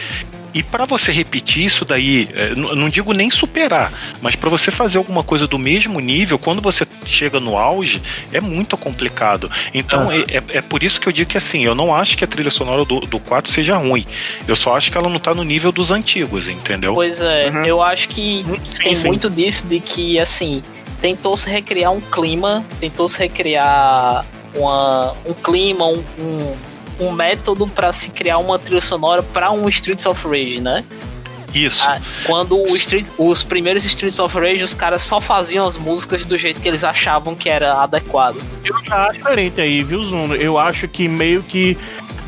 E 0.55 0.63
pra 0.63 0.85
você 0.87 1.13
repetir 1.13 1.65
isso 1.67 1.85
daí, 1.85 2.29
é, 2.35 2.55
não 2.55 2.89
digo 2.89 3.13
nem 3.13 3.31
superar, 3.31 3.93
mas 4.23 4.35
pra 4.35 4.49
você 4.49 4.71
fazer 4.71 4.97
alguma 4.99 5.23
coisa 5.23 5.47
do 5.47 5.59
mesmo 5.59 6.01
nível, 6.01 6.39
quando 6.39 6.61
você 6.63 6.87
chega 7.05 7.39
no 7.39 7.57
auge, 7.57 8.01
é 8.33 8.41
muito 8.41 8.77
complicado. 8.77 9.51
Então 9.75 10.11
é, 10.11 10.21
é- 10.23 10.43
é 10.59 10.63
por 10.63 10.83
isso 10.83 11.01
que 11.01 11.07
eu 11.09 11.13
digo 11.13 11.31
que 11.31 11.37
assim, 11.37 11.65
eu 11.65 11.75
não 11.75 11.95
acho 11.95 12.17
que 12.17 12.25
a 12.25 12.27
trilha 12.27 12.51
sonora 12.51 12.85
do, 12.85 13.01
do 13.01 13.21
4 13.21 13.51
seja 13.53 13.77
ruim. 13.77 14.07
Eu 14.47 14.57
só 14.57 14.77
acho 14.77 14.91
que 14.91 14.97
ela 14.99 15.09
não 15.09 15.19
tá 15.19 15.35
no 15.35 15.45
nível 15.45 15.71
dos 15.71 15.91
antigos, 15.91 16.49
entendeu? 16.49 16.95
Pois 16.95 17.21
é, 17.23 17.51
Uhum. 17.51 17.65
eu 17.65 17.83
acho 17.83 18.09
que 18.09 18.45
Sim, 18.65 18.83
tem 18.83 18.95
sim. 18.97 19.07
muito 19.09 19.29
disso 19.31 19.67
de 19.67 19.81
que, 19.81 20.19
assim, 20.19 20.63
tentou 21.01 21.37
se 21.37 21.49
recriar 21.51 21.93
um 21.93 22.01
clima, 22.01 22.65
tentou 22.81 23.07
se 23.09 23.19
recriar 23.19 24.25
uma, 24.55 25.15
um 25.27 25.35
clima, 25.35 25.87
um, 25.87 26.03
um, 26.19 26.57
um 26.99 27.13
método 27.13 27.67
pra 27.67 27.93
se 27.93 28.11
criar 28.11 28.39
uma 28.39 28.59
trilha 28.59 28.81
sonora 28.81 29.23
pra 29.23 29.51
um 29.51 29.69
Streets 29.69 30.07
of 30.07 30.27
Rage, 30.27 30.61
né? 30.61 30.85
Isso. 31.55 31.83
Ah, 31.83 31.99
Quando 32.27 32.59
o 32.61 32.77
Street, 32.77 33.09
os 33.17 33.43
primeiros 33.43 33.85
Streets 33.85 34.19
of 34.19 34.39
Rage, 34.39 34.63
os 34.63 34.75
caras 34.75 35.03
só 35.03 35.21
faziam 35.21 35.67
as 35.67 35.77
músicas 35.77 36.27
do 36.27 36.37
jeito 36.37 36.61
que 36.61 36.69
eles 36.69 36.85
achavam 36.85 37.35
que 37.35 37.49
era 37.49 37.83
adequado. 37.83 38.37
Eu 38.65 38.85
já 38.85 39.07
acho 39.07 39.15
diferente 39.19 39.61
aí, 39.61 39.83
viu, 39.83 40.03
Zuno? 40.03 40.35
Eu 40.37 40.59
acho 40.59 40.87
que 40.87 41.09
meio 41.09 41.43
que 41.43 41.77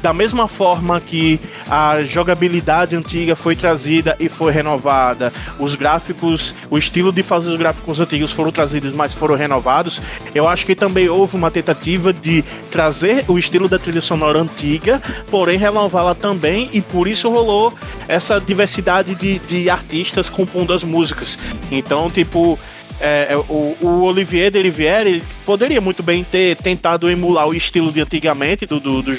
da 0.03 0.13
mesma 0.13 0.49
forma 0.49 1.01
que 1.01 1.41
a 1.69 2.03
jogabilidade 2.03 2.97
antiga 2.97 3.37
foi 3.37 3.55
trazida 3.55 4.17
e 4.19 4.29
foi 4.29 4.53
renovada, 4.53 5.33
os 5.59 5.75
gráficos, 5.75 6.55
o 6.71 6.79
estilo 6.79 7.13
de 7.13 7.23
fazer 7.23 7.51
os 7.51 7.59
gráficos 7.59 8.01
antigos 8.01 8.33
foram 8.33 8.51
trazidos, 8.51 8.95
mas 8.95 9.13
foram 9.13 9.35
renovados, 9.35 10.01
eu 10.35 10.49
acho 10.49 10.67
que 10.67 10.75
também 10.75 11.09
houve 11.09 11.37
uma 11.37 11.51
tentativa 11.51 12.13
de 12.13 12.43
trazer 12.71 13.25
o 13.29 13.39
estilo 13.39 13.69
da 13.69 13.79
trilha 13.79 14.01
sonora 14.01 14.41
antiga, 14.41 15.03
porém 15.31 15.59
renová-la 15.59 16.15
também, 16.15 16.69
e 16.73 16.81
por 16.81 17.07
isso 17.07 17.31
rolou 17.31 17.73
essa 18.09 18.41
diversidade 18.41 19.15
de, 19.15 19.39
de 19.41 19.71
artistas 19.71 20.29
compondo 20.29 20.73
as 20.73 20.83
músicas. 20.83 21.39
Então, 21.71 22.11
tipo, 22.11 22.59
é, 23.01 23.29
é, 23.33 23.37
o, 23.37 23.77
o 23.81 24.03
Olivier 24.03 24.55
ele 24.55 25.23
poderia 25.47 25.81
muito 25.81 26.03
bem 26.03 26.23
ter 26.23 26.57
tentado 26.57 27.11
emular 27.11 27.49
o 27.49 27.55
estilo 27.55 27.91
de 27.91 28.01
antigamente 28.01 28.67
do, 28.67 28.79
do, 28.79 29.03
do, 29.03 29.13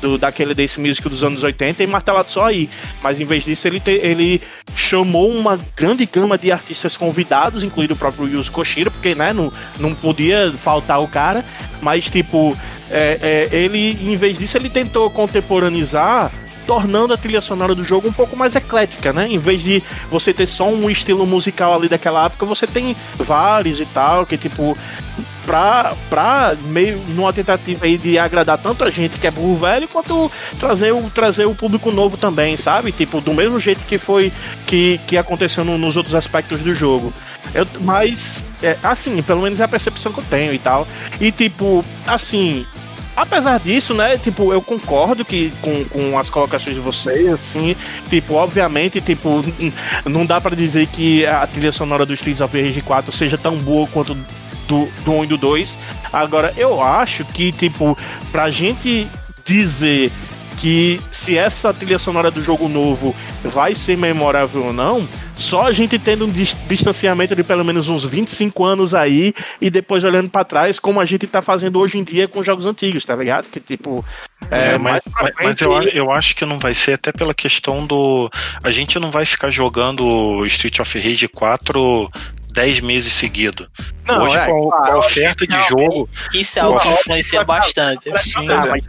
do- 0.00 0.18
daquele 0.18 0.54
desse 0.54 0.78
music 0.78 1.08
dos 1.08 1.24
anos 1.24 1.42
80 1.42 1.82
e 1.82 1.86
martelado 1.86 2.30
só 2.30 2.44
aí. 2.44 2.68
Mas 3.02 3.18
em 3.20 3.24
vez 3.24 3.44
disso, 3.44 3.66
ele, 3.66 3.80
te- 3.80 3.90
ele 4.02 4.40
chamou 4.76 5.30
uma 5.32 5.58
grande 5.76 6.04
gama 6.06 6.36
de 6.36 6.52
artistas 6.52 6.96
convidados, 6.96 7.64
incluindo 7.64 7.94
o 7.94 7.96
próprio 7.96 8.28
Yuzo 8.28 8.52
Koshiro, 8.52 8.90
porque 8.90 9.14
né, 9.14 9.32
não, 9.32 9.52
não 9.78 9.94
podia 9.94 10.52
faltar 10.60 11.00
o 11.02 11.08
cara. 11.08 11.44
Mas, 11.80 12.04
tipo, 12.10 12.56
é, 12.90 13.48
é, 13.50 13.56
ele, 13.56 13.98
em 14.02 14.16
vez 14.16 14.38
disso, 14.38 14.56
ele 14.58 14.68
tentou 14.68 15.10
contemporaneizar 15.10 16.30
tornando 16.66 17.12
a 17.12 17.16
trilha 17.16 17.40
sonora 17.40 17.74
do 17.74 17.84
jogo 17.84 18.08
um 18.08 18.12
pouco 18.12 18.36
mais 18.36 18.54
eclética, 18.56 19.12
né? 19.12 19.28
Em 19.30 19.38
vez 19.38 19.62
de 19.62 19.82
você 20.10 20.32
ter 20.32 20.46
só 20.46 20.68
um 20.68 20.88
estilo 20.90 21.26
musical 21.26 21.74
ali 21.74 21.88
daquela 21.88 22.24
época, 22.26 22.44
você 22.46 22.66
tem 22.66 22.96
vários 23.18 23.80
e 23.80 23.86
tal, 23.86 24.24
que 24.26 24.36
tipo 24.36 24.76
pra, 25.46 25.94
pra 26.08 26.56
meio 26.64 26.98
numa 27.08 27.32
tentativa 27.32 27.84
aí 27.84 27.98
de 27.98 28.18
agradar 28.18 28.56
tanto 28.58 28.82
a 28.84 28.90
gente 28.90 29.18
que 29.18 29.26
é 29.26 29.30
burro 29.30 29.56
velho, 29.56 29.86
quanto 29.88 30.30
trazer 30.58 30.92
o, 30.92 31.10
trazer 31.10 31.46
o 31.46 31.54
público 31.54 31.90
novo 31.90 32.16
também, 32.16 32.56
sabe? 32.56 32.92
Tipo, 32.92 33.20
do 33.20 33.34
mesmo 33.34 33.58
jeito 33.60 33.84
que 33.84 33.98
foi 33.98 34.32
que, 34.66 34.98
que 35.06 35.18
aconteceu 35.18 35.64
no- 35.64 35.76
nos 35.78 35.96
outros 35.96 36.14
aspectos 36.14 36.62
do 36.62 36.74
jogo. 36.74 37.12
Eu, 37.54 37.66
mas, 37.82 38.42
é, 38.62 38.76
assim, 38.82 39.20
pelo 39.22 39.42
menos 39.42 39.60
é 39.60 39.64
a 39.64 39.68
percepção 39.68 40.12
que 40.12 40.18
eu 40.20 40.24
tenho 40.30 40.54
e 40.54 40.58
tal. 40.58 40.88
E 41.20 41.30
tipo, 41.30 41.84
assim, 42.06 42.64
apesar 43.16 43.58
disso, 43.60 43.94
né, 43.94 44.18
tipo, 44.18 44.52
eu 44.52 44.60
concordo 44.60 45.24
que 45.24 45.52
com, 45.60 45.84
com 45.86 46.18
as 46.18 46.30
colocações 46.30 46.74
de 46.74 46.80
vocês, 46.80 47.28
assim, 47.32 47.76
tipo, 48.08 48.34
obviamente, 48.34 49.00
tipo, 49.00 49.44
não 50.04 50.26
dá 50.26 50.40
pra 50.40 50.54
dizer 50.54 50.86
que 50.86 51.26
a 51.26 51.46
trilha 51.46 51.72
sonora 51.72 52.04
do 52.04 52.14
Streets 52.14 52.40
of 52.40 52.60
Rage 52.60 52.80
4 52.80 53.12
seja 53.12 53.38
tão 53.38 53.56
boa 53.56 53.86
quanto 53.86 54.14
do, 54.66 54.88
do 55.04 55.12
1 55.12 55.24
e 55.24 55.26
do 55.28 55.36
2. 55.36 55.78
Agora, 56.12 56.52
eu 56.56 56.82
acho 56.82 57.24
que, 57.24 57.52
tipo, 57.52 57.96
pra 58.30 58.50
gente 58.50 59.08
dizer 59.44 60.10
que 60.56 61.00
se 61.10 61.36
essa 61.36 61.74
trilha 61.74 61.98
sonora 61.98 62.30
do 62.30 62.42
jogo 62.42 62.68
novo 62.68 63.14
vai 63.42 63.74
ser 63.74 63.98
memorável 63.98 64.66
ou 64.66 64.72
não, 64.72 65.06
só 65.36 65.66
a 65.66 65.72
gente 65.72 65.98
tendo 65.98 66.26
um 66.26 66.30
dis- 66.30 66.56
distanciamento 66.68 67.34
de 67.34 67.42
pelo 67.42 67.64
menos 67.64 67.88
uns 67.88 68.04
25 68.04 68.64
anos 68.64 68.94
aí 68.94 69.34
e 69.60 69.68
depois 69.70 70.04
olhando 70.04 70.28
pra 70.30 70.44
trás, 70.44 70.78
como 70.78 71.00
a 71.00 71.04
gente 71.04 71.26
tá 71.26 71.42
fazendo 71.42 71.78
hoje 71.80 71.98
em 71.98 72.04
dia 72.04 72.28
com 72.28 72.42
jogos 72.42 72.66
antigos, 72.66 73.04
tá 73.04 73.14
ligado? 73.16 73.46
Que 73.48 73.60
tipo. 73.60 74.04
É, 74.50 74.76
mas, 74.78 75.00
pra 75.00 75.22
mas- 75.22 75.32
mas 75.42 75.60
eu, 75.60 75.72
eu 75.88 76.10
acho 76.10 76.36
que 76.36 76.44
não 76.44 76.58
vai 76.58 76.74
ser 76.74 76.92
até 76.94 77.10
pela 77.12 77.34
questão 77.34 77.86
do. 77.86 78.30
A 78.62 78.70
gente 78.70 78.98
não 78.98 79.10
vai 79.10 79.24
ficar 79.24 79.50
jogando 79.50 80.44
Street 80.46 80.78
of 80.80 80.98
Rage 80.98 81.28
4 81.28 82.10
10 82.52 82.80
meses 82.80 83.12
seguidos. 83.12 83.66
Não, 84.06 84.22
Hoje, 84.24 84.36
é, 84.36 84.46
com, 84.46 84.68
a- 84.68 84.76
claro, 84.76 84.86
com 84.86 84.92
a 84.92 84.98
oferta 84.98 85.46
de 85.46 85.68
jogo. 85.68 86.08
Isso 86.32 86.58
é 86.58 86.62
algo 86.62 86.78
que 86.78 86.88
influencia 86.88 87.42
bastante. 87.42 88.16
Sim, 88.18 88.48
Ah, 88.48 88.62
é. 88.66 88.68
mas, 88.70 88.84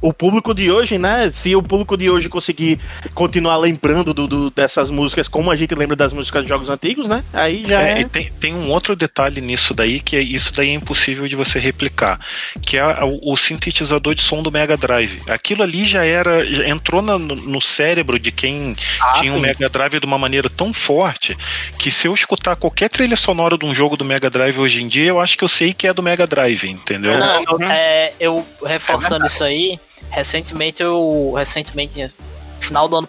o 0.00 0.12
público 0.12 0.54
de 0.54 0.70
hoje, 0.70 0.98
né? 0.98 1.30
Se 1.32 1.54
o 1.56 1.62
público 1.62 1.96
de 1.96 2.08
hoje 2.10 2.28
conseguir 2.28 2.78
continuar 3.14 3.56
lembrando 3.56 4.12
do, 4.12 4.26
do- 4.26 4.50
dessas 4.50 4.90
músicas 4.90 5.28
como 5.28 5.50
a 5.50 5.56
gente 5.56 5.74
lembra 5.74 5.96
das 5.96 6.12
músicas 6.12 6.42
de 6.42 6.48
jogos 6.48 6.68
antigos, 6.70 7.06
né? 7.08 7.24
Aí 7.32 7.62
já 7.66 7.82
É, 7.82 7.92
é. 7.94 8.00
e 8.00 8.04
tem, 8.04 8.32
tem 8.40 8.54
um 8.54 8.70
outro 8.70 8.94
detalhe 8.96 9.40
nisso 9.40 9.72
daí, 9.74 10.00
que 10.00 10.16
é, 10.16 10.20
isso 10.20 10.52
daí 10.54 10.70
é 10.70 10.74
impossível 10.74 11.26
de 11.26 11.34
você 11.36 11.58
replicar, 11.58 12.20
que 12.62 12.76
é 12.76 12.84
o, 13.04 13.32
o 13.32 13.36
sintetizador 13.36 14.14
de 14.14 14.22
som 14.22 14.42
do 14.42 14.50
Mega 14.52 14.76
Drive. 14.76 15.20
Aquilo 15.28 15.62
ali 15.62 15.84
já 15.84 16.04
era, 16.04 16.44
já 16.52 16.66
entrou 16.68 17.00
na- 17.02 17.18
no, 17.18 17.60
cérebro 17.60 18.18
de 18.18 18.30
quem 18.30 18.74
Ah, 19.00 19.12
tinha 19.20 19.32
o 19.32 19.36
sim. 19.36 19.42
Mega 19.42 19.68
Drive 19.68 20.00
de 20.00 20.06
uma 20.06 20.18
maneira 20.18 20.48
tão 20.50 20.72
forte 20.72 21.36
que 21.78 21.90
se 21.90 22.06
eu 22.06 22.14
escutar 22.14 22.56
qualquer 22.56 22.88
trilha 22.88 23.16
sonora 23.16 23.56
de 23.58 23.64
um 23.64 23.74
jogo 23.74 23.96
do 23.96 24.04
Mega 24.04 24.30
Drive 24.30 24.58
hoje 24.58 24.82
em 24.82 24.88
dia, 24.88 25.06
eu 25.06 25.20
acho 25.20 25.36
que 25.36 25.44
eu 25.44 25.48
sei 25.48 25.72
que 25.72 25.86
é 25.86 25.92
do 25.92 26.02
Mega 26.02 26.26
Drive, 26.26 26.64
entendeu? 26.68 27.18
Não, 27.18 27.36
Uhum. 27.56 27.70
é, 27.70 28.12
eu 28.18 28.46
reforçando 28.64 29.26
isso 29.26 29.42
aí, 29.44 29.78
recentemente 30.10 30.82
eu. 30.82 31.32
Recentemente, 31.36 32.12
final 32.60 32.88
do 32.88 32.96
ano. 32.96 33.08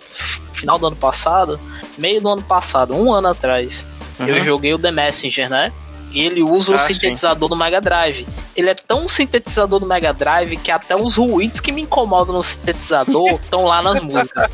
Final 0.53 0.80
do 0.80 0.88
ano 0.88 0.95
passado, 0.95 1.59
meio 1.97 2.19
do 2.19 2.30
ano 2.30 2.41
passado, 2.41 2.95
um 2.95 3.14
ano 3.14 3.27
atrás, 3.27 3.85
Eu 4.19 4.38
Uhum. 4.38 4.43
joguei 4.43 4.73
o 4.73 4.80
The 4.80 4.89
Messenger, 4.89 5.47
né? 5.47 5.72
E 6.11 6.22
ele 6.22 6.41
usa 6.41 6.72
o 6.72 6.76
Ah, 6.76 6.80
sim. 6.80 6.95
sintetizador 6.95 7.47
do 7.47 7.55
Mega 7.55 7.80
Drive. 7.80 8.26
Ele 8.55 8.69
é 8.72 8.73
tão 8.73 9.07
sintetizador 9.07 9.80
do 9.80 9.85
Mega 9.85 10.11
Drive 10.11 10.57
que 10.57 10.72
até 10.72 10.95
os 10.95 11.15
ruídos 11.18 11.59
que 11.59 11.72
me 11.72 11.84
incomodam 11.84 12.34
no 12.34 12.41
sintetizador 12.41 13.34
estão 13.43 13.65
lá 13.65 13.84
nas 13.84 14.01
músicas. 14.01 14.51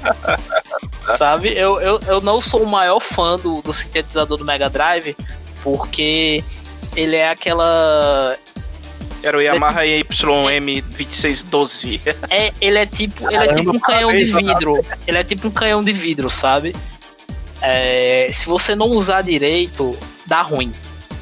Sabe? 1.12 1.54
Eu, 1.58 1.80
eu, 1.80 2.00
eu 2.08 2.20
não 2.22 2.42
sou 2.42 2.64
o 2.64 2.68
maior 2.68 3.00
fã 3.00 3.38
do, 3.38 3.62
do 3.62 3.72
sintetizador 3.72 4.38
do 4.38 4.44
Mega 4.44 4.70
Drive 4.70 5.16
porque 5.64 6.44
ele 6.96 7.16
é 7.16 7.30
aquela. 7.30 8.36
Era 9.24 9.38
o 9.38 9.42
Yamaha 9.42 9.84
YM2612. 9.84 12.02
É, 12.30 12.52
ele 12.60 12.78
é 12.78 12.86
tipo. 12.86 13.32
Ele 13.32 13.44
é 13.44 13.54
tipo 13.54 13.74
um 13.76 13.80
canhão 13.80 14.12
de 14.12 14.26
vidro. 14.26 14.86
Ele 15.08 15.18
é 15.18 15.24
tipo 15.24 15.48
um 15.48 15.52
canhão 15.52 15.82
de 15.82 15.94
vidro, 15.94 16.30
sabe? 16.30 16.76
É, 17.62 18.30
se 18.34 18.46
você 18.46 18.76
não 18.76 18.88
usar 18.88 19.22
direito, 19.22 19.98
dá 20.26 20.42
ruim. 20.42 20.74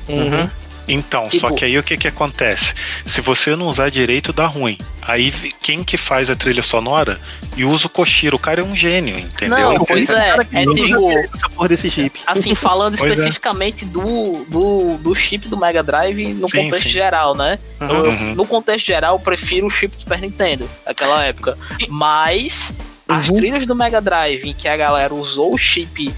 Uhum. 0.09 0.49
Então, 0.93 1.27
Tipo- 1.29 1.41
só 1.47 1.51
que 1.55 1.63
aí 1.65 1.77
o 1.77 1.83
que 1.83 1.95
que 1.97 2.07
acontece? 2.07 2.73
Se 3.05 3.21
você 3.21 3.55
não 3.55 3.67
usar 3.67 3.89
direito, 3.89 4.33
dá 4.33 4.45
ruim. 4.45 4.77
Aí 5.01 5.31
quem 5.61 5.83
que 5.83 5.97
faz 5.97 6.29
a 6.29 6.35
trilha 6.35 6.61
sonora 6.61 7.19
e 7.57 7.63
usa 7.65 7.87
o 7.87 7.89
Koshiro, 7.89 8.35
o 8.35 8.39
cara 8.39 8.61
é 8.61 8.63
um 8.63 8.75
gênio, 8.75 9.17
entendeu? 9.17 9.57
Não, 9.73 9.85
pois 9.85 10.09
é. 10.09 10.35
É 10.53 10.63
Eu 10.65 10.73
tipo. 10.75 11.67
desse 11.67 11.89
chip. 11.89 12.19
Assim, 12.27 12.53
falando 12.53 12.97
Pois 12.99 13.11
é. 13.11 13.15
especificamente 13.15 13.85
do, 13.85 14.45
do, 14.49 14.97
do 14.97 15.15
chip 15.15 15.47
do 15.47 15.57
Mega 15.57 15.81
Drive 15.81 16.33
no 16.33 16.47
Sim, 16.49 16.65
contexto 16.65 16.83
sim. 16.83 16.89
geral, 16.89 17.35
né? 17.35 17.57
Uhum. 17.79 17.89
Eu- 17.89 18.11
Uhum. 18.11 18.35
No 18.35 18.45
contexto 18.45 18.85
geral, 18.85 19.15
eu 19.15 19.19
prefiro 19.19 19.65
o 19.67 19.69
chip 19.69 19.95
do 19.95 20.01
Super 20.01 20.19
Nintendo, 20.19 20.69
naquela 20.85 21.23
época. 21.23 21.57
Mas 21.87 22.73
as 23.07 23.29
Uhum. 23.29 23.35
trilhas 23.35 23.65
do 23.65 23.75
Mega 23.75 23.99
Drive 24.01 24.43
em 24.47 24.53
que 24.53 24.67
a 24.67 24.75
galera 24.77 25.13
usou 25.13 25.53
o 25.53 25.57
chip 25.57 26.13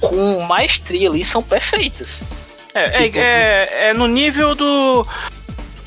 com 0.00 0.40
maestria 0.42 1.08
ali 1.08 1.24
são 1.24 1.42
perfeitas. 1.42 2.22
É, 2.78 3.06
é, 3.06 3.10
é, 3.18 3.88
é 3.88 3.94
no 3.94 4.06
nível 4.06 4.54
do. 4.54 5.06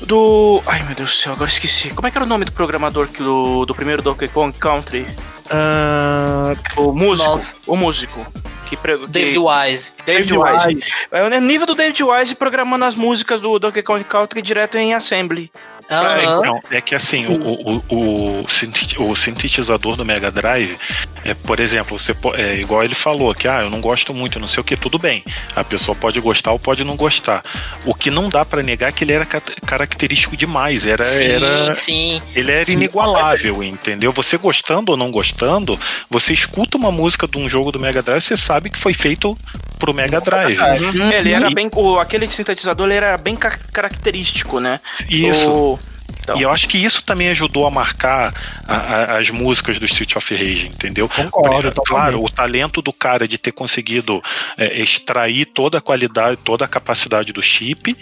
Do. 0.00 0.62
Ai 0.66 0.82
meu 0.82 0.94
Deus 0.94 1.10
do 1.10 1.16
céu, 1.16 1.32
agora 1.32 1.48
esqueci. 1.50 1.90
Como 1.90 2.06
é 2.08 2.10
que 2.10 2.18
era 2.18 2.24
o 2.24 2.28
nome 2.28 2.44
do 2.44 2.52
programador 2.52 3.06
que 3.08 3.22
do, 3.22 3.64
do 3.64 3.74
primeiro 3.74 4.02
Donkey 4.02 4.28
Kong 4.28 4.56
Country? 4.58 5.06
Ah, 5.50 6.54
O 6.76 6.92
músico. 6.92 7.28
Nossa. 7.30 7.56
O 7.66 7.76
músico. 7.76 8.26
Que, 8.66 8.76
que- 8.76 9.06
David 9.06 9.38
Wise. 9.38 9.92
David 10.06 10.32
Wise. 10.32 10.80
É 11.10 11.22
o 11.22 11.40
nível 11.40 11.66
do 11.66 11.74
David 11.74 12.02
Wise 12.02 12.34
programando 12.34 12.84
as 12.84 12.94
músicas 12.94 13.40
do 13.40 13.58
Donkey 13.58 13.82
Kong 13.82 14.02
Country 14.02 14.40
direto 14.40 14.76
em 14.78 14.94
assembly. 14.94 15.52
É, 15.92 16.24
Aham. 16.26 16.38
então, 16.40 16.60
é 16.70 16.80
que 16.80 16.94
assim, 16.94 17.26
o, 17.26 17.82
o, 17.88 18.42
o, 18.44 18.50
sinteti- 18.50 19.00
o 19.00 19.14
sintetizador 19.14 19.96
do 19.96 20.04
Mega 20.04 20.30
Drive, 20.30 20.76
é, 21.24 21.34
por 21.34 21.60
exemplo, 21.60 21.98
você 21.98 22.14
é 22.34 22.54
igual 22.56 22.82
ele 22.82 22.94
falou, 22.94 23.34
que 23.34 23.46
ah, 23.46 23.62
eu 23.62 23.70
não 23.70 23.80
gosto 23.80 24.14
muito, 24.14 24.40
não 24.40 24.48
sei 24.48 24.60
o 24.60 24.64
que, 24.64 24.76
tudo 24.76 24.98
bem. 24.98 25.22
A 25.54 25.62
pessoa 25.62 25.94
pode 25.94 26.18
gostar 26.20 26.52
ou 26.52 26.58
pode 26.58 26.82
não 26.84 26.96
gostar. 26.96 27.42
O 27.84 27.94
que 27.94 28.10
não 28.10 28.28
dá 28.28 28.44
pra 28.44 28.62
negar 28.62 28.88
é 28.88 28.92
que 28.92 29.04
ele 29.04 29.12
era 29.12 29.26
ca- 29.26 29.42
característico 29.66 30.36
demais, 30.36 30.86
era, 30.86 31.04
sim, 31.04 31.24
era 31.24 31.74
sim. 31.74 32.22
ele 32.34 32.50
era 32.52 32.70
inigualável, 32.70 33.62
entendeu? 33.62 34.12
Você 34.12 34.38
gostando 34.38 34.92
ou 34.92 34.96
não 34.98 35.10
gostando, 35.10 35.78
você 36.10 36.32
escuta 36.32 36.76
uma 36.76 36.90
música 36.90 37.26
de 37.26 37.38
um 37.38 37.48
jogo 37.48 37.70
do 37.72 37.80
Mega 37.80 38.02
Drive, 38.02 38.22
você 38.22 38.36
sabe 38.36 38.70
que 38.70 38.78
foi 38.78 38.92
feito 38.92 39.36
pro 39.82 39.92
Mega 39.92 40.20
Drive. 40.20 40.60
Uhum. 40.60 41.10
Ele 41.10 41.32
era 41.32 41.50
bem. 41.50 41.68
O, 41.74 41.98
aquele 41.98 42.30
sintetizador 42.30 42.86
ele 42.86 42.94
era 42.94 43.18
bem 43.18 43.34
ca- 43.34 43.58
característico, 43.72 44.60
né? 44.60 44.78
Isso. 45.10 45.50
O- 45.50 45.78
Então. 46.22 46.36
E 46.38 46.42
eu 46.42 46.50
acho 46.52 46.68
que 46.68 46.78
isso 46.78 47.02
também 47.02 47.30
ajudou 47.30 47.66
a 47.66 47.70
marcar 47.70 48.32
a- 48.68 48.76
a- 48.76 49.18
as 49.18 49.28
músicas 49.30 49.76
do 49.80 49.84
Street 49.86 50.14
of 50.14 50.32
Rage, 50.32 50.68
entendeu? 50.68 51.08
Concordo, 51.08 51.72
claro, 51.84 52.22
o 52.22 52.30
talento 52.30 52.80
do 52.80 52.92
cara 52.92 53.26
de 53.26 53.36
ter 53.38 53.50
conseguido 53.50 54.22
é, 54.56 54.80
extrair 54.80 55.46
toda 55.46 55.78
a 55.78 55.80
qualidade, 55.80 56.36
toda 56.44 56.64
a 56.64 56.68
capacidade 56.68 57.32
do 57.32 57.42
chip 57.42 57.96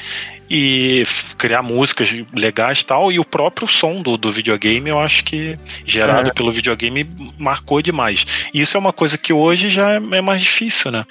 e 0.51 1.07
criar 1.39 1.63
músicas 1.63 2.15
legais 2.35 2.81
e 2.81 2.85
tal, 2.85 3.11
e 3.11 3.19
o 3.19 3.25
próprio 3.25 3.67
som 3.67 4.03
do, 4.03 4.19
do 4.19 4.31
videogame, 4.31 4.91
eu 4.91 5.01
acho 5.01 5.25
que 5.25 5.59
gerado 5.87 6.29
É. 6.29 6.33
pelo 6.35 6.53
videogame 6.53 7.09
marcou 7.39 7.81
demais. 7.81 8.27
E 8.53 8.61
isso 8.61 8.77
é 8.77 8.81
uma 8.81 8.93
coisa 8.93 9.17
que 9.17 9.33
hoje 9.33 9.71
já 9.71 9.93
é 9.93 10.21
mais 10.21 10.43
difícil, 10.43 10.91
né? 10.91 11.07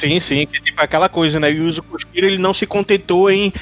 Sim, 0.00 0.20
sim, 0.20 0.46
que 0.46 0.60
tipo 0.60 0.80
aquela 0.80 1.08
coisa, 1.08 1.38
né? 1.40 1.50
E 1.50 1.60
o 1.60 1.66
Yuzo 1.66 1.82
Koshiro, 1.82 2.26
ele 2.26 2.38
não 2.38 2.52
se 2.54 2.66
contentou 2.66 3.30
em 3.30 3.52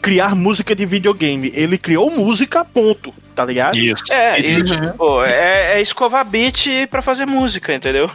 criar 0.00 0.34
música 0.34 0.74
de 0.74 0.86
videogame. 0.86 1.50
Ele 1.54 1.76
criou 1.76 2.10
música, 2.10 2.64
ponto, 2.64 3.12
tá 3.34 3.44
ligado? 3.44 3.76
Isso. 3.76 4.12
É, 4.12 4.38
Uhum. 4.38 4.64
tipo, 4.64 5.22
é, 5.24 5.72
é 5.74 5.80
escovar 5.80 6.24
beat 6.24 6.66
pra 6.88 7.02
fazer 7.02 7.26
música, 7.26 7.74
entendeu? 7.74 8.08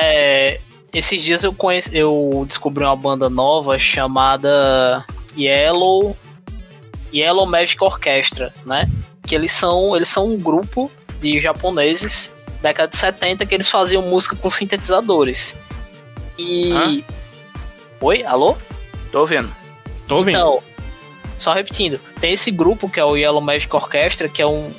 É, 0.00 0.60
esses 0.92 1.22
dias 1.22 1.42
eu 1.44 1.52
conheci, 1.52 1.96
eu 1.96 2.44
descobri 2.46 2.84
uma 2.84 2.96
banda 2.96 3.28
nova 3.28 3.78
chamada 3.78 5.04
Yellow 5.36 6.16
Yellow 7.12 7.46
Magic 7.46 7.82
Orchestra, 7.82 8.52
né? 8.64 8.88
Que 9.26 9.34
eles 9.34 9.50
são, 9.52 9.94
eles 9.96 10.08
são 10.08 10.26
um 10.26 10.38
grupo 10.38 10.90
de 11.20 11.40
japoneses 11.40 12.32
década 12.62 12.88
de 12.88 12.96
70 12.96 13.46
que 13.46 13.54
eles 13.54 13.68
faziam 13.68 14.02
música 14.02 14.36
com 14.36 14.48
sintetizadores. 14.50 15.56
E 16.40 16.72
Hã? 16.72 17.02
Oi, 18.00 18.24
alô? 18.24 18.56
Tô 19.12 19.20
ouvindo. 19.20 19.52
Tô 20.08 20.16
ouvindo. 20.16 20.36
Então, 20.36 20.62
só 21.38 21.52
repetindo, 21.52 22.00
tem 22.20 22.32
esse 22.32 22.50
grupo 22.50 22.88
que 22.88 22.98
é 22.98 23.04
o 23.04 23.16
Yellow 23.16 23.40
Magic 23.40 23.74
Orchestra, 23.74 24.28
que 24.28 24.40
é 24.40 24.46
um, 24.46 24.72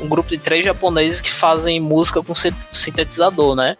um 0.00 0.08
grupo 0.08 0.28
de 0.28 0.38
três 0.38 0.64
japoneses 0.64 1.20
que 1.20 1.30
fazem 1.30 1.80
música 1.80 2.22
com 2.22 2.34
sin- 2.34 2.54
sintetizador, 2.72 3.56
né? 3.56 3.76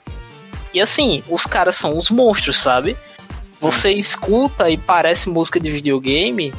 E 0.75 0.81
assim, 0.81 1.23
os 1.29 1.47
caras 1.47 1.77
são 1.77 1.97
uns 1.97 2.11
monstros, 2.11 2.59
sabe? 2.59 2.97
Você 3.61 3.93
escuta 3.93 4.69
e 4.71 4.77
parece 4.77 5.29
música 5.29 5.59
de 5.59 5.71
videogame, 5.71 6.53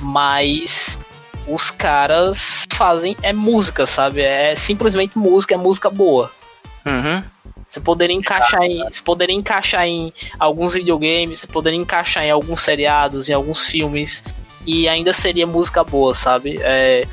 mas 0.00 0.98
os 1.46 1.70
caras 1.70 2.66
fazem 2.72 3.16
é 3.22 3.32
música, 3.32 3.86
sabe? 3.86 4.20
É 4.20 4.54
simplesmente 4.56 5.16
música, 5.18 5.54
é 5.54 5.58
música 5.58 5.90
boa. 5.90 6.30
Uhum. 6.84 7.22
Você 7.74 7.80
poderia 7.80 8.14
encaixar 8.14 8.62
em, 8.62 8.84
você 8.84 9.02
poderia 9.02 9.34
encaixar 9.34 9.84
em 9.84 10.12
alguns 10.38 10.74
videogames, 10.74 11.40
você 11.40 11.46
poderia 11.48 11.78
encaixar 11.78 12.22
em 12.22 12.30
alguns 12.30 12.62
seriados, 12.62 13.28
em 13.28 13.32
alguns 13.32 13.66
filmes 13.66 14.22
e 14.64 14.88
ainda 14.88 15.12
seria 15.12 15.44
música 15.44 15.82
boa, 15.82 16.14
sabe? 16.14 16.56
É, 16.62 17.04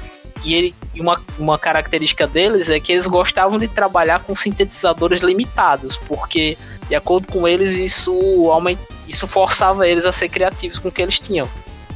e 0.44 0.54
ele, 0.54 0.76
uma, 0.96 1.20
uma 1.40 1.58
característica 1.58 2.28
deles 2.28 2.70
é 2.70 2.80
que 2.80 2.92
eles 2.92 3.08
gostavam 3.08 3.58
de 3.58 3.68
trabalhar 3.68 4.20
com 4.20 4.36
sintetizadores 4.36 5.24
limitados, 5.24 5.98
porque 5.98 6.56
de 6.88 6.94
acordo 6.94 7.26
com 7.26 7.48
eles 7.48 7.80
isso 7.80 8.14
aument, 8.52 8.78
isso 9.08 9.26
forçava 9.26 9.88
eles 9.88 10.06
a 10.06 10.12
ser 10.12 10.30
criativos 10.30 10.78
com 10.78 10.90
o 10.90 10.92
que 10.92 11.02
eles 11.02 11.18
tinham. 11.18 11.50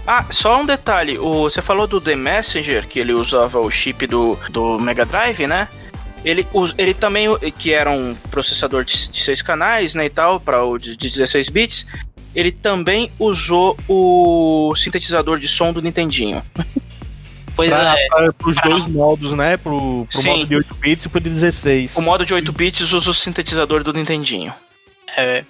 Ah, 0.07 0.25
só 0.31 0.59
um 0.59 0.65
detalhe. 0.65 1.19
O, 1.19 1.43
você 1.43 1.61
falou 1.61 1.85
do 1.85 2.01
The 2.01 2.15
Messenger, 2.15 2.87
que 2.87 2.99
ele 2.99 3.13
usava 3.13 3.59
o 3.59 3.69
chip 3.69 4.07
do, 4.07 4.35
do 4.49 4.79
Mega 4.79 5.05
Drive, 5.05 5.45
né? 5.45 5.67
Ele, 6.26 6.45
us- 6.53 6.73
ele 6.77 6.93
também, 6.93 7.27
que 7.57 7.72
era 7.72 7.89
um 7.91 8.15
processador 8.31 8.84
de, 8.84 9.10
de 9.10 9.22
seis 9.22 9.41
canais, 9.41 9.93
né, 9.95 10.06
e 10.06 10.10
tal, 10.10 10.39
para 10.39 10.64
o 10.65 10.77
de, 10.77 10.97
de 10.97 11.10
16 11.10 11.49
bits, 11.49 11.85
ele 12.34 12.52
também 12.52 13.11
usou 13.19 13.77
o 13.88 14.73
sintetizador 14.76 15.38
de 15.39 15.47
som 15.47 15.72
do 15.72 15.81
Nintendinho. 15.81 16.43
Pois 17.56 17.73
Pra, 17.73 17.95
é, 17.97 18.07
pra, 18.10 18.34
pros 18.34 18.57
dois 18.65 18.85
modos, 18.85 19.31
né? 19.31 19.56
Pro, 19.56 20.06
pro 20.11 20.22
Sim. 20.22 20.27
modo 20.30 20.45
de 20.45 20.56
8 20.57 20.76
bits 20.76 21.06
e 21.06 21.07
pro 21.07 21.22
de 21.22 21.30
16. 21.30 21.95
O 21.95 22.02
modo 22.02 22.26
de 22.26 22.34
8 22.34 22.52
bits 22.52 22.91
usa 22.91 23.10
o 23.10 23.14
sintetizador 23.14 23.81
do 23.81 23.93
Nintendinho. 23.93 24.53
É, 25.15 25.41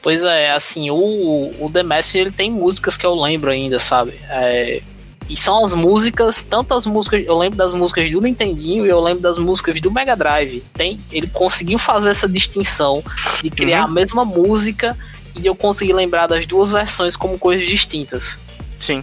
pois 0.00 0.24
é, 0.24 0.52
assim, 0.52 0.88
o, 0.88 0.96
o 0.96 1.70
The 1.70 1.82
Messenger 1.82 2.22
ele 2.28 2.30
tem 2.34 2.50
músicas 2.50 2.96
que 2.96 3.04
eu 3.04 3.14
lembro 3.14 3.50
ainda, 3.50 3.78
sabe? 3.78 4.14
É, 4.30 4.80
e 5.28 5.36
são 5.36 5.64
as 5.64 5.72
músicas, 5.74 6.42
tantas 6.42 6.84
músicas, 6.86 7.24
eu 7.26 7.36
lembro 7.38 7.56
das 7.56 7.72
músicas 7.72 8.10
do 8.10 8.20
Nintendinho 8.20 8.84
e 8.84 8.88
eu 8.88 9.00
lembro 9.00 9.22
das 9.22 9.38
músicas 9.38 9.80
do 9.80 9.90
Mega 9.90 10.14
Drive. 10.14 10.62
Tem, 10.74 10.98
ele 11.10 11.26
conseguiu 11.28 11.78
fazer 11.78 12.10
essa 12.10 12.28
distinção 12.28 13.02
de 13.42 13.50
criar 13.50 13.80
Uhum. 13.80 13.84
a 13.84 13.88
mesma 13.88 14.24
música 14.24 14.96
e 15.34 15.46
eu 15.46 15.54
conseguir 15.54 15.92
lembrar 15.94 16.26
das 16.26 16.46
duas 16.46 16.72
versões 16.72 17.16
como 17.16 17.38
coisas 17.38 17.66
distintas. 17.66 18.38
Sim. 18.78 19.02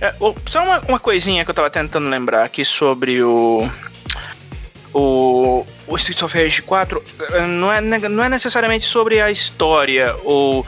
É, 0.00 0.14
só 0.46 0.62
uma, 0.62 0.80
uma 0.80 0.98
coisinha 0.98 1.44
que 1.44 1.50
eu 1.50 1.54
tava 1.54 1.70
tentando 1.70 2.08
lembrar 2.08 2.44
aqui 2.44 2.64
sobre 2.64 3.22
o. 3.22 3.68
O, 4.94 5.66
o 5.86 5.96
Streets 5.96 6.22
of 6.22 6.38
Rage 6.38 6.62
4 6.62 7.02
eh, 7.32 7.46
não 7.46 7.70
é, 7.70 7.80
não 7.82 8.24
é 8.24 8.30
necessariamente 8.30 8.86
sobre 8.86 9.20
a 9.20 9.30
história, 9.30 10.16
ou, 10.24 10.64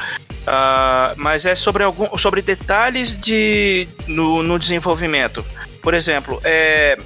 ah, 0.49 1.13
mas 1.17 1.45
é 1.47 1.55
sobre, 1.55 1.83
algum, 1.85 2.17
sobre 2.19 2.41
detalhes 2.43 3.15
de, 3.15 3.87
no, 4.07 4.43
no 4.43 4.59
desenvolvimento. 4.59 5.45
Por 5.83 5.95
exemplo, 5.95 6.41
é, 6.43 6.97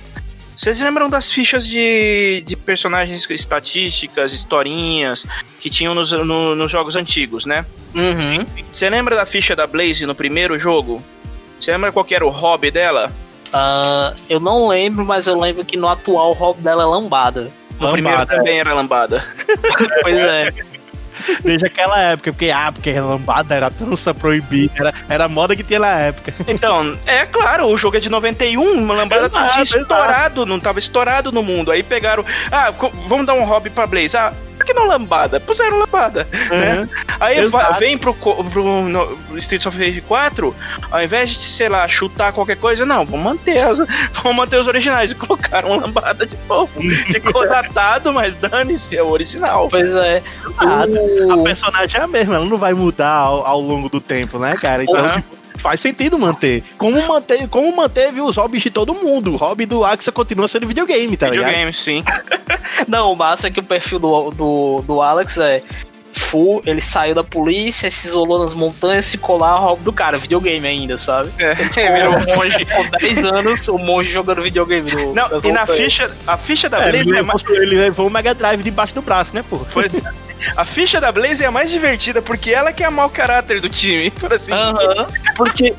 vocês 0.57 0.81
lembram 0.81 1.11
das 1.11 1.31
fichas 1.31 1.67
de, 1.67 2.43
de 2.47 2.57
personagens 2.57 3.29
estatísticas, 3.29 4.33
historinhas 4.33 5.27
que 5.61 5.69
tinham 5.69 5.95
nos, 5.95 6.13
no- 6.13 6.55
nos 6.55 6.71
jogos 6.71 6.95
antigos, 6.97 7.45
né? 7.47 7.65
Uhum. 7.95 8.47
Você 8.71 8.89
lembra 8.89 9.17
da 9.17 9.27
ficha 9.27 9.55
da 9.57 9.67
Blaze 9.67 10.07
no 10.07 10.15
primeiro 10.15 10.59
jogo? 10.59 11.03
Você 11.59 11.71
lembra 11.73 11.93
qual 11.93 12.07
era 12.11 12.27
o 12.27 12.31
hobby 12.31 12.71
dela? 12.71 13.13
Ah, 13.53 14.15
eu 14.29 14.41
não 14.41 14.69
lembro, 14.69 15.05
mas 15.05 15.27
eu 15.27 15.39
lembro 15.39 15.65
que 15.65 15.77
no 15.77 15.89
atual 15.89 16.31
o 16.31 16.35
hobby 16.35 16.63
dela 16.63 16.83
é 16.83 16.87
lambada. 16.87 17.51
No 17.81 17.91
primeiro 17.91 18.19
Lambada, 18.19 18.37
também 18.39 18.61
era 18.61 18.73
lambada. 18.75 19.25
pois 20.03 20.17
é. 20.17 20.53
desde 21.43 21.67
aquela 21.67 21.99
época, 21.99 22.33
porque, 22.33 22.51
ah, 22.51 22.71
porque 22.73 22.93
lambada 22.99 23.55
era 23.55 23.71
dança 23.71 24.15
proibida, 24.15 24.73
era, 24.77 24.95
era 25.09 25.25
a 25.25 25.29
moda 25.29 25.57
que 25.57 25.63
tinha 25.63 25.79
na 25.79 25.99
época. 25.99 26.33
Então, 26.47 26.99
é 27.07 27.25
claro, 27.27 27.67
o 27.67 27.77
jogo 27.77 27.97
é 27.97 28.01
de 28.01 28.09
91, 28.09 28.63
uma 28.63 28.95
lambada 28.95 29.27
exato, 29.27 29.53
tinha 29.53 29.63
estourado, 29.63 30.13
exato. 30.13 30.47
não 30.47 30.61
tava 30.61 30.79
estourado 30.79 31.33
no 31.33 31.43
mundo. 31.43 31.71
Aí 31.71 31.83
pegaram, 31.83 32.25
ah, 32.51 32.73
vamos 33.07 33.27
dar 33.27 33.35
um 33.35 33.45
hobby 33.45 33.71
pra 33.71 33.87
Blaze. 33.87 34.17
Ah, 34.17 34.33
por 34.63 34.67
que 34.67 34.73
não 34.73 34.87
lambada? 34.87 35.41
Puseram 35.41 35.79
lambada, 35.79 36.27
uhum. 36.51 36.59
né? 36.59 36.89
Aí 37.19 37.37
vem 37.79 37.99
pro, 37.99 38.15
pro 38.15 38.83
no 38.83 39.19
Streets 39.39 39.67
of 39.67 39.77
Rage 39.77 40.01
4, 40.03 40.55
ao 40.91 41.03
invés 41.03 41.31
de, 41.31 41.45
sei 41.45 41.69
lá, 41.69 41.87
chutar 41.89 42.33
qualquer 42.33 42.57
coisa, 42.57 42.87
não, 42.87 43.05
vamos 43.05 43.25
manter 43.25 43.59
as, 43.59 43.79
vamos 44.23 44.37
manter 44.37 44.59
os 44.59 44.69
originais 44.69 45.11
e 45.11 45.15
colocaram 45.15 45.77
lambada 45.77 46.25
de 46.25 46.37
novo. 46.49 46.81
Ficou 47.07 47.47
datado, 47.49 48.13
mas 48.13 48.37
dane-se, 48.37 48.97
é 48.97 49.03
o 49.03 49.11
original. 49.11 49.69
Pois 49.69 49.95
é. 49.95 50.23
O... 51.27 51.33
A 51.33 51.43
personagem 51.43 52.01
é 52.01 52.05
a 52.05 52.07
mesma, 52.07 52.37
ela 52.37 52.45
não 52.45 52.57
vai 52.57 52.73
mudar 52.73 53.13
ao, 53.13 53.45
ao 53.45 53.61
longo 53.61 53.89
do 53.89 54.01
tempo, 54.01 54.39
né, 54.39 54.55
cara? 54.55 54.85
Então, 54.85 55.01
uhum. 55.01 55.07
tipo, 55.07 55.42
faz 55.63 55.81
sentido 55.81 56.19
manter. 56.19 56.63
Como, 56.77 57.01
manter, 57.07 57.49
como 57.49 57.75
manteve 57.75 58.21
os 58.21 58.37
hobbies 58.37 58.65
de 58.65 58.71
todo 58.71 58.93
mundo. 58.93 59.33
O 59.33 59.37
hobby 59.37 59.65
do 59.65 59.85
Axel 59.85 60.13
continua 60.13 60.49
sendo 60.49 60.67
videogame, 60.67 61.17
tá 61.17 61.31
videogame, 61.31 61.73
ligado? 61.73 61.73
Videogame, 61.73 61.73
sim. 61.73 62.05
Não, 62.89 63.13
o 63.13 63.17
massa 63.17 63.47
é 63.47 63.51
que 63.51 63.61
o 63.61 63.63
perfil 63.63 64.01
do, 64.01 64.31
do, 64.33 64.83
do 64.83 65.01
Alex 65.01 65.39
é 65.39 65.63
full, 66.13 66.63
ele 66.65 66.81
saiu 66.81 67.15
da 67.15 67.25
polícia, 67.25 67.91
se 67.91 68.07
isolou 68.09 68.39
nas 68.39 68.55
montanhas, 68.55 69.11
ficou 69.11 69.39
lá, 69.39 69.57
hobby 69.57 69.83
do 69.83 69.93
cara, 69.93 70.19
videogame 70.19 70.67
ainda, 70.67 70.99
sabe? 70.99 71.31
É, 71.39 71.53
ele 71.53 71.93
virou 71.93 72.15
um 72.19 72.37
monge 72.37 72.65
com 72.65 72.85
10 72.99 73.25
anos, 73.25 73.69
o 73.69 73.79
monge 73.79 74.11
jogando 74.11 74.43
videogame. 74.43 74.91
No, 74.91 75.15
Não, 75.15 75.29
e 75.43 75.53
na 75.53 75.67
ficha, 75.67 76.11
a 76.27 76.37
ficha 76.37 76.69
da 76.69 76.79
é, 76.79 76.91
Blaze... 76.91 77.09
Ele, 77.09 77.19
é 77.19 77.23
mais... 77.23 77.45
ele 77.49 77.77
levou 77.77 78.07
o 78.07 78.11
Mega 78.11 78.35
Drive 78.35 78.63
debaixo 78.63 78.95
do 78.95 79.03
braço, 79.03 79.35
né, 79.35 79.45
pô? 79.49 79.59
Foi... 79.59 79.91
A 80.57 80.65
ficha 80.65 81.01
da 81.01 81.13
Blaze 81.13 81.45
é 81.45 81.47
a 81.47 81.51
mais 81.51 81.71
divertida, 81.71 82.21
porque 82.21 82.51
ela 82.51 82.73
que 82.73 82.83
é 82.83 82.87
a 82.87 82.91
mau 82.91 83.09
caráter 83.09 83.61
do 83.61 83.69
time, 83.69 84.11
por 84.19 84.33
assim 84.33 84.53
uhum. 84.53 85.07
Porque, 85.37 85.75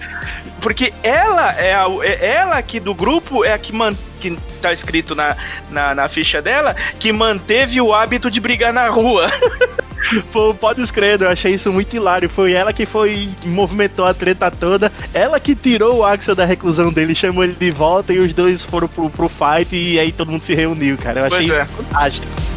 porque 0.61 0.93
ela 1.03 1.51
é, 1.53 1.73
a, 1.73 1.85
é 2.01 2.35
ela 2.37 2.57
aqui 2.57 2.79
do 2.79 2.93
grupo 2.93 3.43
é 3.43 3.53
a 3.53 3.57
que, 3.57 3.73
man, 3.73 3.93
que 4.19 4.37
tá 4.61 4.71
escrito 4.71 5.13
na, 5.15 5.35
na, 5.69 5.93
na 5.93 6.09
ficha 6.09 6.41
dela, 6.41 6.75
que 6.99 7.11
manteve 7.11 7.81
o 7.81 7.93
hábito 7.93 8.31
de 8.31 8.39
brigar 8.39 8.71
na 8.71 8.87
rua. 8.87 9.29
Pô, 10.31 10.53
pode 10.53 10.81
escrever, 10.81 11.25
eu 11.25 11.29
achei 11.29 11.53
isso 11.53 11.71
muito 11.71 11.95
hilário. 11.95 12.29
Foi 12.29 12.53
ela 12.53 12.73
que 12.73 12.85
foi 12.85 13.29
movimentou 13.45 14.05
a 14.05 14.13
treta 14.13 14.51
toda, 14.51 14.91
ela 15.13 15.39
que 15.39 15.55
tirou 15.55 15.97
o 15.97 16.05
Axel 16.05 16.35
da 16.35 16.45
reclusão 16.45 16.91
dele, 16.91 17.15
chamou 17.15 17.43
ele 17.43 17.55
de 17.57 17.71
volta 17.71 18.13
e 18.13 18.19
os 18.19 18.33
dois 18.33 18.63
foram 18.63 18.87
pro, 18.87 19.09
pro 19.09 19.29
fight 19.29 19.75
e 19.75 19.99
aí 19.99 20.11
todo 20.11 20.31
mundo 20.31 20.43
se 20.43 20.53
reuniu, 20.53 20.97
cara. 20.97 21.21
Eu 21.21 21.25
achei 21.25 21.37
pois 21.37 21.51
isso 21.51 21.61
é. 21.61 21.65
fantástico. 21.65 22.52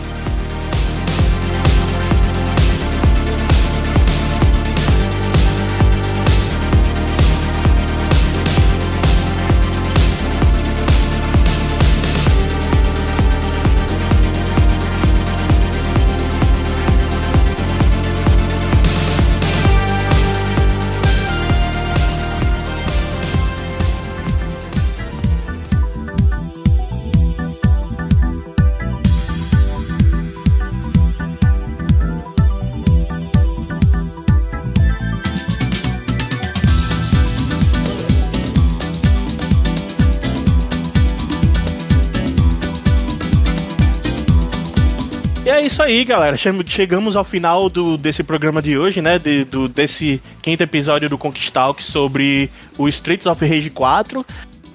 Aí, 45.97 46.05
galera. 46.05 46.37
Chegamos 46.67 47.17
ao 47.17 47.25
final 47.25 47.71
do, 47.71 47.97
desse 47.97 48.23
programa 48.23 48.61
de 48.61 48.77
hoje, 48.77 49.01
né? 49.01 49.19
De, 49.19 49.45
do, 49.45 49.67
desse 49.67 50.21
quinto 50.43 50.63
episódio 50.63 51.09
do 51.09 51.17
Conquistalk 51.17 51.83
sobre 51.83 52.51
o 52.77 52.87
Streets 52.89 53.27
of 53.27 53.45
Rage 53.45 53.71
4. 53.71 54.25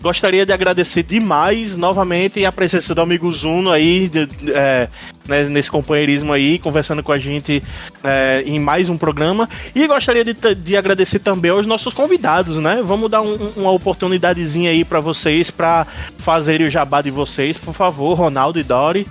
Gostaria 0.01 0.43
de 0.47 0.51
agradecer 0.51 1.03
demais 1.03 1.77
novamente 1.77 2.43
a 2.43 2.51
presença 2.51 2.95
do 2.95 3.01
amigo 3.01 3.31
Zuno 3.31 3.69
aí, 3.69 4.09
de, 4.09 4.27
é, 4.51 4.87
né, 5.27 5.43
nesse 5.43 5.69
companheirismo 5.69 6.33
aí, 6.33 6.57
conversando 6.57 7.03
com 7.03 7.11
a 7.11 7.19
gente 7.19 7.61
é, 8.03 8.41
em 8.43 8.59
mais 8.59 8.89
um 8.89 8.97
programa. 8.97 9.47
E 9.75 9.85
gostaria 9.85 10.23
de, 10.23 10.33
de, 10.33 10.75
agradecer 10.75 11.19
também 11.19 11.51
aos 11.51 11.67
nossos 11.67 11.93
convidados, 11.93 12.57
né? 12.57 12.81
Vamos 12.83 13.11
dar 13.11 13.21
um, 13.21 13.51
uma 13.55 13.69
oportunidadezinha 13.69 14.71
aí 14.71 14.83
para 14.83 14.99
vocês, 14.99 15.51
para 15.51 15.85
fazerem 16.17 16.65
o 16.65 16.69
jabá 16.69 17.03
de 17.03 17.11
vocês, 17.11 17.55
por 17.55 17.75
favor, 17.75 18.15
Ronaldo 18.15 18.57
e 18.57 18.63
Dori 18.63 19.05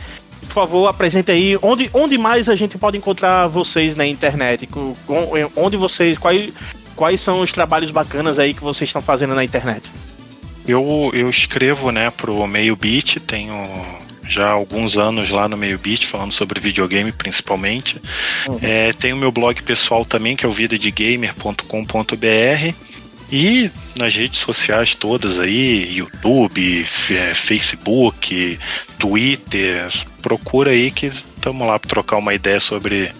por 0.50 0.66
favor, 0.66 0.88
apresente 0.88 1.30
aí 1.30 1.56
onde, 1.62 1.88
onde 1.94 2.18
mais 2.18 2.48
a 2.48 2.56
gente 2.56 2.76
pode 2.76 2.96
encontrar 2.96 3.46
vocês 3.46 3.94
na 3.94 4.04
internet. 4.04 4.68
Onde 5.56 5.76
vocês. 5.76 6.18
Quais, 6.18 6.52
quais 6.96 7.20
são 7.20 7.40
os 7.40 7.52
trabalhos 7.52 7.92
bacanas 7.92 8.38
aí 8.38 8.52
que 8.52 8.62
vocês 8.62 8.88
estão 8.88 9.00
fazendo 9.00 9.34
na 9.34 9.44
internet? 9.44 9.88
Eu, 10.66 11.10
eu 11.14 11.30
escrevo 11.30 11.92
né, 11.92 12.10
pro 12.10 12.46
Meio 12.46 12.76
Beat, 12.76 13.18
tenho 13.20 13.64
já 14.28 14.50
alguns 14.50 14.98
anos 14.98 15.30
lá 15.30 15.48
no 15.48 15.56
Meio 15.56 15.78
Beat, 15.78 16.06
falando 16.06 16.32
sobre 16.32 16.60
videogame 16.60 17.12
principalmente. 17.12 17.96
Uhum. 18.48 18.58
É, 18.60 18.92
tem 18.92 19.12
o 19.12 19.16
meu 19.16 19.32
blog 19.32 19.62
pessoal 19.62 20.04
também, 20.04 20.36
que 20.36 20.44
é 20.44 20.48
o 20.48 20.52
vidadegamer.com.br. 20.52 22.89
E 23.32 23.70
nas 23.96 24.14
redes 24.14 24.40
sociais 24.40 24.94
todas 24.94 25.38
aí, 25.38 25.96
YouTube, 25.96 26.84
Facebook, 27.34 28.58
Twitter, 28.98 29.88
procura 30.20 30.70
aí 30.70 30.90
que 30.90 31.06
estamos 31.06 31.66
lá 31.66 31.78
para 31.78 31.88
trocar 31.88 32.16
uma 32.16 32.34
ideia 32.34 32.58
sobre. 32.58 33.12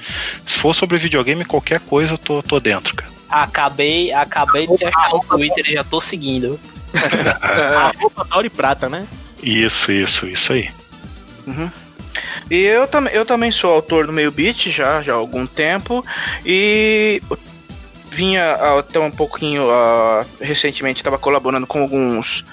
Se 0.46 0.58
for 0.58 0.74
sobre 0.74 0.98
videogame, 0.98 1.44
qualquer 1.44 1.80
coisa, 1.80 2.14
eu 2.14 2.18
tô, 2.18 2.42
tô 2.42 2.58
dentro, 2.58 2.94
cara. 2.94 3.10
Acabei, 3.28 4.12
acabei 4.12 4.66
de 4.66 4.84
achar 4.84 5.10
no 5.10 5.20
Twitter 5.20 5.64
e 5.68 5.74
já 5.74 5.84
tô 5.84 6.00
seguindo. 6.00 6.58
a 7.42 7.92
roupa 7.96 8.26
e 8.44 8.50
prata, 8.50 8.88
né? 8.88 9.06
Isso, 9.40 9.92
isso, 9.92 10.26
isso 10.26 10.52
aí. 10.52 10.70
Uhum. 11.46 11.70
E 12.50 12.56
eu, 12.56 12.88
tam 12.88 13.06
eu 13.06 13.24
também 13.24 13.52
sou 13.52 13.72
autor 13.72 14.06
do 14.06 14.12
Meio 14.12 14.32
Beat 14.32 14.70
já, 14.70 15.00
já 15.02 15.12
há 15.12 15.16
algum 15.16 15.46
tempo. 15.46 16.04
E 16.44 17.22
vinha 18.10 18.52
até 18.78 18.98
um 18.98 19.10
pouquinho 19.10 19.64
uh, 19.64 20.26
recentemente 20.40 20.98
estava 20.98 21.18
colaborando 21.18 21.66
com 21.66 21.80
alguns 21.80 22.44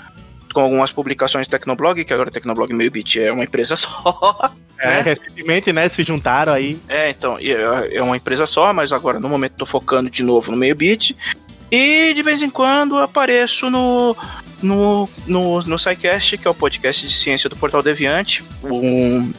com 0.54 0.62
algumas 0.62 0.92
publicações 0.92 1.48
Tecnoblog, 1.48 2.04
que 2.04 2.14
agora 2.14 2.32
Tecnoblog 2.32 2.74
Meio 2.74 2.90
Bit 2.90 3.22
é 3.22 3.32
uma 3.32 3.44
empresa 3.44 3.76
só. 3.78 4.52
É, 4.80 4.88
né? 4.88 5.02
recentemente, 5.02 5.72
né, 5.74 5.88
se 5.90 6.04
juntaram 6.04 6.54
aí. 6.54 6.80
É, 6.88 7.10
então, 7.10 7.38
é, 7.38 7.96
é 7.96 8.02
uma 8.02 8.18
empresa 8.18 8.46
só, 8.46 8.74
mas 8.74 8.92
agora 8.92 9.20
no 9.20 9.30
momento 9.30 9.54
tô 9.58 9.66
focando 9.66 10.10
de 10.10 10.24
novo 10.24 10.52
no 10.52 10.58
Meio 10.58 10.76
Bit. 10.76 11.16
E 11.72 12.14
de 12.14 12.24
vez 12.24 12.42
em 12.42 12.50
quando 12.50 12.98
apareço 12.98 13.70
no, 13.70 14.16
no, 14.62 15.10
no, 15.26 15.62
no 15.62 15.80
SciCast, 15.80 16.38
que 16.38 16.48
é 16.48 16.52
o 16.52 16.54
podcast 16.54 17.06
de 17.08 17.14
ciência 17.14 17.50
do 17.50 17.56
Portal 17.56 17.84
Deviante. 17.84 18.44
Um, 18.64 19.32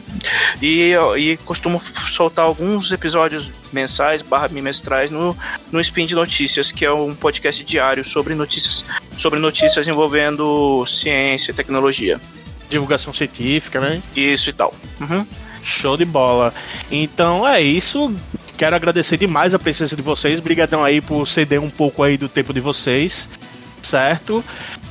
e, 0.61 0.93
e 1.17 1.37
costumo 1.37 1.81
soltar 2.09 2.45
alguns 2.45 2.91
episódios 2.91 3.51
mensais 3.71 4.21
barra 4.21 4.47
bimestrais 4.47 5.11
no, 5.11 5.35
no 5.71 5.79
Spin 5.79 6.05
de 6.05 6.15
Notícias, 6.15 6.71
que 6.71 6.85
é 6.85 6.91
um 6.91 7.15
podcast 7.15 7.63
diário 7.63 8.05
sobre 8.05 8.35
notícias, 8.35 8.85
sobre 9.17 9.39
notícias 9.39 9.87
envolvendo 9.87 10.85
ciência 10.85 11.51
e 11.51 11.55
tecnologia. 11.55 12.19
Divulgação 12.69 13.13
científica, 13.13 13.79
né? 13.79 14.01
Isso 14.15 14.49
e 14.49 14.53
tal. 14.53 14.73
Uhum. 15.01 15.25
Show 15.63 15.97
de 15.97 16.05
bola. 16.05 16.53
Então 16.91 17.47
é 17.47 17.61
isso. 17.61 18.15
Quero 18.59 18.75
agradecer 18.75 19.15
demais 19.15 19.53
a 19.53 19.57
presença 19.57 19.95
de 19.95 20.01
vocês. 20.01 20.37
Obrigadão 20.37 20.83
aí 20.83 20.99
por 20.99 21.25
ceder 21.25 21.61
um 21.61 21.69
pouco 21.69 22.03
aí 22.03 22.17
do 22.17 22.27
tempo 22.27 22.53
de 22.53 22.59
vocês. 22.59 23.25
Certo? 23.81 24.43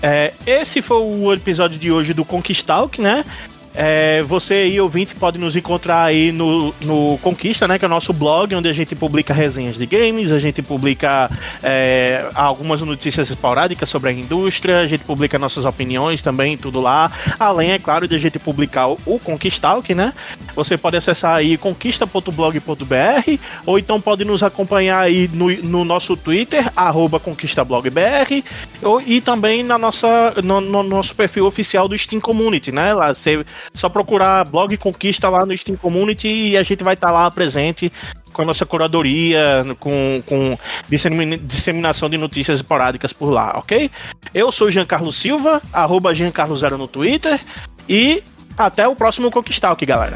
É, 0.03 0.33
esse 0.47 0.81
foi 0.81 0.97
o 1.03 1.31
episódio 1.35 1.79
de 1.79 1.93
hoje 1.93 2.15
do 2.15 2.25
Conquistalk, 2.25 2.99
né? 2.99 3.27
É, 3.75 4.23
você 4.23 4.55
aí, 4.55 4.81
ouvinte, 4.81 5.15
pode 5.15 5.39
nos 5.39 5.55
encontrar 5.55 6.05
aí 6.05 6.33
no, 6.33 6.75
no 6.81 7.19
Conquista, 7.23 7.69
né? 7.69 7.79
Que 7.79 7.85
é 7.85 7.89
o 7.89 7.91
nosso 7.91 8.13
blog, 8.13 8.55
onde 8.55 8.69
a 8.69 8.73
gente 8.73 8.95
publica 8.95 9.33
resenhas 9.33 9.77
de 9.77 9.87
games, 9.87 10.33
a 10.33 10.39
gente 10.39 10.63
publica 10.63 11.31
é, 11.63 12.27
algumas 12.35 12.81
notícias 12.81 13.31
esporádicas 13.31 13.89
sobre 13.89 14.11
a 14.11 14.13
indústria, 14.13 14.81
a 14.81 14.87
gente 14.87 15.05
publica 15.05 15.39
nossas 15.39 15.65
opiniões 15.65 16.23
também, 16.23 16.57
tudo 16.57 16.81
lá. 16.81 17.11
Além, 17.39 17.73
é 17.73 17.79
claro, 17.79 18.09
de 18.09 18.15
a 18.15 18.19
gente 18.19 18.39
publicar 18.39 18.89
o, 18.89 19.21
Conquistalk, 19.23 19.95
né? 19.95 20.13
Você 20.55 20.77
pode 20.77 20.97
acessar 20.97 21.37
aí 21.37 21.57
conquista.blog.br 21.57 23.39
ou 23.67 23.79
então 23.79 24.01
pode 24.01 24.25
nos 24.25 24.43
acompanhar 24.43 25.01
aí 25.01 25.29
no, 25.33 25.51
no 25.63 25.85
nosso 25.85 26.17
Twitter, 26.17 26.71
arroba 26.75 27.21
conquistablog.br 27.21 28.43
ou, 28.83 29.01
e 29.01 29.21
também 29.21 29.63
na 29.63 29.79
nossa, 29.79 30.35
no, 30.43 30.61
no, 30.61 30.83
nosso 30.83 31.15
perfil 31.15 31.47
oficial 31.47 31.89
do 31.89 31.97
Steam 31.97 32.21
Community, 32.21 32.73
né? 32.73 32.93
Lá 32.95 33.15
você 33.15 33.45
Só 33.75 33.89
procurar 33.89 34.45
blog 34.45 34.77
Conquista 34.77 35.29
lá 35.29 35.45
no 35.47 35.57
Steam 35.57 35.77
Community 35.77 36.29
e 36.29 36.57
a 36.57 36.63
gente 36.63 36.83
vai 36.83 36.95
estar 36.95 37.09
tá 37.09 37.13
lá 37.13 37.31
presente 37.31 37.93
com 38.33 38.43
a 38.43 38.45
nossa 38.45 38.65
curadoria, 38.65 39.65
com, 39.81 40.23
com 40.27 40.57
disseminação 40.89 42.09
de 42.09 42.17
notícias 42.17 42.59
esporádicas 42.59 43.13
por 43.13 43.31
lá, 43.31 43.59
ok? 43.59 43.91
Eu 44.33 44.53
sou 44.53 44.71
Giancarlo 44.71 45.13
Silva, 45.13 45.61
arroba 45.73 46.15
Giancarlo 46.15 46.57
Zero 46.57 46.79
no 46.79 46.87
Twitter, 46.87 47.41
e 47.89 48.23
até 48.57 48.87
o 48.87 48.95
próximo 48.95 49.31
Conquistalk, 49.31 49.85
galera. 49.85 50.15